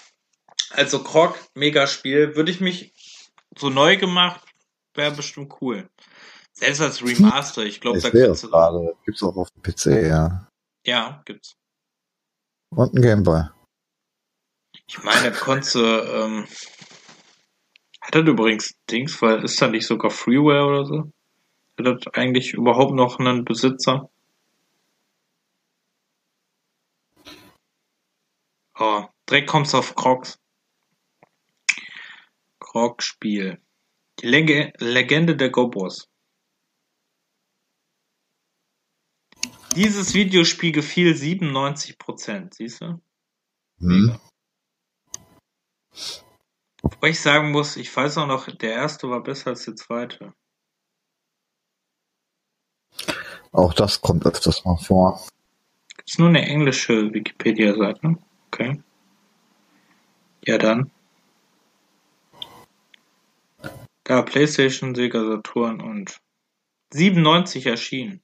also 0.71 1.03
Krog, 1.03 1.37
mega 1.53 1.85
Spiel. 1.87 2.35
Würde 2.35 2.51
ich 2.51 2.61
mich 2.61 2.93
so 3.57 3.69
neu 3.69 3.97
gemacht, 3.97 4.41
wäre 4.93 5.11
bestimmt 5.11 5.53
cool. 5.61 5.87
Selbst 6.53 6.81
als 6.81 7.03
Remaster, 7.03 7.63
ich 7.63 7.81
glaube, 7.81 7.99
da 7.99 8.09
kannst 8.09 8.43
es 8.45 8.49
gerade. 8.49 8.95
Gibt's 9.05 9.21
auch 9.23 9.35
auf 9.35 9.49
dem 9.51 9.61
PC, 9.61 10.07
ja. 10.07 10.47
Ja, 10.85 11.21
gibt's. 11.25 11.55
Und 12.69 12.93
ein 12.93 13.01
Gameboy. 13.01 13.43
Ich 14.87 15.03
meine, 15.03 15.31
konntest 15.31 15.75
du, 15.75 15.79
ähm, 15.79 16.47
hat 18.05 18.13
das 18.13 18.27
übrigens 18.27 18.77
Dings, 18.89 19.19
weil 19.23 19.43
ist 19.43 19.59
da 19.59 19.67
nicht 19.67 19.87
sogar 19.87 20.11
Freeware 20.11 20.65
oder 20.67 20.85
so? 20.85 21.11
Hat 21.77 21.85
das 21.87 22.13
eigentlich 22.13 22.53
überhaupt 22.53 22.93
noch 22.93 23.17
einen 23.17 23.43
Besitzer? 23.45 24.11
Oh, 28.77 29.05
direkt 29.27 29.49
kommst 29.49 29.73
du 29.73 29.79
auf 29.79 29.95
Crocs. 29.95 30.37
Krog-Spiel. 32.59 33.59
Die 34.19 34.27
Lege 34.27 34.71
Legende 34.77 35.35
der 35.35 35.49
Gobos. 35.49 36.07
Dieses 39.75 40.13
Videospiel 40.13 40.71
gefiel 40.71 41.13
97%, 41.13 42.53
siehst 42.53 42.81
du? 42.81 43.01
Hm. 43.79 44.19
Wobei 46.85 47.09
ich 47.09 47.19
sagen 47.19 47.51
muss, 47.51 47.77
ich 47.77 47.95
weiß 47.95 48.19
auch 48.19 48.27
noch, 48.27 48.45
der 48.45 48.73
erste 48.73 49.09
war 49.09 49.23
besser 49.23 49.47
als 49.47 49.65
der 49.65 49.75
zweite. 49.75 50.35
Auch 53.51 53.73
das 53.73 54.01
kommt 54.01 54.23
öfters 54.27 54.63
mal 54.65 54.77
vor. 54.77 55.25
Gibt's 55.95 56.19
nur 56.19 56.29
eine 56.29 56.45
englische 56.45 57.11
Wikipedia-Seite? 57.11 58.17
Okay. 58.47 58.83
Ja, 60.45 60.59
dann. 60.59 60.91
Da, 64.03 64.21
PlayStation, 64.21 64.93
Sega 64.93 65.25
Saturn 65.25 65.81
und 65.81 66.19
97 66.93 67.65
erschienen. 67.65 68.21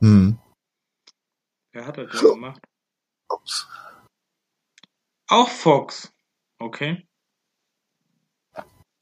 Hm. 0.00 0.38
Wer 1.72 1.86
hat 1.86 1.96
das 1.96 2.10
denn 2.10 2.20
gemacht? 2.20 2.60
Ups. 3.30 3.66
Auch 5.26 5.48
Fox. 5.48 6.12
Okay. 6.60 7.06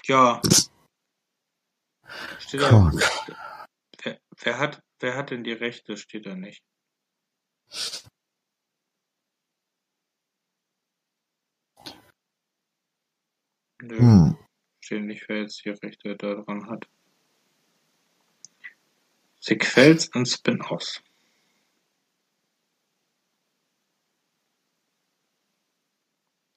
Ja. 0.04 0.40
Steht 2.38 2.62
da, 2.62 2.92
wer, 4.02 4.20
wer 4.38 4.58
hat, 4.58 4.82
wer 5.00 5.16
hat 5.16 5.30
denn 5.30 5.42
die 5.42 5.52
Rechte? 5.52 5.96
Steht 5.96 6.26
da 6.26 6.36
nicht. 6.36 6.62
Nö. 13.82 13.98
Hm. 13.98 14.38
Steht 14.80 15.02
nicht, 15.02 15.28
wer 15.28 15.42
jetzt 15.42 15.64
die 15.64 15.70
Rechte 15.70 16.16
daran 16.16 16.70
hat. 16.70 16.88
Sequels 19.40 20.08
und 20.14 20.26
Spin-offs. 20.26 21.02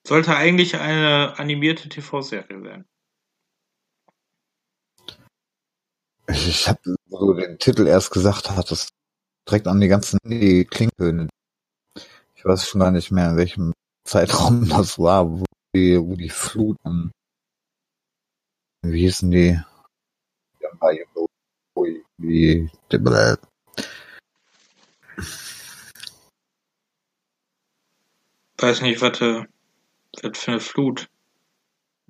Sollte 0.06 0.36
eigentlich 0.36 0.78
eine 0.78 1.38
animierte 1.38 1.88
TV-Serie 1.90 2.64
werden. 2.64 2.86
Ich, 6.28 6.68
habe, 6.68 6.80
wo 7.07 7.19
du 7.19 7.34
den 7.34 7.60
Titel 7.60 7.88
erst 7.88 8.11
gesagt 8.11 8.52
hattest, 8.52 8.90
direkt 9.48 9.68
an 9.68 9.82
die 9.82 9.88
ganzen 9.88 10.18
die 10.23 10.65
Klingeltöne. 10.65 11.28
Ich 12.36 12.45
weiß 12.45 12.68
schon 12.68 12.82
gar 12.82 12.91
nicht 12.91 13.11
mehr, 13.11 13.32
in 13.32 13.38
welchem 13.38 13.73
Zeitraum 14.07 14.68
das 14.69 14.98
war, 14.98 15.30
wo 15.30 15.45
die, 15.76 15.99
wo 15.99 16.15
die 16.15 16.30
Fluten, 16.30 17.11
wie 18.84 19.02
hießen 19.02 19.30
die? 19.30 19.61
Wie, 22.18 22.69
die, 22.90 22.98
Weiß 28.57 28.82
nicht, 28.82 29.02
was, 29.02 29.22
äh, 29.22 29.45
was 30.22 30.38
für 30.38 30.52
eine 30.52 30.60
Flut. 30.60 31.10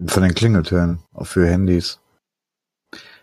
von 0.07 0.23
den 0.23 0.33
Klingeltönen, 0.33 1.03
auch 1.13 1.25
für 1.25 1.47
Handys, 1.47 1.99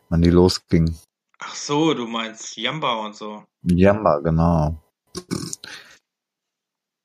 wann 0.09 0.23
die 0.23 0.31
losging. 0.31 0.97
Ach 1.39 1.55
so, 1.55 1.95
du 1.95 2.07
meinst 2.07 2.57
Jamba 2.57 2.95
und 3.05 3.15
so. 3.15 3.45
Jamba, 3.63 4.19
genau. 4.19 4.83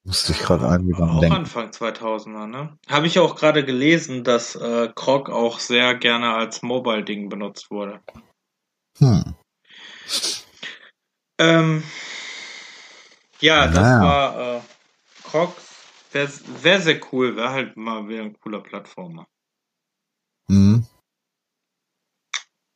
Musste 0.05 0.33
ich 0.33 0.39
gerade 0.39 0.65
irgendwie 0.65 0.93
dran 0.93 1.09
Auch 1.11 1.19
denken. 1.21 1.37
Anfang 1.37 1.69
2000er, 1.69 2.45
ne? 2.47 2.77
Habe 2.89 3.07
ich 3.07 3.19
auch 3.19 3.35
gerade 3.35 3.63
gelesen, 3.63 4.23
dass 4.23 4.55
äh, 4.55 4.89
Krog 4.93 5.29
auch 5.29 5.59
sehr 5.59 5.95
gerne 5.95 6.33
als 6.33 6.61
Mobile-Ding 6.61 7.29
benutzt 7.29 7.71
wurde. 7.71 8.01
Hm. 8.99 9.35
Ähm, 11.39 11.83
ja, 13.39 13.67
das 13.67 14.01
war 14.01 14.57
äh, 14.57 14.61
Krog. 15.23 15.55
Wäre 16.13 16.29
wär 16.61 16.81
sehr 16.81 17.01
cool, 17.11 17.35
wäre 17.35 17.49
halt 17.49 17.75
mal 17.75 18.07
wieder 18.07 18.21
ein 18.21 18.39
cooler 18.39 18.61
Plattformer. 18.61 19.25
Hm. 20.47 20.85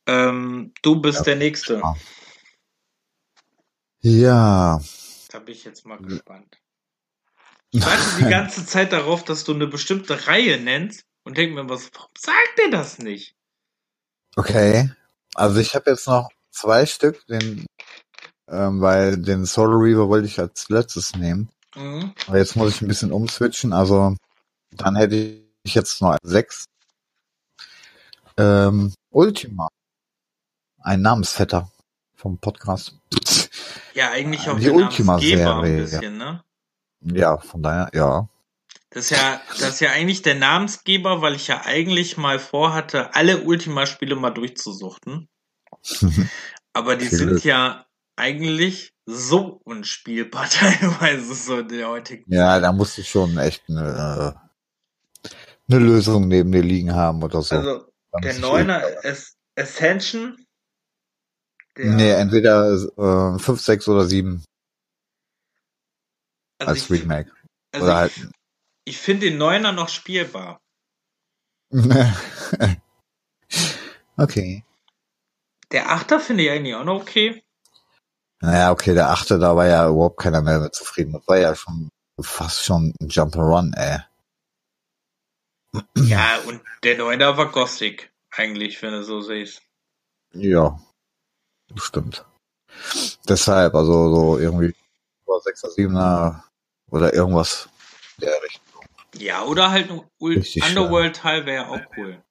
Ähm, 0.06 0.72
du 0.82 1.00
bist 1.00 1.18
Ja, 1.18 1.24
der 1.24 1.36
Nächste. 1.36 1.82
Ja. 4.00 4.80
Da 5.30 5.38
bin 5.38 5.54
ich 5.54 5.64
jetzt 5.64 5.86
mal 5.86 5.98
gespannt. 5.98 6.58
Ich 7.70 7.84
warte 7.84 8.24
die 8.24 8.30
ganze 8.30 8.64
Zeit 8.64 8.92
darauf, 8.92 9.24
dass 9.24 9.44
du 9.44 9.52
eine 9.52 9.66
bestimmte 9.66 10.26
Reihe 10.26 10.58
nennst 10.58 11.04
und 11.24 11.36
denke 11.36 11.54
mir, 11.54 11.68
was, 11.68 11.90
warum 11.94 12.10
sagt 12.18 12.58
ihr 12.58 12.70
das 12.70 12.98
nicht? 12.98 13.36
Okay. 14.36 14.90
Also 15.34 15.60
ich 15.60 15.74
habe 15.74 15.90
jetzt 15.90 16.06
noch 16.06 16.30
zwei 16.50 16.86
Stück, 16.86 17.24
den, 17.26 17.66
ähm, 18.48 18.80
weil 18.80 19.18
den 19.18 19.44
Soul 19.44 19.74
Reaver 19.74 20.08
wollte 20.08 20.26
ich 20.26 20.40
als 20.40 20.70
letztes 20.70 21.14
nehmen. 21.14 21.50
Mhm. 21.78 22.12
Aber 22.26 22.38
jetzt 22.38 22.56
muss 22.56 22.74
ich 22.74 22.82
ein 22.82 22.88
bisschen 22.88 23.12
umswitchen. 23.12 23.72
Also 23.72 24.16
dann 24.72 24.96
hätte 24.96 25.16
ich 25.62 25.74
jetzt 25.74 26.00
noch 26.02 26.16
sechs. 26.22 26.64
Ähm, 28.36 28.92
Ultima. 29.10 29.68
Ein 30.80 31.02
Namensvetter 31.02 31.70
vom 32.14 32.38
Podcast. 32.38 32.94
Ja, 33.94 34.10
eigentlich 34.10 34.48
auch 34.48 34.58
Die 34.58 34.70
Ultima-Serie, 34.70 36.10
ne? 36.10 36.42
Ja, 37.00 37.38
von 37.38 37.62
daher, 37.62 37.90
ja. 37.94 38.28
Das 38.90 39.04
ist 39.04 39.10
ja, 39.10 39.40
das 39.50 39.74
ist 39.74 39.80
ja 39.80 39.90
eigentlich 39.90 40.22
der 40.22 40.34
Namensgeber, 40.34 41.20
weil 41.20 41.34
ich 41.34 41.48
ja 41.48 41.62
eigentlich 41.64 42.16
mal 42.16 42.38
vorhatte, 42.38 43.14
alle 43.14 43.42
Ultima-Spiele 43.42 44.16
mal 44.16 44.30
durchzusuchten. 44.30 45.28
Aber 46.72 46.96
die 46.96 47.06
sind 47.06 47.44
ja 47.44 47.87
eigentlich 48.18 48.92
so 49.06 49.60
unspielbar 49.64 50.48
teilweise 50.50 51.34
so 51.34 51.60
in 51.60 51.68
der 51.68 51.88
heutigen 51.88 52.30
Ja, 52.32 52.60
da 52.60 52.72
musst 52.72 52.98
du 52.98 53.02
schon 53.02 53.38
echt 53.38 53.62
eine, 53.68 54.34
äh, 55.24 55.30
eine 55.70 55.78
Lösung 55.84 56.28
neben 56.28 56.52
dir 56.52 56.62
liegen 56.62 56.94
haben 56.94 57.22
oder 57.22 57.42
so. 57.42 57.56
Also 57.56 57.92
der 58.22 58.30
ist 58.32 58.40
Neuner 58.40 58.82
As- 59.02 59.36
Ascension. 59.56 60.44
Der, 61.76 61.94
Nee, 61.94 62.10
entweder 62.10 62.72
äh, 62.72 63.38
5, 63.38 63.60
6 63.60 63.88
oder 63.88 64.04
7 64.04 64.44
also 66.58 66.70
als 66.72 66.82
ich, 66.82 66.90
Remake. 66.90 67.32
also 67.72 67.86
oder 67.86 68.06
ich, 68.06 68.16
halt. 68.16 68.30
ich 68.84 68.98
finde 68.98 69.30
den 69.30 69.38
Neuner 69.38 69.72
noch 69.72 69.88
spielbar. 69.88 70.58
okay. 74.16 74.64
Der 75.70 75.90
Achter 75.90 76.18
finde 76.18 76.44
ich 76.44 76.50
eigentlich 76.50 76.74
auch 76.74 76.84
noch 76.84 77.02
okay. 77.02 77.42
Naja, 78.40 78.70
okay, 78.70 78.94
der 78.94 79.10
achte, 79.10 79.38
da 79.38 79.56
war 79.56 79.66
ja 79.66 79.88
überhaupt 79.88 80.20
keiner 80.20 80.42
mehr 80.42 80.60
mit 80.60 80.74
zufrieden. 80.74 81.12
Das 81.12 81.26
war 81.26 81.38
ja 81.38 81.54
schon 81.54 81.90
fast 82.20 82.64
schon 82.64 82.94
ein 83.00 83.08
Jump'n'Run, 83.08 83.74
ey. 83.76 83.98
Ja, 85.96 86.38
und 86.46 86.62
der 86.82 86.96
Neuner 86.98 87.36
war 87.36 87.50
Gothic, 87.50 88.12
eigentlich, 88.30 88.80
wenn 88.82 88.92
du 88.92 89.02
so 89.02 89.20
siehst. 89.20 89.62
Ja, 90.32 90.78
stimmt. 91.76 92.24
Deshalb, 93.28 93.74
also 93.74 94.14
so 94.14 94.38
irgendwie 94.38 94.74
6er, 95.26 95.74
7er 95.76 96.42
oder 96.90 97.12
irgendwas 97.12 97.68
in 98.18 98.26
der 98.26 98.42
Richtung. 98.42 98.84
Ja, 99.16 99.44
oder 99.44 99.70
halt 99.70 99.90
ein. 99.90 100.00
Underworld-Teil 100.20 101.46
wäre 101.46 101.68
auch 101.68 101.80
cool. 101.96 102.22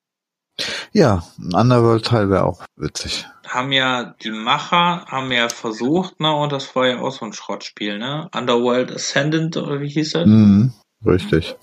Ja, 0.91 1.23
ein 1.37 1.53
Underworld-Teil 1.53 2.29
wäre 2.29 2.43
auch 2.43 2.63
witzig. 2.75 3.27
Haben 3.47 3.71
ja 3.71 4.15
die 4.21 4.31
Macher, 4.31 5.05
haben 5.07 5.31
ja 5.31 5.47
versucht, 5.47 6.19
ne, 6.19 6.35
und 6.35 6.51
das 6.51 6.75
war 6.75 6.87
ja 6.87 6.99
auch 6.99 7.11
so 7.11 7.25
ein 7.25 7.33
Schrottspiel, 7.33 7.97
ne? 7.97 8.29
Underworld 8.35 8.91
Ascendant, 8.91 9.55
oder 9.55 9.79
wie 9.79 9.89
hieß 9.89 10.13
das? 10.13 10.27
Mhm, 10.27 10.73
richtig. 11.05 11.55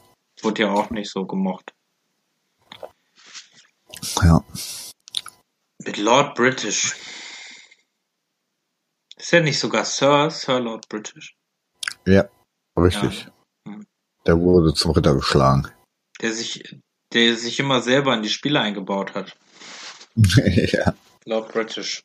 Wurde 0.43 0.63
ja 0.63 0.71
auch 0.71 0.91
nicht 0.91 1.11
so 1.11 1.27
gemocht. 1.27 1.75
Ja. 4.23 4.43
Mit 5.85 5.99
Lord 5.99 6.35
British. 6.35 6.95
Ist 9.17 9.33
ja 9.33 9.41
nicht 9.41 9.59
sogar 9.59 9.85
Sir, 9.85 10.31
Sir 10.31 10.61
Lord 10.61 10.89
British. 10.89 11.37
Ja, 12.07 12.29
richtig. 12.77 13.27
Ja. 13.67 13.73
Hm. 13.73 13.87
Der 14.27 14.39
wurde 14.39 14.75
zum 14.75 14.93
Ritter 14.93 15.15
geschlagen. 15.15 15.69
Der 16.21 16.33
sich, 16.33 16.79
der 17.13 17.37
sich 17.37 17.59
immer 17.59 17.81
selber 17.83 18.15
in 18.15 18.23
die 18.23 18.31
Spiele 18.31 18.61
eingebaut 18.61 19.15
hat. 19.15 19.37
ja. 20.17 20.95
Lord 21.27 21.53
British. 21.53 22.03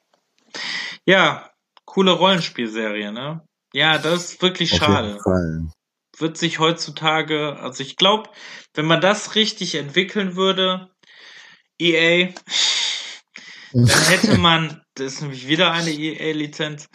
Ja, 1.05 1.49
coole 1.85 2.11
Rollenspielserie, 2.11 3.11
ne? 3.11 3.45
Ja, 3.73 3.97
das 3.97 4.33
ist 4.33 4.41
wirklich 4.41 4.73
Auf 4.73 4.79
schade. 4.79 5.07
jeden 5.07 5.23
Fall. 5.23 5.71
Wird 6.17 6.37
sich 6.37 6.59
heutzutage, 6.59 7.57
also 7.59 7.81
ich 7.83 7.95
glaube, 7.95 8.29
wenn 8.73 8.85
man 8.85 9.01
das 9.01 9.35
richtig 9.35 9.75
entwickeln 9.75 10.35
würde, 10.35 10.89
EA, 11.79 12.33
dann 13.73 13.87
hätte 13.87 14.37
man, 14.37 14.81
das 14.95 15.13
ist 15.13 15.21
nämlich 15.21 15.47
wieder 15.47 15.71
eine 15.71 15.91
EA-Lizenz, 15.91 16.87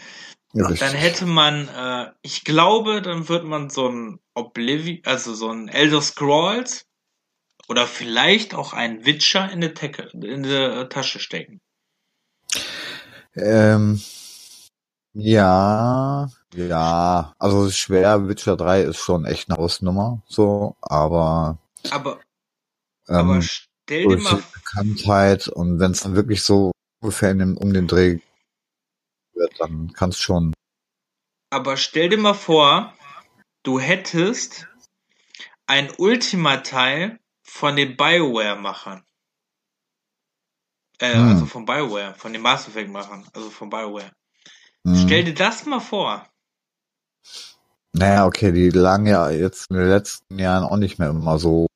Richtig. 0.55 0.79
dann 0.81 0.95
hätte 0.95 1.27
man, 1.27 1.69
äh, 1.69 2.13
ich 2.23 2.45
glaube, 2.45 3.03
dann 3.03 3.29
wird 3.29 3.45
man 3.45 3.71
so 3.71 3.89
ein 3.89 4.21
Oblivion, 4.35 5.01
also 5.05 5.35
so 5.35 5.51
ein 5.51 5.69
Elder 5.69 6.01
Scrolls 6.01 6.87
oder 7.69 7.87
vielleicht 7.87 8.55
auch 8.55 8.73
ein 8.73 9.05
Witcher 9.05 9.51
in 9.51 9.61
der, 9.61 9.75
Tecke, 9.75 10.11
in 10.13 10.45
der 10.45 10.89
Tasche 10.89 11.19
stecken. 11.19 11.61
Ähm, 13.37 14.01
ja, 15.13 16.29
ja, 16.55 17.35
also 17.39 17.71
schwer, 17.71 18.29
Witcher 18.29 18.57
3 18.57 18.83
ist 18.83 18.99
schon 18.99 19.25
echt 19.25 19.49
eine 19.49 19.59
Hausnummer, 19.59 20.23
so, 20.27 20.77
aber, 20.81 21.59
Aber, 21.91 22.21
ähm, 23.09 23.17
aber 23.17 23.43
stell 23.43 24.09
dir 24.09 24.19
mal 24.19 24.43
Bekanntheit 24.53 25.49
und 25.49 25.79
wenn 25.79 25.93
es 25.93 26.03
dann 26.03 26.15
wirklich 26.17 26.43
so 26.43 26.73
ungefähr 27.01 27.31
in 27.31 27.39
dem, 27.39 27.57
um 27.57 27.73
den 27.73 27.87
Dreh 27.87 28.19
wird, 29.35 29.61
dann 29.61 29.93
kann 29.93 30.11
es 30.11 30.19
schon, 30.19 30.53
Aber 31.51 31.77
stell 31.77 32.09
dir 32.09 32.19
mal 32.19 32.35
vor, 32.35 32.93
du 33.63 33.79
hättest 33.79 34.69
ein 35.67 35.93
Ultima-Teil 35.97 37.19
von 37.43 37.77
den 37.77 37.97
BioWare-Machern. 37.97 39.05
Äh, 41.05 41.17
Hm. 41.17 41.29
also 41.29 41.47
von 41.47 41.67
BioWare, 41.67 42.15
von 42.15 42.33
den 42.33 42.41
Mass 42.43 42.67
Effect-Machern, 42.67 43.25
also 43.35 43.51
von 43.51 43.69
BioWare. 43.69 44.11
mh. 44.85 44.97
Stell 45.05 45.25
dir 45.25 45.35
das 45.35 45.67
mal 45.67 45.81
vor. 45.81 46.27
naja, 47.93 48.27
okay, 48.27 48.53
die 48.53 48.71
lagen 48.71 49.07
ja 49.07 49.31
jetzt 49.31 49.71
in 49.71 49.77
den 49.77 49.89
letzten 49.89 50.39
Jahren 50.39 50.65
auch 50.65 50.77
nicht 50.77 50.99
mehr 50.99 51.11
immer 51.11 51.39
so, 51.39 51.67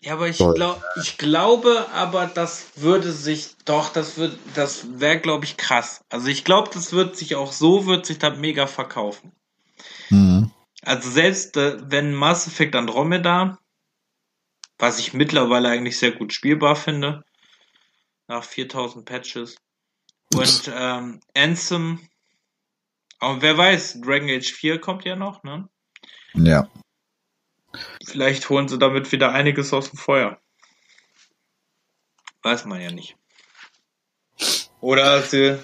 Ja, 0.00 0.12
aber 0.12 0.28
ich, 0.28 0.38
glaub, 0.38 0.82
ich 0.96 1.16
glaube, 1.16 1.86
aber 1.94 2.26
das 2.26 2.66
würde 2.76 3.10
sich, 3.10 3.56
doch, 3.64 3.90
das 3.90 4.18
wird, 4.18 4.38
das 4.54 5.00
wäre, 5.00 5.18
glaube 5.18 5.46
ich, 5.46 5.56
krass. 5.56 6.04
Also 6.10 6.28
ich 6.28 6.44
glaube, 6.44 6.70
das 6.74 6.92
wird 6.92 7.16
sich 7.16 7.36
auch 7.36 7.52
so, 7.52 7.86
wird 7.86 8.04
sich 8.04 8.18
das 8.18 8.36
mega 8.38 8.66
verkaufen. 8.66 9.32
mhm. 10.10 10.50
Also 10.82 11.08
selbst 11.10 11.56
äh, 11.56 11.78
wenn 11.90 12.12
Mass 12.14 12.46
Effect 12.46 12.76
Andromeda, 12.76 13.58
was 14.78 14.98
ich 14.98 15.12
mittlerweile 15.12 15.68
eigentlich 15.68 15.98
sehr 15.98 16.12
gut 16.12 16.32
spielbar 16.32 16.76
finde, 16.76 17.24
nach 18.28 18.44
4000 18.44 19.04
Patches, 19.04 19.56
und 20.32 20.70
ähm, 20.74 21.20
Anthem, 21.34 22.08
aber 23.20 23.42
wer 23.42 23.56
weiß, 23.56 24.00
Dragon 24.00 24.28
Age 24.30 24.52
4 24.52 24.80
kommt 24.80 25.04
ja 25.04 25.16
noch, 25.16 25.42
ne? 25.44 25.68
ja, 26.34 26.68
Vielleicht 28.04 28.48
holen 28.50 28.68
sie 28.68 28.78
damit 28.78 29.10
wieder 29.12 29.32
einiges 29.32 29.72
aus 29.72 29.90
dem 29.90 29.98
Feuer. 29.98 30.38
Weiß 32.42 32.64
man 32.64 32.80
ja 32.80 32.90
nicht. 32.90 33.16
Oder 34.80 35.22
sie 35.22 35.62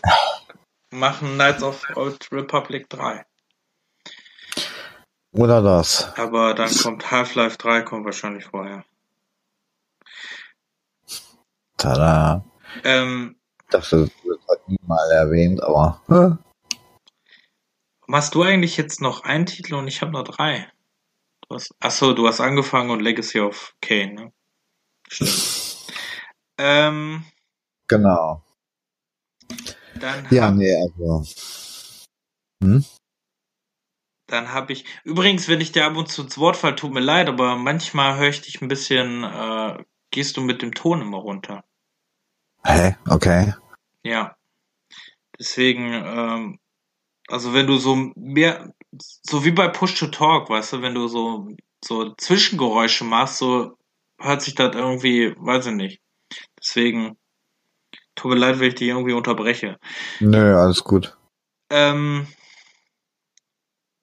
machen 0.90 1.34
Knights 1.34 1.62
of 1.62 1.84
Old 1.94 2.32
Republic 2.32 2.88
3. 2.88 3.24
oder 5.32 5.62
das. 5.62 6.16
Aber 6.16 6.54
dann 6.54 6.74
kommt 6.74 7.10
Half-Life 7.10 7.58
3, 7.58 7.82
kommt 7.82 8.04
wahrscheinlich 8.04 8.46
vorher. 8.46 8.84
Tada. 11.80 12.44
Ähm, 12.84 13.36
Das 13.70 13.90
wird 13.92 14.12
halt 14.48 14.68
nie 14.68 14.76
mal 14.86 15.10
erwähnt, 15.12 15.62
aber, 15.62 16.02
äh, 16.08 16.76
Machst 18.06 18.34
du 18.34 18.42
eigentlich 18.42 18.76
jetzt 18.76 19.00
noch 19.00 19.22
einen 19.22 19.46
Titel 19.46 19.74
und 19.76 19.86
ich 19.88 20.02
habe 20.02 20.12
noch 20.12 20.24
drei? 20.24 20.70
Du 21.48 21.54
hast, 21.54 21.72
achso, 21.80 22.12
du 22.12 22.26
hast 22.26 22.40
angefangen 22.40 22.90
und 22.90 23.00
Legacy 23.00 23.40
of 23.40 23.74
Kane, 23.80 24.14
ne? 24.14 24.32
Stimmt. 25.08 25.86
ähm, 26.58 27.24
genau. 27.88 28.44
dann 29.94 30.26
Ja, 30.30 30.48
hab, 30.48 30.54
nee, 30.54 30.74
also, 30.74 31.24
hm? 32.62 32.84
dann 34.26 34.52
hab 34.52 34.70
ich. 34.70 34.84
Übrigens, 35.04 35.48
wenn 35.48 35.60
ich 35.60 35.72
dir 35.72 35.86
ab 35.86 35.96
und 35.96 36.08
zu 36.08 36.22
ins 36.22 36.36
Wort 36.36 36.56
fall, 36.56 36.76
tut 36.76 36.92
mir 36.92 37.00
leid, 37.00 37.28
aber 37.28 37.56
manchmal 37.56 38.18
höre 38.18 38.28
ich 38.28 38.42
dich 38.42 38.60
ein 38.60 38.68
bisschen, 38.68 39.24
äh, 39.24 39.82
gehst 40.10 40.36
du 40.36 40.40
mit 40.40 40.62
dem 40.62 40.74
Ton 40.74 41.00
immer 41.00 41.18
runter. 41.18 41.64
Hä? 42.64 42.96
Okay. 43.08 43.54
Ja. 44.02 44.36
Deswegen, 45.38 45.92
ähm, 45.92 46.58
also 47.28 47.54
wenn 47.54 47.66
du 47.66 47.78
so 47.78 48.12
mehr, 48.16 48.72
so 48.92 49.44
wie 49.44 49.52
bei 49.52 49.68
Push 49.68 49.98
to 49.98 50.08
Talk, 50.08 50.50
weißt 50.50 50.74
du, 50.74 50.82
wenn 50.82 50.94
du 50.94 51.08
so, 51.08 51.48
so 51.84 52.14
Zwischengeräusche 52.14 53.04
machst, 53.04 53.38
so 53.38 53.76
hört 54.18 54.42
sich 54.42 54.54
das 54.54 54.74
irgendwie, 54.74 55.34
weiß 55.38 55.66
ich 55.66 55.74
nicht. 55.74 56.02
Deswegen, 56.58 57.16
tut 58.14 58.30
mir 58.30 58.38
leid, 58.38 58.60
wenn 58.60 58.68
ich 58.68 58.74
dich 58.74 58.88
irgendwie 58.88 59.14
unterbreche. 59.14 59.78
Nö, 60.20 60.56
alles 60.56 60.84
gut. 60.84 61.16
Ähm, 61.70 62.26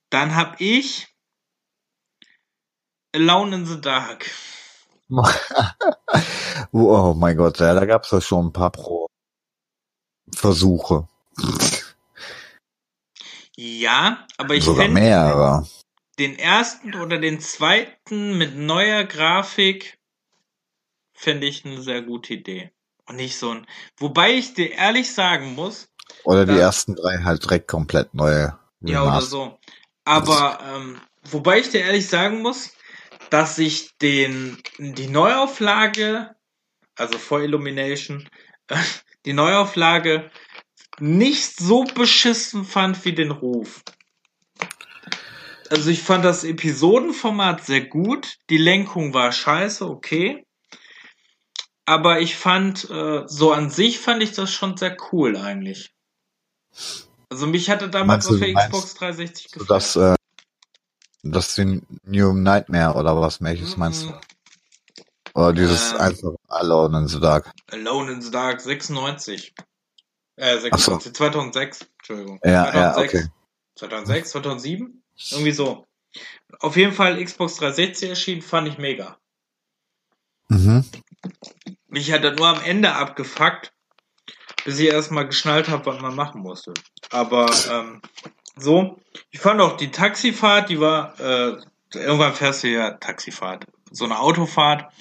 dann 0.09 0.35
hab 0.35 0.59
ich 0.59 1.07
Alone 3.13 3.55
in 3.55 3.65
the 3.65 3.79
Dark. 3.79 4.31
Oh 6.71 7.13
mein 7.15 7.38
Gott, 7.38 7.59
ja, 7.59 7.73
da 7.73 7.85
gab's 7.85 8.11
ja 8.11 8.21
schon 8.21 8.47
ein 8.47 8.53
paar 8.53 8.71
Pro 8.71 9.07
Versuche. 10.34 11.07
Ja, 13.55 14.27
aber 14.38 14.55
ich 14.55 14.63
Sogar 14.65 14.88
mehrere. 14.88 15.67
den 16.19 16.38
ersten 16.38 16.95
oder 16.95 17.17
den 17.19 17.39
zweiten 17.39 18.38
mit 18.38 18.55
neuer 18.55 19.03
Grafik 19.05 19.97
fände 21.13 21.47
ich 21.47 21.65
eine 21.65 21.81
sehr 21.81 22.01
gute 22.01 22.34
Idee. 22.35 22.71
Und 23.07 23.15
nicht 23.15 23.38
so 23.38 23.51
ein. 23.51 23.65
Wobei 23.97 24.34
ich 24.34 24.53
dir 24.53 24.71
ehrlich 24.71 25.13
sagen 25.13 25.55
muss, 25.55 25.88
Oder 26.23 26.45
die 26.45 26.57
ersten 26.59 26.95
drei 26.95 27.17
halt 27.23 27.43
direkt 27.45 27.67
komplett 27.67 28.13
neue. 28.13 28.57
ja 28.81 29.03
oder 29.03 29.21
so. 29.21 29.57
Aber 30.05 30.59
ähm, 30.63 31.01
wobei 31.23 31.59
ich 31.59 31.69
dir 31.69 31.81
ehrlich 31.81 32.07
sagen 32.09 32.41
muss, 32.41 32.71
dass 33.29 33.57
ich 33.57 33.97
den 33.97 34.57
die 34.77 35.07
Neuauflage, 35.07 36.35
also 36.95 37.17
vor 37.17 37.41
Illumination, 37.41 38.27
die 39.25 39.33
Neuauflage 39.33 40.29
nicht 40.99 41.57
so 41.57 41.83
beschissen 41.83 42.65
fand 42.65 43.03
wie 43.05 43.13
den 43.13 43.31
Ruf. 43.31 43.83
Also 45.69 45.89
ich 45.89 46.01
fand 46.01 46.23
das 46.23 46.43
Episodenformat 46.43 47.65
sehr 47.65 47.81
gut. 47.81 48.37
Die 48.49 48.57
Lenkung 48.57 49.13
war 49.13 49.31
scheiße, 49.31 49.85
okay. 49.87 50.45
Aber 51.85 52.19
ich 52.21 52.35
fand, 52.35 52.89
äh, 52.89 53.23
so 53.27 53.51
an 53.51 53.69
sich 53.69 53.99
fand 53.99 54.23
ich 54.23 54.31
das 54.31 54.51
schon 54.51 54.77
sehr 54.77 54.97
cool 55.11 55.37
eigentlich. 55.37 55.93
Also 57.29 57.47
mich 57.47 57.69
hatte 57.69 57.89
damals 57.89 58.27
auf 58.27 58.39
der 58.39 58.53
Xbox 58.53 58.95
360 58.95 59.51
gefallen. 59.51 59.67
Das, 59.67 59.95
äh, 59.95 60.15
das 61.31 61.55
den 61.55 61.85
New 62.03 62.33
Nightmare 62.33 62.97
oder 62.97 63.19
was 63.19 63.41
welches 63.41 63.75
mhm. 63.75 63.79
meinst 63.79 64.03
du? 64.03 64.13
Oder 65.33 65.53
dieses 65.53 65.91
ähm, 65.91 65.99
einfach 65.99 66.31
Alone 66.47 66.99
in 66.99 67.07
the 67.07 67.19
Dark? 67.19 67.51
Alone 67.71 68.11
in 68.11 68.21
the 68.21 68.31
Dark 68.31 68.59
96. 68.59 69.53
Äh, 70.35 70.57
96, 70.57 71.03
so. 71.03 71.11
2006, 71.11 71.87
Entschuldigung. 71.99 72.39
Ja, 72.43 72.71
2006, 72.71 73.13
ja, 73.13 73.19
okay. 73.19 73.31
2006, 73.75 74.29
2007? 74.31 75.03
Irgendwie 75.31 75.51
so. 75.51 75.85
Auf 76.59 76.75
jeden 76.75 76.93
Fall 76.93 77.23
Xbox 77.23 77.57
360 77.57 78.09
erschienen, 78.09 78.41
fand 78.41 78.67
ich 78.67 78.77
mega. 78.77 79.17
Mhm. 80.49 80.85
Mich 81.87 82.11
hat 82.11 82.23
er 82.23 82.35
nur 82.35 82.47
am 82.47 82.61
Ende 82.63 82.93
abgefuckt, 82.93 83.73
bis 84.65 84.79
ich 84.79 84.87
erstmal 84.87 85.27
geschnallt 85.27 85.69
habe, 85.69 85.85
was 85.85 86.01
man 86.01 86.15
machen 86.15 86.41
musste. 86.41 86.73
Aber 87.11 87.49
ähm, 87.69 88.01
so, 88.57 88.99
ich 89.31 89.39
fand 89.39 89.61
auch 89.61 89.77
die 89.77 89.91
Taxifahrt, 89.91 90.69
die 90.69 90.79
war, 90.79 91.19
äh, 91.19 91.57
irgendwann 91.93 92.34
fährst 92.34 92.63
du 92.63 92.69
ja 92.69 92.91
Taxifahrt, 92.91 93.65
so 93.91 94.05
eine 94.05 94.19
Autofahrt. 94.19 94.91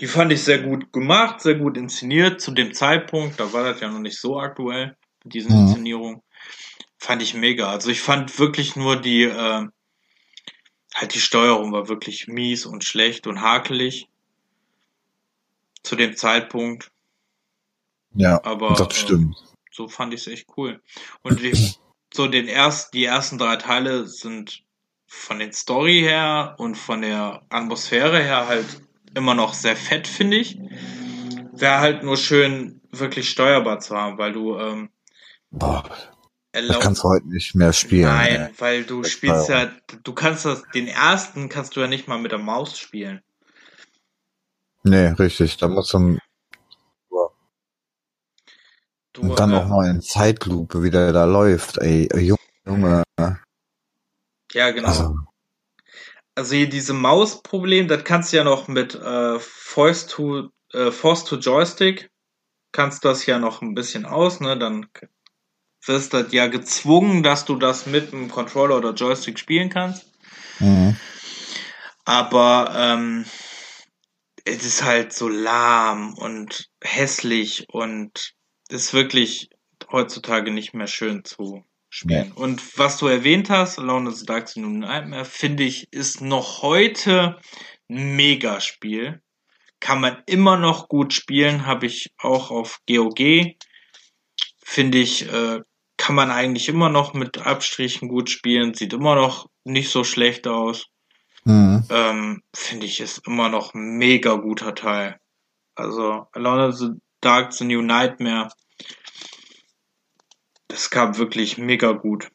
Die 0.00 0.06
fand 0.06 0.32
ich 0.32 0.42
sehr 0.42 0.58
gut 0.58 0.92
gemacht, 0.92 1.40
sehr 1.40 1.54
gut 1.54 1.76
inszeniert 1.76 2.40
zu 2.40 2.50
dem 2.50 2.74
Zeitpunkt. 2.74 3.38
Da 3.38 3.52
war 3.52 3.64
das 3.64 3.80
ja 3.80 3.88
noch 3.88 4.00
nicht 4.00 4.18
so 4.18 4.38
aktuell 4.38 4.96
mit 5.22 5.34
diesen 5.34 5.52
mhm. 5.52 5.68
Inszenierungen. 5.68 6.22
Fand 6.98 7.22
ich 7.22 7.34
mega. 7.34 7.70
Also 7.70 7.90
ich 7.90 8.00
fand 8.00 8.38
wirklich 8.38 8.76
nur 8.76 8.96
die, 8.96 9.22
äh, 9.22 9.68
halt 10.94 11.14
die 11.14 11.20
Steuerung 11.20 11.72
war 11.72 11.88
wirklich 11.88 12.26
mies 12.26 12.66
und 12.66 12.84
schlecht 12.84 13.26
und 13.26 13.40
hakelig 13.40 14.08
zu 15.82 15.96
dem 15.96 16.16
Zeitpunkt. 16.16 16.90
Ja, 18.14 18.42
aber 18.44 18.74
das 18.74 18.96
stimmt. 18.96 19.36
Äh, 19.36 19.54
so 19.70 19.88
fand 19.88 20.14
ich 20.14 20.20
es 20.20 20.26
echt 20.28 20.48
cool. 20.56 20.80
Und 21.22 21.40
die, 21.40 21.52
so 22.14 22.28
den 22.28 22.48
ersten, 22.48 22.96
die 22.96 23.04
ersten 23.04 23.38
drei 23.38 23.56
Teile 23.56 24.06
sind 24.06 24.62
von 25.06 25.38
den 25.38 25.52
Story 25.52 26.00
her 26.00 26.54
und 26.58 26.76
von 26.76 27.02
der 27.02 27.42
Atmosphäre 27.48 28.22
her 28.22 28.46
halt 28.48 28.80
immer 29.14 29.34
noch 29.34 29.54
sehr 29.54 29.76
fett, 29.76 30.06
finde 30.06 30.38
ich. 30.38 30.58
Wäre 31.52 31.78
halt 31.78 32.02
nur 32.02 32.16
schön, 32.16 32.80
wirklich 32.90 33.30
steuerbar 33.30 33.80
zu 33.80 33.96
haben, 33.96 34.18
weil 34.18 34.32
du 34.32 34.58
ähm, 34.58 34.90
Boah, 35.50 35.84
das 36.52 36.80
kannst 36.80 37.02
du 37.02 37.08
heute 37.08 37.28
nicht 37.28 37.54
mehr 37.54 37.72
spielen. 37.72 38.08
Nein, 38.08 38.40
ey. 38.40 38.50
weil 38.58 38.84
du 38.84 39.02
das 39.02 39.10
spielst 39.10 39.48
ja, 39.48 39.70
du 40.02 40.12
kannst 40.12 40.44
das, 40.44 40.62
den 40.74 40.86
ersten 40.86 41.48
kannst 41.48 41.76
du 41.76 41.80
ja 41.80 41.86
nicht 41.86 42.06
mal 42.06 42.18
mit 42.18 42.32
der 42.32 42.38
Maus 42.38 42.78
spielen. 42.78 43.22
Nee, 44.84 45.08
richtig. 45.08 45.56
Da 45.56 45.68
muss 45.68 45.88
du 45.88 46.18
Du, 49.14 49.22
und 49.22 49.38
dann 49.38 49.52
äh, 49.52 49.56
auch 49.56 49.68
noch 49.68 49.82
in 49.82 50.02
Zeitlupe, 50.02 50.82
wie 50.82 50.90
der 50.90 51.12
da 51.12 51.24
läuft, 51.24 51.78
ey, 51.78 52.08
Junge. 52.66 53.04
Ja, 54.52 54.70
genau. 54.70 54.88
Also, 54.88 55.16
also 56.34 56.54
hier 56.54 56.68
diese 56.68 56.92
Mausproblem, 56.92 57.88
das 57.88 58.04
kannst 58.04 58.32
du 58.32 58.36
ja 58.36 58.44
noch 58.44 58.68
mit 58.68 58.94
äh, 58.94 59.38
Force 59.38 60.06
to 60.06 60.50
äh, 60.72 60.90
Force 60.90 61.24
to 61.24 61.36
Joystick 61.36 62.10
kannst 62.72 63.04
das 63.04 63.24
ja 63.24 63.38
noch 63.38 63.62
ein 63.62 63.74
bisschen 63.74 64.04
aus, 64.04 64.40
ne? 64.40 64.58
Dann 64.58 64.86
wirst 65.86 66.12
du 66.12 66.26
ja 66.30 66.48
gezwungen, 66.48 67.22
dass 67.22 67.44
du 67.44 67.56
das 67.56 67.86
mit 67.86 68.12
einem 68.12 68.30
Controller 68.30 68.76
oder 68.76 68.92
Joystick 68.92 69.38
spielen 69.38 69.70
kannst. 69.70 70.10
Mhm. 70.58 70.96
Aber 72.04 72.74
ähm, 72.76 73.24
es 74.44 74.64
ist 74.64 74.82
halt 74.82 75.12
so 75.12 75.28
lahm 75.28 76.14
und 76.14 76.68
hässlich 76.82 77.66
und 77.68 78.34
ist 78.74 78.92
wirklich 78.92 79.50
heutzutage 79.90 80.50
nicht 80.50 80.74
mehr 80.74 80.86
schön 80.86 81.24
zu 81.24 81.64
spielen. 81.88 82.32
Ja. 82.36 82.42
Und 82.42 82.78
was 82.78 82.98
du 82.98 83.06
erwähnt 83.06 83.48
hast, 83.48 83.78
Alone 83.78 84.10
in 84.10 84.16
the 84.16 84.26
Dark 84.26 84.48
Zone 84.48 84.78
Nightmare, 84.78 85.24
finde 85.24 85.62
ich, 85.62 85.92
ist 85.92 86.20
noch 86.20 86.62
heute 86.62 87.38
ein 87.88 88.16
Megaspiel. 88.16 89.22
Kann 89.80 90.00
man 90.00 90.22
immer 90.26 90.56
noch 90.56 90.88
gut 90.88 91.12
spielen, 91.12 91.66
habe 91.66 91.86
ich 91.86 92.12
auch 92.18 92.50
auf 92.50 92.80
GOG. 92.88 93.56
Finde 94.64 94.98
ich, 94.98 95.30
äh, 95.30 95.60
kann 95.96 96.14
man 96.16 96.30
eigentlich 96.30 96.68
immer 96.68 96.88
noch 96.88 97.14
mit 97.14 97.38
Abstrichen 97.46 98.08
gut 98.08 98.30
spielen, 98.30 98.74
sieht 98.74 98.92
immer 98.92 99.14
noch 99.14 99.48
nicht 99.62 99.90
so 99.90 100.02
schlecht 100.04 100.48
aus. 100.48 100.86
Mhm. 101.44 101.84
Ähm, 101.90 102.42
Finde 102.54 102.86
ich, 102.86 103.00
ist 103.00 103.26
immer 103.26 103.48
noch 103.48 103.74
ein 103.74 103.98
mega 103.98 104.34
guter 104.34 104.74
Teil. 104.74 105.20
Also, 105.74 106.26
Alone 106.32 106.66
in 106.66 106.72
the 106.72 106.88
Dark, 107.20 107.52
The 107.52 107.64
New 107.64 107.82
Nightmare. 107.82 108.48
Das 110.74 110.90
kam 110.90 111.16
wirklich 111.18 111.56
mega 111.56 111.92
gut. 111.92 112.32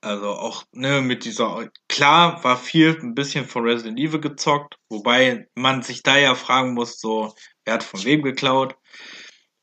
Also 0.00 0.30
auch 0.30 0.64
ne, 0.72 1.00
mit 1.00 1.24
dieser, 1.24 1.70
klar 1.88 2.42
war 2.42 2.56
viel 2.56 2.98
ein 3.00 3.14
bisschen 3.14 3.46
von 3.46 3.62
Resident 3.62 4.00
Evil 4.00 4.20
gezockt, 4.20 4.74
wobei 4.88 5.46
man 5.54 5.82
sich 5.82 6.02
da 6.02 6.16
ja 6.16 6.34
fragen 6.34 6.74
muss, 6.74 6.98
so, 6.98 7.32
wer 7.64 7.74
hat 7.74 7.84
von 7.84 8.02
wem 8.02 8.22
geklaut? 8.22 8.74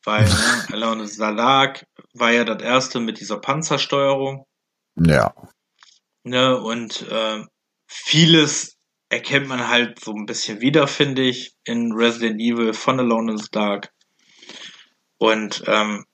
Weil 0.05 0.23
ne, 0.23 0.65
Alone 0.71 1.07
Salag 1.07 1.85
war 2.13 2.31
ja 2.31 2.45
das 2.45 2.63
erste 2.63 3.01
mit 3.01 3.19
dieser 3.19 3.39
Panzersteuerung. 3.39 4.47
Ja. 4.95 5.35
Ne, 6.23 6.57
und 6.57 7.01
äh, 7.01 7.43
vieles 7.85 8.77
erkennt 9.09 9.49
man 9.49 9.67
halt 9.67 9.99
so 9.99 10.13
ein 10.13 10.25
bisschen 10.25 10.61
wieder, 10.61 10.87
finde 10.87 11.23
ich, 11.23 11.53
in 11.65 11.91
Resident 11.91 12.39
Evil 12.39 12.71
von 12.71 12.97
Alone 12.97 13.33
in 13.33 13.37
the 13.37 13.49
Dark. 13.51 13.91
Und 15.17 15.63
ähm, 15.67 16.05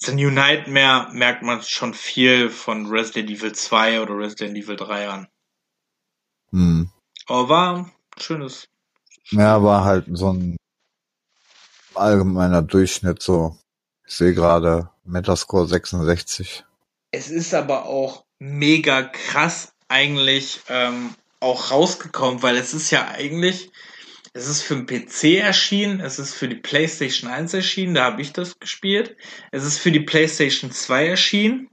The 0.00 0.14
New 0.14 0.30
Nightmare 0.30 1.12
merkt 1.12 1.42
man 1.42 1.62
schon 1.62 1.92
viel 1.92 2.50
von 2.50 2.86
Resident 2.86 3.30
Evil 3.30 3.52
2 3.52 4.00
oder 4.00 4.16
Resident 4.16 4.56
Evil 4.56 4.76
3 4.76 5.08
an. 5.08 5.28
Hm. 6.50 6.90
Aber 7.26 7.48
war 7.48 7.76
ein 7.76 7.92
schönes. 8.18 8.68
Ja, 9.30 9.62
war 9.62 9.84
halt 9.84 10.06
so 10.12 10.32
ein 10.32 10.56
allgemeiner 11.94 12.62
Durchschnitt 12.62 13.22
so. 13.22 13.58
Ich 14.06 14.14
sehe 14.14 14.32
gerade 14.32 14.88
Metascore 15.04 15.66
66. 15.66 16.64
Es 17.10 17.28
ist 17.28 17.52
aber 17.52 17.86
auch 17.86 18.24
mega 18.38 19.02
krass 19.02 19.72
eigentlich 19.88 20.60
ähm, 20.68 21.14
auch 21.40 21.70
rausgekommen, 21.70 22.42
weil 22.42 22.56
es 22.56 22.72
ist 22.72 22.90
ja 22.90 23.08
eigentlich, 23.08 23.70
es 24.32 24.46
ist 24.46 24.62
für 24.62 24.76
den 24.76 24.86
PC 24.86 25.38
erschienen, 25.38 26.00
es 26.00 26.18
ist 26.18 26.34
für 26.34 26.48
die 26.48 26.56
PlayStation 26.56 27.30
1 27.30 27.54
erschienen, 27.54 27.94
da 27.94 28.04
habe 28.04 28.22
ich 28.22 28.32
das 28.32 28.58
gespielt. 28.58 29.16
Es 29.50 29.64
ist 29.64 29.78
für 29.78 29.90
die 29.90 30.00
PlayStation 30.00 30.70
2 30.70 31.08
erschienen. 31.08 31.70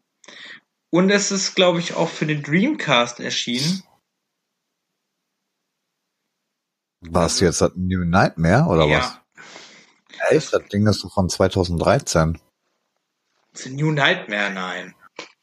Und 0.90 1.10
es 1.10 1.32
ist, 1.32 1.56
glaube 1.56 1.80
ich, 1.80 1.94
auch 1.94 2.10
für 2.10 2.26
den 2.26 2.42
Dreamcast 2.42 3.20
erschienen. 3.20 3.84
Was 7.02 7.40
jetzt 7.40 7.62
das 7.62 7.74
New 7.76 8.04
Nightmare 8.04 8.66
oder 8.66 8.86
ja. 8.86 9.00
was? 9.00 9.20
Echt? 10.30 10.54
Das 10.54 10.68
Ding 10.70 10.88
ist 10.88 11.02
so 11.02 11.10
von 11.10 11.30
2013. 11.30 12.40
The 13.54 13.70
New 13.70 13.92
Nightmare, 13.92 14.52
nein. 14.52 14.96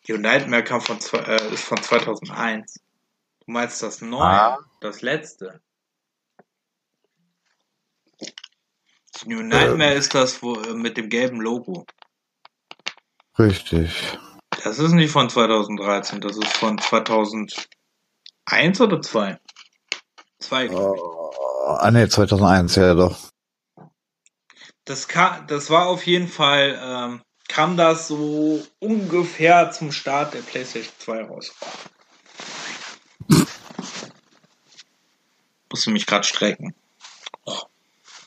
New 0.09 0.17
Nightmare 0.17 0.65
kam 0.65 0.81
von, 0.81 0.99
äh, 0.99 1.53
ist 1.53 1.65
von 1.65 1.81
2001. 1.81 2.81
Du 3.47 3.53
meinst 3.53 3.83
das 3.83 4.01
neue, 4.01 4.23
ah. 4.23 4.59
das 4.81 5.03
letzte. 5.03 5.61
New 9.27 9.43
Nightmare 9.43 9.95
äh. 9.95 9.99
ist 9.99 10.15
das 10.15 10.43
wo, 10.43 10.55
äh, 10.57 10.75
mit 10.75 10.97
dem 10.97 11.09
gelben 11.09 11.41
Logo. 11.41 11.87
Richtig. 13.39 14.19
Das 14.65 14.79
ist 14.79 14.93
nicht 14.93 15.11
von 15.11 15.29
2013, 15.31 16.21
das 16.21 16.37
ist 16.37 16.57
von 16.57 16.79
2001 16.79 17.67
oder 18.81 19.01
2? 19.01 19.39
2. 20.41 20.71
Oh, 20.71 21.31
ah, 21.79 21.91
ne, 21.91 22.09
2001, 22.09 22.77
ja 22.77 22.95
doch. 22.95 23.19
Das, 24.85 25.09
kam, 25.09 25.47
das 25.47 25.71
war 25.71 25.87
auf 25.87 26.07
jeden 26.07 26.29
Fall, 26.29 26.79
ähm, 26.83 27.23
kam 27.49 27.77
das 27.77 28.09
so 28.09 28.63
ungefähr 28.81 29.71
zum 29.71 29.93
Start 29.93 30.35
der 30.35 30.41
PlayStation 30.41 30.93
2 30.99 31.25
raus. 31.25 31.55
Musste 35.71 35.91
mich 35.91 36.07
gerade 36.07 36.25
strecken. 36.25 36.75
Oh, 37.45 37.63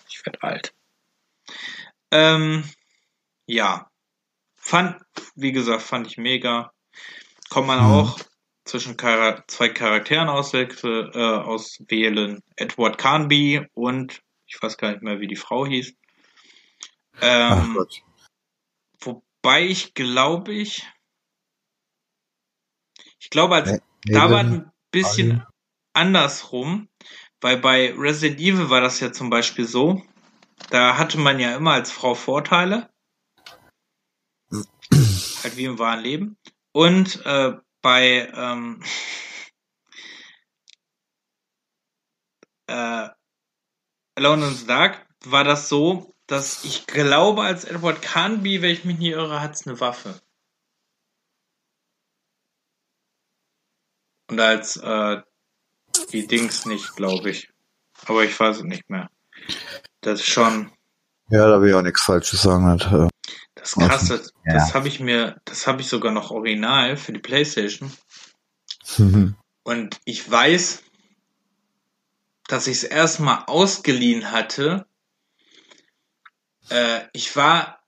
ich 0.09 0.25
werde 0.25 0.41
alt. 0.41 0.73
Ähm, 2.11 2.63
ja. 3.47 3.89
Fand, 4.55 4.99
wie 5.35 5.51
gesagt, 5.51 5.83
fand 5.83 6.07
ich 6.07 6.17
mega. 6.17 6.71
Kommt 7.49 7.67
man 7.67 7.79
mhm. 7.79 7.85
auch 7.85 8.19
zwischen 8.65 8.97
Char 8.99 9.43
zwei 9.47 9.69
Charakteren 9.69 10.27
auswählen, 10.27 11.11
äh, 11.13 11.19
auswählen. 11.19 12.41
Edward 12.55 12.97
Carnby 12.97 13.67
und 13.73 14.21
ich 14.47 14.61
weiß 14.61 14.77
gar 14.77 14.91
nicht 14.91 15.03
mehr, 15.03 15.19
wie 15.19 15.27
die 15.27 15.35
Frau 15.35 15.65
hieß. 15.65 15.93
Ähm, 17.21 17.77
Wobei 18.99 19.65
ich 19.67 19.93
glaube 19.93 20.53
ich, 20.53 20.87
ich 23.19 23.29
glaube, 23.29 23.55
als 23.55 23.79
da 24.05 24.31
war 24.31 24.39
ein 24.39 24.71
bisschen 24.91 25.45
andersrum, 25.93 26.89
weil 27.41 27.57
bei 27.57 27.93
Resident 27.93 28.39
Evil 28.39 28.69
war 28.69 28.81
das 28.81 28.99
ja 28.99 29.11
zum 29.11 29.29
Beispiel 29.29 29.65
so, 29.65 30.03
da 30.69 30.97
hatte 30.97 31.17
man 31.17 31.39
ja 31.39 31.55
immer 31.55 31.73
als 31.73 31.91
Frau 31.91 32.15
Vorteile, 32.15 32.89
halt 34.51 35.57
wie 35.57 35.65
im 35.65 35.79
wahren 35.79 36.01
Leben. 36.01 36.37
Und 36.71 37.25
äh, 37.25 37.53
bei 37.81 38.31
ähm, 38.33 38.81
äh, 42.67 43.09
Alone 44.15 44.47
in 44.47 44.53
the 44.53 44.65
Dark 44.65 45.05
war 45.23 45.43
das 45.43 45.69
so, 45.69 46.13
dass 46.27 46.63
ich 46.63 46.87
glaube, 46.87 47.43
als 47.43 47.65
Edward 47.65 48.01
Carnby, 48.01 48.61
wenn 48.61 48.71
ich 48.71 48.85
mich 48.85 48.97
nicht 48.97 49.11
irre, 49.11 49.41
hat's 49.41 49.67
eine 49.67 49.79
Waffe. 49.79 50.19
Und 54.27 54.39
als 54.39 54.77
äh, 54.77 55.21
die 56.11 56.27
Dings 56.27 56.65
nicht, 56.65 56.95
glaube 56.95 57.29
ich. 57.29 57.51
Aber 58.05 58.23
ich 58.23 58.39
weiß 58.39 58.57
es 58.57 58.63
nicht 58.63 58.89
mehr. 58.89 59.09
Das 60.05 60.19
ist 60.19 60.27
schon 60.27 60.71
Ja, 61.29 61.47
da 61.49 61.59
will 61.59 61.69
ich 61.69 61.75
auch 61.75 61.81
nichts 61.81 62.03
Falsches 62.03 62.43
sagen. 62.43 62.65
Halt. 62.65 62.85
äh. 62.91 63.07
das 63.55 63.73
Krasse. 63.73 64.21
Ja. 64.45 64.53
Das 64.53 64.75
habe 64.75 64.87
ich 64.87 64.99
mir, 64.99 65.41
das 65.45 65.65
habe 65.65 65.81
ich 65.81 65.87
sogar 65.87 66.11
noch 66.11 66.29
original 66.29 66.95
für 66.95 67.11
die 67.11 67.19
Playstation. 67.19 67.91
Und 69.63 69.97
ich 70.05 70.29
weiß, 70.29 70.83
dass 72.47 72.67
ich 72.67 72.77
es 72.77 72.83
erstmal 72.83 73.45
ausgeliehen 73.47 74.31
hatte. 74.31 74.85
Äh, 76.69 77.05
ich 77.13 77.35
war 77.35 77.83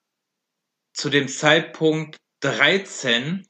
zu 0.93 1.11
dem 1.11 1.27
Zeitpunkt 1.27 2.17
13 2.39 3.47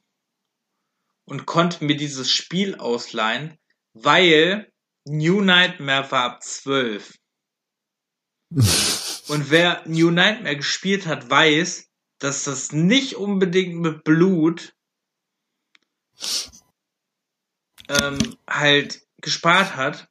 und 1.24 1.46
konnte 1.46 1.86
mir 1.86 1.96
dieses 1.96 2.30
Spiel 2.30 2.74
ausleihen, 2.74 3.56
weil 3.94 4.70
New 5.06 5.40
Nightmare 5.40 6.10
war 6.10 6.24
ab 6.24 6.42
12. 6.42 7.14
Und 9.28 9.50
wer 9.50 9.82
New 9.86 10.10
Nightmare 10.10 10.56
gespielt 10.56 11.06
hat, 11.06 11.28
weiß, 11.28 11.88
dass 12.18 12.44
das 12.44 12.72
nicht 12.72 13.16
unbedingt 13.16 13.76
mit 13.76 14.02
Blut 14.04 14.74
ähm, 17.88 18.18
halt 18.48 19.02
gespart 19.20 19.76
hat. 19.76 20.08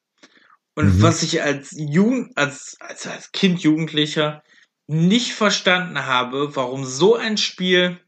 Und 0.76 0.98
Mhm. 0.98 1.02
was 1.02 1.24
ich 1.24 1.42
als 1.42 1.72
Jugend, 1.76 2.38
als, 2.38 2.78
als, 2.80 3.08
als 3.08 3.32
Kind, 3.32 3.62
Jugendlicher 3.62 4.44
nicht 4.86 5.34
verstanden 5.34 6.06
habe, 6.06 6.56
warum 6.56 6.86
so 6.86 7.16
ein 7.16 7.38
Spiel 7.38 8.00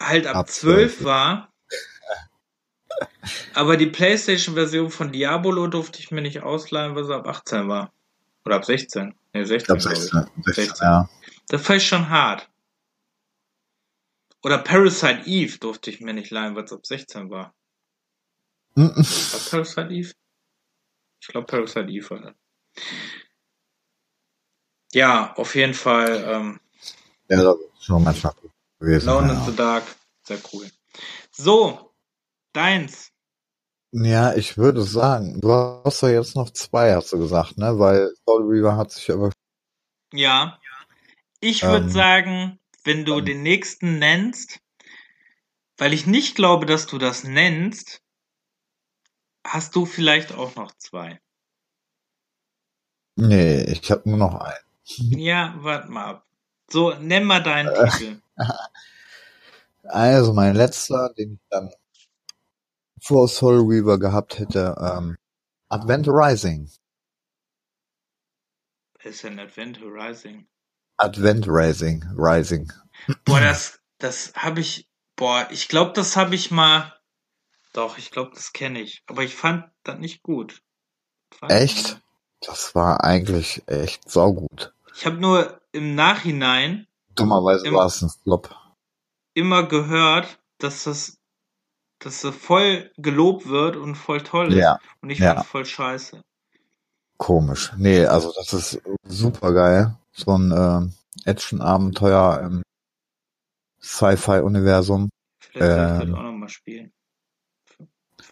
halt 0.00 0.26
ab 0.26 0.36
Ab 0.36 0.48
12 0.50 0.98
12. 0.98 1.04
war. 1.04 1.52
Aber 3.54 3.76
die 3.76 3.86
PlayStation-Version 3.86 4.90
von 4.90 5.12
Diabolo 5.12 5.66
durfte 5.66 5.98
ich 6.00 6.10
mir 6.10 6.22
nicht 6.22 6.42
ausleihen, 6.42 6.94
weil 6.94 7.04
sie 7.04 7.14
ab 7.14 7.26
18 7.26 7.68
war. 7.68 7.92
Oder 8.44 8.56
ab 8.56 8.64
16. 8.64 9.14
Nee, 9.32 9.44
16. 9.44 9.56
Ich 9.56 9.64
glaube 9.66 9.80
glaub 9.80 9.92
ich. 9.92 9.98
16, 10.00 10.42
16, 10.44 10.64
16. 10.66 10.86
ja. 10.86 11.08
Das 11.48 11.62
fand 11.62 11.80
ich 11.82 11.88
schon 11.88 12.08
hart. 12.08 12.50
Oder 14.42 14.58
Parasite 14.58 15.22
Eve 15.26 15.58
durfte 15.58 15.90
ich 15.90 16.00
mir 16.00 16.12
nicht 16.14 16.30
leihen, 16.30 16.56
weil 16.56 16.64
es 16.64 16.72
ab 16.72 16.84
16 16.84 17.30
war. 17.30 17.54
Mhm. 18.74 18.88
War 18.96 19.50
Parasite 19.50 19.88
Eve? 19.92 20.12
Ich 21.20 21.28
glaube, 21.28 21.46
Parasite 21.46 21.88
Eve 21.88 22.10
war 22.10 22.20
das. 22.20 22.34
Ja, 24.92 25.32
auf 25.34 25.54
jeden 25.54 25.74
Fall. 25.74 26.24
Ähm, 26.26 26.60
Ja, 27.28 27.42
das 27.42 27.54
ist 27.78 27.84
schon 27.84 28.02
manchmal 28.02 28.34
gewesen. 28.80 29.08
Alone 29.08 29.32
in 29.32 29.38
Ja. 29.38 29.44
the 29.46 29.56
Dark. 29.56 29.84
Sehr 30.24 30.40
cool. 30.52 30.68
So, 31.30 31.94
deins. 32.52 33.11
Ja, 33.92 34.34
ich 34.34 34.56
würde 34.58 34.82
sagen, 34.82 35.40
du 35.40 35.52
hast 35.52 36.02
ja 36.02 36.08
jetzt 36.10 36.34
noch 36.34 36.50
zwei, 36.50 36.94
hast 36.94 37.12
du 37.12 37.18
gesagt, 37.18 37.58
ne? 37.58 37.78
Weil 37.78 38.10
Soul 38.24 38.44
Reaver 38.48 38.76
hat 38.76 38.90
sich 38.92 39.10
aber 39.10 39.30
Ja. 40.12 40.58
Ich 41.40 41.62
würde 41.62 41.86
Ähm, 41.86 41.90
sagen, 41.90 42.60
wenn 42.84 43.04
du 43.04 43.16
dann- 43.16 43.24
den 43.26 43.42
nächsten 43.42 43.98
nennst, 43.98 44.60
weil 45.76 45.92
ich 45.92 46.06
nicht 46.06 46.36
glaube, 46.36 46.66
dass 46.66 46.86
du 46.86 46.98
das 46.98 47.24
nennst, 47.24 48.00
hast 49.44 49.74
du 49.74 49.86
vielleicht 49.86 50.32
auch 50.32 50.54
noch 50.54 50.72
zwei. 50.76 51.20
Nee, 53.16 53.62
ich 53.64 53.90
habe 53.90 54.08
nur 54.08 54.18
noch 54.18 54.34
einen. 54.36 55.18
Ja, 55.18 55.54
warte 55.58 55.90
mal 55.90 56.04
ab. 56.06 56.26
So, 56.70 56.94
nenn 56.94 57.24
mal 57.24 57.42
deinen. 57.42 57.68
Titel. 57.90 58.22
Also 59.84 60.32
mein 60.32 60.54
letzter, 60.54 61.12
den 61.18 61.34
ich 61.34 61.40
dann 61.50 61.70
vor 63.02 63.28
Soul 63.28 63.60
Reaver 63.66 63.98
gehabt 63.98 64.38
hätte, 64.38 64.76
ähm, 64.80 65.16
Advent 65.68 66.06
Rising. 66.08 66.70
ist 69.02 69.24
ein 69.24 69.38
Advent 69.38 69.80
Rising. 69.82 70.46
Advent 70.98 71.46
Rising, 71.48 72.04
Rising. 72.16 72.72
Boah, 73.24 73.40
das, 73.40 73.80
das 73.98 74.32
habe 74.36 74.60
ich, 74.60 74.88
boah, 75.16 75.48
ich 75.50 75.68
glaube, 75.68 75.92
das 75.92 76.16
habe 76.16 76.34
ich 76.34 76.50
mal, 76.50 76.92
doch, 77.72 77.98
ich 77.98 78.10
glaube, 78.10 78.30
das 78.34 78.52
kenne 78.52 78.80
ich. 78.80 79.02
Aber 79.06 79.22
ich 79.22 79.34
fand 79.34 79.64
das 79.82 79.98
nicht 79.98 80.22
gut. 80.22 80.62
Fand 81.32 81.50
Echt? 81.50 82.00
Das 82.40 82.74
war 82.74 83.02
eigentlich 83.02 83.62
echt 83.66 84.10
saugut. 84.10 84.74
Ich 84.94 85.06
habe 85.06 85.16
nur 85.16 85.60
im 85.72 85.94
Nachhinein 85.94 86.86
Dummerweise 87.14 87.72
war 87.72 87.86
es 87.86 88.02
ein 88.02 88.10
Flop. 88.10 88.54
immer 89.34 89.66
gehört, 89.66 90.38
dass 90.58 90.84
das, 90.84 91.18
dass 92.04 92.22
das 92.22 92.34
voll 92.34 92.90
gelobt 92.96 93.46
wird 93.48 93.76
und 93.76 93.94
voll 93.94 94.20
toll 94.22 94.52
ist. 94.52 94.58
Ja, 94.58 94.78
Und 95.00 95.10
ich 95.10 95.18
ja. 95.18 95.42
voll 95.42 95.64
scheiße. 95.64 96.22
komisch. 97.18 97.72
Nee, 97.76 98.04
also 98.06 98.32
das 98.32 98.52
ist 98.52 98.82
super 99.04 99.52
geil. 99.52 99.96
So 100.12 100.36
ein 100.36 100.52
ähm, 100.52 100.92
Action-Abenteuer 101.24 102.40
im 102.44 102.62
Sci-Fi-Universum. 103.80 105.08
Vielleicht 105.40 105.72
soll 105.74 105.84
ich 105.84 106.02
Ähm. 106.02 106.10
das 106.10 106.18
auch 106.18 106.22
nochmal 106.22 106.48
spielen. 106.48 106.92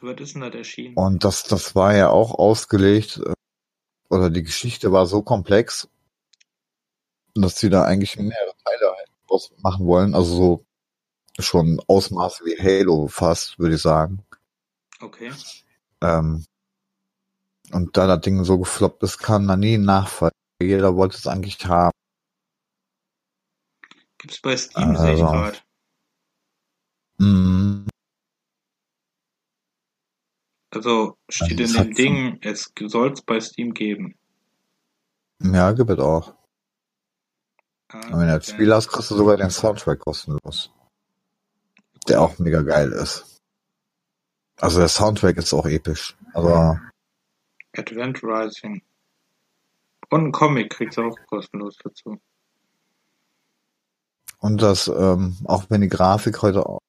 Was 0.01 0.21
ist 0.21 0.35
denn 0.35 0.43
das 0.43 0.55
erschienen? 0.55 0.95
Und 0.97 1.25
das, 1.25 1.43
das 1.45 1.75
war 1.75 1.95
ja 1.95 2.09
auch 2.09 2.35
ausgelegt, 2.35 3.19
äh, 3.25 3.35
oder 4.09 4.31
die 4.31 4.43
Geschichte 4.43 4.93
war 4.93 5.07
so 5.07 5.23
komplex, 5.23 5.89
dass 7.35 7.59
sie 7.59 7.71
da 7.71 7.85
eigentlich 7.85 8.17
mehrere 8.17 8.55
Teile 8.65 8.95
halt 8.97 9.63
machen 9.63 9.87
wollen. 9.87 10.15
Also 10.15 10.35
so 10.35 10.65
schon 11.43 11.81
Ausmaße 11.87 12.45
wie 12.45 12.57
Halo 12.59 13.09
fast, 13.09 13.59
würde 13.59 13.75
ich 13.77 13.83
sagen. 13.83 14.25
Okay. 15.01 15.33
Ähm, 16.03 16.45
und 17.73 17.97
da 17.97 18.07
das 18.07 18.21
Ding 18.23 18.45
so 18.45 18.59
gefloppt 18.59 19.03
ist, 19.03 19.19
kam 19.19 19.47
da 19.47 19.57
nie 19.57 19.75
ein 19.75 19.85
Nachfall. 19.85 20.31
Jeder 20.61 20.97
wollte 20.97 21.17
es 21.17 21.27
eigentlich 21.27 21.65
haben. 21.67 21.93
Gibt's 24.19 24.41
bei 24.41 24.57
Steam, 24.57 24.97
sehe 24.97 25.15
ich 25.15 25.23
Also. 25.23 25.33
gerade. 25.33 25.59
Mhm. 27.19 27.87
Also 30.73 31.17
steht 31.29 31.61
Also, 31.61 31.79
in 31.79 31.87
dem 31.87 31.95
Ding, 31.95 32.39
es 32.43 32.73
soll's 32.87 33.23
bei 33.23 33.41
Steam 33.41 33.75
geben. 33.75 34.17
Ja, 35.43 35.73
gibt 35.73 35.91
es 35.91 35.99
auch. 35.99 36.35
Ah, 37.89 38.01
wenn 38.13 38.29
du 38.29 38.39
das. 38.39 38.47
Spiel 38.49 38.73
hast, 38.73 38.89
kriegst 38.89 39.11
du 39.11 39.17
sogar 39.17 39.37
den 39.37 39.51
Soundtrack 39.51 39.99
kostenlos. 39.99 40.71
Der 42.09 42.21
auch 42.23 42.39
mega 42.39 42.63
geil 42.63 42.93
ist. 42.93 43.25
Also 44.61 44.79
der 44.79 44.89
Soundtrack 44.89 45.37
ist 45.37 45.53
auch 45.53 45.67
episch. 45.67 46.17
Aber 46.35 46.81
Advent 47.77 48.23
Rising. 48.23 48.83
Und 50.11 50.27
ein 50.27 50.33
Comic 50.33 50.71
kriegst 50.71 50.99
du 50.99 51.03
auch 51.03 51.17
kostenlos 51.29 51.77
dazu. 51.83 52.19
und 54.39 54.63
das, 54.63 54.89
ähm, 54.89 55.37
auch 55.45 55.65
wenn 55.69 55.83
die 55.83 55.89
Grafik 55.89 56.41
heute 56.43 56.67
auch 56.67 56.81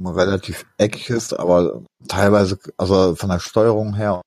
relativ 0.00 0.64
eckig 0.78 1.10
ist, 1.10 1.32
aber 1.32 1.82
teilweise, 2.08 2.58
also 2.76 3.14
von 3.14 3.28
der 3.30 3.38
Steuerung 3.38 3.94
her, 3.94 4.22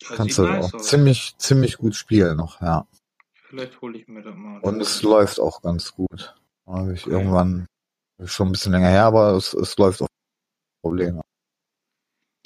Ja, 0.00 0.16
kannst 0.16 0.36
du 0.38 0.42
nice 0.42 0.66
auch 0.66 0.74
aus. 0.74 0.86
ziemlich, 0.88 1.34
ziemlich 1.38 1.78
gut 1.78 1.94
spielen 1.96 2.36
noch, 2.36 2.60
ja. 2.60 2.86
Vielleicht 3.48 3.80
hole 3.80 3.98
ich 3.98 4.06
mir 4.08 4.22
das 4.22 4.34
mal. 4.36 4.60
Und 4.60 4.80
es 4.80 5.02
läuft 5.02 5.40
auch 5.40 5.62
ganz 5.62 5.94
gut. 5.94 6.34
Habe 6.66 6.92
ich 6.94 7.06
irgendwann, 7.06 7.66
ist 8.18 8.32
schon 8.32 8.48
ein 8.48 8.52
bisschen 8.52 8.72
länger 8.72 8.88
her, 8.88 9.04
aber 9.04 9.32
es, 9.32 9.54
es 9.54 9.76
läuft 9.76 10.02
auch 10.02 10.08
Probleme. 10.82 11.22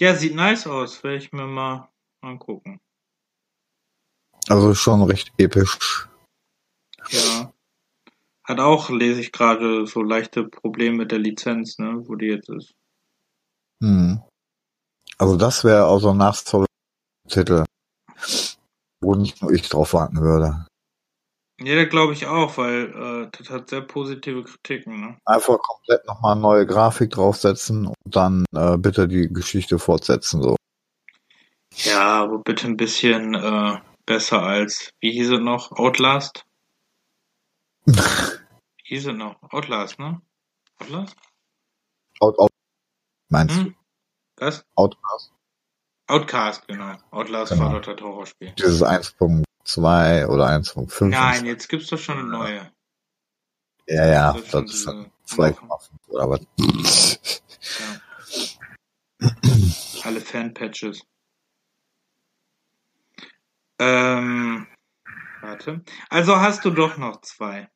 ja, 0.00 0.14
sieht 0.14 0.34
nice 0.34 0.66
aus. 0.66 1.02
Werde 1.04 1.18
ich 1.18 1.32
mir 1.32 1.46
mal 1.46 1.88
angucken. 2.22 2.80
Also 4.48 4.74
schon 4.74 5.02
recht 5.02 5.32
episch. 5.38 6.08
Ja. 7.10 7.52
Hat 8.44 8.60
auch, 8.60 8.90
lese 8.90 9.20
ich 9.20 9.30
gerade, 9.30 9.86
so 9.86 10.02
leichte 10.02 10.44
Probleme 10.44 10.96
mit 10.96 11.12
der 11.12 11.18
Lizenz, 11.18 11.78
ne, 11.78 12.02
wo 12.08 12.16
die 12.16 12.26
jetzt 12.26 12.48
ist. 12.48 12.72
Hm. 13.82 14.22
Also 15.18 15.36
das 15.36 15.64
wäre 15.64 15.86
auch 15.86 15.98
so 15.98 16.10
ein 16.10 16.16
Nachtitel, 16.16 17.64
wo 19.00 19.14
nicht 19.14 19.42
nur 19.42 19.52
ich 19.52 19.68
drauf 19.68 19.92
warten 19.92 20.20
würde. 20.20 20.66
Ja, 21.62 21.76
das 21.76 21.90
glaube 21.90 22.14
ich 22.14 22.26
auch, 22.26 22.56
weil 22.56 22.90
äh, 23.26 23.36
das 23.36 23.50
hat 23.50 23.68
sehr 23.68 23.82
positive 23.82 24.44
Kritiken. 24.44 25.00
Ne? 25.00 25.18
Einfach 25.26 25.58
komplett 25.58 26.06
nochmal 26.06 26.36
neue 26.36 26.66
Grafik 26.66 27.10
draufsetzen 27.10 27.86
und 27.86 27.96
dann 28.04 28.44
äh, 28.56 28.78
bitte 28.78 29.06
die 29.06 29.28
Geschichte 29.28 29.78
fortsetzen. 29.78 30.42
So. 30.42 30.56
Ja, 31.84 32.22
aber 32.22 32.38
bitte 32.38 32.66
ein 32.66 32.76
bisschen 32.78 33.34
äh, 33.34 33.78
besser 34.06 34.42
als, 34.42 34.90
wie 35.00 35.12
hieß 35.12 35.32
es 35.32 35.40
noch? 35.40 35.72
Outlast? 35.72 36.44
wie 37.86 37.92
hieß 38.84 39.06
es 39.08 39.14
noch? 39.14 39.36
Outlast, 39.52 39.98
ne? 39.98 40.20
Outlast? 40.80 41.14
Out, 42.20 42.38
out, 42.38 42.50
meinst 43.28 43.56
Hm? 43.56 43.74
Was? 44.38 44.60
du? 44.60 44.64
Outcast? 44.76 45.32
Outcast, 46.08 46.66
genau. 46.68 46.96
Outlast 47.10 47.52
Genau. 47.52 47.64
war 47.66 47.80
doch 47.80 47.94
das 47.94 48.02
Horrorspiel. 48.02 48.52
Dieses 48.58 48.82
1.2 49.64 50.26
oder 50.26 50.48
1.5? 50.48 51.04
Nein, 51.08 51.46
jetzt 51.46 51.68
gibt's 51.68 51.88
doch 51.88 51.98
schon 51.98 52.18
eine 52.18 52.28
neue. 52.28 52.72
Ja, 53.86 54.06
ja, 54.06 54.32
Das 54.32 54.42
ist 54.42 54.50
schon 54.50 54.66
das 54.66 54.74
ist 54.74 54.86
diese- 54.86 55.10
2,5 55.26 55.90
oder 56.08 56.30
was. 56.30 57.40
Ja. 59.20 59.28
Alle 60.04 60.20
Fanpatches. 60.20 61.02
Ähm, 63.78 64.66
warte. 65.40 65.82
Also 66.08 66.36
hast 66.36 66.64
du 66.64 66.70
doch 66.70 66.96
noch 66.96 67.20
zwei. 67.22 67.70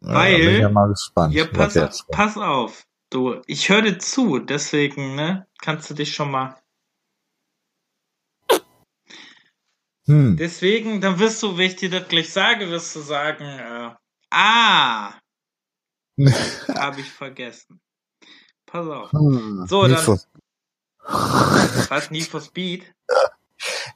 Ja, 0.00 0.14
Weil- 0.14 0.36
bin 0.38 0.54
ich 0.54 0.60
ja 0.60 0.68
mal 0.68 0.88
gespannt. 0.88 1.34
Ja, 1.34 1.46
pass, 1.46 2.04
pass 2.10 2.36
auf. 2.36 2.86
Du, 3.10 3.40
ich 3.46 3.68
höre 3.68 3.82
dir 3.82 3.98
zu, 3.98 4.38
deswegen, 4.40 5.14
ne, 5.14 5.46
kannst 5.60 5.88
du 5.90 5.94
dich 5.94 6.14
schon 6.14 6.30
mal. 6.30 6.60
Hm. 10.06 10.36
Deswegen, 10.36 11.00
dann 11.00 11.18
wirst 11.18 11.42
du, 11.42 11.56
wenn 11.56 11.66
ich 11.70 11.76
dir 11.76 11.90
das 11.90 12.06
gleich 12.08 12.30
sage, 12.32 12.68
wirst 12.68 12.94
du 12.94 13.00
sagen, 13.00 13.44
äh, 13.44 13.90
ah, 14.30 15.14
habe 16.78 17.00
ich 17.00 17.10
vergessen. 17.10 17.80
Pass 18.66 18.86
auf. 18.86 19.12
Hm. 19.12 19.66
So, 19.66 19.82
Need 19.86 19.96
dann- 19.96 20.04
for- 20.04 20.20
Was, 21.90 22.10
Need 22.10 22.26
for 22.26 22.40
Speed? 22.40 22.92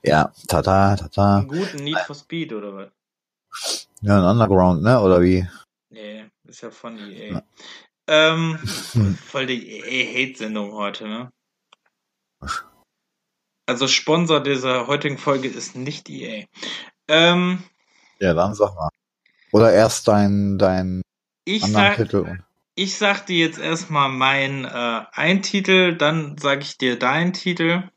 Ja, 0.02 0.32
tata, 0.46 0.96
tata. 0.96 1.38
Einen 1.38 1.48
guten 1.48 1.84
Need 1.84 1.98
for 2.00 2.14
Speed, 2.16 2.52
oder 2.52 2.74
was? 2.74 3.86
Ja, 4.00 4.18
ein 4.18 4.24
Underground, 4.24 4.82
ne? 4.82 5.00
Oder 5.00 5.20
wie? 5.20 5.46
Nee, 5.90 6.26
ist 6.44 6.60
ja 6.62 6.70
von 6.70 6.98
EA. 6.98 7.32
Ja. 7.34 7.42
Ähm, 8.06 8.58
Hm. 8.92 9.14
voll 9.16 9.46
die 9.46 9.80
EA-Hate-Sendung 9.80 10.72
heute, 10.72 11.06
ne? 11.08 11.30
Also 13.68 13.86
Sponsor 13.86 14.42
dieser 14.42 14.86
heutigen 14.86 15.18
Folge 15.18 15.46
ist 15.46 15.76
nicht 15.76 16.08
EA. 16.08 16.46
Ähm, 17.06 17.62
Ja, 18.18 18.32
dann 18.32 18.54
sag 18.54 18.74
mal. 18.74 18.88
Oder 19.52 19.74
erst 19.74 20.08
dein, 20.08 20.56
dein 20.56 21.02
ich 21.44 21.62
anderen 21.64 21.84
sag, 21.84 21.96
Titel. 21.96 22.38
ich 22.76 22.96
sag 22.96 23.26
dir 23.26 23.36
jetzt 23.36 23.58
erstmal 23.58 24.08
meinen 24.08 24.64
äh, 24.64 25.04
einen 25.12 25.42
Titel, 25.42 25.98
dann 25.98 26.38
sag 26.38 26.62
ich 26.62 26.78
dir 26.78 26.98
deinen 26.98 27.34
Titel 27.34 27.90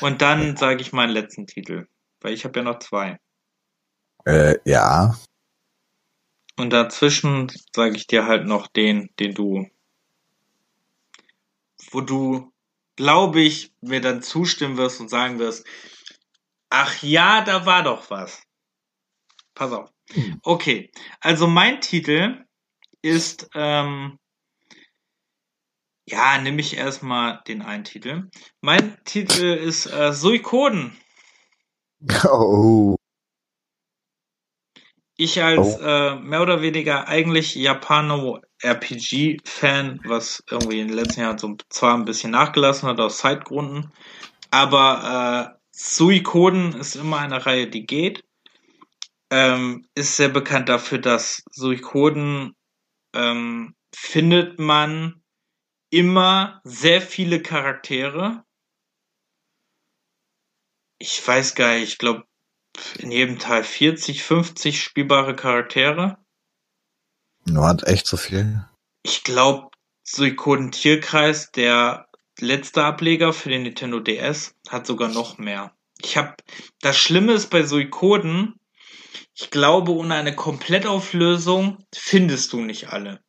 und 0.00 0.22
dann 0.22 0.56
sage 0.56 0.80
ich 0.80 0.92
meinen 0.92 1.10
letzten 1.10 1.46
Titel, 1.46 1.86
weil 2.20 2.32
ich 2.32 2.44
habe 2.44 2.58
ja 2.58 2.64
noch 2.64 2.80
zwei. 2.80 3.20
Äh, 4.24 4.56
ja. 4.64 5.16
Und 6.56 6.72
dazwischen 6.72 7.52
sage 7.72 7.94
ich 7.94 8.08
dir 8.08 8.26
halt 8.26 8.44
noch 8.44 8.66
den, 8.66 9.08
den 9.20 9.34
du, 9.34 9.70
wo 11.92 12.00
du, 12.00 12.52
glaube 12.96 13.40
ich, 13.40 13.72
mir 13.80 14.00
dann 14.00 14.22
zustimmen 14.22 14.76
wirst 14.76 15.00
und 15.00 15.08
sagen 15.08 15.38
wirst, 15.38 15.66
ach 16.70 17.02
ja, 17.02 17.42
da 17.42 17.66
war 17.66 17.82
doch 17.82 18.10
was. 18.10 18.42
Pass 19.54 19.72
auf. 19.72 19.90
Hm. 20.12 20.40
Okay, 20.42 20.90
also 21.20 21.46
mein 21.46 21.80
Titel 21.80 22.44
ist, 23.02 23.48
ähm, 23.54 24.18
ja, 26.08 26.38
nehme 26.38 26.60
ich 26.60 26.76
erstmal 26.76 27.42
den 27.46 27.62
einen 27.62 27.84
Titel. 27.84 28.30
Mein 28.60 28.96
Titel 29.04 29.44
ist 29.44 29.86
äh, 29.86 30.12
Suikoden. 30.12 30.96
Oh. 32.24 32.96
Ich 35.18 35.42
als 35.42 35.76
Oh. 35.76 35.80
äh, 35.80 36.16
mehr 36.16 36.42
oder 36.42 36.60
weniger 36.62 37.06
eigentlich 37.08 37.54
Japano-RPG-Fan, 37.54 40.00
was 40.04 40.42
irgendwie 40.50 40.80
in 40.80 40.88
den 40.88 40.96
letzten 40.96 41.20
Jahren 41.20 41.38
so 41.38 41.56
zwar 41.70 41.94
ein 41.94 42.04
bisschen 42.04 42.32
nachgelassen 42.32 42.88
hat 42.88 43.00
aus 43.00 43.18
Zeitgründen, 43.18 43.92
aber 44.50 45.54
äh, 45.54 45.56
Suikoden 45.70 46.74
ist 46.74 46.96
immer 46.96 47.18
eine 47.20 47.46
Reihe, 47.46 47.68
die 47.68 47.86
geht. 47.86 48.24
Ähm, 49.30 49.86
ist 49.94 50.16
sehr 50.16 50.28
bekannt 50.28 50.68
dafür, 50.68 50.98
dass 50.98 51.42
Suikoden 51.50 52.54
ähm, 53.14 53.74
findet 53.94 54.58
man 54.58 55.22
immer 55.90 56.60
sehr 56.64 57.00
viele 57.00 57.40
Charaktere. 57.42 58.44
Ich 60.98 61.26
weiß 61.26 61.54
gar 61.54 61.74
nicht, 61.74 61.92
ich 61.92 61.98
glaube 61.98 62.24
in 62.98 63.10
jedem 63.10 63.38
Teil 63.38 63.64
40, 63.64 64.22
50 64.22 64.82
spielbare 64.82 65.34
Charaktere. 65.36 66.18
Du 67.46 67.62
hast 67.62 67.86
echt 67.86 68.06
so 68.06 68.16
viel. 68.16 68.64
Ich 69.02 69.22
glaube, 69.24 69.68
Suikoden 70.02 70.72
Tierkreis, 70.72 71.50
der 71.52 72.08
letzte 72.38 72.84
Ableger 72.84 73.32
für 73.32 73.48
den 73.48 73.62
Nintendo 73.62 74.00
DS, 74.00 74.54
hat 74.68 74.86
sogar 74.86 75.08
noch 75.08 75.38
mehr. 75.38 75.74
Ich 76.02 76.16
habe 76.16 76.34
das 76.80 76.96
Schlimme 76.96 77.32
ist 77.32 77.50
bei 77.50 77.62
Suikoden, 77.62 78.54
ich 79.34 79.50
glaube, 79.50 79.92
ohne 79.92 80.14
eine 80.14 80.34
Komplettauflösung 80.34 81.84
findest 81.94 82.52
du 82.52 82.60
nicht 82.60 82.88
alle. 82.88 83.20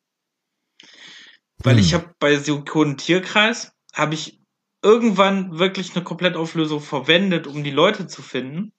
Weil 1.64 1.76
Hm. 1.76 1.84
ich 1.84 1.94
habe 1.94 2.14
bei 2.20 2.38
Suikoden 2.38 2.98
Tierkreis 2.98 3.72
habe 3.94 4.14
ich 4.14 4.40
irgendwann 4.84 5.58
wirklich 5.58 5.96
eine 5.96 6.04
Komplettauflösung 6.04 6.82
verwendet, 6.82 7.48
um 7.48 7.64
die 7.64 7.72
Leute 7.72 8.08
zu 8.08 8.22
finden. 8.22 8.72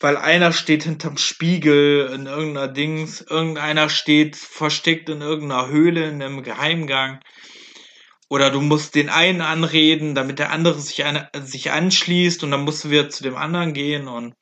Weil 0.00 0.16
einer 0.16 0.52
steht 0.52 0.84
hinterm 0.84 1.16
Spiegel 1.16 2.10
in 2.14 2.26
irgendeiner 2.26 2.68
Dings, 2.68 3.20
irgendeiner 3.20 3.88
steht 3.88 4.36
versteckt 4.36 5.08
in 5.08 5.20
irgendeiner 5.20 5.68
Höhle, 5.68 6.08
in 6.08 6.22
einem 6.22 6.42
Geheimgang. 6.42 7.20
Oder 8.28 8.50
du 8.50 8.60
musst 8.60 8.94
den 8.94 9.08
einen 9.08 9.40
anreden, 9.40 10.14
damit 10.14 10.38
der 10.38 10.50
andere 10.50 10.78
sich, 10.80 11.04
eine, 11.04 11.30
sich 11.42 11.70
anschließt 11.70 12.44
und 12.44 12.50
dann 12.50 12.64
musst 12.64 12.84
du 12.84 12.90
wieder 12.90 13.08
zu 13.08 13.22
dem 13.22 13.36
anderen 13.36 13.72
gehen. 13.72 14.06
Und 14.06 14.34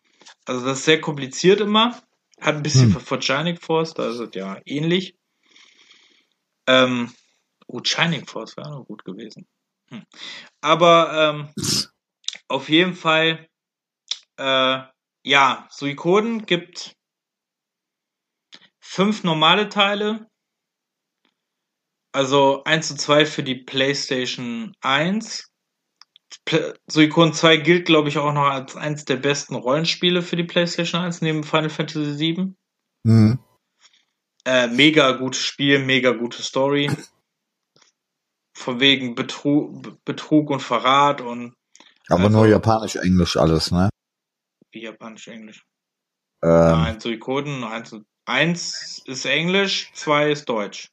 also 0.45 0.67
das 0.67 0.81
ist 0.81 0.85
sehr 0.85 1.01
kompliziert 1.01 1.61
immer. 1.61 2.01
Hat 2.41 2.57
ein 2.57 2.63
bisschen 2.63 2.95
Hm. 2.95 3.01
für 3.01 3.23
Shining 3.23 3.59
Force, 3.59 3.95
da 3.95 4.11
ist 4.11 4.19
es 4.19 4.31
ja 4.35 4.61
ähnlich. 4.67 5.17
Ähm, 6.67 7.13
gut, 7.67 7.89
Shining 7.89 8.27
Force 8.27 8.57
wäre 8.57 8.71
noch 8.71 8.85
gut 8.85 9.05
gewesen. 9.05 9.47
Hm. 9.89 10.03
Aber 10.61 11.49
ähm, 11.57 11.65
auf 12.49 12.69
jeden 12.69 12.95
Fall, 12.95 13.49
äh, 14.37 14.83
ja, 15.27 15.67
Suikoden 15.71 16.47
gibt 16.47 16.95
fünf 18.81 19.25
normale 19.25 19.69
Teile. 19.69 20.29
Also 22.13 22.63
1 22.65 22.89
zu 22.89 22.95
2 22.95 23.27
für 23.27 23.43
die 23.43 23.57
PlayStation 23.57 24.73
1. 24.81 25.51
Pl 26.45 26.79
Suikoden 26.89 27.35
2 27.35 27.57
gilt, 27.57 27.87
glaube 27.87 28.09
ich, 28.09 28.19
auch 28.19 28.33
noch 28.33 28.45
als 28.45 28.77
eins 28.77 29.05
der 29.05 29.17
besten 29.17 29.57
Rollenspiele 29.57 30.23
für 30.23 30.37
die 30.37 30.45
PlayStation 30.45 31.01
1 31.01 31.21
neben 31.23 31.43
Final 31.43 31.71
Fantasy 31.71 32.15
7. 32.15 32.57
Hm. 33.05 33.39
Äh, 34.45 34.69
mega 34.69 35.11
gutes 35.13 35.43
Spiel, 35.43 35.81
mega 35.85 36.13
gute 36.13 36.41
Story. 36.41 36.89
Von 38.57 38.79
wegen 38.79 39.17
Betrug, 39.17 40.05
Betrug 40.05 40.51
und 40.51 40.61
Verrat 40.61 41.21
und 41.21 41.55
Aber 42.09 42.25
Also- 42.25 42.39
nur 42.39 42.47
Japanisch, 42.47 42.95
Englisch 42.95 43.37
alles, 43.37 43.73
ne? 43.73 43.91
Wie 44.77 44.83
japanisch 44.83 45.29
Englisch. 45.29 45.65
Ähm, 46.43 46.51
Nein, 46.51 47.01
Suikoden 47.01 47.65
1, 47.65 47.97
1 48.27 49.03
ist 49.07 49.25
Englisch, 49.25 49.91
2 49.95 50.31
ist 50.31 50.49
Deutsch. 50.49 50.91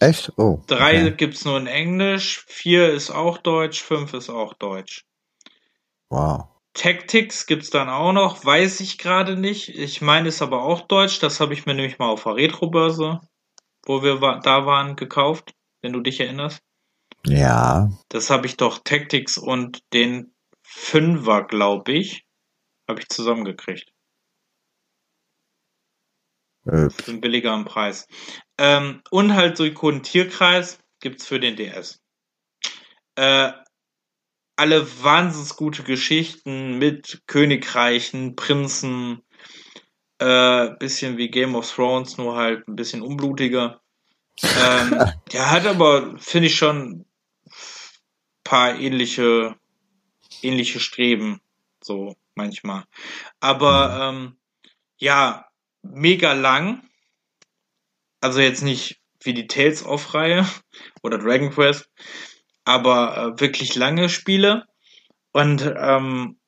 echt? 0.00 0.32
Oh. 0.36 0.60
3 0.66 1.06
okay. 1.06 1.14
gibt's 1.16 1.44
nur 1.44 1.56
in 1.56 1.68
Englisch, 1.68 2.44
4 2.48 2.92
ist 2.92 3.10
auch 3.10 3.38
Deutsch, 3.38 3.80
5 3.80 4.12
ist 4.14 4.28
auch 4.28 4.54
Deutsch. 4.54 5.04
Wow. 6.10 6.48
Tactics 6.74 7.46
gibt's 7.46 7.70
dann 7.70 7.88
auch 7.88 8.12
noch, 8.12 8.44
weiß 8.44 8.80
ich 8.80 8.98
gerade 8.98 9.36
nicht. 9.36 9.68
Ich 9.68 10.00
meine, 10.00 10.28
ist 10.28 10.42
aber 10.42 10.62
auch 10.62 10.82
Deutsch. 10.82 11.20
Das 11.20 11.38
habe 11.38 11.52
ich 11.52 11.66
mir 11.66 11.74
nämlich 11.74 11.98
mal 11.98 12.08
auf 12.08 12.24
der 12.24 12.36
Retrobörse, 12.36 13.20
wo 13.86 14.02
wir 14.02 14.20
wa 14.20 14.40
da 14.40 14.66
waren, 14.66 14.96
gekauft, 14.96 15.54
wenn 15.82 15.92
du 15.92 16.00
dich 16.00 16.18
erinnerst. 16.20 16.60
Ja. 17.26 17.90
Das 18.08 18.30
habe 18.30 18.46
ich 18.46 18.56
doch 18.56 18.80
Tactics 18.82 19.38
und 19.38 19.80
den 19.92 20.34
Fünfer, 20.62 21.44
glaube 21.44 21.92
ich, 21.92 22.24
habe 22.88 23.00
ich 23.00 23.08
zusammengekriegt. 23.08 23.92
Äh, 26.66 26.90
Für 26.90 27.10
einen 27.10 27.20
billigeren 27.20 27.64
Preis. 27.64 28.06
Ähm, 28.58 29.02
und 29.10 29.34
halt 29.34 29.56
Suikoden 29.56 30.02
Tierkreis 30.02 30.78
gibt's 31.00 31.26
für 31.26 31.40
den 31.40 31.56
DS. 31.56 32.00
Äh, 33.16 33.52
alle 34.56 34.86
wahnsinns 35.02 35.56
gute 35.56 35.82
Geschichten 35.82 36.78
mit 36.78 37.22
Königreichen, 37.26 38.36
Prinzen, 38.36 39.22
Äh, 40.18 40.76
bisschen 40.78 41.16
wie 41.16 41.30
Game 41.30 41.56
of 41.56 41.68
Thrones, 41.68 42.16
nur 42.16 42.36
halt 42.36 42.68
ein 42.68 42.76
bisschen 42.76 43.02
unblutiger. 43.02 43.82
ähm, 44.40 44.90
der 45.32 45.50
hat 45.50 45.66
aber, 45.66 46.16
finde 46.18 46.46
ich 46.46 46.54
schon, 46.54 47.06
paar 48.44 48.78
ähnliche, 48.78 49.56
ähnliche 50.42 50.78
Streben, 50.78 51.40
so 51.82 52.14
manchmal. 52.34 52.84
Aber 53.40 54.10
ähm, 54.10 54.36
ja, 54.98 55.46
mega 55.82 56.32
lang. 56.32 56.88
Also 58.20 58.40
jetzt 58.40 58.62
nicht 58.62 59.00
wie 59.20 59.34
die 59.34 59.46
Tales 59.46 59.84
of 59.84 60.14
Reihe 60.14 60.46
oder 61.02 61.18
Dragon 61.18 61.50
Quest, 61.50 61.88
aber 62.64 63.16
äh, 63.16 63.40
wirklich 63.40 63.74
lange 63.74 64.08
Spiele 64.08 64.66
und 65.32 65.62
ähm, 65.76 66.38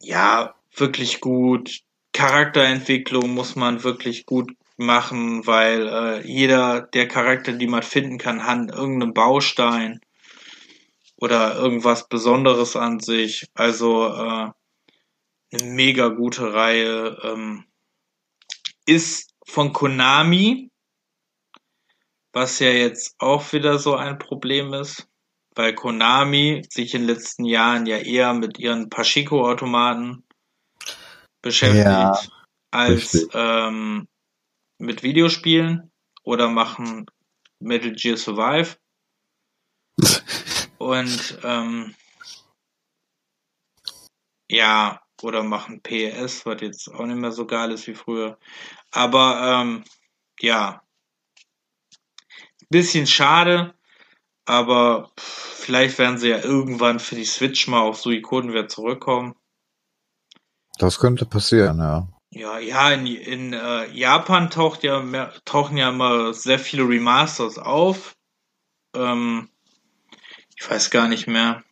ja, 0.00 0.54
wirklich 0.76 1.20
gut. 1.20 1.80
Charakterentwicklung 2.12 3.30
muss 3.30 3.56
man 3.56 3.84
wirklich 3.84 4.26
gut 4.26 4.52
machen, 4.76 5.46
weil 5.46 5.88
äh, 5.88 6.26
jeder 6.26 6.82
der 6.82 7.08
Charakter, 7.08 7.52
die 7.52 7.66
man 7.66 7.82
finden 7.82 8.18
kann, 8.18 8.46
hat 8.46 8.70
irgendeinen 8.70 9.14
Baustein 9.14 10.00
oder 11.16 11.54
irgendwas 11.54 12.08
Besonderes 12.08 12.76
an 12.76 13.00
sich. 13.00 13.46
Also 13.54 14.08
äh, 14.08 14.50
eine 15.52 15.70
mega 15.70 16.08
gute 16.08 16.52
Reihe. 16.52 17.18
Ähm, 17.22 17.64
ist 18.86 19.32
von 19.46 19.72
Konami, 19.72 20.70
was 22.32 22.58
ja 22.58 22.70
jetzt 22.70 23.14
auch 23.18 23.52
wieder 23.52 23.78
so 23.78 23.94
ein 23.94 24.18
Problem 24.18 24.72
ist, 24.74 25.08
weil 25.54 25.74
Konami 25.74 26.64
sich 26.68 26.94
in 26.94 27.02
den 27.02 27.14
letzten 27.14 27.44
Jahren 27.44 27.86
ja 27.86 27.98
eher 27.98 28.32
mit 28.34 28.58
ihren 28.58 28.88
Pashiko-Automaten 28.88 30.24
beschäftigt 31.42 31.84
Ja, 31.84 32.18
als 32.70 33.28
ähm, 33.34 34.08
mit 34.78 35.02
Videospielen 35.02 35.92
oder 36.22 36.48
machen 36.48 37.06
Metal 37.60 37.92
Gear 37.92 38.16
Survive. 38.16 38.76
Und 40.78 41.38
ähm, 41.44 41.94
ja, 44.50 45.00
oder 45.24 45.42
machen 45.42 45.82
PES, 45.82 46.46
was 46.46 46.60
jetzt 46.60 46.88
auch 46.88 47.06
nicht 47.06 47.18
mehr 47.18 47.32
so 47.32 47.46
geil 47.46 47.70
ist 47.72 47.86
wie 47.86 47.94
früher. 47.94 48.38
Aber 48.90 49.62
ähm, 49.62 49.84
ja, 50.40 50.82
bisschen 52.70 53.06
schade, 53.06 53.74
aber 54.44 55.12
pff, 55.18 55.64
vielleicht 55.64 55.98
werden 55.98 56.18
sie 56.18 56.30
ja 56.30 56.38
irgendwann 56.38 56.98
für 56.98 57.14
die 57.14 57.24
Switch 57.24 57.68
mal 57.68 57.80
auf 57.80 58.00
Suikoden 58.00 58.50
wieder 58.50 58.68
zurückkommen. 58.68 59.34
Das 60.78 60.98
könnte 60.98 61.26
passieren, 61.26 61.78
ja. 61.78 62.08
Ja, 62.30 62.58
ja, 62.58 62.90
in, 62.90 63.06
in 63.06 63.52
äh, 63.52 63.90
Japan 63.90 64.48
taucht 64.48 64.82
ja 64.84 65.00
mehr, 65.00 65.34
tauchen 65.44 65.76
ja 65.76 65.90
immer 65.90 66.32
sehr 66.32 66.58
viele 66.58 66.88
Remasters 66.88 67.58
auf. 67.58 68.16
Ähm, 68.96 69.50
ich 70.56 70.68
weiß 70.68 70.90
gar 70.90 71.08
nicht 71.08 71.26
mehr, 71.26 71.62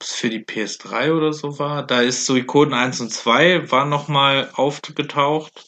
es 0.00 0.14
für 0.14 0.30
die 0.30 0.44
PS3 0.44 1.12
oder 1.12 1.32
so 1.32 1.58
war. 1.58 1.86
Da 1.86 2.00
ist 2.00 2.26
Suikoden 2.26 2.74
1 2.74 3.00
und 3.00 3.10
2 3.10 3.70
war 3.70 3.84
nochmal 3.84 4.50
aufgetaucht. 4.54 5.66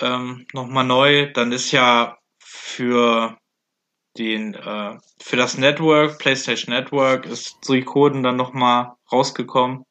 Ähm, 0.00 0.46
nochmal 0.52 0.84
neu. 0.84 1.32
Dann 1.32 1.52
ist 1.52 1.72
ja 1.72 2.18
für 2.38 3.38
den, 4.18 4.54
äh, 4.54 4.98
für 5.20 5.36
das 5.36 5.58
Network, 5.58 6.18
PlayStation 6.18 6.74
Network, 6.74 7.26
ist 7.26 7.64
Suikoden 7.64 8.22
dann 8.22 8.36
nochmal 8.36 8.94
rausgekommen 9.12 9.84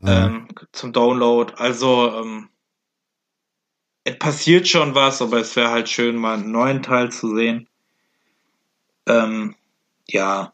Mhm. 0.00 0.08
ähm, 0.08 0.48
zum 0.72 0.92
Download. 0.92 1.52
Also 1.56 2.12
ähm, 2.14 2.50
es 4.04 4.18
passiert 4.18 4.68
schon 4.68 4.94
was, 4.94 5.20
aber 5.22 5.38
es 5.38 5.54
wäre 5.56 5.70
halt 5.70 5.88
schön, 5.88 6.16
mal 6.16 6.34
einen 6.38 6.52
neuen 6.52 6.82
Teil 6.82 7.10
zu 7.10 7.34
sehen. 7.34 7.68
Ähm, 9.06 9.56
ja. 10.08 10.52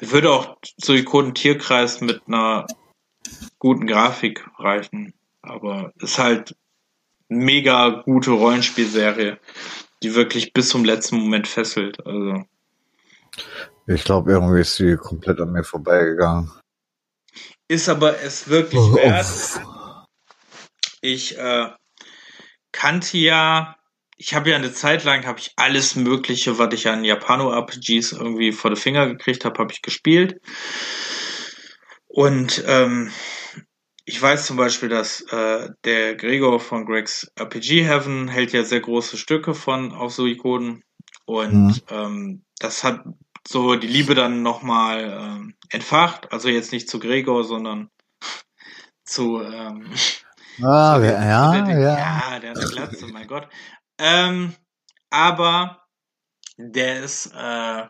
Mir 0.00 0.10
würde 0.12 0.30
auch 0.30 0.56
Suikoden 0.76 1.34
Tierkreis 1.34 2.00
mit 2.00 2.22
einer 2.26 2.66
guten 3.58 3.86
Grafik 3.86 4.46
reichen. 4.58 5.14
Aber 5.42 5.92
ist 6.00 6.18
halt 6.18 6.56
mega 7.28 8.02
gute 8.04 8.30
Rollenspielserie, 8.32 9.38
die 10.02 10.14
wirklich 10.14 10.52
bis 10.52 10.68
zum 10.68 10.84
letzten 10.84 11.16
Moment 11.18 11.46
fesselt. 11.46 12.04
Also 12.06 12.44
Ich 13.86 14.04
glaube, 14.04 14.32
irgendwie 14.32 14.60
ist 14.60 14.76
sie 14.76 14.96
komplett 14.96 15.40
an 15.40 15.52
mir 15.52 15.64
vorbeigegangen. 15.64 16.50
ist 17.68 17.88
aber 17.88 18.20
es 18.20 18.48
wirklich 18.48 18.80
Oh, 18.80 18.94
wert. 18.94 19.26
Ich 21.00 21.38
äh, 21.38 21.70
kannte 22.72 23.18
ja, 23.18 23.76
ich 24.18 24.34
habe 24.34 24.50
ja 24.50 24.56
eine 24.56 24.72
Zeit 24.72 25.04
lang 25.04 25.26
habe 25.26 25.38
ich 25.40 25.52
alles 25.56 25.96
Mögliche, 25.96 26.58
was 26.58 26.74
ich 26.74 26.88
an 26.88 27.04
Japano-RPGs 27.04 28.12
irgendwie 28.12 28.52
vor 28.52 28.70
die 28.70 28.80
Finger 28.80 29.06
gekriegt 29.06 29.44
habe, 29.44 29.58
habe 29.60 29.72
ich 29.72 29.82
gespielt. 29.82 30.40
Und 32.08 32.62
ähm, 32.66 33.10
ich 34.04 34.20
weiß 34.20 34.46
zum 34.46 34.56
Beispiel, 34.56 34.88
dass 34.88 35.20
äh, 35.32 35.68
der 35.84 36.16
Gregor 36.16 36.60
von 36.60 36.86
Greg's 36.86 37.30
RPG 37.36 37.84
Heaven 37.84 38.28
hält 38.28 38.52
ja 38.52 38.64
sehr 38.64 38.80
große 38.80 39.16
Stücke 39.18 39.54
von 39.54 39.92
auf 39.92 40.12
Suikoden. 40.12 40.82
Und 41.26 41.52
Mhm. 41.52 41.82
ähm, 41.90 42.42
das 42.58 42.84
hat 42.84 43.04
so 43.46 43.76
die 43.76 43.86
Liebe 43.86 44.14
dann 44.14 44.42
nochmal 44.42 45.18
ähm, 45.20 45.54
entfacht. 45.70 46.32
Also 46.32 46.48
jetzt 46.48 46.72
nicht 46.72 46.88
zu 46.88 46.98
Gregor, 46.98 47.44
sondern 47.44 47.90
zu 49.04 49.40
ähm, 49.42 49.92
Ah, 50.62 50.96
so 50.96 51.00
wer- 51.00 51.22
der, 51.50 51.62
ja, 51.62 51.62
der, 51.62 51.78
ja. 51.78 51.96
ja, 51.96 52.38
der 52.40 52.50
hat 52.50 52.58
eine 52.58 52.68
Glatze, 52.68 53.06
mein 53.08 53.26
Gott. 53.26 53.48
Ähm, 53.98 54.54
aber 55.10 55.84
der 56.56 57.02
ist, 57.02 57.32
äh, 57.34 57.88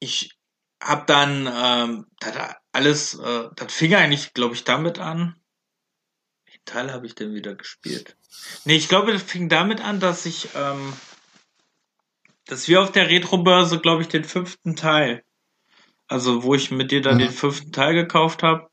ich 0.00 0.38
hab 0.82 1.06
dann, 1.06 1.46
ähm, 1.52 2.06
alles, 2.72 3.14
äh, 3.14 3.48
das 3.56 3.72
fing 3.72 3.94
eigentlich, 3.94 4.34
glaube 4.34 4.54
ich, 4.54 4.64
damit 4.64 4.98
an. 4.98 5.36
Welchen 6.46 6.64
Teil 6.64 6.92
habe 6.92 7.06
ich 7.06 7.14
denn 7.14 7.34
wieder 7.34 7.54
gespielt? 7.54 8.16
Nee, 8.64 8.76
ich 8.76 8.88
glaube, 8.88 9.12
das 9.12 9.22
fing 9.22 9.48
damit 9.48 9.80
an, 9.80 10.00
dass 10.00 10.26
ich, 10.26 10.48
ähm, 10.54 10.92
dass 12.46 12.68
wir 12.68 12.82
auf 12.82 12.92
der 12.92 13.08
Retro-Börse, 13.08 13.80
glaube 13.80 14.02
ich, 14.02 14.08
den 14.08 14.24
fünften 14.24 14.76
Teil, 14.76 15.24
also 16.08 16.42
wo 16.42 16.54
ich 16.54 16.70
mit 16.70 16.90
dir 16.90 17.00
dann 17.00 17.16
Mhm. 17.16 17.22
den 17.22 17.32
fünften 17.32 17.72
Teil 17.72 17.94
gekauft 17.94 18.42
habe, 18.42 18.68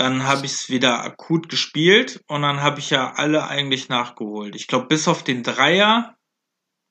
dann 0.00 0.24
habe 0.24 0.46
ich 0.46 0.52
es 0.52 0.70
wieder 0.70 1.02
akut 1.04 1.50
gespielt 1.50 2.24
und 2.26 2.40
dann 2.40 2.62
habe 2.62 2.80
ich 2.80 2.88
ja 2.88 3.12
alle 3.12 3.46
eigentlich 3.46 3.90
nachgeholt. 3.90 4.56
Ich 4.56 4.66
glaube, 4.66 4.86
bis 4.86 5.06
auf 5.08 5.22
den 5.22 5.42
Dreier, 5.42 6.16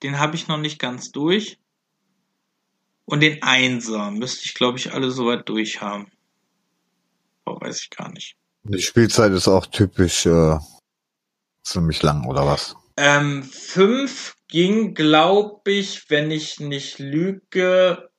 den 0.03 0.19
habe 0.19 0.36
ich 0.36 0.48
noch 0.48 0.60
nicht 0.60 0.77
ganz 0.77 1.11
durch. 1.11 1.57
Und 3.06 3.22
den 3.22 3.41
Einser 3.41 4.11
müsste 4.11 4.45
ich, 4.45 4.53
glaube 4.53 4.77
ich, 4.77 4.94
alle 4.94 5.10
soweit 5.10 5.49
durch 5.49 5.81
haben. 5.81 6.11
Oh, 7.48 7.60
weiß 7.60 7.81
ich 7.81 7.90
gar 7.90 8.11
nicht. 8.11 8.36
Die 8.61 8.80
Spielzeit 8.80 9.31
ist 9.31 9.48
auch 9.48 9.65
typisch 9.65 10.27
äh, 10.27 10.60
ziemlich 11.64 12.03
lang, 12.03 12.27
oder 12.27 12.45
was? 12.45 12.76
Ähm, 12.95 13.41
fünf 13.41 14.36
ging, 14.49 14.94
glaube 14.94 15.72
ich, 15.72 16.11
wenn 16.11 16.30
ich 16.30 16.60
nicht 16.60 16.99
lüge, 16.99 18.11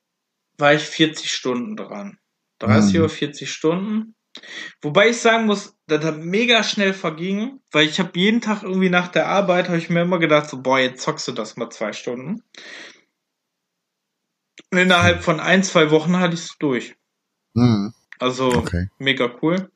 war 0.57 0.73
ich 0.73 0.83
40 0.83 1.31
Stunden 1.31 1.77
dran. 1.77 2.17
30 2.59 2.95
Mhm. 2.95 2.99
oder 2.99 3.09
40 3.09 3.49
Stunden. 3.53 4.15
Wobei 4.81 5.09
ich 5.09 5.21
sagen 5.21 5.45
muss, 5.45 5.75
dass 5.87 6.01
das 6.01 6.17
mega 6.17 6.63
schnell 6.63 6.93
verging, 6.93 7.59
weil 7.71 7.85
ich 7.85 7.99
habe 7.99 8.17
jeden 8.17 8.41
Tag 8.41 8.63
irgendwie 8.63 8.89
nach 8.89 9.09
der 9.09 9.27
Arbeit, 9.27 9.67
habe 9.67 9.77
ich 9.77 9.89
mir 9.89 10.01
immer 10.01 10.19
gedacht, 10.19 10.49
so, 10.49 10.61
boah, 10.61 10.79
jetzt 10.79 11.01
zockst 11.01 11.27
du 11.27 11.31
das 11.31 11.57
mal 11.57 11.69
zwei 11.69 11.93
Stunden. 11.93 12.43
Und 14.71 14.77
innerhalb 14.77 15.23
von 15.23 15.39
ein, 15.39 15.63
zwei 15.63 15.91
Wochen 15.91 16.17
hatte 16.17 16.33
ich 16.35 16.41
es 16.41 16.57
durch. 16.57 16.95
Mhm. 17.53 17.93
Also 18.19 18.49
Okay. 18.49 18.87
mega 18.99 19.35
cool. 19.41 19.69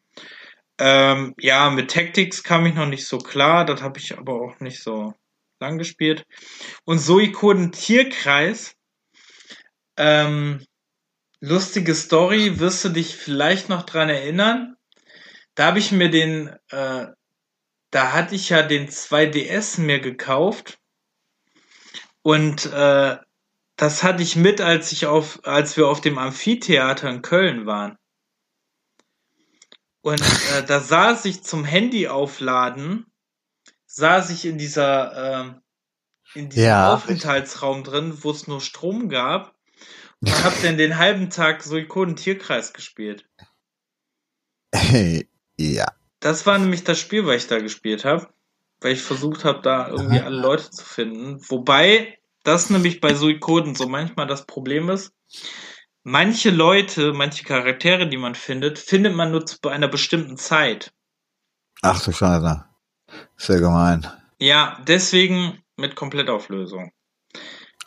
Ähm, 0.77 1.34
ja, 1.40 1.69
mit 1.69 1.91
Tactics 1.91 2.44
kam 2.44 2.65
ich 2.65 2.76
noch 2.76 2.86
nicht 2.86 3.07
so 3.07 3.18
klar, 3.18 3.65
das 3.65 3.82
habe 3.82 3.99
ich 3.99 4.18
aber 4.18 4.34
auch 4.34 4.60
nicht 4.60 4.82
so 4.82 5.14
lang 5.60 5.77
gespielt. 5.77 6.26
Und 6.84 6.99
Suikoden 6.99 7.72
Tierkreis, 7.72 8.76
ähm, 9.98 10.65
lustige 11.40 11.95
Story, 11.95 12.60
wirst 12.60 12.84
du 12.86 12.90
dich 12.90 13.16
vielleicht 13.16 13.70
noch 13.70 13.84
dran 13.84 14.10
erinnern? 14.10 14.76
Da 15.56 15.68
habe 15.68 15.80
ich 15.80 15.91
mir 15.91 16.10
den, 16.10 16.48
äh, 16.70 17.07
da 17.91 18.12
hatte 18.14 18.36
ich 18.36 18.49
ja 18.49 18.62
den 18.62 18.90
2DS 18.90 19.80
mir 19.80 19.99
gekauft 19.99 20.80
und 22.22 22.66
äh, 22.66 23.18
das 23.78 24.03
hatte 24.03 24.24
ich 24.24 24.36
mit, 24.36 24.62
als 24.62 24.91
ich 24.91 25.06
auf, 25.06 25.45
als 25.45 25.78
wir 25.78 25.88
auf 25.88 26.02
dem 26.02 26.18
Amphitheater 26.18 27.10
in 27.10 27.22
Köln 27.22 27.66
waren. 27.66 27.98
Und 30.02 30.22
äh, 30.22 30.64
da 30.66 30.80
saß 30.80 31.26
ich 31.26 31.44
zum 31.44 31.66
Handy 31.66 32.07
aufladen, 32.07 33.06
saß 33.88 34.30
ich 34.30 34.45
in 34.45 34.57
dieser, 34.57 35.41
ähm, 35.41 35.62
in 36.36 36.49
diesem 36.49 36.66
Ja. 36.66 36.94
Aufenthaltsraum 36.94 37.84
drin, 37.84 38.24
wo 38.24 38.32
es 38.32 38.48
nur 38.48 38.62
Strom 38.62 39.10
gab. 39.10 39.55
Und 40.22 40.44
hab 40.44 40.62
dann 40.62 40.78
den 40.78 40.98
halben 40.98 41.30
Tag 41.30 41.64
Suikoden 41.64 42.16
Tierkreis 42.16 42.74
gespielt. 42.74 43.26
Hey, 44.74 45.30
ja. 45.58 45.86
Das 46.20 46.46
war 46.46 46.58
nämlich 46.58 46.84
das 46.84 47.00
Spiel, 47.00 47.26
was 47.26 47.36
ich 47.44 47.48
da 47.48 47.60
gespielt 47.60 48.06
habe, 48.06 48.30
weil 48.82 48.94
ich 48.94 49.02
versucht 49.02 49.46
habe, 49.46 49.62
da 49.62 49.90
irgendwie 49.90 50.20
alle 50.20 50.38
Leute 50.40 50.70
zu 50.72 50.84
finden. 50.84 51.40
Wobei 51.50 52.18
das 52.44 52.70
nämlich 52.70 53.02
bei 53.02 53.14
Suikoden 53.14 53.76
so 53.76 53.88
manchmal 53.88 54.28
das 54.28 54.46
Problem 54.46 54.90
ist. 54.90 55.14
Manche 56.04 56.52
Leute, 56.52 57.14
manche 57.14 57.44
Charaktere, 57.44 58.08
die 58.08 58.18
man 58.18 58.36
findet, 58.36 58.78
findet 58.78 59.16
man 59.16 59.32
nur 59.32 59.46
zu 59.46 59.58
einer 59.68 59.88
bestimmten 59.88 60.38
Zeit. 60.38 60.94
Ach 61.82 62.04
du 62.04 62.12
Scheiße. 62.12 62.64
Sehr 63.38 63.60
gemein. 63.60 64.08
Ja, 64.40 64.80
deswegen 64.88 65.64
mit 65.78 65.96
Komplettauflösung. 65.96 66.92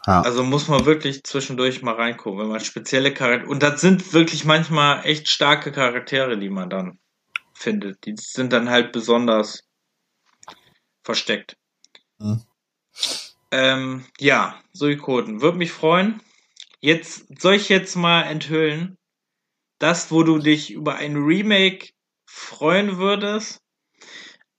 Ja. 0.08 0.22
Also 0.22 0.42
muss 0.42 0.68
man 0.68 0.86
wirklich 0.86 1.22
zwischendurch 1.22 1.82
mal 1.82 1.94
reingucken, 1.94 2.40
wenn 2.40 2.48
man 2.48 2.60
spezielle 2.60 3.12
Charaktere. 3.12 3.50
Und 3.50 3.62
das 3.62 3.82
sind 3.82 4.14
wirklich 4.14 4.46
manchmal 4.46 5.04
echt 5.04 5.28
starke 5.28 5.70
Charaktere, 5.70 6.38
die 6.38 6.48
man 6.48 6.70
dann 6.70 6.98
findet. 7.52 8.06
Die 8.06 8.14
sind 8.16 8.54
dann 8.54 8.70
halt 8.70 8.92
besonders 8.92 9.68
versteckt. 11.02 11.58
Hm. 12.20 12.42
Ähm, 13.50 14.06
ja, 14.18 14.58
Suikoden. 14.72 15.42
Würde 15.42 15.58
mich 15.58 15.72
freuen. 15.72 16.22
Jetzt 16.80 17.26
soll 17.38 17.56
ich 17.56 17.68
jetzt 17.68 17.94
mal 17.94 18.22
enthüllen, 18.22 18.96
das, 19.78 20.10
wo 20.10 20.22
du 20.22 20.38
dich 20.38 20.70
über 20.70 20.94
ein 20.94 21.16
Remake 21.16 21.90
freuen 22.24 22.96
würdest, 22.96 23.60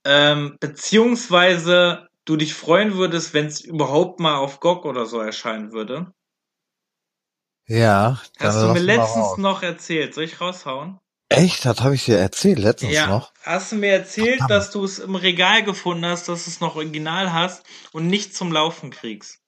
ähm, 0.06 0.58
beziehungsweise 0.60 2.09
du 2.30 2.38
dich 2.38 2.54
freuen 2.54 2.94
würdest, 2.96 3.34
wenn 3.34 3.48
es 3.48 3.60
überhaupt 3.62 4.20
mal 4.20 4.36
auf 4.38 4.60
GOG 4.60 4.86
oder 4.86 5.08
so 5.08 5.20
erscheinen 5.20 5.72
würde. 5.72 6.14
Ja. 7.68 8.22
Hast 8.40 8.62
du 8.62 8.68
mir 8.68 8.80
letztens 8.80 9.38
noch 9.38 9.64
erzählt. 9.64 10.14
Soll 10.14 10.26
ich 10.26 10.40
raushauen? 10.40 11.00
Echt? 11.30 11.66
Das 11.66 11.82
habe 11.82 11.96
ich 11.96 12.06
dir 12.06 12.18
erzählt 12.18 12.60
letztens 12.60 12.94
Ja. 12.94 13.08
noch. 13.08 13.32
Hast 13.44 13.72
du 13.72 13.78
mir 13.78 13.92
erzählt, 13.92 14.42
dass 14.48 14.72
du 14.72 14.84
es 14.84 15.00
im 15.00 15.16
Regal 15.16 15.64
gefunden 15.64 16.06
hast, 16.06 16.30
dass 16.30 16.46
du 16.46 16.52
es 16.52 16.60
noch 16.60 16.76
original 16.76 17.34
hast 17.34 17.64
und 17.92 18.08
nicht 18.08 18.36
zum 18.36 18.52
Laufen 18.52 18.92
kriegst? 18.92 19.40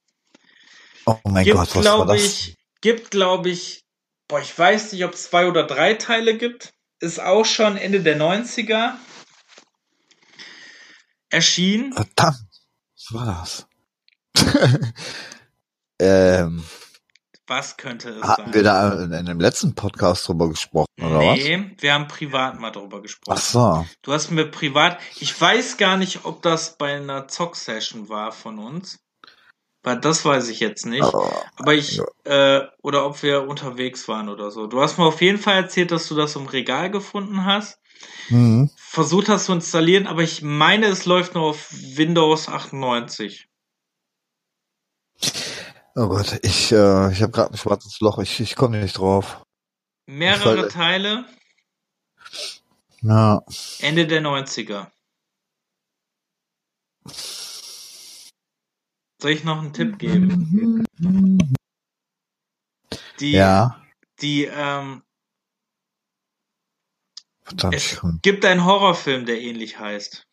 Oh 1.05 1.17
mein 1.25 1.45
gibt, 1.45 1.57
Gott, 1.57 1.69
was 1.69 1.75
war 1.75 1.81
glaube 1.81 2.13
das? 2.13 2.23
ich, 2.23 2.57
gibt, 2.81 3.11
glaube 3.11 3.49
ich, 3.49 3.83
boah, 4.27 4.39
ich 4.39 4.57
weiß 4.57 4.93
nicht, 4.93 5.03
ob 5.05 5.13
es 5.13 5.23
zwei 5.23 5.47
oder 5.47 5.65
drei 5.65 5.95
Teile 5.95 6.37
gibt. 6.37 6.73
Ist 6.99 7.19
auch 7.19 7.45
schon 7.45 7.77
Ende 7.77 8.01
der 8.01 8.17
90er 8.17 8.93
erschienen. 11.31 11.93
Verdammt. 11.93 12.50
Was 13.01 13.13
war 13.13 13.25
das? 13.25 13.67
ähm, 15.99 16.63
Was 17.47 17.77
könnte 17.77 18.09
es 18.09 18.23
hatten 18.23 18.45
sein? 18.45 18.53
wir 18.53 18.63
da 18.63 19.03
in, 19.03 19.11
in 19.11 19.25
dem 19.25 19.39
letzten 19.39 19.73
Podcast 19.73 20.27
drüber 20.27 20.49
gesprochen, 20.49 20.85
oder 20.99 21.19
was? 21.19 21.39
nee, 21.39 21.71
wir 21.79 21.93
haben 21.93 22.07
privat 22.07 22.59
mal 22.59 22.69
drüber 22.69 23.01
gesprochen. 23.01 23.37
Ach 23.37 23.41
so. 23.41 23.85
Du 24.03 24.13
hast 24.13 24.29
mir 24.29 24.45
privat, 24.45 24.99
ich 25.19 25.39
weiß 25.39 25.77
gar 25.77 25.97
nicht, 25.97 26.25
ob 26.25 26.43
das 26.43 26.77
bei 26.77 26.95
einer 26.95 27.27
Zock-Session 27.27 28.07
war 28.09 28.31
von 28.31 28.59
uns. 28.59 28.99
Weil 29.83 29.99
das 29.99 30.23
weiß 30.23 30.49
ich 30.49 30.59
jetzt 30.59 30.85
nicht. 30.85 31.03
Oh, 31.03 31.27
Aber 31.55 31.73
ich, 31.73 31.99
äh, 32.25 32.61
oder 32.83 33.03
ob 33.07 33.23
wir 33.23 33.47
unterwegs 33.47 34.07
waren 34.07 34.29
oder 34.29 34.51
so. 34.51 34.67
Du 34.67 34.79
hast 34.79 34.99
mir 34.99 35.05
auf 35.05 35.21
jeden 35.21 35.39
Fall 35.39 35.55
erzählt, 35.55 35.89
dass 35.89 36.07
du 36.07 36.13
das 36.13 36.35
im 36.35 36.45
Regal 36.45 36.91
gefunden 36.91 37.45
hast. 37.45 37.79
mhm. 38.29 38.69
Versucht 38.91 39.29
hast 39.29 39.45
zu 39.45 39.53
installieren, 39.53 40.05
aber 40.05 40.21
ich 40.21 40.41
meine, 40.41 40.87
es 40.87 41.05
läuft 41.05 41.33
nur 41.33 41.43
auf 41.45 41.71
Windows 41.71 42.49
98. 42.49 43.47
oh 45.95 46.07
Gott, 46.09 46.39
ich, 46.43 46.73
äh, 46.73 47.09
ich 47.13 47.21
habe 47.21 47.31
gerade 47.31 47.53
ein 47.53 47.57
schwarzes 47.57 48.01
Loch. 48.01 48.19
Ich, 48.19 48.41
ich 48.41 48.57
komme 48.57 48.81
nicht 48.81 48.97
drauf. 48.97 49.45
Mehrere 50.07 50.57
Voll- 50.63 50.67
Teile, 50.67 51.25
Ja. 53.01 53.41
Ende 53.79 54.07
der 54.07 54.19
90er. 54.21 54.91
Soll 59.21 59.31
ich 59.31 59.45
noch 59.45 59.59
einen 59.59 59.71
Tipp 59.71 59.97
geben? 59.99 60.85
Die, 63.21 63.31
Ja. 63.31 63.81
die, 64.19 64.43
ähm, 64.51 65.01
Verdammt 67.51 67.75
Es 67.75 67.83
schon. 67.83 68.19
gibt 68.21 68.45
einen 68.45 68.65
Horrorfilm, 68.65 69.25
der 69.25 69.41
ähnlich 69.41 69.77
heißt. 69.77 70.23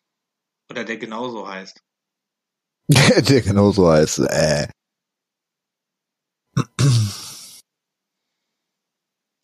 Oder 0.71 0.85
der 0.85 0.97
genauso 0.97 1.47
heißt. 1.47 1.81
Der 3.29 3.41
genauso 3.41 3.91
heißt. 3.91 4.19
Äh. 4.19 4.67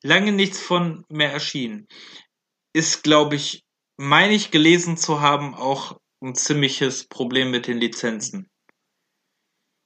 Lange 0.04 0.32
nichts 0.32 0.60
von 0.60 1.06
mehr 1.10 1.32
erschienen. 1.32 1.88
Ist, 2.74 3.04
glaube 3.04 3.36
ich, 3.36 3.62
meine 3.98 4.34
ich 4.34 4.52
gelesen 4.52 4.98
zu 4.98 5.22
haben, 5.22 5.54
auch 5.54 6.00
ein 6.24 6.34
ziemliches 6.34 7.08
Problem 7.08 7.52
mit 7.52 7.68
den 7.68 7.78
Lizenzen. 7.78 8.48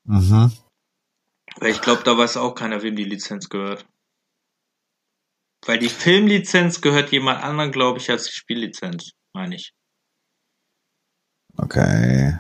Mhm. 0.06 0.54
Weil 1.58 1.72
ich 1.72 1.82
glaube, 1.82 2.04
da 2.04 2.18
weiß 2.18 2.38
auch 2.38 2.56
keiner, 2.56 2.82
wem 2.82 2.96
die 2.96 3.04
Lizenz 3.04 3.50
gehört. 3.50 3.86
Weil 5.66 5.80
die 5.80 5.90
Filmlizenz 5.90 6.82
gehört 6.82 7.12
jemand 7.12 7.44
anderem, 7.44 7.72
glaube 7.72 8.00
ich, 8.00 8.10
als 8.10 8.26
die 8.26 8.36
Spiellizenz, 8.36 9.12
meine 9.34 9.56
ich. 9.56 9.74
Okay. 11.58 12.40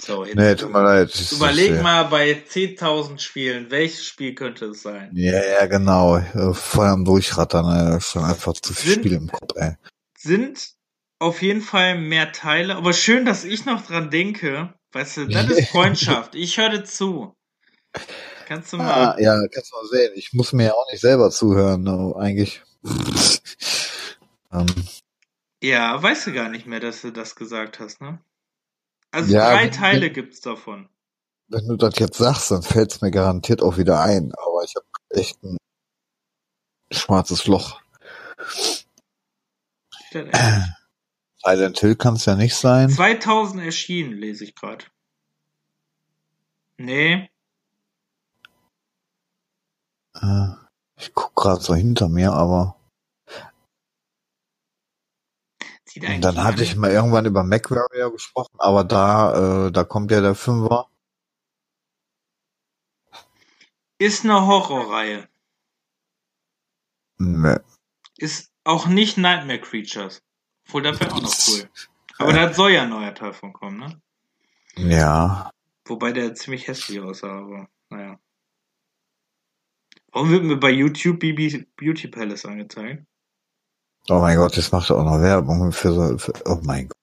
So, 0.00 0.24
jetzt 0.24 0.36
Nee, 0.36 0.54
tut 0.54 0.72
mir 0.72 0.82
leid. 0.82 1.32
Überleg 1.32 1.82
mal 1.82 2.04
bei 2.04 2.32
10.000 2.32 3.18
Spielen, 3.18 3.70
welches 3.70 4.06
Spiel 4.06 4.34
könnte 4.34 4.66
es 4.66 4.80
sein? 4.82 5.10
Ja, 5.14 5.44
ja, 5.44 5.66
genau. 5.66 6.16
Äh, 6.16 6.54
Voll 6.54 6.86
am 6.86 7.04
Durchrattern, 7.04 7.66
ey. 7.66 8.00
Schon 8.00 8.24
einfach 8.24 8.54
zu 8.54 8.72
viel 8.72 8.94
Spiel 8.94 9.12
im 9.12 9.28
Kopf, 9.30 9.52
ey. 9.56 9.74
sind 10.16 10.72
auf 11.18 11.42
jeden 11.42 11.60
Fall 11.60 11.98
mehr 11.98 12.32
Teile, 12.32 12.76
aber 12.76 12.94
schön, 12.94 13.26
dass 13.26 13.44
ich 13.44 13.66
noch 13.66 13.86
dran 13.86 14.10
denke. 14.10 14.72
Weißt 14.92 15.18
du, 15.18 15.26
das 15.26 15.50
ist 15.50 15.68
Freundschaft. 15.70 16.34
Ich 16.34 16.56
höre 16.56 16.82
zu. 16.84 17.36
Kannst 18.50 18.72
du 18.72 18.78
Ah, 18.78 19.14
mal. 19.14 19.22
ja, 19.22 19.40
kannst 19.46 19.70
du 19.72 19.76
mal 19.76 19.86
sehen. 19.86 20.10
Ich 20.16 20.32
muss 20.32 20.52
mir 20.52 20.64
ja 20.66 20.72
auch 20.74 20.90
nicht 20.90 21.00
selber 21.00 21.30
zuhören, 21.30 21.86
eigentlich. 22.16 22.60
ähm, 24.50 24.66
Ja, 25.62 26.02
weißt 26.02 26.26
du 26.26 26.32
gar 26.32 26.48
nicht 26.48 26.66
mehr, 26.66 26.80
dass 26.80 27.02
du 27.02 27.12
das 27.12 27.36
gesagt 27.36 27.78
hast, 27.78 28.00
ne? 28.00 28.18
Also 29.12 29.32
Ja, 29.32 29.52
drei 29.52 29.64
wenn- 29.66 29.70
Teile 29.70 30.10
gibt's 30.10 30.40
davon. 30.40 30.88
wenn 31.46 31.64
du 31.68 31.76
das 31.76 31.96
jetzt 32.00 32.18
sagst, 32.18 32.50
dann 32.50 32.64
fällt's 32.64 33.00
mir 33.02 33.12
garantiert 33.12 33.62
auch 33.62 33.76
wieder 33.78 34.00
ein. 34.00 34.32
Aber 34.34 34.64
ich 34.64 34.74
habe 34.74 34.86
echt 35.10 35.40
ein 35.44 35.56
schwarzes 36.90 37.46
Loch. 37.46 37.80
Silent 41.44 41.78
Hill 41.78 41.94
kann's 41.94 42.24
ja 42.24 42.34
nicht 42.34 42.56
sein. 42.56 42.90
2000 42.90 43.62
erschienen, 43.62 44.14
lese 44.14 44.42
ich 44.42 44.56
gerade. 44.56 44.84
Nee, 46.78 47.30
Äh, 50.14 50.48
ich 50.96 51.14
guck 51.14 51.34
gerade 51.34 51.60
so 51.60 51.74
hinter 51.74 52.08
mir, 52.08 52.32
aber 52.32 52.76
und 55.96 56.20
dann 56.20 56.44
hatte 56.44 56.62
ich 56.62 56.76
mal 56.76 56.90
irgendwann 56.92 57.26
über 57.26 57.42
MacWarrior 57.42 58.12
gesprochen, 58.12 58.54
aber 58.58 58.84
da, 58.84 59.66
äh, 59.66 59.72
da 59.72 59.82
kommt 59.82 60.12
ja 60.12 60.20
der 60.20 60.36
Fünfer. 60.36 60.88
ist 63.98 64.24
eine 64.24 64.46
Horrorreihe. 64.46 65.28
Nee. 67.18 67.58
Ist 68.16 68.50
auch 68.64 68.86
nicht 68.86 69.18
Nightmare 69.18 69.60
Creatures. 69.60 70.22
Obwohl, 70.66 70.82
das 70.82 71.00
wäre 71.00 71.12
auch 71.12 71.20
noch 71.20 71.34
cool. 71.48 71.68
Aber 72.18 72.32
da 72.32 72.52
soll 72.52 72.72
ja 72.72 72.82
ein 72.82 72.90
neuer 72.90 73.14
Teil 73.14 73.32
von 73.34 73.52
kommen, 73.52 73.78
ne? 73.78 74.00
Ja. 74.76 75.50
Wobei 75.86 76.12
der 76.12 76.34
ziemlich 76.34 76.66
hässlich 76.66 77.00
aussah, 77.00 77.40
aber 77.40 77.68
naja. 77.90 78.18
Warum 80.12 80.30
wird 80.30 80.44
mir 80.44 80.56
bei 80.56 80.70
YouTube 80.70 81.20
BB 81.20 81.66
Beauty 81.76 82.08
Palace 82.08 82.44
angezeigt? 82.44 83.04
Oh 84.08 84.18
mein 84.20 84.36
Gott, 84.36 84.56
jetzt 84.56 84.72
macht 84.72 84.90
auch 84.90 85.04
noch 85.04 85.20
Werbung 85.20 85.72
für 85.72 85.92
so, 85.92 86.18
für, 86.18 86.32
oh 86.46 86.60
mein 86.62 86.88
Gott. 86.88 86.96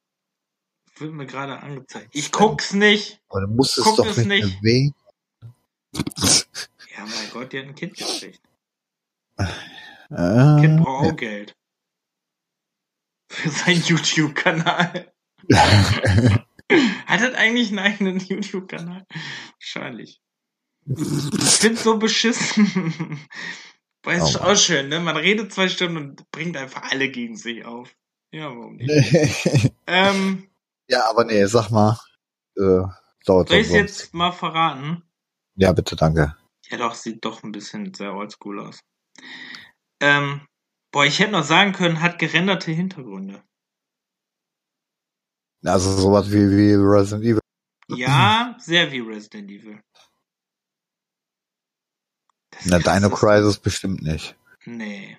Wird 0.99 1.13
mir 1.13 1.25
gerade 1.25 1.59
angezeigt. 1.59 2.09
Ich 2.11 2.31
guck's 2.31 2.73
nicht. 2.73 3.21
Aber 3.29 3.41
du 3.41 3.47
musst 3.47 3.77
es 3.77 3.83
Guck 3.83 3.97
doch 3.97 4.05
es 4.07 4.17
nicht, 4.25 4.43
erwähnen. 4.43 4.93
Ja, 5.93 7.05
mein 7.05 7.29
Gott, 7.31 7.53
die 7.53 7.59
hat 7.59 7.67
ein 7.67 7.75
Kind 7.75 7.95
gekriegt. 7.95 8.41
Äh, 9.37 10.61
Kind 10.61 10.83
braucht 10.83 11.11
auch 11.11 11.15
Geld. 11.15 11.55
Für 13.31 13.49
seinen 13.49 13.83
YouTube-Kanal. 13.83 15.13
Hat 17.05 17.21
das 17.21 17.35
eigentlich 17.35 17.69
einen 17.69 17.79
eigenen 17.79 18.19
YouTube-Kanal? 18.19 19.05
Wahrscheinlich. 19.59 20.21
Ich 20.87 21.49
find's 21.59 21.83
so 21.83 21.97
beschissen. 21.97 23.19
Es 24.09 24.23
Oh 24.23 24.25
ist 24.25 24.41
auch 24.41 24.55
schön, 24.55 24.87
ne? 24.87 25.01
Man 25.01 25.17
redet 25.17 25.51
zwei 25.51 25.67
Stunden 25.67 25.97
und 25.97 26.31
bringt 26.31 26.55
einfach 26.55 26.83
alle 26.91 27.09
gegen 27.09 27.35
sich 27.35 27.65
auf. 27.65 27.93
Ja, 28.31 28.49
warum 28.49 28.77
nicht? 28.77 28.89
Ähm, 29.87 30.49
ja, 30.89 31.09
aber 31.09 31.25
nee, 31.25 31.45
sag 31.45 31.69
mal. 31.71 31.99
Äh, 32.57 32.83
dauert 33.25 33.49
soll 33.49 33.59
ich 33.59 33.67
sonst. 33.67 33.79
jetzt 33.79 34.13
mal 34.13 34.31
verraten? 34.31 35.03
Ja, 35.55 35.73
bitte, 35.73 35.95
danke. 35.95 36.35
Ja, 36.69 36.77
doch, 36.77 36.93
sieht 36.93 37.23
doch 37.23 37.43
ein 37.43 37.51
bisschen 37.51 37.93
sehr 37.93 38.13
oldschool 38.13 38.59
aus. 38.59 38.79
Ähm, 40.01 40.41
boah, 40.91 41.05
ich 41.05 41.19
hätte 41.19 41.31
noch 41.31 41.43
sagen 41.43 41.73
können, 41.73 42.01
hat 42.01 42.19
gerenderte 42.19 42.71
Hintergründe. 42.71 43.43
Also 45.65 45.91
sowas 45.91 46.31
wie, 46.31 46.49
wie 46.49 46.73
Resident 46.73 47.25
Evil. 47.25 47.39
Ja, 47.89 48.55
sehr 48.59 48.91
wie 48.91 48.99
Resident 48.99 49.49
Evil. 49.49 49.81
Na, 52.65 52.79
Dino 52.79 53.09
Crisis 53.09 53.57
bestimmt 53.57 54.01
nicht. 54.01 54.35
Nee. 54.65 55.17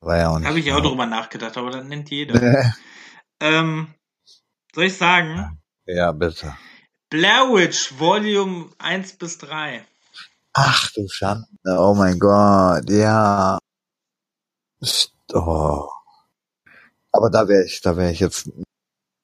War 0.00 0.16
ja 0.16 0.30
auch 0.30 0.38
nicht. 0.38 0.48
Habe 0.48 0.58
ich 0.58 0.72
auch 0.72 0.80
drüber 0.80 1.06
nachgedacht, 1.06 1.56
aber 1.56 1.70
das 1.70 1.84
nennt 1.84 2.10
jeder. 2.10 2.72
Ähm, 3.40 3.92
soll 4.72 4.84
ich 4.84 4.96
sagen? 4.96 5.60
Ja, 5.84 6.12
bitte. 6.12 6.56
Blair 7.10 7.48
Witch 7.52 7.98
Volume 7.98 8.70
1 8.78 9.14
bis 9.14 9.38
3. 9.38 9.84
Ach 10.52 10.90
du 10.92 11.08
Schande. 11.08 11.48
Oh 11.64 11.94
mein 11.94 12.20
Gott, 12.20 12.88
ja. 12.88 13.58
Oh. 15.32 15.88
Aber 17.10 17.30
da 17.30 17.48
wäre 17.48 17.64
ich, 17.64 17.80
da 17.80 17.96
wäre 17.96 18.12
ich 18.12 18.20
jetzt 18.20 18.48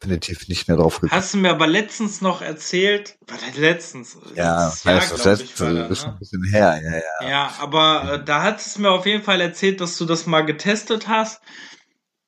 definitiv 0.02 0.48
nicht 0.48 0.68
mehr 0.68 0.76
drauf 0.76 1.00
gekommen. 1.00 1.12
Hast 1.18 1.34
du 1.34 1.38
mir 1.38 1.50
aber 1.50 1.66
letztens 1.66 2.20
noch 2.20 2.40
erzählt, 2.40 3.18
war 3.26 3.38
das 3.38 3.56
letztens? 3.56 4.16
Ja, 4.34 4.66
Letztes 4.66 4.84
Jahr, 4.84 4.94
das 5.00 5.24
letzte 5.24 5.64
war 5.66 5.74
das, 5.74 5.90
ist 5.90 5.98
schon 6.00 6.08
ne? 6.10 6.14
ein 6.14 6.18
bisschen 6.18 6.44
her, 6.50 6.80
ja, 6.82 6.96
ja. 7.24 7.28
Ja, 7.28 7.54
aber 7.58 8.12
äh, 8.14 8.24
da 8.24 8.42
hat 8.42 8.60
es 8.60 8.78
mir 8.78 8.90
auf 8.90 9.06
jeden 9.06 9.24
Fall 9.24 9.40
erzählt, 9.40 9.80
dass 9.80 9.98
du 9.98 10.04
das 10.04 10.26
mal 10.26 10.42
getestet 10.42 11.08
hast 11.08 11.40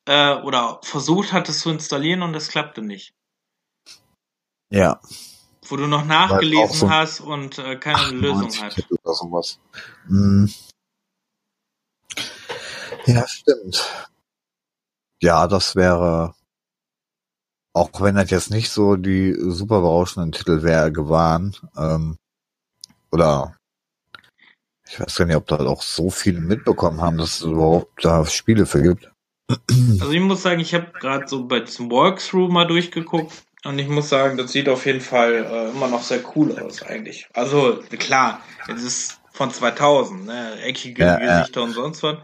äh, 0.07 0.35
oder 0.35 0.81
versucht 0.83 1.33
hattest 1.33 1.61
zu 1.61 1.71
installieren 1.71 2.23
und 2.23 2.33
das 2.33 2.49
klappte 2.49 2.83
nicht. 2.83 3.15
Ja. 4.73 5.01
Wo 5.67 5.77
du 5.77 5.87
noch 5.87 6.05
nachgelesen 6.05 6.75
so- 6.75 6.91
hast 6.91 7.21
und 7.21 7.59
äh, 7.59 7.77
keine 7.77 8.11
Lösung 8.11 8.47
98 8.49 8.63
hat. 8.63 8.75
Titel 8.75 8.97
oder 9.05 9.15
sowas. 9.15 9.61
Hm. 10.07 10.53
Ja, 13.07 13.27
stimmt. 13.29 14.09
Ja, 15.23 15.47
das 15.47 15.77
wäre, 15.77 16.35
auch 17.73 18.01
wenn 18.01 18.17
das 18.17 18.31
jetzt 18.31 18.51
nicht 18.51 18.71
so 18.71 18.97
die 18.97 19.35
super 19.39 19.81
berauschenden 19.81 20.33
Titel 20.33 20.63
wäre, 20.63 21.09
waren, 21.09 21.57
ähm, 21.77 22.17
oder 23.13 23.57
ich 24.89 24.99
weiß 24.99 25.17
gar 25.17 25.25
nicht, 25.27 25.37
ob 25.37 25.47
da 25.47 25.59
auch 25.67 25.83
so 25.83 26.11
viele 26.11 26.41
mitbekommen 26.41 27.01
haben, 27.01 27.19
dass 27.19 27.37
es 27.37 27.43
überhaupt 27.43 28.05
da 28.05 28.27
Spiele 28.27 28.67
für 28.67 28.83
gibt. 28.83 29.11
Also 30.01 30.11
ich 30.13 30.21
muss 30.21 30.43
sagen, 30.43 30.61
ich 30.61 30.75
habe 30.75 30.93
gerade 30.99 31.27
so 31.27 31.45
bei 31.47 31.61
diesem 31.61 31.91
Walkthrough 31.91 32.51
mal 32.51 32.67
durchgeguckt 32.67 33.33
und 33.65 33.79
ich 33.79 33.89
muss 33.89 34.09
sagen, 34.09 34.37
das 34.37 34.53
sieht 34.53 34.69
auf 34.69 34.87
jeden 34.87 35.01
Fall 35.01 35.45
äh, 35.45 35.71
immer 35.71 35.89
noch 35.89 36.03
sehr 36.03 36.21
cool 36.35 36.57
aus 36.59 36.83
eigentlich. 36.83 37.29
Also 37.35 37.83
klar, 37.99 38.43
es 38.69 38.83
ist 38.83 39.21
von 39.33 39.51
2000, 39.51 40.27
ne, 40.27 40.61
eckige 40.63 41.03
Ja, 41.03 41.21
ja. 41.21 41.39
Gesichter 41.41 41.63
und 41.63 41.73
sonst 41.73 42.03
was, 42.03 42.19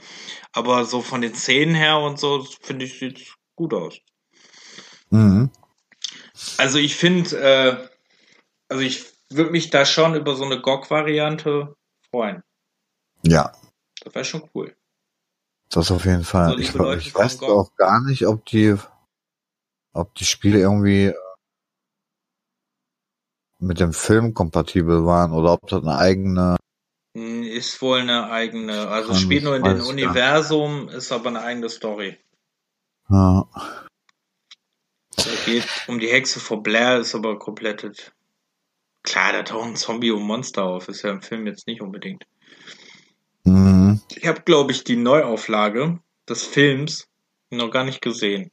aber 0.52 0.85
so 0.85 1.02
von 1.02 1.20
den 1.20 1.35
Szenen 1.35 1.74
her 1.74 1.98
und 1.98 2.18
so 2.18 2.47
finde 2.62 2.85
ich 2.85 2.98
sieht 2.98 3.35
gut 3.56 3.74
aus. 3.74 3.98
Mhm. 5.17 5.51
Also 6.59 6.79
ich 6.79 6.97
finde, 6.97 7.39
äh, 7.41 7.89
also 8.69 8.83
ich 8.83 9.07
würde 9.31 9.51
mich 9.51 9.71
da 9.71 9.85
schon 9.85 10.15
über 10.15 10.37
so 10.37 10.45
eine 10.45 10.61
GOG-Variante 10.61 11.75
freuen. 12.11 12.43
Ja, 13.23 13.53
Das 14.03 14.15
wäre 14.15 14.25
schon 14.25 14.49
cool. 14.55 14.77
das 15.71 15.91
auf 15.91 16.05
jeden 16.05 16.25
Fall. 16.25 16.53
So, 16.53 16.59
ich, 16.59 16.73
Leute 16.75 17.01
ich 17.01 17.13
von 17.13 17.23
weiß 17.23 17.43
auch 17.43 17.75
gar 17.77 18.01
nicht, 18.05 18.27
ob 18.27 18.45
die, 18.47 18.77
ob 19.93 20.15
die 20.15 20.25
Spiele 20.25 20.59
irgendwie 20.61 21.13
mit 23.59 23.81
dem 23.81 23.93
Film 23.93 24.35
kompatibel 24.35 25.07
waren 25.07 25.33
oder 25.33 25.53
ob 25.55 25.67
das 25.69 25.83
eine 25.83 25.97
eigene 25.97 26.57
Hm, 27.17 27.43
Ist 27.45 27.81
wohl 27.81 28.01
eine 28.01 28.31
eigene, 28.31 28.89
also 28.89 29.15
spielt 29.15 29.39
ich- 29.41 29.45
nur 29.45 29.57
in 29.57 29.65
dem 29.65 29.81
ich 29.81 29.89
Universum, 29.89 30.91
ist 30.91 31.11
aber 31.11 31.31
eine 31.31 31.41
eigene 31.41 31.71
Story. 31.71 32.19
ja, 33.09 33.47
Es 35.27 35.44
geht 35.44 35.66
um 35.89 35.98
die 35.98 36.09
Hexe 36.09 36.40
vor 36.40 36.62
Blair, 36.62 36.98
ist 36.98 37.15
aber 37.15 37.39
komplettet. 37.39 38.12
Klar, 39.03 39.32
da 39.32 39.43
tauchen 39.43 39.77
Zombie 39.77 40.11
und 40.11 40.23
Monster 40.23 40.65
auf, 40.65 40.89
ist 40.89 41.03
ja 41.03 41.11
im 41.11 41.23
Film 41.23 41.47
jetzt 41.47 41.66
nicht 41.66 41.81
unbedingt. 41.81 42.24
mhm. 43.44 44.01
Ich 44.15 44.27
habe, 44.27 44.43
glaube 44.43 44.73
ich, 44.73 44.85
die 44.85 44.97
Neuauflage 44.97 46.01
des 46.28 46.44
Films 46.44 47.09
noch 47.51 47.70
gar 47.70 47.85
nicht 47.85 48.03
gesehen. 48.03 48.51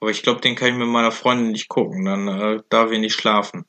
Aber 0.00 0.10
ich 0.10 0.22
glaube, 0.22 0.40
den 0.40 0.56
kann 0.56 0.70
ich 0.70 0.74
mit 0.74 0.88
meiner 0.88 1.12
Freundin 1.12 1.52
nicht 1.52 1.68
gucken, 1.68 2.04
dann 2.04 2.28
äh, 2.28 2.62
darf 2.68 2.90
ich 2.90 2.98
nicht 2.98 3.14
schlafen. 3.14 3.64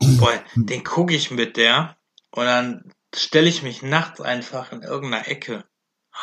Boah, 0.00 0.44
den 0.54 0.84
gucke 0.84 1.14
ich 1.14 1.30
mit 1.30 1.56
der 1.56 1.96
und 2.32 2.44
dann 2.44 2.92
stelle 3.14 3.48
ich 3.48 3.62
mich 3.62 3.82
nachts 3.82 4.20
einfach 4.20 4.72
in 4.72 4.82
irgendeiner 4.82 5.26
Ecke. 5.28 5.64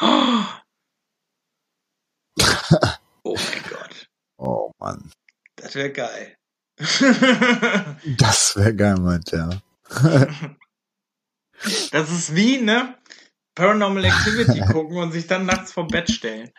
Oh 0.02 0.44
mein 2.38 3.64
Gott, 3.70 4.08
Oh 4.38 4.72
Mann. 4.80 5.12
das 5.56 5.76
wäre 5.76 5.92
geil. 5.92 6.36
Das 6.78 8.56
wäre 8.56 8.76
geil, 8.76 8.96
meint 8.98 9.32
er. 9.34 9.62
Das 11.92 12.12
ist 12.12 12.36
wie, 12.36 12.62
ne? 12.62 12.98
Paranormal 13.56 14.04
Activity 14.06 14.60
gucken 14.72 14.98
und 14.98 15.14
sich 15.14 15.26
dann 15.26 15.46
nachts 15.46 15.72
vor 15.72 15.88
Bett 15.88 16.12
stellen. 16.12 16.52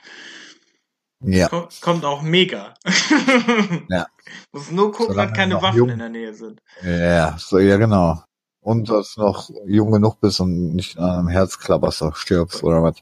Ja. 1.22 1.48
Ko- 1.48 1.68
Kommt 1.82 2.04
auch 2.06 2.22
mega. 2.22 2.74
Ja. 3.90 4.06
Muss 4.52 4.70
nur 4.70 4.90
gucken, 4.92 5.08
Solange 5.12 5.28
dass 5.30 5.36
keine 5.38 5.60
Waffen 5.62 5.76
jung- 5.76 5.88
in 5.90 5.98
der 5.98 6.08
Nähe 6.08 6.32
sind. 6.34 6.60
Ja, 6.82 7.36
so, 7.38 7.58
ja, 7.58 7.76
genau. 7.76 8.24
Und 8.60 8.88
dass 8.88 9.14
du 9.14 9.20
noch 9.20 9.50
jung 9.66 9.92
genug 9.92 10.18
bist 10.20 10.40
und 10.40 10.74
nicht 10.74 10.98
an 10.98 11.10
einem 11.18 11.28
Herzklapperster 11.28 12.12
stirbst 12.14 12.64
oder 12.64 12.82
was. 12.82 12.96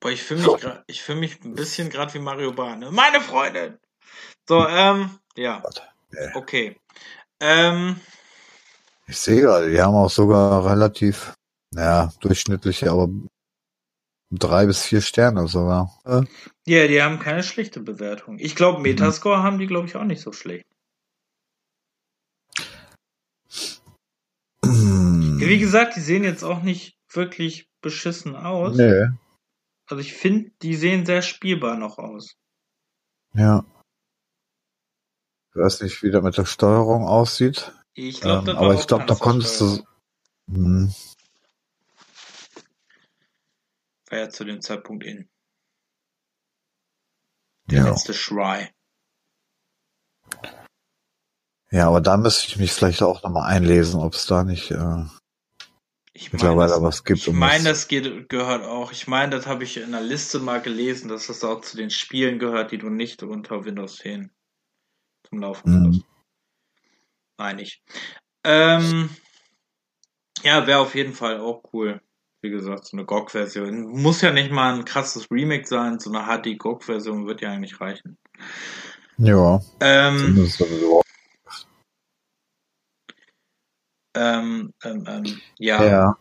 Boah, 0.00 0.10
ich 0.10 0.22
fühle 0.22 0.40
mich, 0.40 0.48
gra- 0.64 0.82
ich 0.86 1.02
fühle 1.02 1.20
mich 1.20 1.44
ein 1.44 1.54
bisschen 1.54 1.90
gerade 1.90 2.14
wie 2.14 2.18
Mario 2.18 2.52
Bahn. 2.52 2.80
Meine 2.92 3.20
Freundin! 3.20 3.78
So, 4.48 4.66
ähm, 4.66 5.10
ja. 5.36 5.62
Ja. 6.12 6.34
Okay. 6.34 6.76
Ähm, 7.40 8.00
Ich 9.06 9.18
sehe 9.18 9.42
gerade, 9.42 9.70
die 9.70 9.80
haben 9.80 9.94
auch 9.94 10.10
sogar 10.10 10.64
relativ, 10.70 11.34
ja, 11.74 12.12
durchschnittliche, 12.20 12.90
aber 12.90 13.08
drei 14.30 14.66
bis 14.66 14.82
vier 14.84 15.00
Sterne 15.02 15.46
sogar. 15.48 15.98
Äh, 16.04 16.22
ja, 16.66 16.86
die 16.88 17.02
haben 17.02 17.18
keine 17.18 17.42
schlechte 17.42 17.80
Bewertung. 17.80 18.38
Ich 18.38 18.56
glaube, 18.56 18.80
Metascore 18.80 19.42
haben 19.42 19.58
die, 19.58 19.66
glaube 19.66 19.86
ich, 19.86 19.96
auch 19.96 20.04
nicht 20.04 20.22
so 20.22 20.32
schlecht. 20.32 20.64
Wie 24.62 25.58
gesagt, 25.58 25.96
die 25.96 26.00
sehen 26.00 26.24
jetzt 26.24 26.42
auch 26.42 26.62
nicht 26.62 26.96
wirklich 27.12 27.68
beschissen 27.82 28.36
aus. 28.36 28.76
Nee, 28.76 29.06
Also 29.90 30.02
ich 30.02 30.14
finde, 30.14 30.52
die 30.62 30.76
sehen 30.76 31.04
sehr 31.04 31.20
spielbar 31.20 31.76
noch 31.76 31.98
aus. 31.98 32.36
ja. 33.34 33.64
Ich 35.52 35.56
weiß 35.56 35.80
nicht, 35.82 36.04
wie 36.04 36.12
das 36.12 36.22
mit 36.22 36.38
der 36.38 36.44
Steuerung 36.44 37.08
aussieht. 37.08 37.72
Ich 37.94 38.20
glaube, 38.20 38.52
Ähm, 38.52 38.56
aber 38.56 38.74
ich 38.74 38.86
glaube, 38.86 39.04
da 39.06 39.16
konntest 39.16 39.60
du, 39.60 39.84
hm, 40.48 40.94
War 44.10 44.18
ja 44.18 44.30
zu 44.30 44.44
dem 44.44 44.60
Zeitpunkt 44.60 45.04
in. 45.04 45.28
Der 47.66 47.78
ja. 47.78 47.90
letzte 47.90 48.14
Schrei. 48.14 48.72
Ja, 51.72 51.88
aber 51.88 52.00
da 52.00 52.16
müsste 52.16 52.46
ich 52.46 52.56
mich 52.58 52.72
vielleicht 52.72 53.02
auch 53.02 53.24
nochmal 53.24 53.50
einlesen, 53.50 54.00
ob 54.00 54.14
es 54.14 54.26
da 54.26 54.44
nicht 54.44 54.70
äh, 54.70 55.04
Ich 56.12 56.32
mittlerweile 56.32 56.70
das- 56.70 56.82
was 56.82 57.04
gibt. 57.04 57.20
Ich 57.20 57.28
um 57.28 57.38
meine, 57.38 57.64
das- 57.64 57.86
geht, 57.88 58.28
gehört 58.28 58.64
auch. 58.64 58.90
Ich 58.92 59.06
meine, 59.06 59.30
das 59.36 59.46
habe 59.46 59.64
ich 59.64 59.76
in 59.76 59.84
einer 59.84 60.00
Liste 60.00 60.40
mal 60.40 60.60
gelesen, 60.60 61.08
dass 61.08 61.28
das 61.28 61.44
auch 61.44 61.60
zu 61.60 61.76
den 61.76 61.90
Spielen 61.90 62.38
gehört, 62.38 62.72
die 62.72 62.78
du 62.78 62.88
nicht 62.90 63.22
unter 63.22 63.64
Windows 63.64 63.96
10 63.96 64.30
zum 65.28 65.40
Laufen 65.40 65.70
Mhm. 65.82 65.86
hast. 65.88 66.04
Meine 67.38 67.62
ich. 67.62 67.82
Ähm, 68.44 69.08
ja, 70.42 70.66
wäre 70.66 70.80
auf 70.80 70.94
jeden 70.94 71.14
Fall 71.14 71.38
auch 71.40 71.62
cool. 71.72 72.00
Wie 72.42 72.50
gesagt, 72.50 72.86
so 72.86 72.96
eine 72.96 73.04
GOG-Version. 73.06 73.82
Muss 73.82 74.22
ja 74.22 74.32
nicht 74.32 74.50
mal 74.50 74.74
ein 74.74 74.84
krasses 74.86 75.30
Remake 75.30 75.66
sein, 75.66 75.98
so 76.00 76.10
eine 76.10 76.24
HD-GOG-Version 76.26 77.26
wird 77.26 77.40
ja 77.42 77.50
eigentlich 77.52 77.80
reichen. 77.80 78.18
Ja, 79.18 79.60
Ähm, 79.80 80.18
zumindest 80.18 80.56
sowieso. 80.58 81.02
Ähm, 84.14 84.72
ähm, 84.84 85.04
ähm, 85.06 85.40
ja. 85.58 85.84
Ja. 85.84 86.18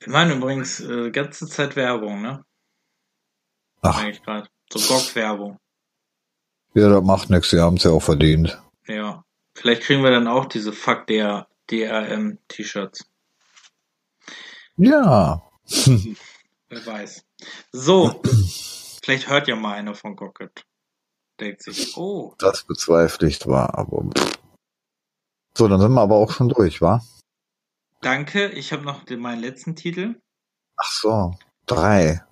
Wir 0.00 0.12
machen 0.12 0.32
übrigens 0.32 0.80
äh, 0.80 1.10
ganze 1.10 1.46
Zeit 1.46 1.76
Werbung, 1.76 2.22
ne? 2.22 2.44
Ach, 3.82 4.00
Eigentlich 4.02 4.22
gerade. 4.22 4.48
So 4.72 4.78
GOG-Werbung. 4.78 5.58
ja, 6.74 6.88
das 6.88 7.02
macht 7.04 7.30
nichts, 7.30 7.50
sie 7.50 7.60
haben 7.60 7.76
es 7.76 7.84
ja 7.84 7.90
auch 7.90 8.02
verdient. 8.02 8.60
Ja. 8.86 9.24
Vielleicht 9.54 9.82
kriegen 9.82 10.02
wir 10.02 10.10
dann 10.10 10.28
auch 10.28 10.46
diese 10.46 10.72
Fuck 10.72 11.06
der 11.08 11.46
DRM-T-Shirts. 11.70 13.04
Ja. 14.76 15.42
Wer 16.68 16.86
weiß. 16.86 17.24
So. 17.72 18.22
Vielleicht 19.04 19.28
hört 19.28 19.48
ja 19.48 19.56
mal 19.56 19.74
einer 19.74 19.94
von 19.94 20.16
Gocket. 20.16 20.64
Denkt 21.40 21.62
sich, 21.62 21.96
oh, 21.96 22.34
Das 22.38 22.64
bezweifle 22.64 23.28
ich 23.28 23.40
zwar, 23.40 23.76
aber 23.76 24.04
pff, 24.16 24.31
So, 25.56 25.68
dann 25.68 25.80
sind 25.80 25.92
wir 25.92 26.00
aber 26.00 26.16
auch 26.16 26.30
schon 26.32 26.48
durch, 26.48 26.80
wa? 26.80 27.02
Danke, 28.00 28.48
ich 28.50 28.72
habe 28.72 28.82
noch 28.82 29.04
den, 29.04 29.20
meinen 29.20 29.40
letzten 29.40 29.76
Titel. 29.76 30.20
Ach 30.76 30.90
so, 30.90 31.34
drei. 31.66 32.24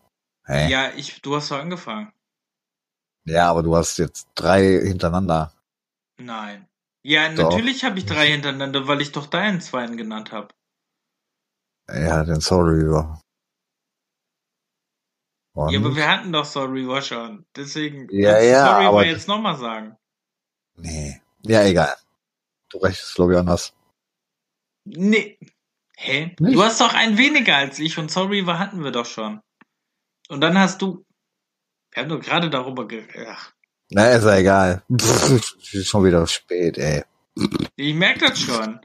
Hey. 0.45 0.71
Ja, 0.71 0.91
ich, 0.97 1.21
du 1.23 1.37
hast 1.37 1.51
doch 1.51 1.59
angefangen. 1.59 2.13
Ja, 3.25 3.51
aber 3.51 3.63
du 3.63 3.77
hast 3.77 3.99
jetzt 3.99 4.27
drei 4.35 4.63
hintereinander. 4.81 5.53
Nein. 6.19 6.67
Ja, 7.03 7.29
Doch. 7.33 7.51
natürlich 7.51 7.85
habe 7.85 7.99
ich 7.99 8.07
drei 8.07 8.29
hintereinander, 8.29 8.89
weil 8.89 9.01
ich 9.01 9.13
doch 9.13 9.27
deinen 9.27 9.61
zweiten 9.61 9.97
genannt 9.97 10.33
habe. 10.33 10.49
Ja, 11.89 12.25
den 12.25 12.41
Soul 12.41 12.69
Reaver. 12.71 13.21
Und? 15.55 15.71
Ja, 15.73 15.81
aber 15.81 15.95
wir 15.95 16.09
hatten 16.09 16.33
doch 16.33 16.45
Soul 16.45 16.71
Reaver 16.71 17.03
schon. 17.03 17.47
Deswegen 17.57 18.09
Ja, 18.11 18.41
ja, 18.41 18.67
Soul 18.67 18.83
Reaver 18.83 19.07
jetzt 19.07 19.29
nochmal 19.29 19.57
sagen. 19.57 19.97
nee. 20.77 21.21
Ja, 21.43 21.63
egal. 21.65 21.97
Du 22.71 22.79
rechnest, 22.79 23.15
glaube 23.15 23.33
ich, 23.33 23.39
anders. 23.39 23.75
Nee. 24.85 25.39
Hä? 25.97 26.35
Nicht? 26.39 26.57
Du 26.57 26.63
hast 26.63 26.81
doch 26.81 26.95
einen 26.95 27.19
weniger 27.19 27.57
als 27.57 27.79
ich 27.79 27.99
und 27.99 28.11
Soul 28.11 28.29
Reaver 28.29 28.59
hatten 28.59 28.83
wir 28.83 28.91
doch 28.91 29.07
schon. 29.07 29.41
Und 30.29 30.41
dann 30.41 30.59
hast 30.59 30.81
du. 30.81 31.05
Wir 31.93 32.03
haben 32.03 32.09
doch 32.09 32.21
gerade 32.21 32.49
darüber 32.49 32.87
ge. 32.87 33.05
Ach, 33.29 33.53
Na, 33.91 34.11
ist 34.11 34.25
ja 34.25 34.37
egal. 34.37 34.83
Pff, 34.97 35.73
ist 35.75 35.89
schon 35.89 36.05
wieder 36.05 36.27
spät, 36.27 36.79
ey. 36.79 37.05
ich 37.77 37.95
merke 37.95 38.29
das 38.29 38.41
schon. 38.41 38.81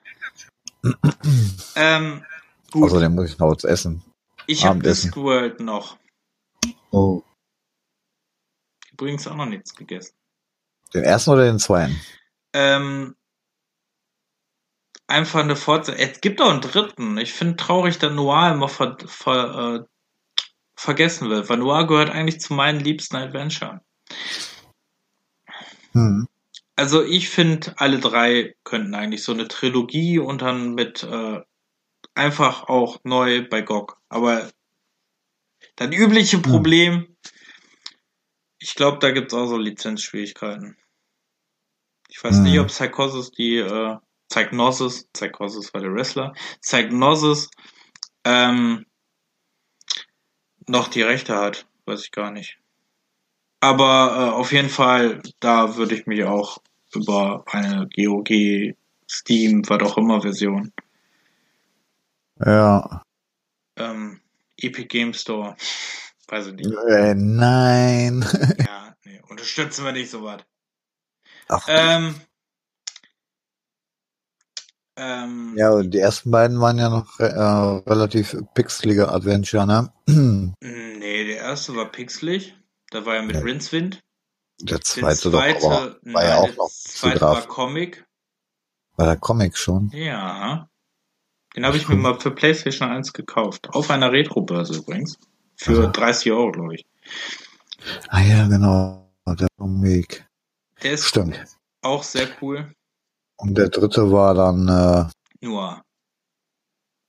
ähm, 1.75 2.25
gut. 2.71 2.83
Außerdem 2.83 3.13
muss 3.13 3.31
ich 3.31 3.37
noch 3.37 3.55
was 3.55 3.63
essen. 3.63 4.03
ich 4.47 4.65
habe. 4.65 4.79
Discworld 4.79 5.59
noch. 5.59 5.97
Oh. 6.91 7.21
Übrigens 8.91 9.27
auch 9.27 9.35
noch 9.35 9.45
nichts 9.45 9.75
gegessen. 9.75 10.15
Den 10.93 11.03
ersten 11.03 11.29
oder 11.31 11.45
den 11.45 11.59
zweiten? 11.59 11.99
Ähm, 12.53 13.15
einfach 15.07 15.41
eine 15.41 15.55
Fortsetzung. 15.55 16.01
Es 16.01 16.21
gibt 16.21 16.41
auch 16.41 16.49
einen 16.49 16.61
dritten. 16.61 17.17
Ich 17.17 17.33
finde 17.33 17.55
traurig, 17.57 17.97
dass 17.99 18.13
Noir 18.13 18.51
immer 18.51 18.69
ver, 18.69 18.97
ver, 19.05 19.85
äh, 19.85 19.85
vergessen 20.75 21.29
wird, 21.29 21.49
weil 21.49 21.57
Noir 21.57 21.87
gehört 21.87 22.09
eigentlich 22.09 22.39
zu 22.39 22.53
meinen 22.53 22.79
liebsten 22.79 23.15
Adventure. 23.15 23.81
Hm. 25.93 26.27
Also 26.75 27.03
ich 27.03 27.29
finde, 27.29 27.73
alle 27.77 27.99
drei 27.99 28.55
könnten 28.63 28.95
eigentlich 28.95 29.23
so 29.23 29.31
eine 29.31 29.47
Trilogie 29.47 30.19
und 30.19 30.41
dann 30.41 30.73
mit 30.73 31.03
äh, 31.03 31.41
einfach 32.15 32.67
auch 32.67 32.99
neu 33.03 33.47
bei 33.47 33.61
GOG. 33.61 33.97
Aber 34.09 34.49
das 35.77 35.87
übliche 35.91 36.39
Problem, 36.39 37.15
ich 38.59 38.75
glaube, 38.75 38.99
da 38.99 39.11
gibt's 39.11 39.33
auch 39.33 39.47
so 39.47 39.57
Lizenzschwierigkeiten. 39.57 40.77
Ich 42.09 42.23
weiß 42.23 42.37
Hm. 42.37 42.43
nicht, 42.43 42.59
ob 42.59 42.67
Psychosis 42.67 43.31
die 43.31 43.57
äh, 43.57 43.97
Psychnosis, 44.35 45.05
Psychosis 45.13 45.73
war 45.73 45.79
der 45.79 45.93
Wrestler, 45.93 46.33
Psychnosis 46.61 47.49
ähm, 48.25 48.85
noch 50.67 50.89
die 50.89 51.03
Rechte 51.03 51.37
hat, 51.37 51.65
weiß 51.85 52.03
ich 52.03 52.11
gar 52.11 52.31
nicht. 52.31 52.59
Aber 53.61 54.31
äh, 54.33 54.35
auf 54.35 54.51
jeden 54.51 54.67
Fall, 54.69 55.21
da 55.39 55.77
würde 55.77 55.95
ich 55.95 56.05
mich 56.05 56.25
auch 56.25 56.57
über 56.93 57.45
eine 57.47 57.87
GOG, 57.95 58.75
Steam, 59.09 59.63
was 59.69 59.81
auch 59.83 59.97
immer 59.97 60.21
Version, 60.21 60.73
Ja. 62.45 63.03
ähm, 63.77 64.19
Epic 64.57 64.87
Game 64.87 65.13
Store, 65.13 65.55
weiß 66.27 66.47
ich 66.47 66.53
nicht. 66.55 66.71
Äh, 66.89 67.13
nein. 67.15 68.25
Ja, 68.67 68.95
nee, 69.05 69.21
unterstützen 69.29 69.85
wir 69.85 69.93
nicht 69.93 70.09
so 70.09 70.23
was. 70.23 70.41
Ach, 71.47 71.65
Ähm, 71.69 72.15
ähm, 74.97 75.53
ja, 75.57 75.71
und 75.71 75.91
die 75.91 75.99
ersten 75.99 76.31
beiden 76.31 76.59
waren 76.61 76.77
ja 76.77 76.89
noch 76.89 77.19
äh, 77.19 77.25
relativ 77.25 78.35
pixelige 78.53 79.09
Adventure, 79.09 79.65
ne? 79.65 79.91
Nee, 80.61 81.25
der 81.25 81.37
erste 81.37 81.75
war 81.75 81.85
pixelig. 81.91 82.55
Da 82.91 83.05
war 83.05 83.15
ja 83.15 83.21
mit 83.21 83.35
Ja. 83.35 83.41
Rincewind. 83.41 83.99
Der 84.61 84.77
Der 84.77 84.81
zweite, 84.81 85.31
zweite, 85.31 85.59
doch, 85.59 85.69
war 85.69 85.95
nein, 86.03 86.27
ja 86.27 86.37
auch 86.37 86.45
der 86.47 86.55
noch 86.55 86.69
zweite 86.69 87.21
war. 87.21 87.41
Comic. 87.47 88.05
War 88.95 89.05
der 89.07 89.17
Comic 89.17 89.57
schon? 89.57 89.89
Ja. 89.93 90.69
Den 91.55 91.65
habe 91.65 91.77
ich 91.77 91.87
mir 91.89 91.95
mal 91.95 92.19
für 92.19 92.31
PlayStation 92.31 92.89
1 92.89 93.13
gekauft. 93.13 93.69
Auf 93.69 93.89
einer 93.89 94.11
Retro-Börse 94.11 94.77
übrigens. 94.77 95.17
Für 95.57 95.83
Aha. 95.85 95.91
30 95.91 96.31
Euro, 96.31 96.51
glaube 96.51 96.75
ich. 96.75 96.85
Ah 98.09 98.21
ja, 98.21 98.47
genau. 98.47 99.09
Der 99.27 99.47
Comic. 99.57 100.27
Der 100.83 100.91
ist 100.93 101.05
Stimmt. 101.05 101.39
auch 101.81 102.03
sehr 102.03 102.27
cool. 102.41 102.73
Und 103.37 103.57
der 103.57 103.69
dritte 103.69 104.11
war 104.11 104.33
dann, 104.33 104.67
äh, 104.67 105.45
Nur. 105.45 105.81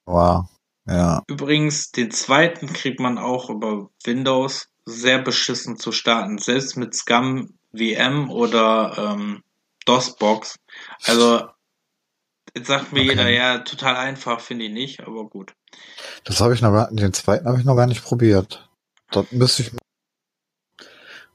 war, 0.07 0.49
ja. 0.87 1.23
Übrigens, 1.29 1.91
den 1.91 2.11
zweiten 2.11 2.73
kriegt 2.73 3.01
man 3.01 3.19
auch 3.19 3.51
über 3.51 3.91
Windows 4.05 4.69
sehr 4.85 5.21
beschissen 5.21 5.79
zu 5.79 5.93
starten. 5.93 6.39
Selbst 6.39 6.77
mit 6.77 6.95
Scum 6.95 7.59
VM 7.77 8.31
oder 8.31 8.97
ähm, 8.97 9.43
DOSBox. 9.85 10.57
Also, 11.05 11.49
jetzt 12.55 12.69
sagt 12.69 12.93
mir 12.93 13.01
Okay. 13.01 13.11
jeder, 13.11 13.29
ja, 13.29 13.59
total 13.59 13.97
einfach, 13.97 14.41
finde 14.41 14.67
ich 14.67 14.73
nicht, 14.73 15.01
aber 15.01 15.29
gut. 15.29 15.55
Das 16.25 16.41
habe 16.41 16.55
ich 16.55 16.63
noch 16.63 16.73
gar, 16.73 16.91
den 16.91 17.13
zweiten 17.13 17.47
habe 17.47 17.59
ich 17.59 17.65
noch 17.65 17.77
gar 17.77 17.87
nicht 17.87 18.05
probiert. 18.05 18.69
Das 19.11 19.31
müsste 19.33 19.63
ich, 19.63 19.73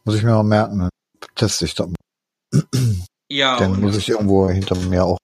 muss 0.03 0.15
ich 0.15 0.23
mir 0.23 0.31
mal 0.31 0.43
merken. 0.43 0.89
Teste 1.35 1.65
ich 1.65 1.75
das 1.75 1.87
mal. 1.87 1.95
Ja, 3.31 3.55
Den 3.55 3.79
muss 3.79 3.93
und, 3.93 3.99
ich 3.99 4.09
irgendwo 4.09 4.49
hinter 4.49 4.75
mir 4.75 5.05
auch. 5.05 5.17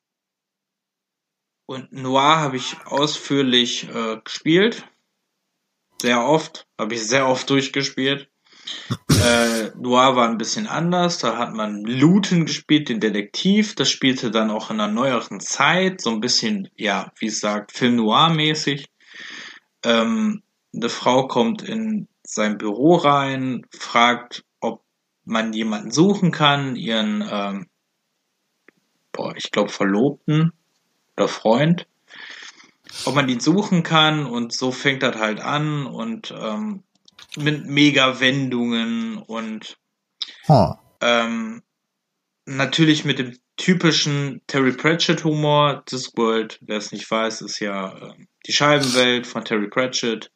und 1.65 1.91
Noir 1.91 2.37
habe 2.37 2.55
ich 2.55 2.77
ausführlich 2.85 3.89
äh, 3.93 4.21
gespielt. 4.23 4.87
Sehr 6.01 6.23
oft. 6.23 6.67
Habe 6.79 6.93
ich 6.93 7.05
sehr 7.05 7.27
oft 7.27 7.49
durchgespielt. 7.49 8.29
äh, 9.09 9.71
Noir 9.75 10.15
war 10.15 10.29
ein 10.29 10.37
bisschen 10.37 10.67
anders. 10.67 11.17
Da 11.17 11.37
hat 11.37 11.53
man 11.53 11.81
Looten 11.83 12.45
gespielt, 12.45 12.87
den 12.87 13.01
Detektiv. 13.01 13.75
Das 13.75 13.89
spielte 13.89 14.31
dann 14.31 14.51
auch 14.51 14.71
in 14.71 14.79
einer 14.79 14.91
neueren 14.91 15.41
Zeit. 15.41 15.99
So 15.99 16.11
ein 16.11 16.21
bisschen, 16.21 16.69
ja, 16.77 17.11
wie 17.19 17.27
es 17.27 17.41
sagt, 17.41 17.73
Film 17.73 17.97
Noir-mäßig. 17.97 18.85
Ähm, 19.83 20.43
eine 20.73 20.89
Frau 20.89 21.27
kommt 21.27 21.61
in 21.61 22.07
sein 22.25 22.57
Büro 22.57 22.95
rein, 22.95 23.65
fragt, 23.77 24.45
ob 24.61 24.85
man 25.25 25.51
jemanden 25.51 25.91
suchen 25.91 26.31
kann, 26.31 26.77
ihren, 26.77 27.27
ähm, 27.29 27.67
boah, 29.17 29.35
ich 29.35 29.51
glaube, 29.51 29.69
Verlobten 29.69 30.53
oder 31.17 31.27
Freund, 31.27 31.87
ob 33.03 33.15
man 33.15 33.27
ihn 33.27 33.41
suchen 33.41 33.83
kann 33.83 34.25
und 34.25 34.53
so 34.53 34.71
fängt 34.71 35.03
das 35.03 35.17
halt 35.17 35.41
an 35.41 35.85
und 35.85 36.33
ähm, 36.37 36.83
mit 37.35 37.65
mega 37.65 38.19
Wendungen 38.21 39.17
und 39.17 39.77
Huh. 40.47 40.75
ähm, 41.01 41.61
natürlich 42.45 43.03
mit 43.03 43.19
dem 43.19 43.37
typischen 43.57 44.41
Terry 44.47 44.71
Pratchett 44.71 45.23
Humor. 45.25 45.83
Discworld, 45.91 46.59
wer 46.61 46.77
es 46.77 46.91
nicht 46.91 47.09
weiß, 47.09 47.41
ist 47.41 47.59
ja 47.59 47.97
äh, 47.97 48.13
die 48.45 48.53
Scheibenwelt 48.53 49.27
von 49.27 49.43
Terry 49.43 49.67
Pratchett. 49.67 50.31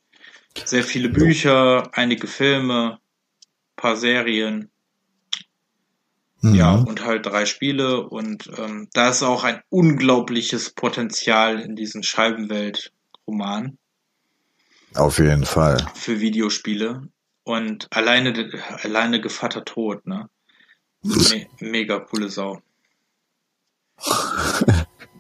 Sehr 0.66 0.84
viele 0.84 1.08
Bücher, 1.08 1.90
einige 1.94 2.28
Filme, 2.28 3.00
paar 3.78 3.96
Serien. 3.96 4.70
Mhm. 6.42 6.56
Ja, 6.56 6.74
und 6.74 7.06
halt 7.06 7.26
drei 7.28 7.46
Spiele 7.46 8.08
und 8.08 8.50
ähm, 8.58 8.90
da 8.94 9.10
ist 9.10 9.22
auch 9.22 9.44
ein 9.44 9.62
unglaubliches 9.70 10.72
Potenzial 10.72 11.60
in 11.60 11.76
diesen 11.76 12.02
Scheibenwelt-Roman 12.02 13.78
Auf 14.96 15.20
jeden 15.20 15.46
Fall. 15.46 15.78
für 15.94 16.20
Videospiele. 16.20 17.08
Und 17.44 17.88
alleine, 17.92 18.52
alleine 18.84 19.20
Gevatter 19.22 19.66
Tod, 19.66 20.06
ne? 20.06 20.30
Me 21.04 21.48
mega 21.60 22.00
coole 22.00 22.30
Sau. 22.30 22.62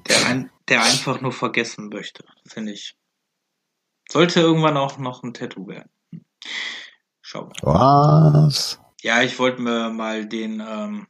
Der, 0.08 0.26
ein, 0.26 0.50
der 0.68 0.84
einfach 0.84 1.22
nur 1.22 1.32
vergessen 1.32 1.90
möchte, 1.90 2.26
finde 2.48 2.72
ich. 2.74 2.96
Sollte 4.10 4.40
irgendwann 4.42 4.76
auch 4.76 4.98
noch 4.98 5.24
ein 5.24 5.34
Tattoo 5.34 5.68
werden. 5.68 5.90
Schau 7.22 7.46
mal. 7.46 7.54
Was? 7.62 8.80
Ja, 9.02 9.22
ich 9.22 9.38
wollte 9.40 9.62
mir 9.62 9.90
mal 9.90 10.26
den, 10.26 10.60
ähm, 10.60 11.08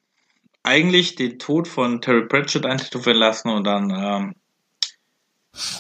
eigentlich 0.63 1.15
den 1.15 1.39
Tod 1.39 1.67
von 1.67 2.01
Terry 2.01 2.25
Pratchett 2.27 2.65
eintätowieren 2.65 3.17
lassen 3.17 3.49
und 3.49 3.63
dann 3.63 3.89
ähm, 3.89 4.35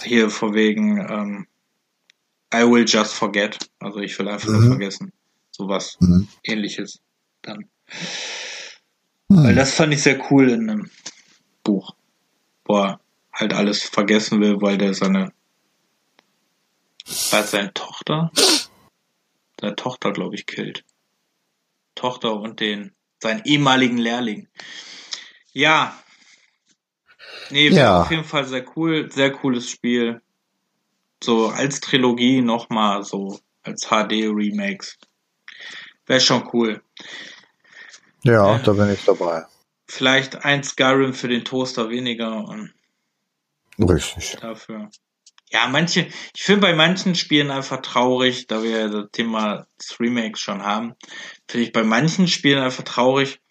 hier 0.03 0.29
vor 0.29 0.53
wegen 0.53 0.97
ähm, 0.97 1.47
I 2.53 2.63
will 2.63 2.85
just 2.87 3.13
forget. 3.13 3.57
Also 3.79 3.99
ich 3.99 4.17
will 4.19 4.27
einfach 4.27 4.49
nur 4.49 4.61
Mhm. 4.61 4.67
vergessen. 4.69 5.13
Sowas 5.51 5.97
Mhm. 5.99 6.27
ähnliches 6.43 6.99
dann. 7.41 7.69
Hm. 9.31 9.43
Weil 9.43 9.55
das 9.55 9.73
fand 9.73 9.93
ich 9.93 10.01
sehr 10.03 10.19
cool 10.31 10.49
in 10.49 10.69
einem 10.69 10.91
Buch. 11.63 11.95
Wo 12.65 12.77
er 12.79 12.99
halt 13.33 13.53
alles 13.53 13.83
vergessen 13.83 14.41
will, 14.41 14.61
weil 14.61 14.77
der 14.77 14.93
seine 14.93 15.31
es 17.05 17.29
seine 17.29 17.73
Tochter? 17.73 18.31
Seine 19.59 19.75
Tochter, 19.75 20.11
glaube 20.11 20.35
ich, 20.35 20.45
killt. 20.45 20.83
Tochter 21.95 22.33
und 22.39 22.59
den 22.59 22.93
seinen 23.21 23.43
ehemaligen 23.45 23.97
Lehrling. 23.97 24.47
Ja, 25.53 25.95
Nee, 27.51 27.69
ja. 27.69 28.01
auf 28.01 28.11
jeden 28.11 28.23
Fall 28.23 28.45
sehr 28.45 28.65
cool, 28.75 29.11
sehr 29.11 29.31
cooles 29.31 29.69
Spiel. 29.69 30.21
So 31.23 31.49
als 31.49 31.79
Trilogie 31.81 32.41
nochmal, 32.41 33.03
so 33.03 33.39
als 33.63 33.87
HD-Remakes. 33.87 34.97
Wäre 36.05 36.19
schon 36.19 36.49
cool. 36.53 36.81
Ja, 38.23 38.55
äh, 38.55 38.63
da 38.63 38.73
bin 38.73 38.91
ich 38.91 39.03
dabei. 39.05 39.45
Vielleicht 39.87 40.45
ein 40.45 40.63
Skyrim 40.63 41.13
für 41.13 41.27
den 41.27 41.43
Toaster 41.43 41.89
weniger 41.89 42.47
und 42.47 42.73
Richtig. 43.77 44.37
Dafür. 44.39 44.89
Ja, 45.51 45.67
manche, 45.67 46.07
ich 46.33 46.43
finde 46.43 46.61
bei 46.61 46.73
manchen 46.73 47.13
Spielen 47.15 47.51
einfach 47.51 47.81
traurig, 47.81 48.47
da 48.47 48.63
wir 48.63 48.87
das 48.87 49.11
Thema 49.11 49.67
des 49.79 49.99
Remakes 49.99 50.39
schon 50.39 50.63
haben, 50.63 50.93
finde 51.47 51.67
ich 51.67 51.73
bei 51.73 51.83
manchen 51.83 52.27
Spielen 52.27 52.59
einfach 52.63 52.83
traurig. 52.83 53.41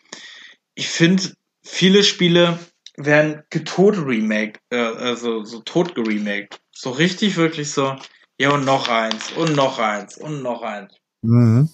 Ich 0.75 0.89
finde, 0.89 1.35
viele 1.63 2.03
Spiele 2.03 2.59
werden 2.97 3.43
getot 3.51 3.99
remake, 3.99 4.61
äh, 4.71 4.79
also 4.79 5.45
so 5.45 5.61
tot 5.61 5.95
geremaked. 5.95 6.61
So 6.73 6.91
richtig 6.91 7.37
wirklich 7.37 7.71
so, 7.71 7.97
ja 8.39 8.51
und 8.51 8.65
noch 8.65 8.89
eins 8.89 9.33
und 9.33 9.55
noch 9.55 9.79
eins 9.79 10.17
und 10.17 10.43
noch 10.43 10.63
eins. 10.63 10.95
Mhm. 11.21 11.69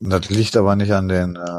Das 0.00 0.30
liegt 0.30 0.56
aber 0.56 0.76
nicht 0.76 0.92
an 0.92 1.08
den 1.08 1.36
äh, 1.36 1.58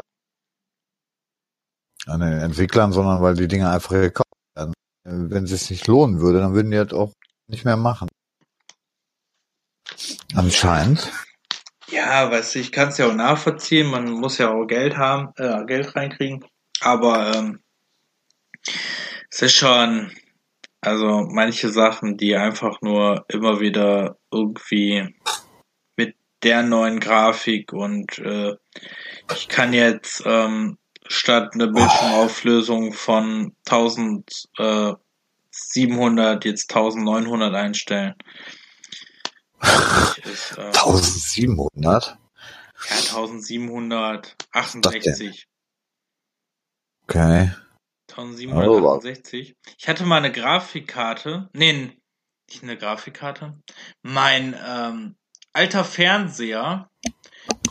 an 2.08 2.22
den 2.22 2.40
Entwicklern, 2.40 2.92
sondern 2.92 3.22
weil 3.22 3.36
die 3.36 3.48
Dinge 3.48 3.70
einfach 3.70 3.92
gekauft 3.92 4.34
werden. 4.56 4.74
Wenn 5.04 5.46
es 5.46 5.50
sich 5.52 5.70
nicht 5.72 5.88
lohnen 5.88 6.20
würde, 6.20 6.40
dann 6.40 6.54
würden 6.54 6.72
die 6.72 6.78
das 6.78 6.94
auch 6.94 7.14
nicht 7.48 7.66
mehr 7.66 7.78
machen. 7.78 8.08
Anscheinend. 10.34 11.12
Ja, 11.90 12.32
weißt 12.32 12.56
du, 12.56 12.60
ich 12.60 12.72
kann 12.72 12.90
es 12.90 12.98
ja 12.98 13.08
auch 13.08 13.14
nachvollziehen. 13.14 13.88
Man 13.88 14.10
muss 14.10 14.38
ja 14.38 14.50
auch 14.52 14.66
Geld 14.66 14.96
haben, 14.98 15.34
äh, 15.36 15.66
Geld 15.66 15.96
reinkriegen. 15.96 16.46
Aber 16.80 17.36
ähm, 17.36 17.60
es 19.30 19.42
ist 19.42 19.56
schon, 19.56 20.12
also 20.80 21.28
manche 21.30 21.70
Sachen, 21.70 22.18
die 22.18 22.36
einfach 22.36 22.82
nur 22.82 23.26
immer 23.28 23.60
wieder 23.60 24.18
irgendwie 24.32 25.14
mit 25.98 26.16
der 26.44 26.64
neuen 26.64 27.00
Grafik 27.00 27.74
und 27.74 28.18
äh, 28.20 28.56
ich 29.36 29.48
kann 29.48 29.74
jetzt 29.74 30.24
ähm, 30.26 30.78
statt 31.12 31.54
eine 31.54 31.68
Bildschirmauflösung 31.68 32.94
von 32.94 33.54
1700 33.66 36.46
jetzt 36.46 36.74
1900 36.74 37.54
einstellen. 37.54 38.16
Ist, 40.24 40.58
äh, 40.58 40.72
1700? 40.74 42.18
Ja, 42.90 42.96
1768. 42.96 45.48
Okay. 47.04 47.52
1768. 48.10 49.56
Ich 49.78 49.88
hatte 49.88 50.06
mal 50.06 50.18
eine 50.18 50.32
Grafikkarte. 50.32 51.48
Nee, 51.54 51.92
nicht 52.50 52.64
eine 52.64 52.76
Grafikkarte. 52.78 53.62
Mein 54.02 54.58
ähm, 54.66 55.16
alter 55.54 55.86
Fernseher 55.86 56.90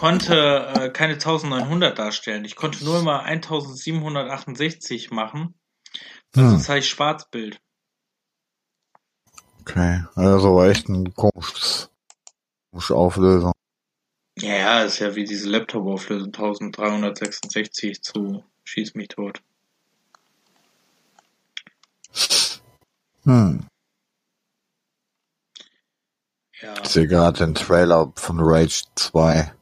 konnte 0.00 0.72
äh, 0.76 0.88
keine 0.88 1.12
1900 1.12 1.98
darstellen. 1.98 2.46
Ich 2.46 2.56
konnte 2.56 2.82
nur 2.86 3.00
immer 3.00 3.22
1768 3.24 5.10
machen. 5.10 5.54
Hm. 6.34 6.50
Sonst 6.50 6.70
habe 6.70 6.78
ich 6.78 6.88
Schwarzbild. 6.88 7.60
Okay, 9.60 10.04
also 10.14 10.56
war 10.56 10.68
echt 10.68 10.88
ein 10.88 11.12
komisches, 11.12 11.90
komische 12.70 12.94
Auflösung. 12.94 13.52
Ja, 14.38 14.54
ja, 14.54 14.82
ist 14.84 15.00
ja 15.00 15.14
wie 15.16 15.24
diese 15.24 15.50
Laptop-Auflösung 15.50 16.28
1366 16.28 18.00
zu 18.00 18.42
Schieß 18.64 18.94
mich 18.94 19.08
tot. 19.08 19.42
Hm. 23.24 23.66
Ja. 26.62 26.74
Ich 26.82 26.88
sehe 26.88 27.06
gerade 27.06 27.38
den 27.38 27.54
Trailer 27.54 28.10
von 28.16 28.38
Rage 28.40 28.84
2. 28.94 29.52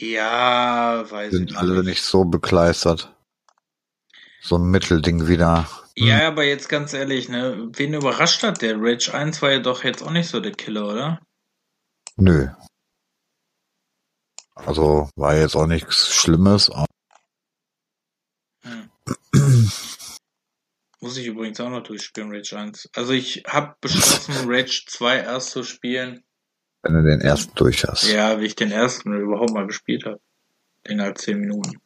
Ja, 0.00 1.04
weiß 1.10 1.30
Sind 1.32 1.42
ich 1.42 1.50
nicht. 1.50 1.58
alle 1.58 1.84
nicht 1.84 2.02
so 2.02 2.24
begleistert. 2.24 3.14
So 4.40 4.56
ein 4.56 4.70
Mittelding 4.70 5.28
wieder. 5.28 5.68
Hm. 5.98 6.06
Ja, 6.06 6.28
aber 6.28 6.44
jetzt 6.44 6.70
ganz 6.70 6.94
ehrlich, 6.94 7.28
ne, 7.28 7.68
wen 7.74 7.92
überrascht 7.92 8.42
hat 8.42 8.62
der? 8.62 8.76
Rage 8.80 9.12
1 9.12 9.42
war 9.42 9.50
ja 9.52 9.58
doch 9.58 9.84
jetzt 9.84 10.02
auch 10.02 10.10
nicht 10.10 10.28
so 10.30 10.40
der 10.40 10.52
Killer, 10.52 10.88
oder? 10.88 11.20
Nö. 12.16 12.48
Also 14.54 15.10
war 15.16 15.36
jetzt 15.36 15.54
auch 15.54 15.66
nichts 15.66 16.14
Schlimmes. 16.14 16.70
Hm. 18.62 18.90
Muss 21.00 21.16
ich 21.18 21.26
übrigens 21.26 21.60
auch 21.60 21.68
noch 21.68 21.82
durchspielen, 21.82 22.32
Rage 22.32 22.56
1. 22.56 22.88
Also 22.94 23.12
ich 23.12 23.44
habe 23.46 23.76
beschlossen, 23.82 24.34
Rage 24.50 24.84
2 24.86 25.18
erst 25.18 25.50
zu 25.50 25.62
spielen. 25.62 26.24
Wenn 26.82 26.94
du 26.94 27.02
den 27.02 27.20
ersten 27.20 27.54
durch 27.54 27.84
hast. 27.84 28.10
Ja, 28.10 28.40
wie 28.40 28.46
ich 28.46 28.56
den 28.56 28.72
ersten 28.72 29.12
überhaupt 29.14 29.52
mal 29.52 29.66
gespielt 29.66 30.04
habe. 30.06 30.20
Halt 30.88 31.18
10 31.18 31.40
Minuten. 31.40 31.80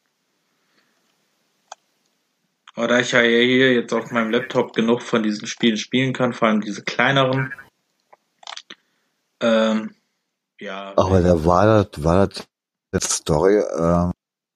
Aber 2.74 2.88
da 2.88 3.00
ich 3.00 3.12
ja 3.12 3.20
hier 3.20 3.74
jetzt 3.74 3.92
auf 3.92 4.10
meinem 4.10 4.30
Laptop 4.30 4.72
genug 4.72 5.02
von 5.02 5.22
diesen 5.22 5.46
Spielen 5.46 5.76
spielen 5.76 6.12
kann, 6.12 6.32
vor 6.32 6.48
allem 6.48 6.60
diese 6.60 6.82
kleineren, 6.82 7.52
ähm, 9.44 9.94
ja. 10.58 10.94
Aber 10.96 11.20
da 11.20 11.44
war 11.44 11.66
das, 11.66 12.04
war 12.04 12.26
das 12.26 12.46
jetzt 12.92 13.10
Story 13.10 13.58
ähm, 13.78 14.12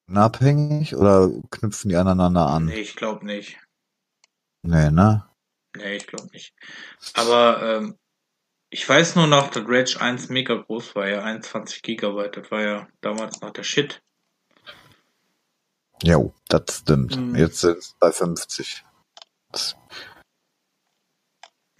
unabhängig 0.09 0.97
oder 0.97 1.31
knüpfen 1.51 1.90
die 1.90 1.97
aneinander 1.97 2.47
an? 2.47 2.66
Nee, 2.66 2.81
ich 2.81 2.97
glaube 2.97 3.27
nicht. 3.27 3.59
Nee, 4.62 4.90
ne? 4.90 5.24
Nee, 5.77 5.97
ich 5.97 6.06
glaube 6.06 6.28
nicht. 6.32 6.55
Aber 7.15 7.62
ähm, 7.62 7.97
ich 8.70 8.89
weiß 8.89 9.16
nur 9.16 9.27
noch, 9.27 9.51
dass 9.51 9.65
Rage 9.66 10.01
1 10.01 10.28
mega 10.28 10.55
groß 10.55 10.95
war, 10.95 11.09
ja, 11.09 11.23
21 11.23 11.82
Gigabyte. 11.82 12.36
Das 12.36 12.51
war 12.51 12.62
ja 12.62 12.89
damals 13.01 13.40
noch 13.40 13.51
der 13.51 13.62
Shit. 13.62 14.03
Jo, 16.03 16.32
das 16.49 16.78
stimmt. 16.81 17.16
Mhm. 17.16 17.35
Jetzt 17.35 17.61
sind 17.61 17.78
es 17.78 17.97
bei 17.99 18.12
50. 18.12 18.85
Das 19.51 19.77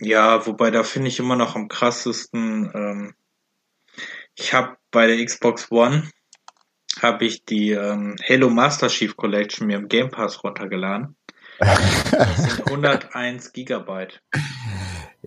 ja, 0.01 0.47
wobei 0.47 0.70
da 0.70 0.85
finde 0.85 1.09
ich 1.09 1.19
immer 1.19 1.36
noch 1.36 1.56
am 1.56 1.69
krassesten. 1.69 2.70
Ähm, 2.73 3.15
ich 4.36 4.55
habe 4.55 4.77
bei 4.90 5.06
der 5.09 5.24
Xbox 5.24 5.70
One 5.70 6.09
habe 7.01 7.24
ich 7.24 7.44
die 7.44 7.73
ähm, 7.73 8.16
Halo 8.28 8.48
Master 8.48 8.89
Chief 8.89 9.16
Collection 9.16 9.66
mir 9.66 9.77
im 9.77 9.89
Game 9.89 10.10
Pass 10.10 10.43
runtergeladen. 10.43 11.16
Das 11.60 12.36
sind 12.36 12.66
101 12.69 13.52
Gigabyte. 13.52 14.23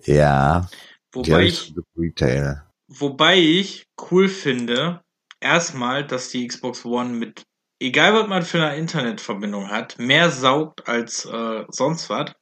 Ja. 0.02 0.68
Wobei 1.12 1.44
ich, 1.44 1.74
Retail. 1.96 2.62
wobei 2.88 3.38
ich 3.38 3.86
cool 4.10 4.28
finde, 4.28 5.02
erstmal, 5.40 6.06
dass 6.06 6.30
die 6.30 6.46
Xbox 6.46 6.84
One 6.84 7.10
mit, 7.10 7.44
egal 7.80 8.14
was 8.14 8.28
man 8.28 8.42
für 8.42 8.62
eine 8.62 8.76
Internetverbindung 8.76 9.68
hat, 9.68 9.98
mehr 9.98 10.30
saugt 10.30 10.88
als 10.88 11.26
äh, 11.26 11.64
sonst 11.68 12.08
was. 12.08 12.32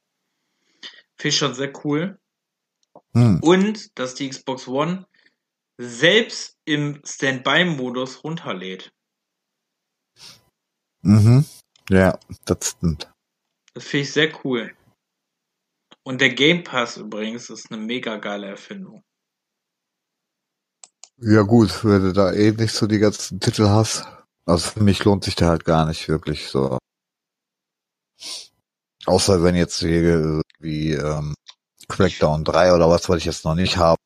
Finde 1.17 1.29
ich 1.29 1.37
schon 1.37 1.53
sehr 1.53 1.73
cool. 1.83 2.17
Hm. 3.13 3.39
Und, 3.41 3.97
dass 3.99 4.15
die 4.15 4.29
Xbox 4.29 4.67
One 4.67 5.05
selbst 5.77 6.57
im 6.65 7.01
Standby-Modus 7.03 8.23
runterlädt. 8.23 8.91
Mhm. 11.01 11.45
Ja, 11.89 12.19
das 12.45 12.71
stimmt. 12.71 13.11
Das 13.73 13.85
finde 13.85 14.03
ich 14.03 14.13
sehr 14.13 14.45
cool. 14.45 14.75
Und 16.03 16.21
der 16.21 16.29
Game 16.29 16.63
Pass 16.63 16.97
übrigens 16.97 17.49
ist 17.49 17.71
eine 17.71 17.81
mega 17.81 18.17
geile 18.17 18.47
Erfindung. 18.47 19.03
Ja 21.17 21.43
gut, 21.43 21.85
wenn 21.85 22.01
du 22.01 22.13
da 22.13 22.31
eh 22.31 22.51
nicht 22.51 22.73
so 22.73 22.87
die 22.87 22.97
ganzen 22.97 23.39
Titel 23.39 23.67
hast. 23.67 24.05
Also 24.45 24.71
für 24.71 24.83
mich 24.83 25.03
lohnt 25.03 25.23
sich 25.23 25.35
der 25.35 25.49
halt 25.49 25.65
gar 25.65 25.85
nicht 25.85 26.07
wirklich 26.09 26.47
so. 26.47 26.79
Außer 29.05 29.43
wenn 29.43 29.55
jetzt 29.55 29.83
wie, 29.83 30.41
wie 30.59 30.93
ähm, 30.93 31.35
Crackdown 31.87 32.43
3 32.43 32.73
oder 32.73 32.89
was, 32.89 33.07
was 33.07 33.17
ich 33.17 33.25
jetzt 33.25 33.45
noch 33.45 33.55
nicht 33.55 33.77
habe, 33.77 34.01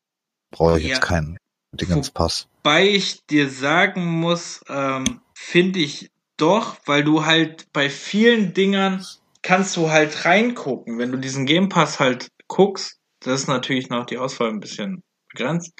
brauche 0.50 0.78
ich 0.78 0.84
ja. 0.84 0.90
jetzt 0.90 1.02
keinen 1.02 1.38
Dingenspass. 1.72 2.48
Wobei 2.62 2.88
ich 2.88 3.24
dir 3.26 3.48
sagen 3.48 4.04
muss, 4.04 4.62
ähm, 4.68 5.20
finde 5.34 5.78
ich 5.78 6.10
doch, 6.36 6.76
weil 6.84 7.04
du 7.04 7.24
halt 7.24 7.72
bei 7.72 7.88
vielen 7.88 8.52
Dingern 8.52 9.04
kannst 9.46 9.76
du 9.76 9.90
halt 9.90 10.24
reingucken. 10.24 10.98
Wenn 10.98 11.12
du 11.12 11.18
diesen 11.18 11.46
Game 11.46 11.68
Pass 11.68 12.00
halt 12.00 12.32
guckst, 12.48 12.98
das 13.20 13.42
ist 13.42 13.46
natürlich 13.46 13.88
noch 13.88 14.04
die 14.04 14.18
Auswahl 14.18 14.48
ein 14.48 14.58
bisschen 14.58 15.04
begrenzt. 15.28 15.72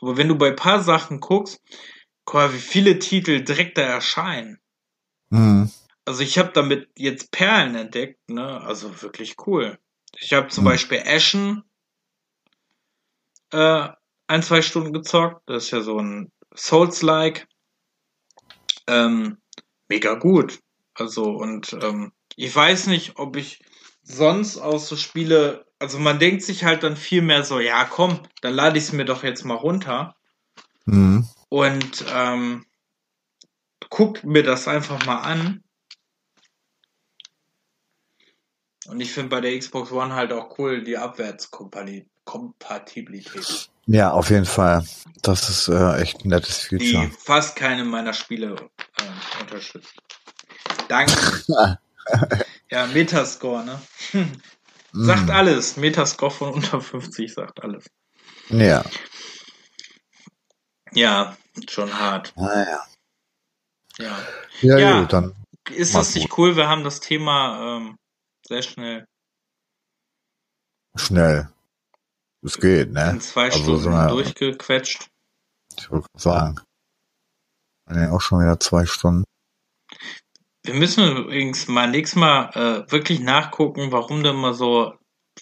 Aber 0.00 0.18
wenn 0.18 0.28
du 0.28 0.36
bei 0.36 0.50
paar 0.50 0.82
Sachen 0.82 1.18
guckst, 1.18 1.62
guck 2.26 2.34
mal, 2.34 2.52
wie 2.52 2.58
viele 2.58 2.98
Titel 2.98 3.42
direkt 3.42 3.78
da 3.78 3.82
erscheinen. 3.82 4.60
Mhm. 5.30 5.70
Also 6.04 6.20
ich 6.22 6.38
habe 6.38 6.50
damit 6.52 6.90
jetzt 6.94 7.30
Perlen 7.30 7.74
entdeckt, 7.74 8.20
ne? 8.28 8.60
Also 8.60 9.00
wirklich 9.00 9.36
cool. 9.46 9.78
Ich 10.18 10.34
habe 10.34 10.48
zum 10.48 10.64
mhm. 10.64 10.68
Beispiel 10.68 11.02
Ashen 11.06 11.64
äh, 13.50 13.88
ein, 14.26 14.42
zwei 14.42 14.60
Stunden 14.60 14.92
gezockt. 14.92 15.40
Das 15.46 15.64
ist 15.64 15.70
ja 15.70 15.80
so 15.80 15.98
ein 15.98 16.30
Souls-like. 16.54 17.48
Ähm, 18.86 19.38
mega 19.88 20.14
gut. 20.16 20.60
Also, 20.92 21.30
und 21.30 21.72
ähm, 21.80 22.12
ich 22.44 22.56
weiß 22.56 22.86
nicht, 22.86 23.18
ob 23.18 23.36
ich 23.36 23.60
sonst 24.02 24.56
aus 24.56 24.88
so 24.88 24.96
Spiele, 24.96 25.66
also 25.78 25.98
man 25.98 26.18
denkt 26.18 26.42
sich 26.42 26.64
halt 26.64 26.82
dann 26.82 26.96
viel 26.96 27.20
mehr 27.20 27.44
so, 27.44 27.60
ja 27.60 27.84
komm, 27.84 28.18
dann 28.40 28.54
lade 28.54 28.78
ich 28.78 28.84
es 28.84 28.92
mir 28.92 29.04
doch 29.04 29.22
jetzt 29.24 29.44
mal 29.44 29.56
runter 29.56 30.16
Mhm. 30.86 31.28
und 31.50 32.04
ähm, 32.10 32.64
guck 33.90 34.24
mir 34.24 34.42
das 34.42 34.68
einfach 34.68 35.04
mal 35.04 35.18
an. 35.18 35.62
Und 38.86 39.00
ich 39.00 39.12
finde 39.12 39.28
bei 39.28 39.42
der 39.42 39.58
Xbox 39.58 39.92
One 39.92 40.14
halt 40.14 40.32
auch 40.32 40.58
cool 40.58 40.82
die 40.82 40.96
Abwärtskompatibilität, 40.96 43.68
Ja, 43.84 44.12
auf 44.12 44.30
jeden 44.30 44.46
Fall. 44.46 44.86
Das 45.22 45.50
ist 45.50 45.68
äh, 45.68 46.00
echt 46.00 46.24
ein 46.24 46.28
nettes 46.28 46.68
die 46.70 46.78
Feature. 46.78 47.10
fast 47.18 47.56
keine 47.56 47.84
meiner 47.84 48.14
Spiele 48.14 48.56
äh, 48.56 49.42
unterstützt. 49.42 49.92
Danke. 50.88 51.12
ja, 52.70 52.86
Metascore, 52.86 53.64
ne? 53.64 53.82
sagt 54.92 55.22
Mhm. 55.24 55.30
alles. 55.30 55.76
Metascore 55.76 56.30
von 56.30 56.54
unter 56.54 56.80
50 56.80 57.32
sagt 57.32 57.62
alles. 57.62 57.86
Ja. 58.48 58.84
Ja, 60.92 61.36
schon 61.68 61.92
hart. 61.98 62.32
Naja. 62.36 62.84
Ja. 63.98 64.18
Ja, 64.60 64.78
Ja. 64.78 65.00
gut, 65.00 65.12
dann. 65.12 65.34
Ist 65.70 65.94
das 65.94 66.14
nicht 66.14 66.36
cool? 66.38 66.56
Wir 66.56 66.68
haben 66.68 66.82
das 66.84 67.00
Thema 67.00 67.76
ähm, 67.76 67.96
sehr 68.46 68.62
schnell 68.62 69.06
Schnell. 70.96 71.48
Es 72.42 72.58
geht, 72.58 72.90
ne? 72.92 73.10
in 73.10 73.20
zwei 73.20 73.44
Also 73.44 73.78
Stunden 73.78 73.92
wir- 73.92 74.08
durchgequetscht. 74.08 75.08
Ich 75.78 75.90
würde 75.90 76.06
sagen. 76.16 76.60
Nee, 77.88 78.08
auch 78.08 78.20
schon 78.20 78.40
wieder 78.40 78.58
zwei 78.58 78.86
Stunden. 78.86 79.24
Wir 80.62 80.74
müssen 80.74 81.16
übrigens 81.16 81.68
mal 81.68 81.90
nächstes 81.90 82.20
Mal 82.20 82.50
äh, 82.54 82.92
wirklich 82.92 83.20
nachgucken, 83.20 83.92
warum 83.92 84.22
du 84.22 84.30
immer 84.30 84.52
so, 84.54 84.94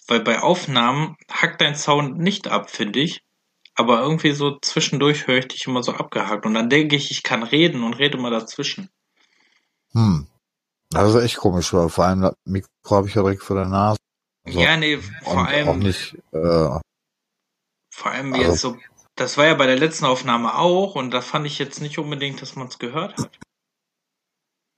weil 0.07 0.21
bei 0.21 0.39
Aufnahmen 0.39 1.17
hackt 1.29 1.61
dein 1.61 1.75
Sound 1.75 2.17
nicht 2.17 2.47
ab, 2.47 2.69
finde 2.69 2.99
ich. 2.99 3.21
Aber 3.75 4.01
irgendwie 4.01 4.31
so 4.31 4.57
zwischendurch 4.59 5.27
höre 5.27 5.39
ich 5.39 5.47
dich 5.49 5.67
immer 5.67 5.83
so 5.83 5.93
abgehackt. 5.93 6.45
Und 6.45 6.53
dann 6.53 6.69
denke 6.69 6.95
ich, 6.95 7.11
ich 7.11 7.23
kann 7.23 7.43
reden 7.43 7.83
und 7.83 7.93
rede 7.93 8.17
mal 8.17 8.31
dazwischen. 8.31 8.89
Hm. 9.93 10.27
Das 10.91 11.13
ist 11.13 11.21
echt 11.21 11.37
komisch, 11.37 11.73
weil 11.73 11.89
vor 11.89 12.05
allem 12.05 12.21
das 12.21 12.33
Mikro 12.45 12.69
habe 12.89 13.07
ich 13.07 13.15
ja 13.15 13.21
direkt 13.21 13.43
vor 13.43 13.55
der 13.55 13.67
Nase. 13.67 13.99
Also, 14.45 14.59
ja, 14.59 14.77
nee, 14.77 14.95
und 14.95 15.03
vor 15.23 15.33
auch 15.33 15.45
allem, 15.45 15.79
nicht, 15.79 16.15
äh, 16.31 16.79
vor 17.93 18.11
allem 18.11 18.33
also- 18.33 18.45
jetzt 18.45 18.61
so, 18.61 18.77
das 19.15 19.37
war 19.37 19.45
ja 19.45 19.53
bei 19.53 19.67
der 19.67 19.77
letzten 19.77 20.05
Aufnahme 20.05 20.55
auch 20.57 20.95
und 20.95 21.11
da 21.11 21.21
fand 21.21 21.45
ich 21.45 21.59
jetzt 21.59 21.81
nicht 21.81 21.99
unbedingt, 21.99 22.41
dass 22.41 22.55
man 22.55 22.67
es 22.67 22.79
gehört 22.79 23.17
hat. 23.17 23.39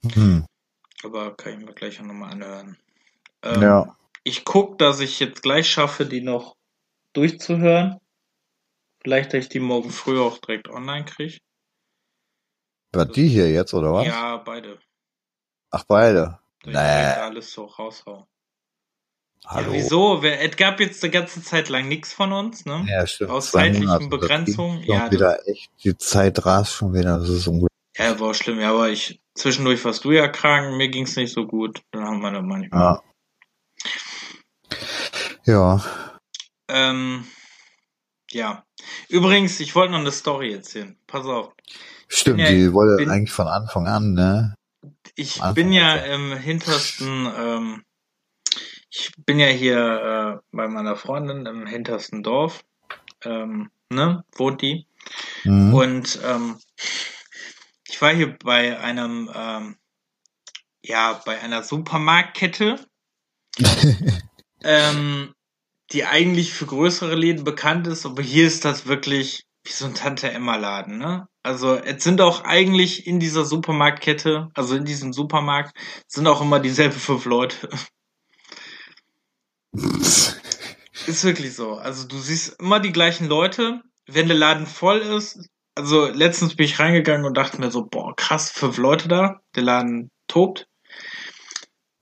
Hm. 0.06 0.46
Aber 1.04 1.36
kann 1.36 1.60
ich 1.60 1.66
mir 1.66 1.74
gleich 1.74 2.00
auch 2.00 2.06
nochmal 2.06 2.32
anhören. 2.34 2.78
Ähm, 3.44 3.62
Ja. 3.62 3.98
Ich 4.24 4.46
guck, 4.46 4.78
dass 4.78 5.00
ich 5.00 5.20
jetzt 5.20 5.42
gleich 5.42 5.68
schaffe, 5.68 6.06
die 6.06 6.22
noch 6.22 6.56
durchzuhören. 7.14 7.98
Vielleicht, 9.02 9.34
dass 9.34 9.46
ich 9.46 9.50
die 9.50 9.60
morgen 9.60 9.90
früh 9.90 10.20
auch 10.20 10.38
direkt 10.38 10.70
online 10.70 11.06
kriege. 11.06 11.40
War 12.94 13.06
die 13.06 13.28
hier 13.28 13.50
jetzt, 13.50 13.74
oder 13.74 13.94
was? 13.94 14.06
Ja, 14.06 14.38
beide. 14.38 14.80
Ach, 15.72 15.84
beide. 15.86 16.40
Nee. 16.66 16.76
alles 16.76 17.52
so 17.52 17.66
raushau. 17.66 18.28
Hallo. 19.46 19.72
Ja, 19.72 19.74
wieso? 19.74 20.24
Es 20.24 20.56
gab 20.56 20.80
jetzt 20.80 21.04
eine 21.04 21.12
ganze 21.12 21.42
Zeit 21.42 21.70
lang 21.70 21.88
nichts 21.88 22.14
von 22.14 22.32
uns, 22.32 22.66
ne? 22.66 22.86
Ja, 22.88 23.08
stimmt. 23.08 23.32
Aus 23.32 23.52
zeitlichen 23.52 24.10
Begrenzungen, 24.10 24.84
ja, 24.84 25.10
wieder 25.12 25.48
echt, 25.48 25.72
die 25.84 25.98
Zeit 25.98 26.46
rast 26.46 26.74
schon 26.74 26.94
wieder, 26.94 27.18
das 27.18 27.30
ist 27.30 27.48
unglaublich. 27.48 27.72
Ja, 27.98 28.20
war 28.20 28.34
schlimm. 28.36 28.60
Ja, 28.60 28.72
aber 28.72 28.90
ich, 28.90 29.21
zwischendurch 29.36 29.84
warst 29.86 30.04
du 30.06 30.12
ja 30.12 30.28
krank, 30.28 30.76
mir 30.78 30.90
ging's 30.90 31.16
nicht 31.16 31.34
so 31.34 31.46
gut. 31.46 31.82
Dann 31.92 32.04
haben 32.04 32.22
wir 32.22 32.32
da 32.32 32.42
manchmal. 32.42 32.82
Ja. 32.82 33.04
Ja. 35.46 35.84
Ähm, 36.68 37.26
ja. 38.32 38.64
Übrigens, 39.10 39.60
ich 39.60 39.76
wollte 39.76 39.92
noch 39.94 40.00
eine 40.00 40.12
Story 40.12 40.54
erzählen. 40.54 40.98
Pass 41.08 41.26
auf. 41.26 41.54
Stimmt, 42.08 42.40
Ja, 42.40 42.50
die 42.50 42.74
wollte 42.74 42.98
bin- 42.98 43.10
eigentlich 43.10 43.32
von 43.32 43.48
Anfang 43.48 43.88
an, 43.88 44.14
ne? 44.14 44.56
Ich 45.16 45.42
Anfang 45.42 45.56
bin 45.56 45.74
ja 45.74 45.96
im 45.96 46.38
hintersten, 46.38 47.30
ähm, 47.38 47.84
ich 48.90 49.12
bin 49.26 49.40
ja 49.40 49.48
hier 49.48 50.42
äh, 50.42 50.56
bei 50.56 50.68
meiner 50.68 50.96
Freundin 50.96 51.46
im 51.46 51.66
hintersten 51.66 52.24
Dorf, 52.24 52.64
ähm, 53.24 53.70
ne, 53.90 54.24
wohnt 54.36 54.62
die. 54.62 54.88
Mhm. 55.44 55.74
Und 55.74 56.20
ähm, 56.24 56.58
ich 58.02 58.04
war 58.04 58.16
hier 58.16 58.36
bei 58.44 58.80
einem, 58.80 59.30
ähm, 59.32 59.76
ja, 60.84 61.22
bei 61.24 61.40
einer 61.40 61.62
Supermarktkette, 61.62 62.84
ähm, 64.64 65.36
die 65.92 66.06
eigentlich 66.06 66.52
für 66.52 66.66
größere 66.66 67.14
Läden 67.14 67.44
bekannt 67.44 67.86
ist, 67.86 68.08
aber 68.08 68.24
hier 68.24 68.48
ist 68.48 68.66
das 68.66 68.88
wirklich 68.88 69.44
wie 69.64 69.72
so 69.72 69.86
ein 69.86 69.94
Tante-Emma-Laden, 69.94 70.98
ne? 70.98 71.28
Also 71.44 71.76
es 71.76 72.04
sind 72.04 72.22
auch 72.22 72.44
eigentlich 72.44 73.06
in 73.06 73.20
dieser 73.20 73.46
Supermarktkette, 73.46 74.50
also 74.56 74.76
in 74.76 74.86
diesem 74.86 75.14
Supermarkt, 75.14 75.78
sind 76.08 76.26
auch 76.26 76.42
immer 76.42 76.60
dieselben 76.60 76.98
fünf 76.98 77.26
Leute. 77.26 77.70
Ist 81.06 81.24
wirklich 81.24 81.54
so. 81.56 81.76
Also 81.76 82.08
du 82.08 82.18
siehst 82.18 82.60
immer 82.60 82.80
die 82.80 82.92
gleichen 82.92 83.28
Leute, 83.28 83.82
wenn 84.08 84.28
der 84.28 84.38
Laden 84.38 84.66
voll 84.66 85.00
ist. 85.02 85.48
Also 85.76 86.08
letztens 86.08 86.56
bin 86.56 86.66
ich 86.66 86.80
reingegangen 86.80 87.26
und 87.26 87.36
dachte 87.38 87.60
mir 87.60 87.72
so, 87.72 87.86
boah, 87.86 88.16
krass, 88.16 88.52
fünf 88.52 88.78
Leute 88.78 89.08
da, 89.08 89.40
der 89.56 89.64
Laden 89.64 90.12
tobt. 90.28 90.68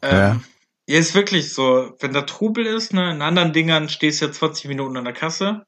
Ähm, 0.02 0.12
Ja. 0.12 0.42
ja. 0.88 1.00
ist 1.00 1.14
wirklich 1.14 1.54
so, 1.54 1.96
wenn 2.00 2.14
da 2.14 2.24
Trubel 2.24 2.66
ist, 2.66 2.94
ne, 2.94 3.12
in 3.12 3.22
anderen 3.22 3.54
Dingern 3.54 3.90
stehst 3.90 4.22
du 4.22 4.26
ja 4.26 4.32
20 4.32 4.66
Minuten 4.66 4.98
an 4.98 5.06
der 5.06 5.14
Kasse. 5.14 5.64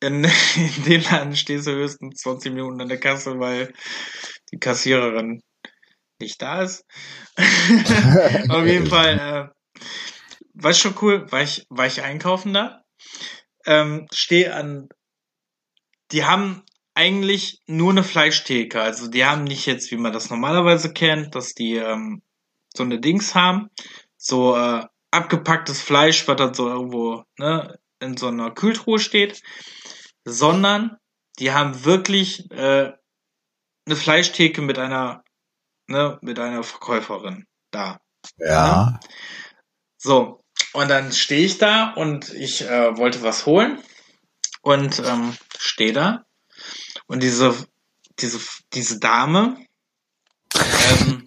In, 0.00 0.24
in 0.56 0.84
dem 0.84 1.02
Laden 1.02 1.36
stehst 1.36 1.66
du 1.66 1.72
höchstens 1.72 2.20
20 2.20 2.52
Minuten 2.52 2.80
an 2.80 2.88
der 2.88 3.00
Kasse, 3.00 3.38
weil 3.40 3.72
die 4.52 4.58
Kassiererin 4.58 5.42
nicht 6.20 6.40
da 6.40 6.62
ist. 6.62 6.84
Auf 8.48 8.64
jeden 8.64 8.86
Fall, 8.86 9.18
äh, 9.18 9.80
war 10.54 10.72
schon 10.74 10.94
cool, 11.00 11.30
war 11.32 11.42
ich, 11.42 11.66
war 11.68 11.86
ich 11.86 12.02
einkaufen 12.02 12.52
da. 12.54 12.82
Ähm, 13.66 14.06
stehe 14.12 14.54
an, 14.54 14.88
die 16.12 16.24
haben 16.24 16.62
eigentlich 16.94 17.62
nur 17.66 17.90
eine 17.90 18.04
Fleischtheke. 18.04 18.80
Also 18.80 19.08
die 19.08 19.24
haben 19.24 19.44
nicht 19.44 19.66
jetzt, 19.66 19.90
wie 19.90 19.96
man 19.96 20.12
das 20.12 20.30
normalerweise 20.30 20.92
kennt, 20.92 21.34
dass 21.34 21.54
die 21.54 21.76
ähm, 21.76 22.22
so 22.74 22.82
eine 22.82 23.00
Dings 23.00 23.34
haben, 23.34 23.70
so 24.16 24.56
äh, 24.56 24.84
abgepacktes 25.10 25.80
Fleisch, 25.80 26.26
was 26.28 26.36
dann 26.36 26.54
so 26.54 26.68
irgendwo 26.68 27.24
ne, 27.38 27.78
in 28.00 28.16
so 28.16 28.28
einer 28.28 28.50
Kühltruhe 28.50 28.98
steht, 28.98 29.42
sondern 30.24 30.96
die 31.38 31.52
haben 31.52 31.84
wirklich 31.84 32.50
äh, 32.50 32.92
eine 33.86 33.96
Fleischtheke 33.96 34.60
mit 34.62 34.78
einer 34.78 35.24
ne, 35.86 36.18
mit 36.22 36.38
einer 36.38 36.62
Verkäuferin 36.62 37.46
da. 37.70 38.00
ja. 38.38 39.00
So, 39.98 40.40
und 40.72 40.88
dann 40.88 41.12
stehe 41.12 41.46
ich 41.46 41.58
da 41.58 41.92
und 41.92 42.32
ich 42.34 42.62
äh, 42.62 42.96
wollte 42.96 43.22
was 43.22 43.46
holen 43.46 43.82
und 44.62 44.98
ähm, 45.00 45.36
stehe 45.58 45.92
da 45.92 46.24
und 47.06 47.22
diese 47.22 47.54
diese 48.18 48.40
diese 48.72 48.98
Dame 48.98 49.56
ähm, 50.54 51.26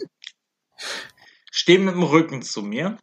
steht 1.52 1.82
mit 1.82 1.94
dem 1.96 2.04
Rücken 2.04 2.42
zu 2.42 2.62
mir. 2.64 2.98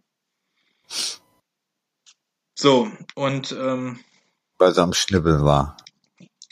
So, 2.55 2.91
und 3.15 3.53
ähm, 3.53 4.05
Weil 4.59 4.75
sie 4.75 4.83
am 4.83 4.93
Schnibbeln 4.93 5.45
war. 5.45 5.77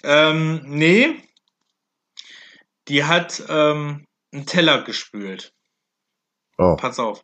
ähm, 0.02 0.62
nee, 0.64 1.22
die 2.88 3.04
hat 3.04 3.42
ähm, 3.48 4.06
einen 4.32 4.46
Teller 4.46 4.82
gespült. 4.82 5.52
Oh. 6.58 6.76
Pass 6.76 6.98
auf. 6.98 7.22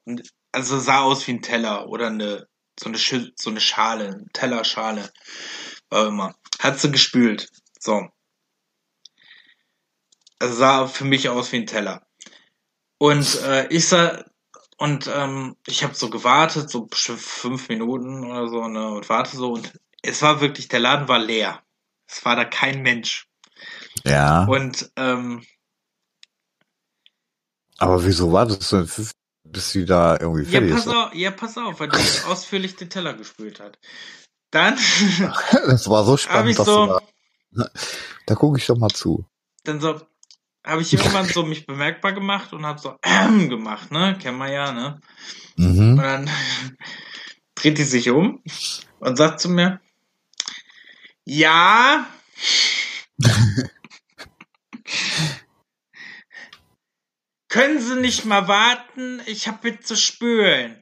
Also 0.53 0.79
sah 0.79 1.01
aus 1.01 1.27
wie 1.27 1.33
ein 1.33 1.43
Teller 1.43 1.89
oder 1.89 2.07
eine 2.07 2.47
so 2.79 2.89
eine 2.89 2.99
so 2.99 3.51
eine 3.51 3.61
Schale, 3.61 4.07
eine 4.07 4.27
Tellerschale, 4.33 5.11
war 5.91 6.07
immer. 6.07 6.35
Hat 6.61 6.81
sie 6.81 6.91
gespült. 6.91 7.51
So. 7.79 8.09
Also 10.39 10.55
sah 10.55 10.87
für 10.87 11.05
mich 11.05 11.29
aus 11.29 11.53
wie 11.53 11.57
ein 11.57 11.67
Teller. 11.67 12.07
Und 12.99 13.41
äh, 13.43 13.69
ich 13.69 13.89
sah 13.89 14.25
und 14.79 15.07
ähm, 15.15 15.57
ich 15.67 15.85
habe 15.85 15.95
so 15.95 16.11
gewartet, 16.11 16.71
so 16.71 16.89
fünf 16.91 17.69
Minuten 17.69 18.25
oder 18.27 18.49
so, 18.49 18.69
ne, 18.69 18.91
und 18.91 19.09
warte 19.09 19.37
so 19.37 19.53
und 19.53 19.73
es 20.03 20.23
war 20.23 20.41
wirklich, 20.41 20.69
der 20.69 20.81
Laden 20.81 21.09
war 21.09 21.19
leer. 21.19 21.63
Es 22.07 22.25
war 22.25 22.37
da 22.37 22.45
kein 22.45 22.83
Mensch. 22.83 23.29
Ja. 24.05 24.45
Und 24.45 24.91
ähm, 24.97 25.43
Aber 27.79 28.05
wieso 28.05 28.33
wartest 28.33 28.71
du 28.73 28.83
denn, 28.83 29.09
bis 29.45 29.71
sie 29.71 29.85
da 29.85 30.19
irgendwie 30.21 30.45
ja, 30.51 30.61
fertig 30.61 30.71
pass 30.71 30.87
ist? 30.87 30.93
auf, 30.93 31.15
ja, 31.15 31.31
pass 31.31 31.59
auf, 31.59 31.81
weil 31.81 31.89
die 31.89 32.25
ausführlich 32.27 32.77
den 32.77 32.91
Teller 32.91 33.15
gespült 33.15 33.61
hat. 33.61 33.79
Dann 34.51 34.77
Das 35.53 35.89
war 35.89 36.05
so 36.05 36.17
spannend, 36.17 36.59
dass 36.59 36.67
so, 36.67 36.87
du 36.87 37.01
da, 37.53 37.71
da 38.27 38.35
gucke 38.35 38.59
ich 38.59 38.67
doch 38.67 38.77
mal 38.77 38.91
zu. 38.91 39.25
dann 39.65 39.81
so, 39.81 40.01
habe 40.65 40.83
ich 40.83 40.93
irgendwann 40.93 41.27
so 41.27 41.45
mich 41.45 41.67
bemerkbar 41.67 42.13
gemacht 42.13 42.53
und 42.53 42.67
habe 42.67 42.79
so 42.81 42.97
ähm 43.03 43.49
gemacht, 43.51 43.93
ne? 43.93 44.19
Kennen 44.21 44.39
wir 44.39 44.51
ja, 44.51 44.73
ne? 44.73 45.01
Mhm. 45.57 45.91
Und 45.91 45.97
dann 45.99 46.31
dreht 47.55 47.79
die 47.79 47.85
sich 47.85 48.11
um 48.11 48.43
und 49.01 49.17
sagt 49.17 49.41
zu 49.41 49.49
mir, 49.49 49.81
ja, 51.25 52.07
können 57.49 57.81
Sie 57.81 57.97
nicht 57.97 58.25
mal 58.25 58.47
warten? 58.49 59.21
Ich 59.27 59.49
habe 59.49 59.69
jetzt 59.69 59.89
zu 59.89 59.97
spülen. 59.97 60.81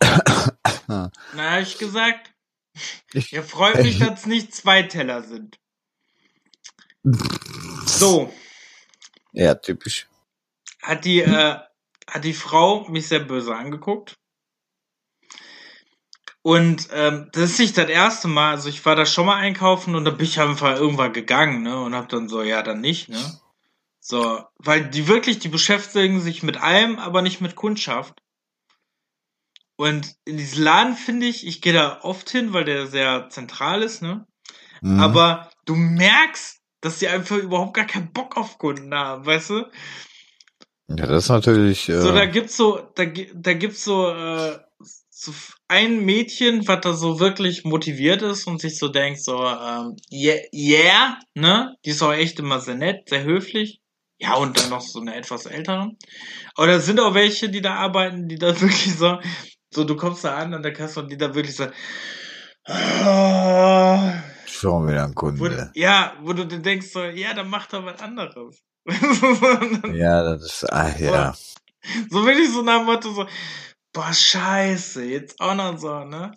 Na, 0.88 1.10
habe 1.36 1.62
ich 1.62 1.78
gesagt, 1.78 2.32
Ich- 3.12 3.32
ihr 3.32 3.42
freut 3.42 3.82
mich, 3.82 3.98
dass 4.00 4.20
es 4.20 4.26
nicht 4.26 4.54
zwei 4.54 4.82
Teller 4.82 5.22
sind. 5.22 5.58
So, 7.86 8.32
Ja, 9.32 9.54
typisch. 9.54 10.06
hat 10.82 11.04
die, 11.04 11.20
äh, 11.20 11.58
hat 12.08 12.24
die 12.24 12.32
Frau 12.34 12.88
mich 12.88 13.08
sehr 13.08 13.20
böse 13.20 13.54
angeguckt. 13.54 14.14
Und 16.42 16.88
ähm, 16.92 17.30
das 17.32 17.52
ist 17.52 17.58
nicht 17.58 17.78
das 17.78 17.88
erste 17.88 18.28
Mal, 18.28 18.50
also 18.50 18.68
ich 18.68 18.84
war 18.84 18.96
da 18.96 19.06
schon 19.06 19.24
mal 19.26 19.36
einkaufen 19.36 19.94
und 19.94 20.04
da 20.04 20.10
bin 20.10 20.26
ich 20.26 20.38
einfach 20.40 20.76
irgendwann 20.76 21.14
gegangen, 21.14 21.62
ne? 21.62 21.80
Und 21.80 21.94
hab 21.94 22.10
dann 22.10 22.28
so, 22.28 22.42
ja, 22.42 22.62
dann 22.62 22.82
nicht, 22.82 23.08
ne? 23.08 23.40
So, 24.00 24.44
weil 24.58 24.90
die 24.90 25.08
wirklich, 25.08 25.38
die 25.38 25.48
beschäftigen 25.48 26.20
sich 26.20 26.42
mit 26.42 26.58
allem, 26.58 26.98
aber 26.98 27.22
nicht 27.22 27.40
mit 27.40 27.56
Kundschaft. 27.56 28.20
Und 29.76 30.14
in 30.24 30.36
diesem 30.36 30.62
Laden 30.62 30.94
finde 30.94 31.26
ich, 31.26 31.46
ich 31.46 31.60
gehe 31.60 31.72
da 31.72 32.00
oft 32.02 32.30
hin, 32.30 32.52
weil 32.52 32.64
der 32.64 32.86
sehr 32.86 33.28
zentral 33.30 33.82
ist, 33.82 34.02
ne? 34.02 34.26
Mhm. 34.82 35.00
Aber 35.00 35.50
du 35.64 35.74
merkst, 35.74 36.60
dass 36.80 36.98
die 36.98 37.08
einfach 37.08 37.36
überhaupt 37.36 37.74
gar 37.74 37.86
keinen 37.86 38.12
Bock 38.12 38.36
auf 38.36 38.58
Kunden 38.58 38.94
haben, 38.94 39.24
weißt 39.26 39.50
du? 39.50 39.64
Ja, 40.88 41.06
das 41.06 41.24
ist 41.24 41.30
natürlich. 41.30 41.88
Äh, 41.88 42.00
So, 42.00 42.12
da 42.12 42.26
gibt's 42.26 42.56
so, 42.56 42.78
da, 42.94 43.04
da 43.06 43.54
gibt's 43.54 43.84
so, 43.84 44.08
äh, 44.10 44.58
so 45.10 45.32
ein 45.68 46.04
Mädchen, 46.04 46.68
was 46.68 46.80
da 46.82 46.92
so 46.92 47.18
wirklich 47.18 47.64
motiviert 47.64 48.22
ist 48.22 48.46
und 48.46 48.60
sich 48.60 48.78
so 48.78 48.88
denkt, 48.88 49.22
so, 49.22 49.44
ähm, 49.44 49.96
yeah, 50.12 50.38
yeah, 50.52 51.18
ne? 51.34 51.74
Die 51.84 51.90
ist 51.90 52.02
auch 52.02 52.12
echt 52.12 52.38
immer 52.38 52.60
sehr 52.60 52.74
nett, 52.74 53.08
sehr 53.08 53.24
höflich. 53.24 53.80
Ja, 54.18 54.34
und 54.34 54.60
dann 54.60 54.70
noch 54.70 54.82
so 54.82 55.00
eine 55.00 55.16
etwas 55.16 55.46
ältere. 55.46 55.90
Aber 56.54 56.66
da 56.66 56.78
sind 56.78 57.00
auch 57.00 57.14
welche, 57.14 57.48
die 57.48 57.60
da 57.62 57.74
arbeiten, 57.74 58.28
die 58.28 58.36
da 58.36 58.48
wirklich 58.60 58.94
so, 58.96 59.18
so, 59.74 59.84
du 59.84 59.96
kommst 59.96 60.24
da 60.24 60.36
an 60.36 60.54
an 60.54 60.62
der 60.62 60.72
Kasse 60.72 61.00
und 61.00 61.10
die 61.10 61.16
da 61.16 61.34
wirklich 61.34 61.56
so, 61.56 61.66
ah, 62.66 64.12
schon 64.46 64.88
wieder 64.88 65.04
ein 65.04 65.10
wo, 65.10 65.14
Kunde. 65.14 65.70
ja, 65.74 66.14
wo 66.22 66.32
du 66.32 66.46
dir 66.46 66.60
denkst, 66.60 66.88
so, 66.92 67.02
ja, 67.04 67.34
dann 67.34 67.48
macht 67.48 67.72
er 67.72 67.84
was 67.84 68.00
anderes. 68.00 68.62
Ja, 69.94 70.22
das 70.22 70.42
ist. 70.42 70.72
Ah, 70.72 70.94
ja. 70.98 71.34
So 72.10 72.24
wirklich 72.26 72.50
so 72.50 72.62
nach 72.62 72.78
dem 72.78 72.86
Motto 72.86 73.12
so, 73.12 73.26
boah, 73.92 74.12
scheiße, 74.12 75.04
jetzt 75.04 75.40
auch 75.40 75.54
noch 75.54 75.78
so, 75.78 76.04
ne? 76.04 76.32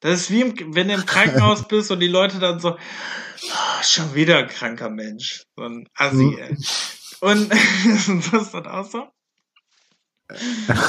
Das 0.00 0.20
ist 0.22 0.30
wie, 0.30 0.42
im, 0.42 0.74
wenn 0.74 0.88
du 0.88 0.94
im 0.94 1.06
Krankenhaus 1.06 1.66
bist 1.66 1.90
und 1.90 2.00
die 2.00 2.06
Leute 2.08 2.38
dann 2.38 2.60
so, 2.60 2.76
"Ah, 2.76 3.82
schon 3.82 4.14
wieder 4.14 4.38
ein 4.38 4.48
kranker 4.48 4.90
Mensch. 4.90 5.44
So 5.56 5.64
ein 5.64 5.88
Assi, 5.94 6.36
ey. 6.38 6.56
Und 7.22 7.52
so 8.06 8.38
ist 8.38 8.54
das 8.54 8.66
auch 8.66 8.84
so. 8.90 9.08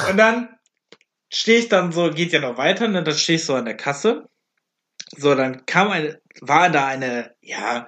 Und 0.10 0.18
dann 0.18 0.48
stehe 1.32 1.60
ich 1.60 1.70
dann 1.70 1.92
so, 1.92 2.12
geht 2.12 2.34
ja 2.34 2.40
noch 2.40 2.58
weiter, 2.58 2.88
ne? 2.88 3.04
Dann 3.04 3.16
stehe 3.16 3.38
ich 3.38 3.46
so 3.46 3.56
an 3.56 3.66
der 3.66 3.78
Kasse. 3.78 4.30
So, 5.18 5.36
dann 5.36 5.66
kam 5.66 5.90
eine, 5.90 6.22
war 6.42 6.70
da 6.70 6.88
eine, 6.88 7.36
ja, 7.42 7.88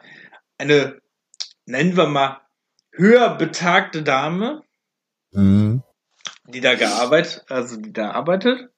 eine, 0.57 1.01
nennen 1.65 1.95
wir 1.95 2.07
mal, 2.07 2.41
höher 2.91 3.35
betagte 3.35 4.03
Dame, 4.03 4.63
Mhm. 5.31 5.83
die 6.47 6.61
da 6.61 6.75
gearbeitet, 6.75 7.43
also 7.49 7.77
die 7.77 7.91
da 7.91 8.11
arbeitet, 8.11 8.69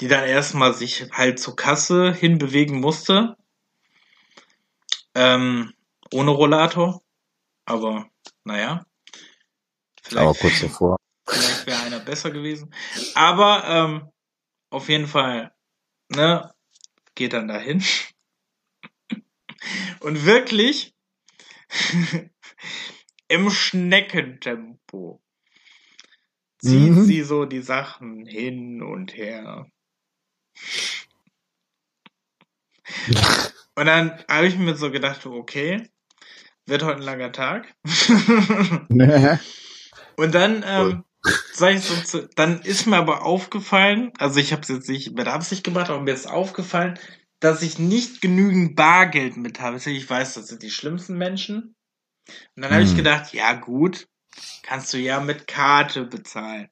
die 0.00 0.08
dann 0.08 0.24
erstmal 0.24 0.74
sich 0.74 1.06
halt 1.12 1.38
zur 1.38 1.54
Kasse 1.54 2.12
hinbewegen 2.12 2.80
musste. 2.80 3.36
Ähm, 5.14 5.72
ohne 6.12 6.30
Rollator. 6.30 7.02
Aber 7.66 8.08
naja. 8.44 8.84
Vielleicht, 10.02 10.26
Aber 10.26 10.34
kurz 10.34 10.60
davor. 10.60 10.96
Vielleicht 11.30 11.66
wäre 11.66 11.80
einer 11.80 12.00
besser 12.00 12.30
gewesen. 12.30 12.74
Aber 13.14 13.64
ähm, 13.66 14.08
auf 14.70 14.88
jeden 14.88 15.06
Fall, 15.06 15.52
ne, 16.08 16.52
geht 17.14 17.32
dann 17.32 17.48
dahin. 17.48 17.82
Und 20.00 20.24
wirklich 20.24 20.94
im 23.28 23.50
Schneckentempo 23.50 25.22
zieht 26.58 26.92
Mhm. 26.92 27.04
sie 27.04 27.22
so 27.22 27.44
die 27.44 27.62
Sachen 27.62 28.26
hin 28.26 28.82
und 28.82 29.16
her. 29.16 29.66
Und 33.74 33.86
dann 33.86 34.24
habe 34.28 34.46
ich 34.46 34.56
mir 34.56 34.74
so 34.76 34.90
gedacht, 34.90 35.24
okay, 35.26 35.88
wird 36.66 36.82
heute 36.82 36.96
ein 36.96 37.02
langer 37.02 37.32
Tag. 37.32 37.74
und 40.16 40.34
dann, 40.34 40.64
ähm, 40.66 41.04
sag 41.52 41.74
ich 41.74 41.82
so 41.82 42.26
dann 42.36 42.62
ist 42.62 42.86
mir 42.86 42.96
aber 42.96 43.24
aufgefallen, 43.24 44.12
also 44.18 44.40
ich 44.40 44.52
habe 44.52 44.62
es 44.62 44.68
jetzt 44.68 44.88
nicht 44.88 45.14
mit 45.14 45.28
Absicht 45.28 45.64
gemacht, 45.64 45.90
aber 45.90 46.00
mir 46.00 46.14
ist 46.14 46.26
aufgefallen, 46.26 46.98
dass 47.40 47.62
ich 47.62 47.78
nicht 47.78 48.20
genügend 48.20 48.76
Bargeld 48.76 49.36
mit 49.36 49.60
habe. 49.60 49.76
Ich 49.78 50.10
weiß, 50.10 50.34
das 50.34 50.48
sind 50.48 50.62
die 50.62 50.70
schlimmsten 50.70 51.16
Menschen. 51.16 51.74
Und 52.54 52.62
dann 52.62 52.70
habe 52.70 52.82
ich 52.82 52.90
Hm. 52.90 52.96
gedacht, 52.98 53.32
ja 53.32 53.54
gut, 53.54 54.08
kannst 54.62 54.92
du 54.92 54.98
ja 54.98 55.20
mit 55.20 55.46
Karte 55.46 56.04
bezahlen. 56.04 56.68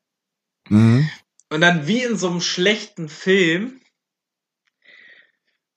Mhm. 0.68 1.08
Und 1.50 1.60
dann 1.62 1.86
wie 1.86 2.02
in 2.02 2.16
so 2.16 2.28
einem 2.28 2.40
schlechten 2.40 3.08
Film 3.08 3.80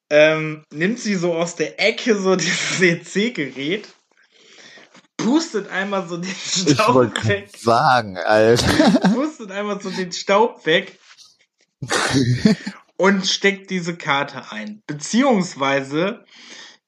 ähm, 0.10 0.66
nimmt 0.72 1.00
sie 1.00 1.16
so 1.16 1.34
aus 1.34 1.56
der 1.56 1.80
Ecke 1.80 2.18
so 2.18 2.36
dieses 2.38 2.82
EC-Gerät, 2.82 3.88
pustet 5.24 5.70
einmal 5.70 6.08
so 6.08 6.18
den 6.18 6.32
Ich 6.32 6.74
Staub 6.74 6.96
wollte 6.96 7.28
weg, 7.28 7.50
sagen, 7.58 8.18
Alter. 8.18 9.10
pustet 9.14 9.52
einmal 9.52 9.82
so 9.82 9.90
den 9.90 10.12
Staub 10.12 10.66
weg 10.66 11.00
und 12.98 13.26
steckt 13.26 13.70
diese 13.70 13.96
Karte 13.96 14.52
ein. 14.52 14.82
Beziehungsweise 14.88 16.26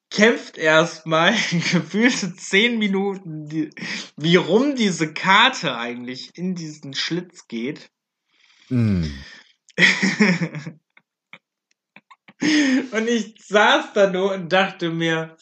kämpft 0.09 0.57
erstmal 0.57 1.33
gefühlte 1.51 2.35
zehn 2.35 2.77
Minuten, 2.77 3.47
die, 3.47 3.69
wie 4.15 4.35
rum 4.35 4.75
diese 4.75 5.13
Karte 5.13 5.75
eigentlich 5.75 6.31
in 6.35 6.55
diesen 6.55 6.93
Schlitz 6.93 7.47
geht. 7.47 7.89
Mhm. 8.69 9.11
Und 12.91 13.07
ich 13.07 13.35
saß 13.39 13.93
da 13.93 14.09
nur 14.09 14.33
und 14.33 14.51
dachte 14.51 14.89
mir, 14.89 15.37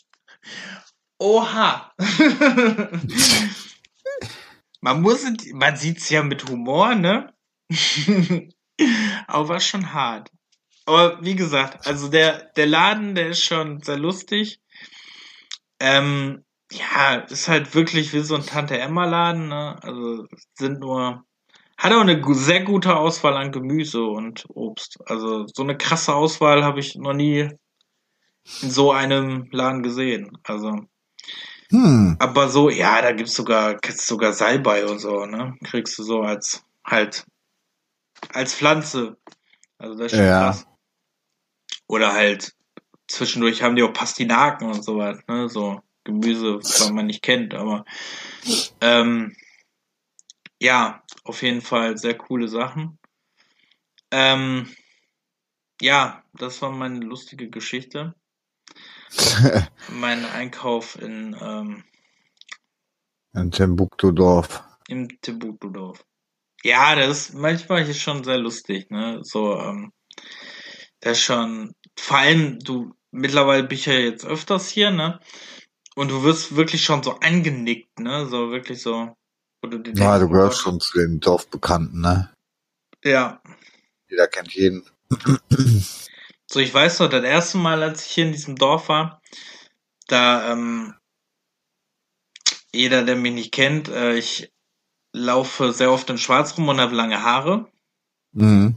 oha. 1.21 1.91
man 4.81 5.01
muss, 5.01 5.23
es- 5.23 5.53
man 5.53 5.75
sieht's 5.75 6.09
ja 6.09 6.23
mit 6.23 6.47
Humor, 6.49 6.95
ne? 6.95 7.33
Aber 9.27 9.49
war 9.49 9.59
schon 9.59 9.93
hart. 9.93 10.29
Aber 10.85 11.23
wie 11.23 11.35
gesagt, 11.35 11.85
also 11.87 12.09
der, 12.09 12.51
der 12.55 12.65
Laden, 12.67 13.15
der 13.15 13.29
ist 13.29 13.43
schon 13.43 13.81
sehr 13.81 13.97
lustig. 13.97 14.59
Ähm, 15.79 16.43
ja, 16.71 17.15
ist 17.15 17.47
halt 17.47 17.73
wirklich 17.75 18.13
wie 18.13 18.21
so 18.21 18.35
ein 18.35 18.45
Tante 18.45 18.77
Emma 18.79 19.05
Laden, 19.05 19.47
ne? 19.49 19.77
Also 19.83 20.25
sind 20.55 20.79
nur, 20.79 21.23
hat 21.77 21.93
auch 21.93 22.01
eine 22.01 22.21
sehr 22.33 22.63
gute 22.63 22.95
Auswahl 22.95 23.37
an 23.37 23.51
Gemüse 23.51 24.03
und 24.03 24.45
Obst. 24.49 24.99
Also 25.05 25.45
so 25.47 25.63
eine 25.63 25.77
krasse 25.77 26.15
Auswahl 26.15 26.63
habe 26.63 26.79
ich 26.79 26.95
noch 26.95 27.13
nie 27.13 27.49
in 28.61 28.69
so 28.71 28.91
einem 28.91 29.47
Laden 29.51 29.83
gesehen. 29.83 30.31
Also, 30.43 30.81
Hm. 31.71 32.17
aber 32.19 32.49
so, 32.49 32.69
ja, 32.69 33.01
da 33.01 33.13
gibt's 33.13 33.33
sogar, 33.33 33.75
gibt's 33.77 34.05
sogar 34.05 34.33
Salbei 34.33 34.85
und 34.85 34.99
so, 34.99 35.25
ne? 35.25 35.57
Kriegst 35.63 35.97
du 35.97 36.03
so 36.03 36.21
als, 36.21 36.63
halt, 36.85 37.25
als 38.33 38.53
Pflanze. 38.53 39.17
Also 39.77 39.97
das 39.97 40.11
ist 40.11 40.17
schon 40.17 40.27
Ja. 40.27 40.39
krass. 40.47 40.67
Oder 41.87 42.13
halt, 42.13 42.53
zwischendurch 43.07 43.63
haben 43.63 43.75
die 43.75 43.83
auch 43.83 43.93
Pastinaken 43.93 44.67
und 44.67 44.83
sowas, 44.83 45.19
ne? 45.27 45.49
So 45.49 45.81
Gemüse, 46.03 46.57
was 46.57 46.89
man 46.91 47.05
nicht 47.05 47.21
kennt, 47.21 47.53
aber, 47.53 47.85
ähm, 48.81 49.35
ja, 50.59 51.03
auf 51.23 51.41
jeden 51.41 51.61
Fall 51.61 51.97
sehr 51.97 52.17
coole 52.17 52.47
Sachen. 52.47 52.99
Ähm, 54.11 54.67
ja, 55.81 56.23
das 56.33 56.61
war 56.61 56.71
meine 56.71 56.99
lustige 56.99 57.49
Geschichte. 57.49 58.13
Mein 59.89 60.25
Einkauf 60.25 60.99
in, 61.01 61.35
ähm, 61.39 61.83
Ein 63.33 63.51
Timbuktu-Dorf. 63.51 64.63
im 64.87 65.07
Timbuktu-Dorf. 65.21 66.03
Ja, 66.63 66.95
das 66.95 67.29
ist 67.29 67.33
manchmal 67.33 67.87
ist 67.87 67.99
schon 67.99 68.23
sehr 68.23 68.37
lustig, 68.37 68.89
ne? 68.91 69.19
So, 69.23 69.59
ähm, 69.59 69.91
das 70.99 71.17
ist 71.17 71.23
schon, 71.23 71.73
vor 71.97 72.17
allem, 72.17 72.59
du, 72.59 72.93
mittlerweile 73.11 73.63
bin 73.63 73.77
ich 73.77 73.87
ja 73.87 73.93
jetzt 73.93 74.25
öfters 74.25 74.69
hier, 74.69 74.91
ne? 74.91 75.19
und 75.95 76.09
du 76.09 76.23
wirst 76.23 76.55
wirklich 76.55 76.83
schon 76.83 77.03
so 77.03 77.19
angenickt, 77.19 77.99
ne? 77.99 78.27
So 78.27 78.51
wirklich 78.51 78.81
so. 78.81 79.15
Du 79.61 79.77
Ja, 79.93 80.17
du 80.17 80.27
gehörst 80.27 80.59
schon 80.59 80.79
zu 80.79 80.97
den 80.97 81.19
Dorfbekannten, 81.19 82.01
ne? 82.01 82.33
Ja. 83.03 83.41
Jeder 84.09 84.27
kennt 84.27 84.53
jeden. 84.53 84.83
So, 86.51 86.59
ich 86.59 86.73
weiß 86.73 86.99
noch, 86.99 87.09
das 87.09 87.23
erste 87.23 87.57
Mal, 87.59 87.81
als 87.81 88.05
ich 88.05 88.11
hier 88.11 88.25
in 88.25 88.33
diesem 88.33 88.57
Dorf 88.57 88.89
war, 88.89 89.21
da, 90.07 90.51
ähm, 90.51 90.95
jeder, 92.73 93.03
der 93.03 93.15
mich 93.15 93.33
nicht 93.33 93.53
kennt, 93.53 93.87
äh, 93.87 94.15
ich 94.15 94.51
laufe 95.13 95.71
sehr 95.71 95.91
oft 95.91 96.09
in 96.09 96.17
Schwarz 96.17 96.57
rum 96.57 96.67
und 96.67 96.81
habe 96.81 96.95
lange 96.95 97.23
Haare, 97.23 97.71
Mhm. 98.33 98.75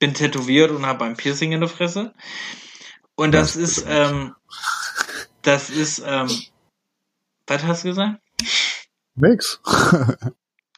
bin 0.00 0.14
tätowiert 0.14 0.70
und 0.72 0.84
habe 0.86 1.04
ein 1.04 1.16
Piercing 1.16 1.52
in 1.52 1.60
der 1.60 1.68
Fresse. 1.68 2.12
Und 3.14 3.32
das 3.32 3.54
Das 3.54 3.56
ist, 3.56 3.84
ähm, 3.88 4.34
das 5.42 5.70
ist, 5.70 6.00
ähm, 6.04 6.28
was 7.46 7.62
hast 7.62 7.84
du 7.84 7.88
gesagt? 7.88 8.20
Nix. 9.14 9.60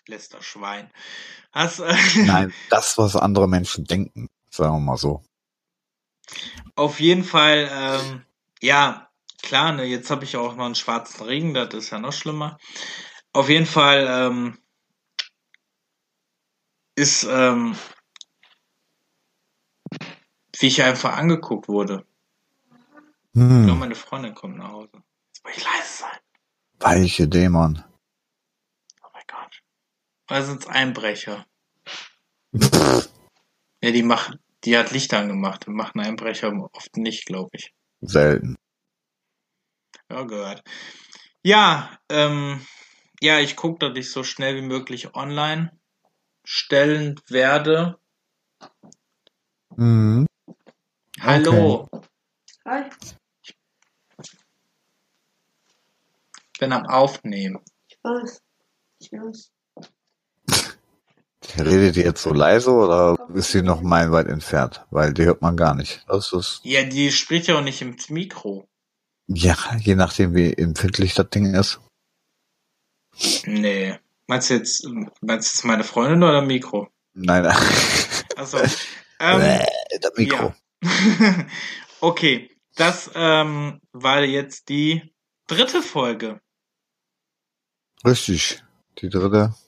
Letzter 0.06 0.42
Schwein. 0.42 0.90
Hast, 1.52 1.80
äh, 1.80 1.96
Nein, 2.24 2.52
das, 2.68 2.98
was 2.98 3.16
andere 3.16 3.48
Menschen 3.48 3.84
denken. 3.84 4.28
Sagen 4.50 4.74
wir 4.74 4.80
mal 4.80 4.96
so. 4.96 5.22
Auf 6.74 7.00
jeden 7.00 7.24
Fall, 7.24 7.68
ähm, 7.72 8.24
ja, 8.60 9.10
klar, 9.42 9.72
ne, 9.72 9.84
jetzt 9.84 10.10
habe 10.10 10.24
ich 10.24 10.36
auch 10.36 10.54
noch 10.56 10.64
einen 10.66 10.74
schwarzen 10.74 11.24
Ring, 11.24 11.54
das 11.54 11.74
ist 11.74 11.90
ja 11.90 11.98
noch 11.98 12.12
schlimmer. 12.12 12.58
Auf 13.32 13.48
jeden 13.48 13.66
Fall 13.66 14.06
ähm, 14.08 14.58
ist, 16.94 17.24
ähm, 17.24 17.76
wie 20.58 20.66
ich 20.66 20.82
einfach 20.82 21.16
angeguckt 21.16 21.68
wurde. 21.68 22.04
Nur 23.32 23.72
Hm. 23.72 23.78
meine 23.78 23.94
Freundin 23.94 24.34
kommt 24.34 24.56
nach 24.56 24.70
Hause. 24.72 25.02
Jetzt 25.28 25.44
muss 25.44 25.56
ich 25.56 25.64
leise 25.64 25.98
sein. 25.98 26.18
Weiche 26.80 27.28
Dämon. 27.28 27.84
Oh 29.02 29.08
mein 29.12 29.22
Gott. 29.28 29.62
Oder 30.30 30.42
sind's 30.42 30.66
Einbrecher? 30.66 31.46
Ja, 33.80 33.92
die 33.92 34.02
machen, 34.02 34.40
die 34.64 34.76
hat 34.76 34.90
Licht 34.90 35.12
angemacht. 35.14 35.68
Machen 35.68 36.00
Einbrecher 36.00 36.52
oft 36.72 36.96
nicht, 36.96 37.26
glaube 37.26 37.50
ich. 37.52 37.72
Selten. 38.00 38.56
Ja, 40.10 40.22
gehört. 40.22 40.62
Ja, 41.42 41.98
ähm, 42.08 42.66
ja, 43.20 43.40
ich 43.40 43.56
gucke, 43.56 43.88
dass 43.88 43.98
ich 43.98 44.10
so 44.10 44.22
schnell 44.24 44.56
wie 44.56 44.66
möglich 44.66 45.14
online 45.14 45.78
stellen 46.44 47.20
werde. 47.28 47.98
Mhm. 49.76 50.26
Hallo, 51.20 51.88
Hi. 52.64 52.84
ich 53.42 53.56
bin 56.58 56.72
am 56.72 56.86
Aufnehmen. 56.86 57.62
Ich 57.88 57.98
weiß. 58.02 58.42
Ich 59.00 59.12
weiß. 59.12 59.52
Redet 61.56 61.96
ihr 61.96 62.04
jetzt 62.04 62.22
so 62.22 62.32
leise 62.32 62.70
oder 62.72 63.16
ist 63.34 63.52
sie 63.52 63.62
noch 63.62 63.80
meilenweit 63.80 64.26
entfernt? 64.26 64.84
Weil 64.90 65.14
die 65.14 65.24
hört 65.24 65.40
man 65.42 65.56
gar 65.56 65.74
nicht. 65.74 66.04
Das 66.06 66.32
ist, 66.32 66.60
Ja, 66.64 66.82
die 66.82 67.10
spricht 67.10 67.46
ja 67.46 67.56
auch 67.58 67.62
nicht 67.62 67.80
ins 67.80 68.10
Mikro. 68.10 68.68
ja, 69.28 69.56
je 69.78 69.94
nachdem 69.94 70.34
wie 70.34 70.52
empfindlich 70.52 71.14
das 71.14 71.30
Ding 71.30 71.54
ist. 71.54 71.80
Nee. 73.46 73.98
Meinst 74.26 74.50
du 74.50 74.54
jetzt, 74.54 74.84
meinst 75.20 75.50
du 75.50 75.56
jetzt 75.56 75.64
meine 75.64 75.84
Freundin 75.84 76.22
oder 76.22 76.42
Mikro? 76.42 76.88
Nein, 77.14 77.42
nein. 77.44 77.56
Achso. 78.36 78.58
Ähm, 79.20 79.60
das 80.00 80.12
Mikro. 80.16 80.54
Ja. 80.82 81.46
okay, 82.00 82.50
das 82.76 83.10
ähm, 83.14 83.80
war 83.92 84.22
jetzt 84.22 84.68
die 84.68 85.14
dritte 85.46 85.82
Folge. 85.82 86.40
Richtig. 88.04 88.62
Die 89.00 89.08
dritte, 89.08 89.54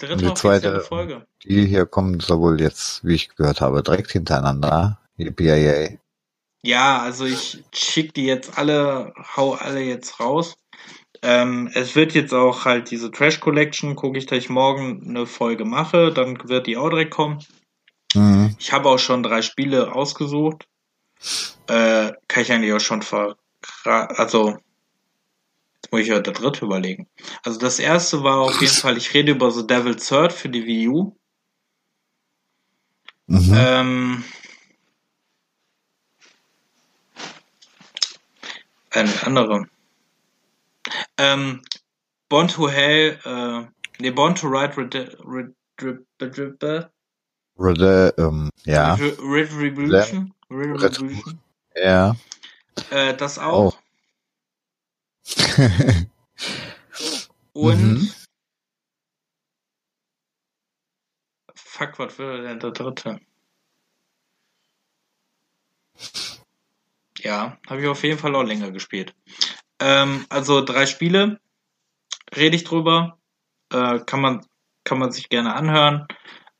dritte 0.00 0.26
Die 0.26 0.34
zweite- 0.34 0.80
Folge. 0.80 1.26
die 1.44 1.66
hier 1.66 1.86
kommt, 1.86 2.22
soll 2.22 2.40
wohl 2.40 2.60
jetzt, 2.60 3.04
wie 3.04 3.14
ich 3.14 3.28
gehört 3.36 3.60
habe, 3.60 3.82
direkt 3.82 4.10
hintereinander. 4.10 4.98
Yippie 5.16 5.98
Ja, 6.62 7.00
also 7.02 7.24
ich 7.24 7.62
schick 7.72 8.14
die 8.14 8.24
jetzt 8.24 8.58
alle, 8.58 9.12
hau 9.36 9.54
alle 9.54 9.80
jetzt 9.80 10.18
raus. 10.20 10.56
Ähm, 11.22 11.70
es 11.74 11.94
wird 11.96 12.14
jetzt 12.14 12.32
auch 12.32 12.64
halt 12.64 12.90
diese 12.90 13.10
Trash 13.10 13.40
Collection, 13.40 13.94
gucke 13.94 14.18
ich, 14.18 14.26
dass 14.26 14.38
ich 14.38 14.48
morgen 14.48 15.02
eine 15.06 15.26
Folge 15.26 15.66
mache, 15.66 16.12
dann 16.12 16.38
wird 16.48 16.66
die 16.66 16.78
auch 16.78 16.88
direkt 16.88 17.10
kommen. 17.12 17.44
Mhm. 18.14 18.56
Ich 18.58 18.72
habe 18.72 18.88
auch 18.88 18.98
schon 18.98 19.22
drei 19.22 19.42
Spiele 19.42 19.94
ausgesucht. 19.94 20.66
Äh, 21.66 22.12
kann 22.28 22.42
ich 22.42 22.50
eigentlich 22.52 22.72
auch 22.72 22.80
schon 22.80 23.02
ver... 23.02 23.36
Also, 23.84 24.56
muss 25.90 26.02
ich 26.02 26.08
der 26.08 26.20
dritte 26.20 26.64
überlegen. 26.64 27.08
Also 27.42 27.58
das 27.58 27.78
erste 27.78 28.22
war 28.22 28.38
auf 28.40 28.60
jeden 28.60 28.72
Fall, 28.72 28.96
ich 28.96 29.12
rede 29.14 29.32
über 29.32 29.50
The 29.50 29.66
Devil's 29.66 30.08
Third 30.08 30.32
für 30.32 30.48
die 30.48 30.64
Wii 30.66 30.88
U. 30.88 31.16
Mhm. 33.26 33.54
Ähm, 33.54 34.24
eine 38.90 39.22
andere. 39.24 39.66
Ähm, 41.16 41.62
Born 42.28 42.48
to 42.48 42.68
Hell, 42.68 43.18
äh, 43.24 43.66
nee, 44.00 44.10
Born 44.10 44.34
to 44.34 44.48
Ride 44.48 44.76
Red, 44.76 44.94
Red, 45.24 45.54
Red, 45.80 46.04
Red, 46.20 46.38
Red, 46.62 46.90
Rede, 47.58 48.14
ähm, 48.18 48.50
ja, 48.64 48.94
Red, 48.94 49.18
Red 49.20 49.52
Revolution, 49.52 50.32
Red 50.50 50.82
Red- 50.82 50.98
Revolution, 50.98 51.40
ja. 51.74 52.16
äh, 52.90 53.14
das 53.14 53.38
auch. 53.38 53.79
Und 57.52 57.94
Mhm. 57.94 58.12
fuck, 61.54 61.98
was 61.98 62.18
wäre 62.18 62.42
denn 62.42 62.60
der 62.60 62.70
dritte? 62.70 63.20
Ja, 67.18 67.58
habe 67.68 67.80
ich 67.82 67.88
auf 67.88 68.02
jeden 68.02 68.18
Fall 68.18 68.34
auch 68.34 68.42
länger 68.42 68.70
gespielt. 68.70 69.14
Ähm, 69.78 70.26
also 70.28 70.62
drei 70.64 70.86
Spiele, 70.86 71.40
rede 72.34 72.56
ich 72.56 72.64
drüber, 72.64 73.18
äh, 73.72 74.00
kann 74.00 74.20
man 74.20 74.46
kann 74.84 74.98
man 74.98 75.12
sich 75.12 75.28
gerne 75.28 75.54
anhören. 75.54 76.06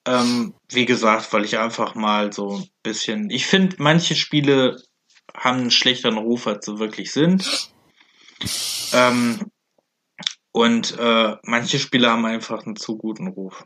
Ähm, 0.07 0.55
wie 0.71 0.87
gesagt, 0.87 1.33
weil 1.33 1.45
ich 1.45 1.59
einfach 1.59 1.95
mal 1.95 2.33
so 2.33 2.59
ein 2.59 2.69
bisschen, 2.83 3.31
ich 3.31 3.47
finde, 3.47 3.77
manche 3.79 4.15
Spiele 4.15 4.77
haben 5.35 5.59
einen 5.61 5.71
schlechteren 5.71 6.19
Ruf, 6.19 6.47
als 6.47 6.67
sie 6.67 6.79
wirklich 6.79 7.13
sind. 7.13 7.73
Ähm, 8.93 9.51
und 10.53 10.99
äh, 10.99 11.37
manche 11.43 11.79
Spiele 11.79 12.11
haben 12.11 12.27
einfach 12.27 12.65
einen 12.65 12.77
zu 12.77 12.97
guten 12.97 13.29
Ruf. 13.29 13.65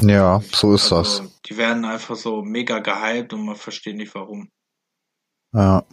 ja, 0.00 0.40
so 0.52 0.74
ist 0.74 0.92
Also, 0.92 1.30
die 1.46 1.56
werden 1.56 1.84
einfach 1.84 2.16
so 2.16 2.42
mega 2.42 2.80
gehypt 2.80 3.32
und 3.32 3.44
man 3.44 3.56
versteht 3.56 3.96
nicht 3.96 4.14
warum. 4.14 4.50
das. 5.52 5.62
Ja. 5.62 5.86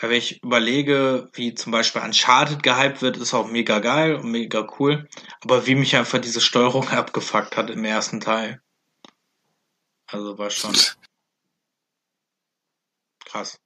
Weil 0.00 0.10
wenn 0.10 0.18
ich 0.18 0.42
überlege, 0.42 1.28
wie 1.34 1.54
zum 1.54 1.70
Beispiel 1.70 2.02
Uncharted 2.02 2.62
gehypt 2.62 3.02
wird, 3.02 3.18
ist 3.18 3.34
auch 3.34 3.46
mega 3.46 3.78
geil 3.78 4.16
und 4.16 4.30
mega 4.30 4.66
cool. 4.78 5.08
Aber 5.42 5.66
wie 5.66 5.74
mich 5.74 5.94
einfach 5.96 6.20
diese 6.20 6.40
Steuerung 6.40 6.88
abgefuckt 6.88 7.56
hat 7.56 7.70
im 7.70 7.84
ersten 7.84 8.20
Teil. 8.20 8.60
Also 10.06 10.38
war 10.38 10.50
schon 10.50 10.72
krass. 13.24 13.60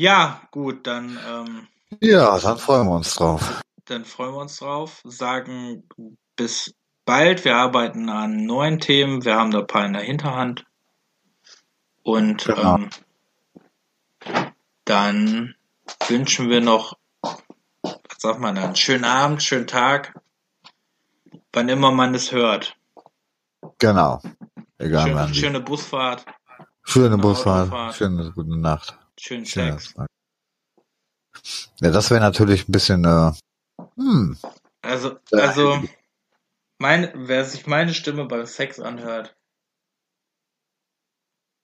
Ja, 0.00 0.42
gut, 0.52 0.86
dann, 0.86 1.18
ähm, 1.28 1.66
Ja, 2.00 2.38
dann 2.38 2.56
freuen 2.58 2.86
wir 2.86 2.94
uns 2.94 3.16
drauf. 3.16 3.60
dann 3.86 4.04
freuen 4.04 4.32
wir 4.32 4.42
uns 4.42 4.56
drauf. 4.58 5.00
Sagen 5.04 5.88
bis 6.36 6.72
bald. 7.04 7.44
Wir 7.44 7.56
arbeiten 7.56 8.08
an 8.08 8.46
neuen 8.46 8.78
Themen. 8.78 9.24
Wir 9.24 9.34
haben 9.34 9.50
da 9.50 9.58
ein 9.58 9.66
paar 9.66 9.84
in 9.86 9.94
der 9.94 10.02
Hinterhand. 10.02 10.64
Und 12.04 12.44
Genau. 12.44 12.76
ähm, 12.76 12.90
dann 14.84 15.56
wünschen 16.06 16.48
wir 16.48 16.60
noch, 16.60 16.96
was 17.22 17.42
sagt 18.18 18.38
man 18.38 18.54
dann, 18.54 18.76
schönen 18.76 19.04
Abend, 19.04 19.42
schönen 19.42 19.66
Tag, 19.66 20.14
wann 21.52 21.68
immer 21.68 21.90
man 21.90 22.14
es 22.14 22.30
hört. 22.30 22.76
Genau. 23.78 24.22
Egal, 24.78 25.06
Schön, 25.08 25.14
wann. 25.16 25.34
schöne 25.34 25.60
Busfahrt, 25.60 26.24
Schöne 26.84 27.14
Eine 27.14 27.18
Busfahrt, 27.18 27.66
Autofahrt. 27.72 27.94
schöne 27.96 28.30
gute 28.32 28.56
Nacht. 28.60 28.96
Schönes 29.18 29.50
Sex. 29.50 29.94
Ja, 31.80 31.90
das 31.90 32.10
wäre 32.10 32.20
natürlich 32.20 32.68
ein 32.68 32.72
bisschen, 32.72 33.04
äh, 33.04 33.32
hm, 33.96 34.38
Also, 34.82 35.18
Ja. 35.30 35.38
also, 35.48 35.82
mein, 36.78 37.10
wer 37.14 37.44
sich 37.44 37.66
meine 37.66 37.94
Stimme 37.94 38.24
beim 38.26 38.46
Sex 38.46 38.80
anhört, 38.80 39.36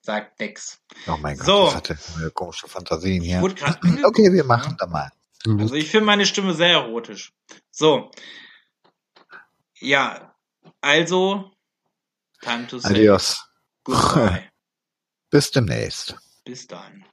sagt 0.03 0.39
nix. 0.41 0.81
oh 1.07 1.17
mein 1.17 1.37
Gott, 1.37 1.47
So. 1.47 1.65
das 1.67 1.75
hatte 1.77 2.31
komische 2.33 2.69
Fantasien 2.69 3.23
Ich 3.23 3.29
hier. 3.29 3.41
Okay, 4.05 4.33
wir 4.33 4.45
machen 4.45 4.77
da 4.79 4.87
mal. 4.87 5.11
Also 5.47 5.75
ich 5.75 5.91
finde 5.91 6.07
meine 6.07 6.25
Stimme 6.27 6.55
sehr 6.55 6.73
erotisch. 6.73 7.33
So. 7.71 8.11
Ja, 9.81 10.35
also, 10.81 11.51
time 12.41 12.67
to 12.67 12.79
say 12.79 12.91
Adios. 12.91 13.45
goodbye. 13.85 14.51
Bis 15.31 15.51
demnächst. 15.51 16.17
Bis 16.45 16.67
dann. 16.67 17.05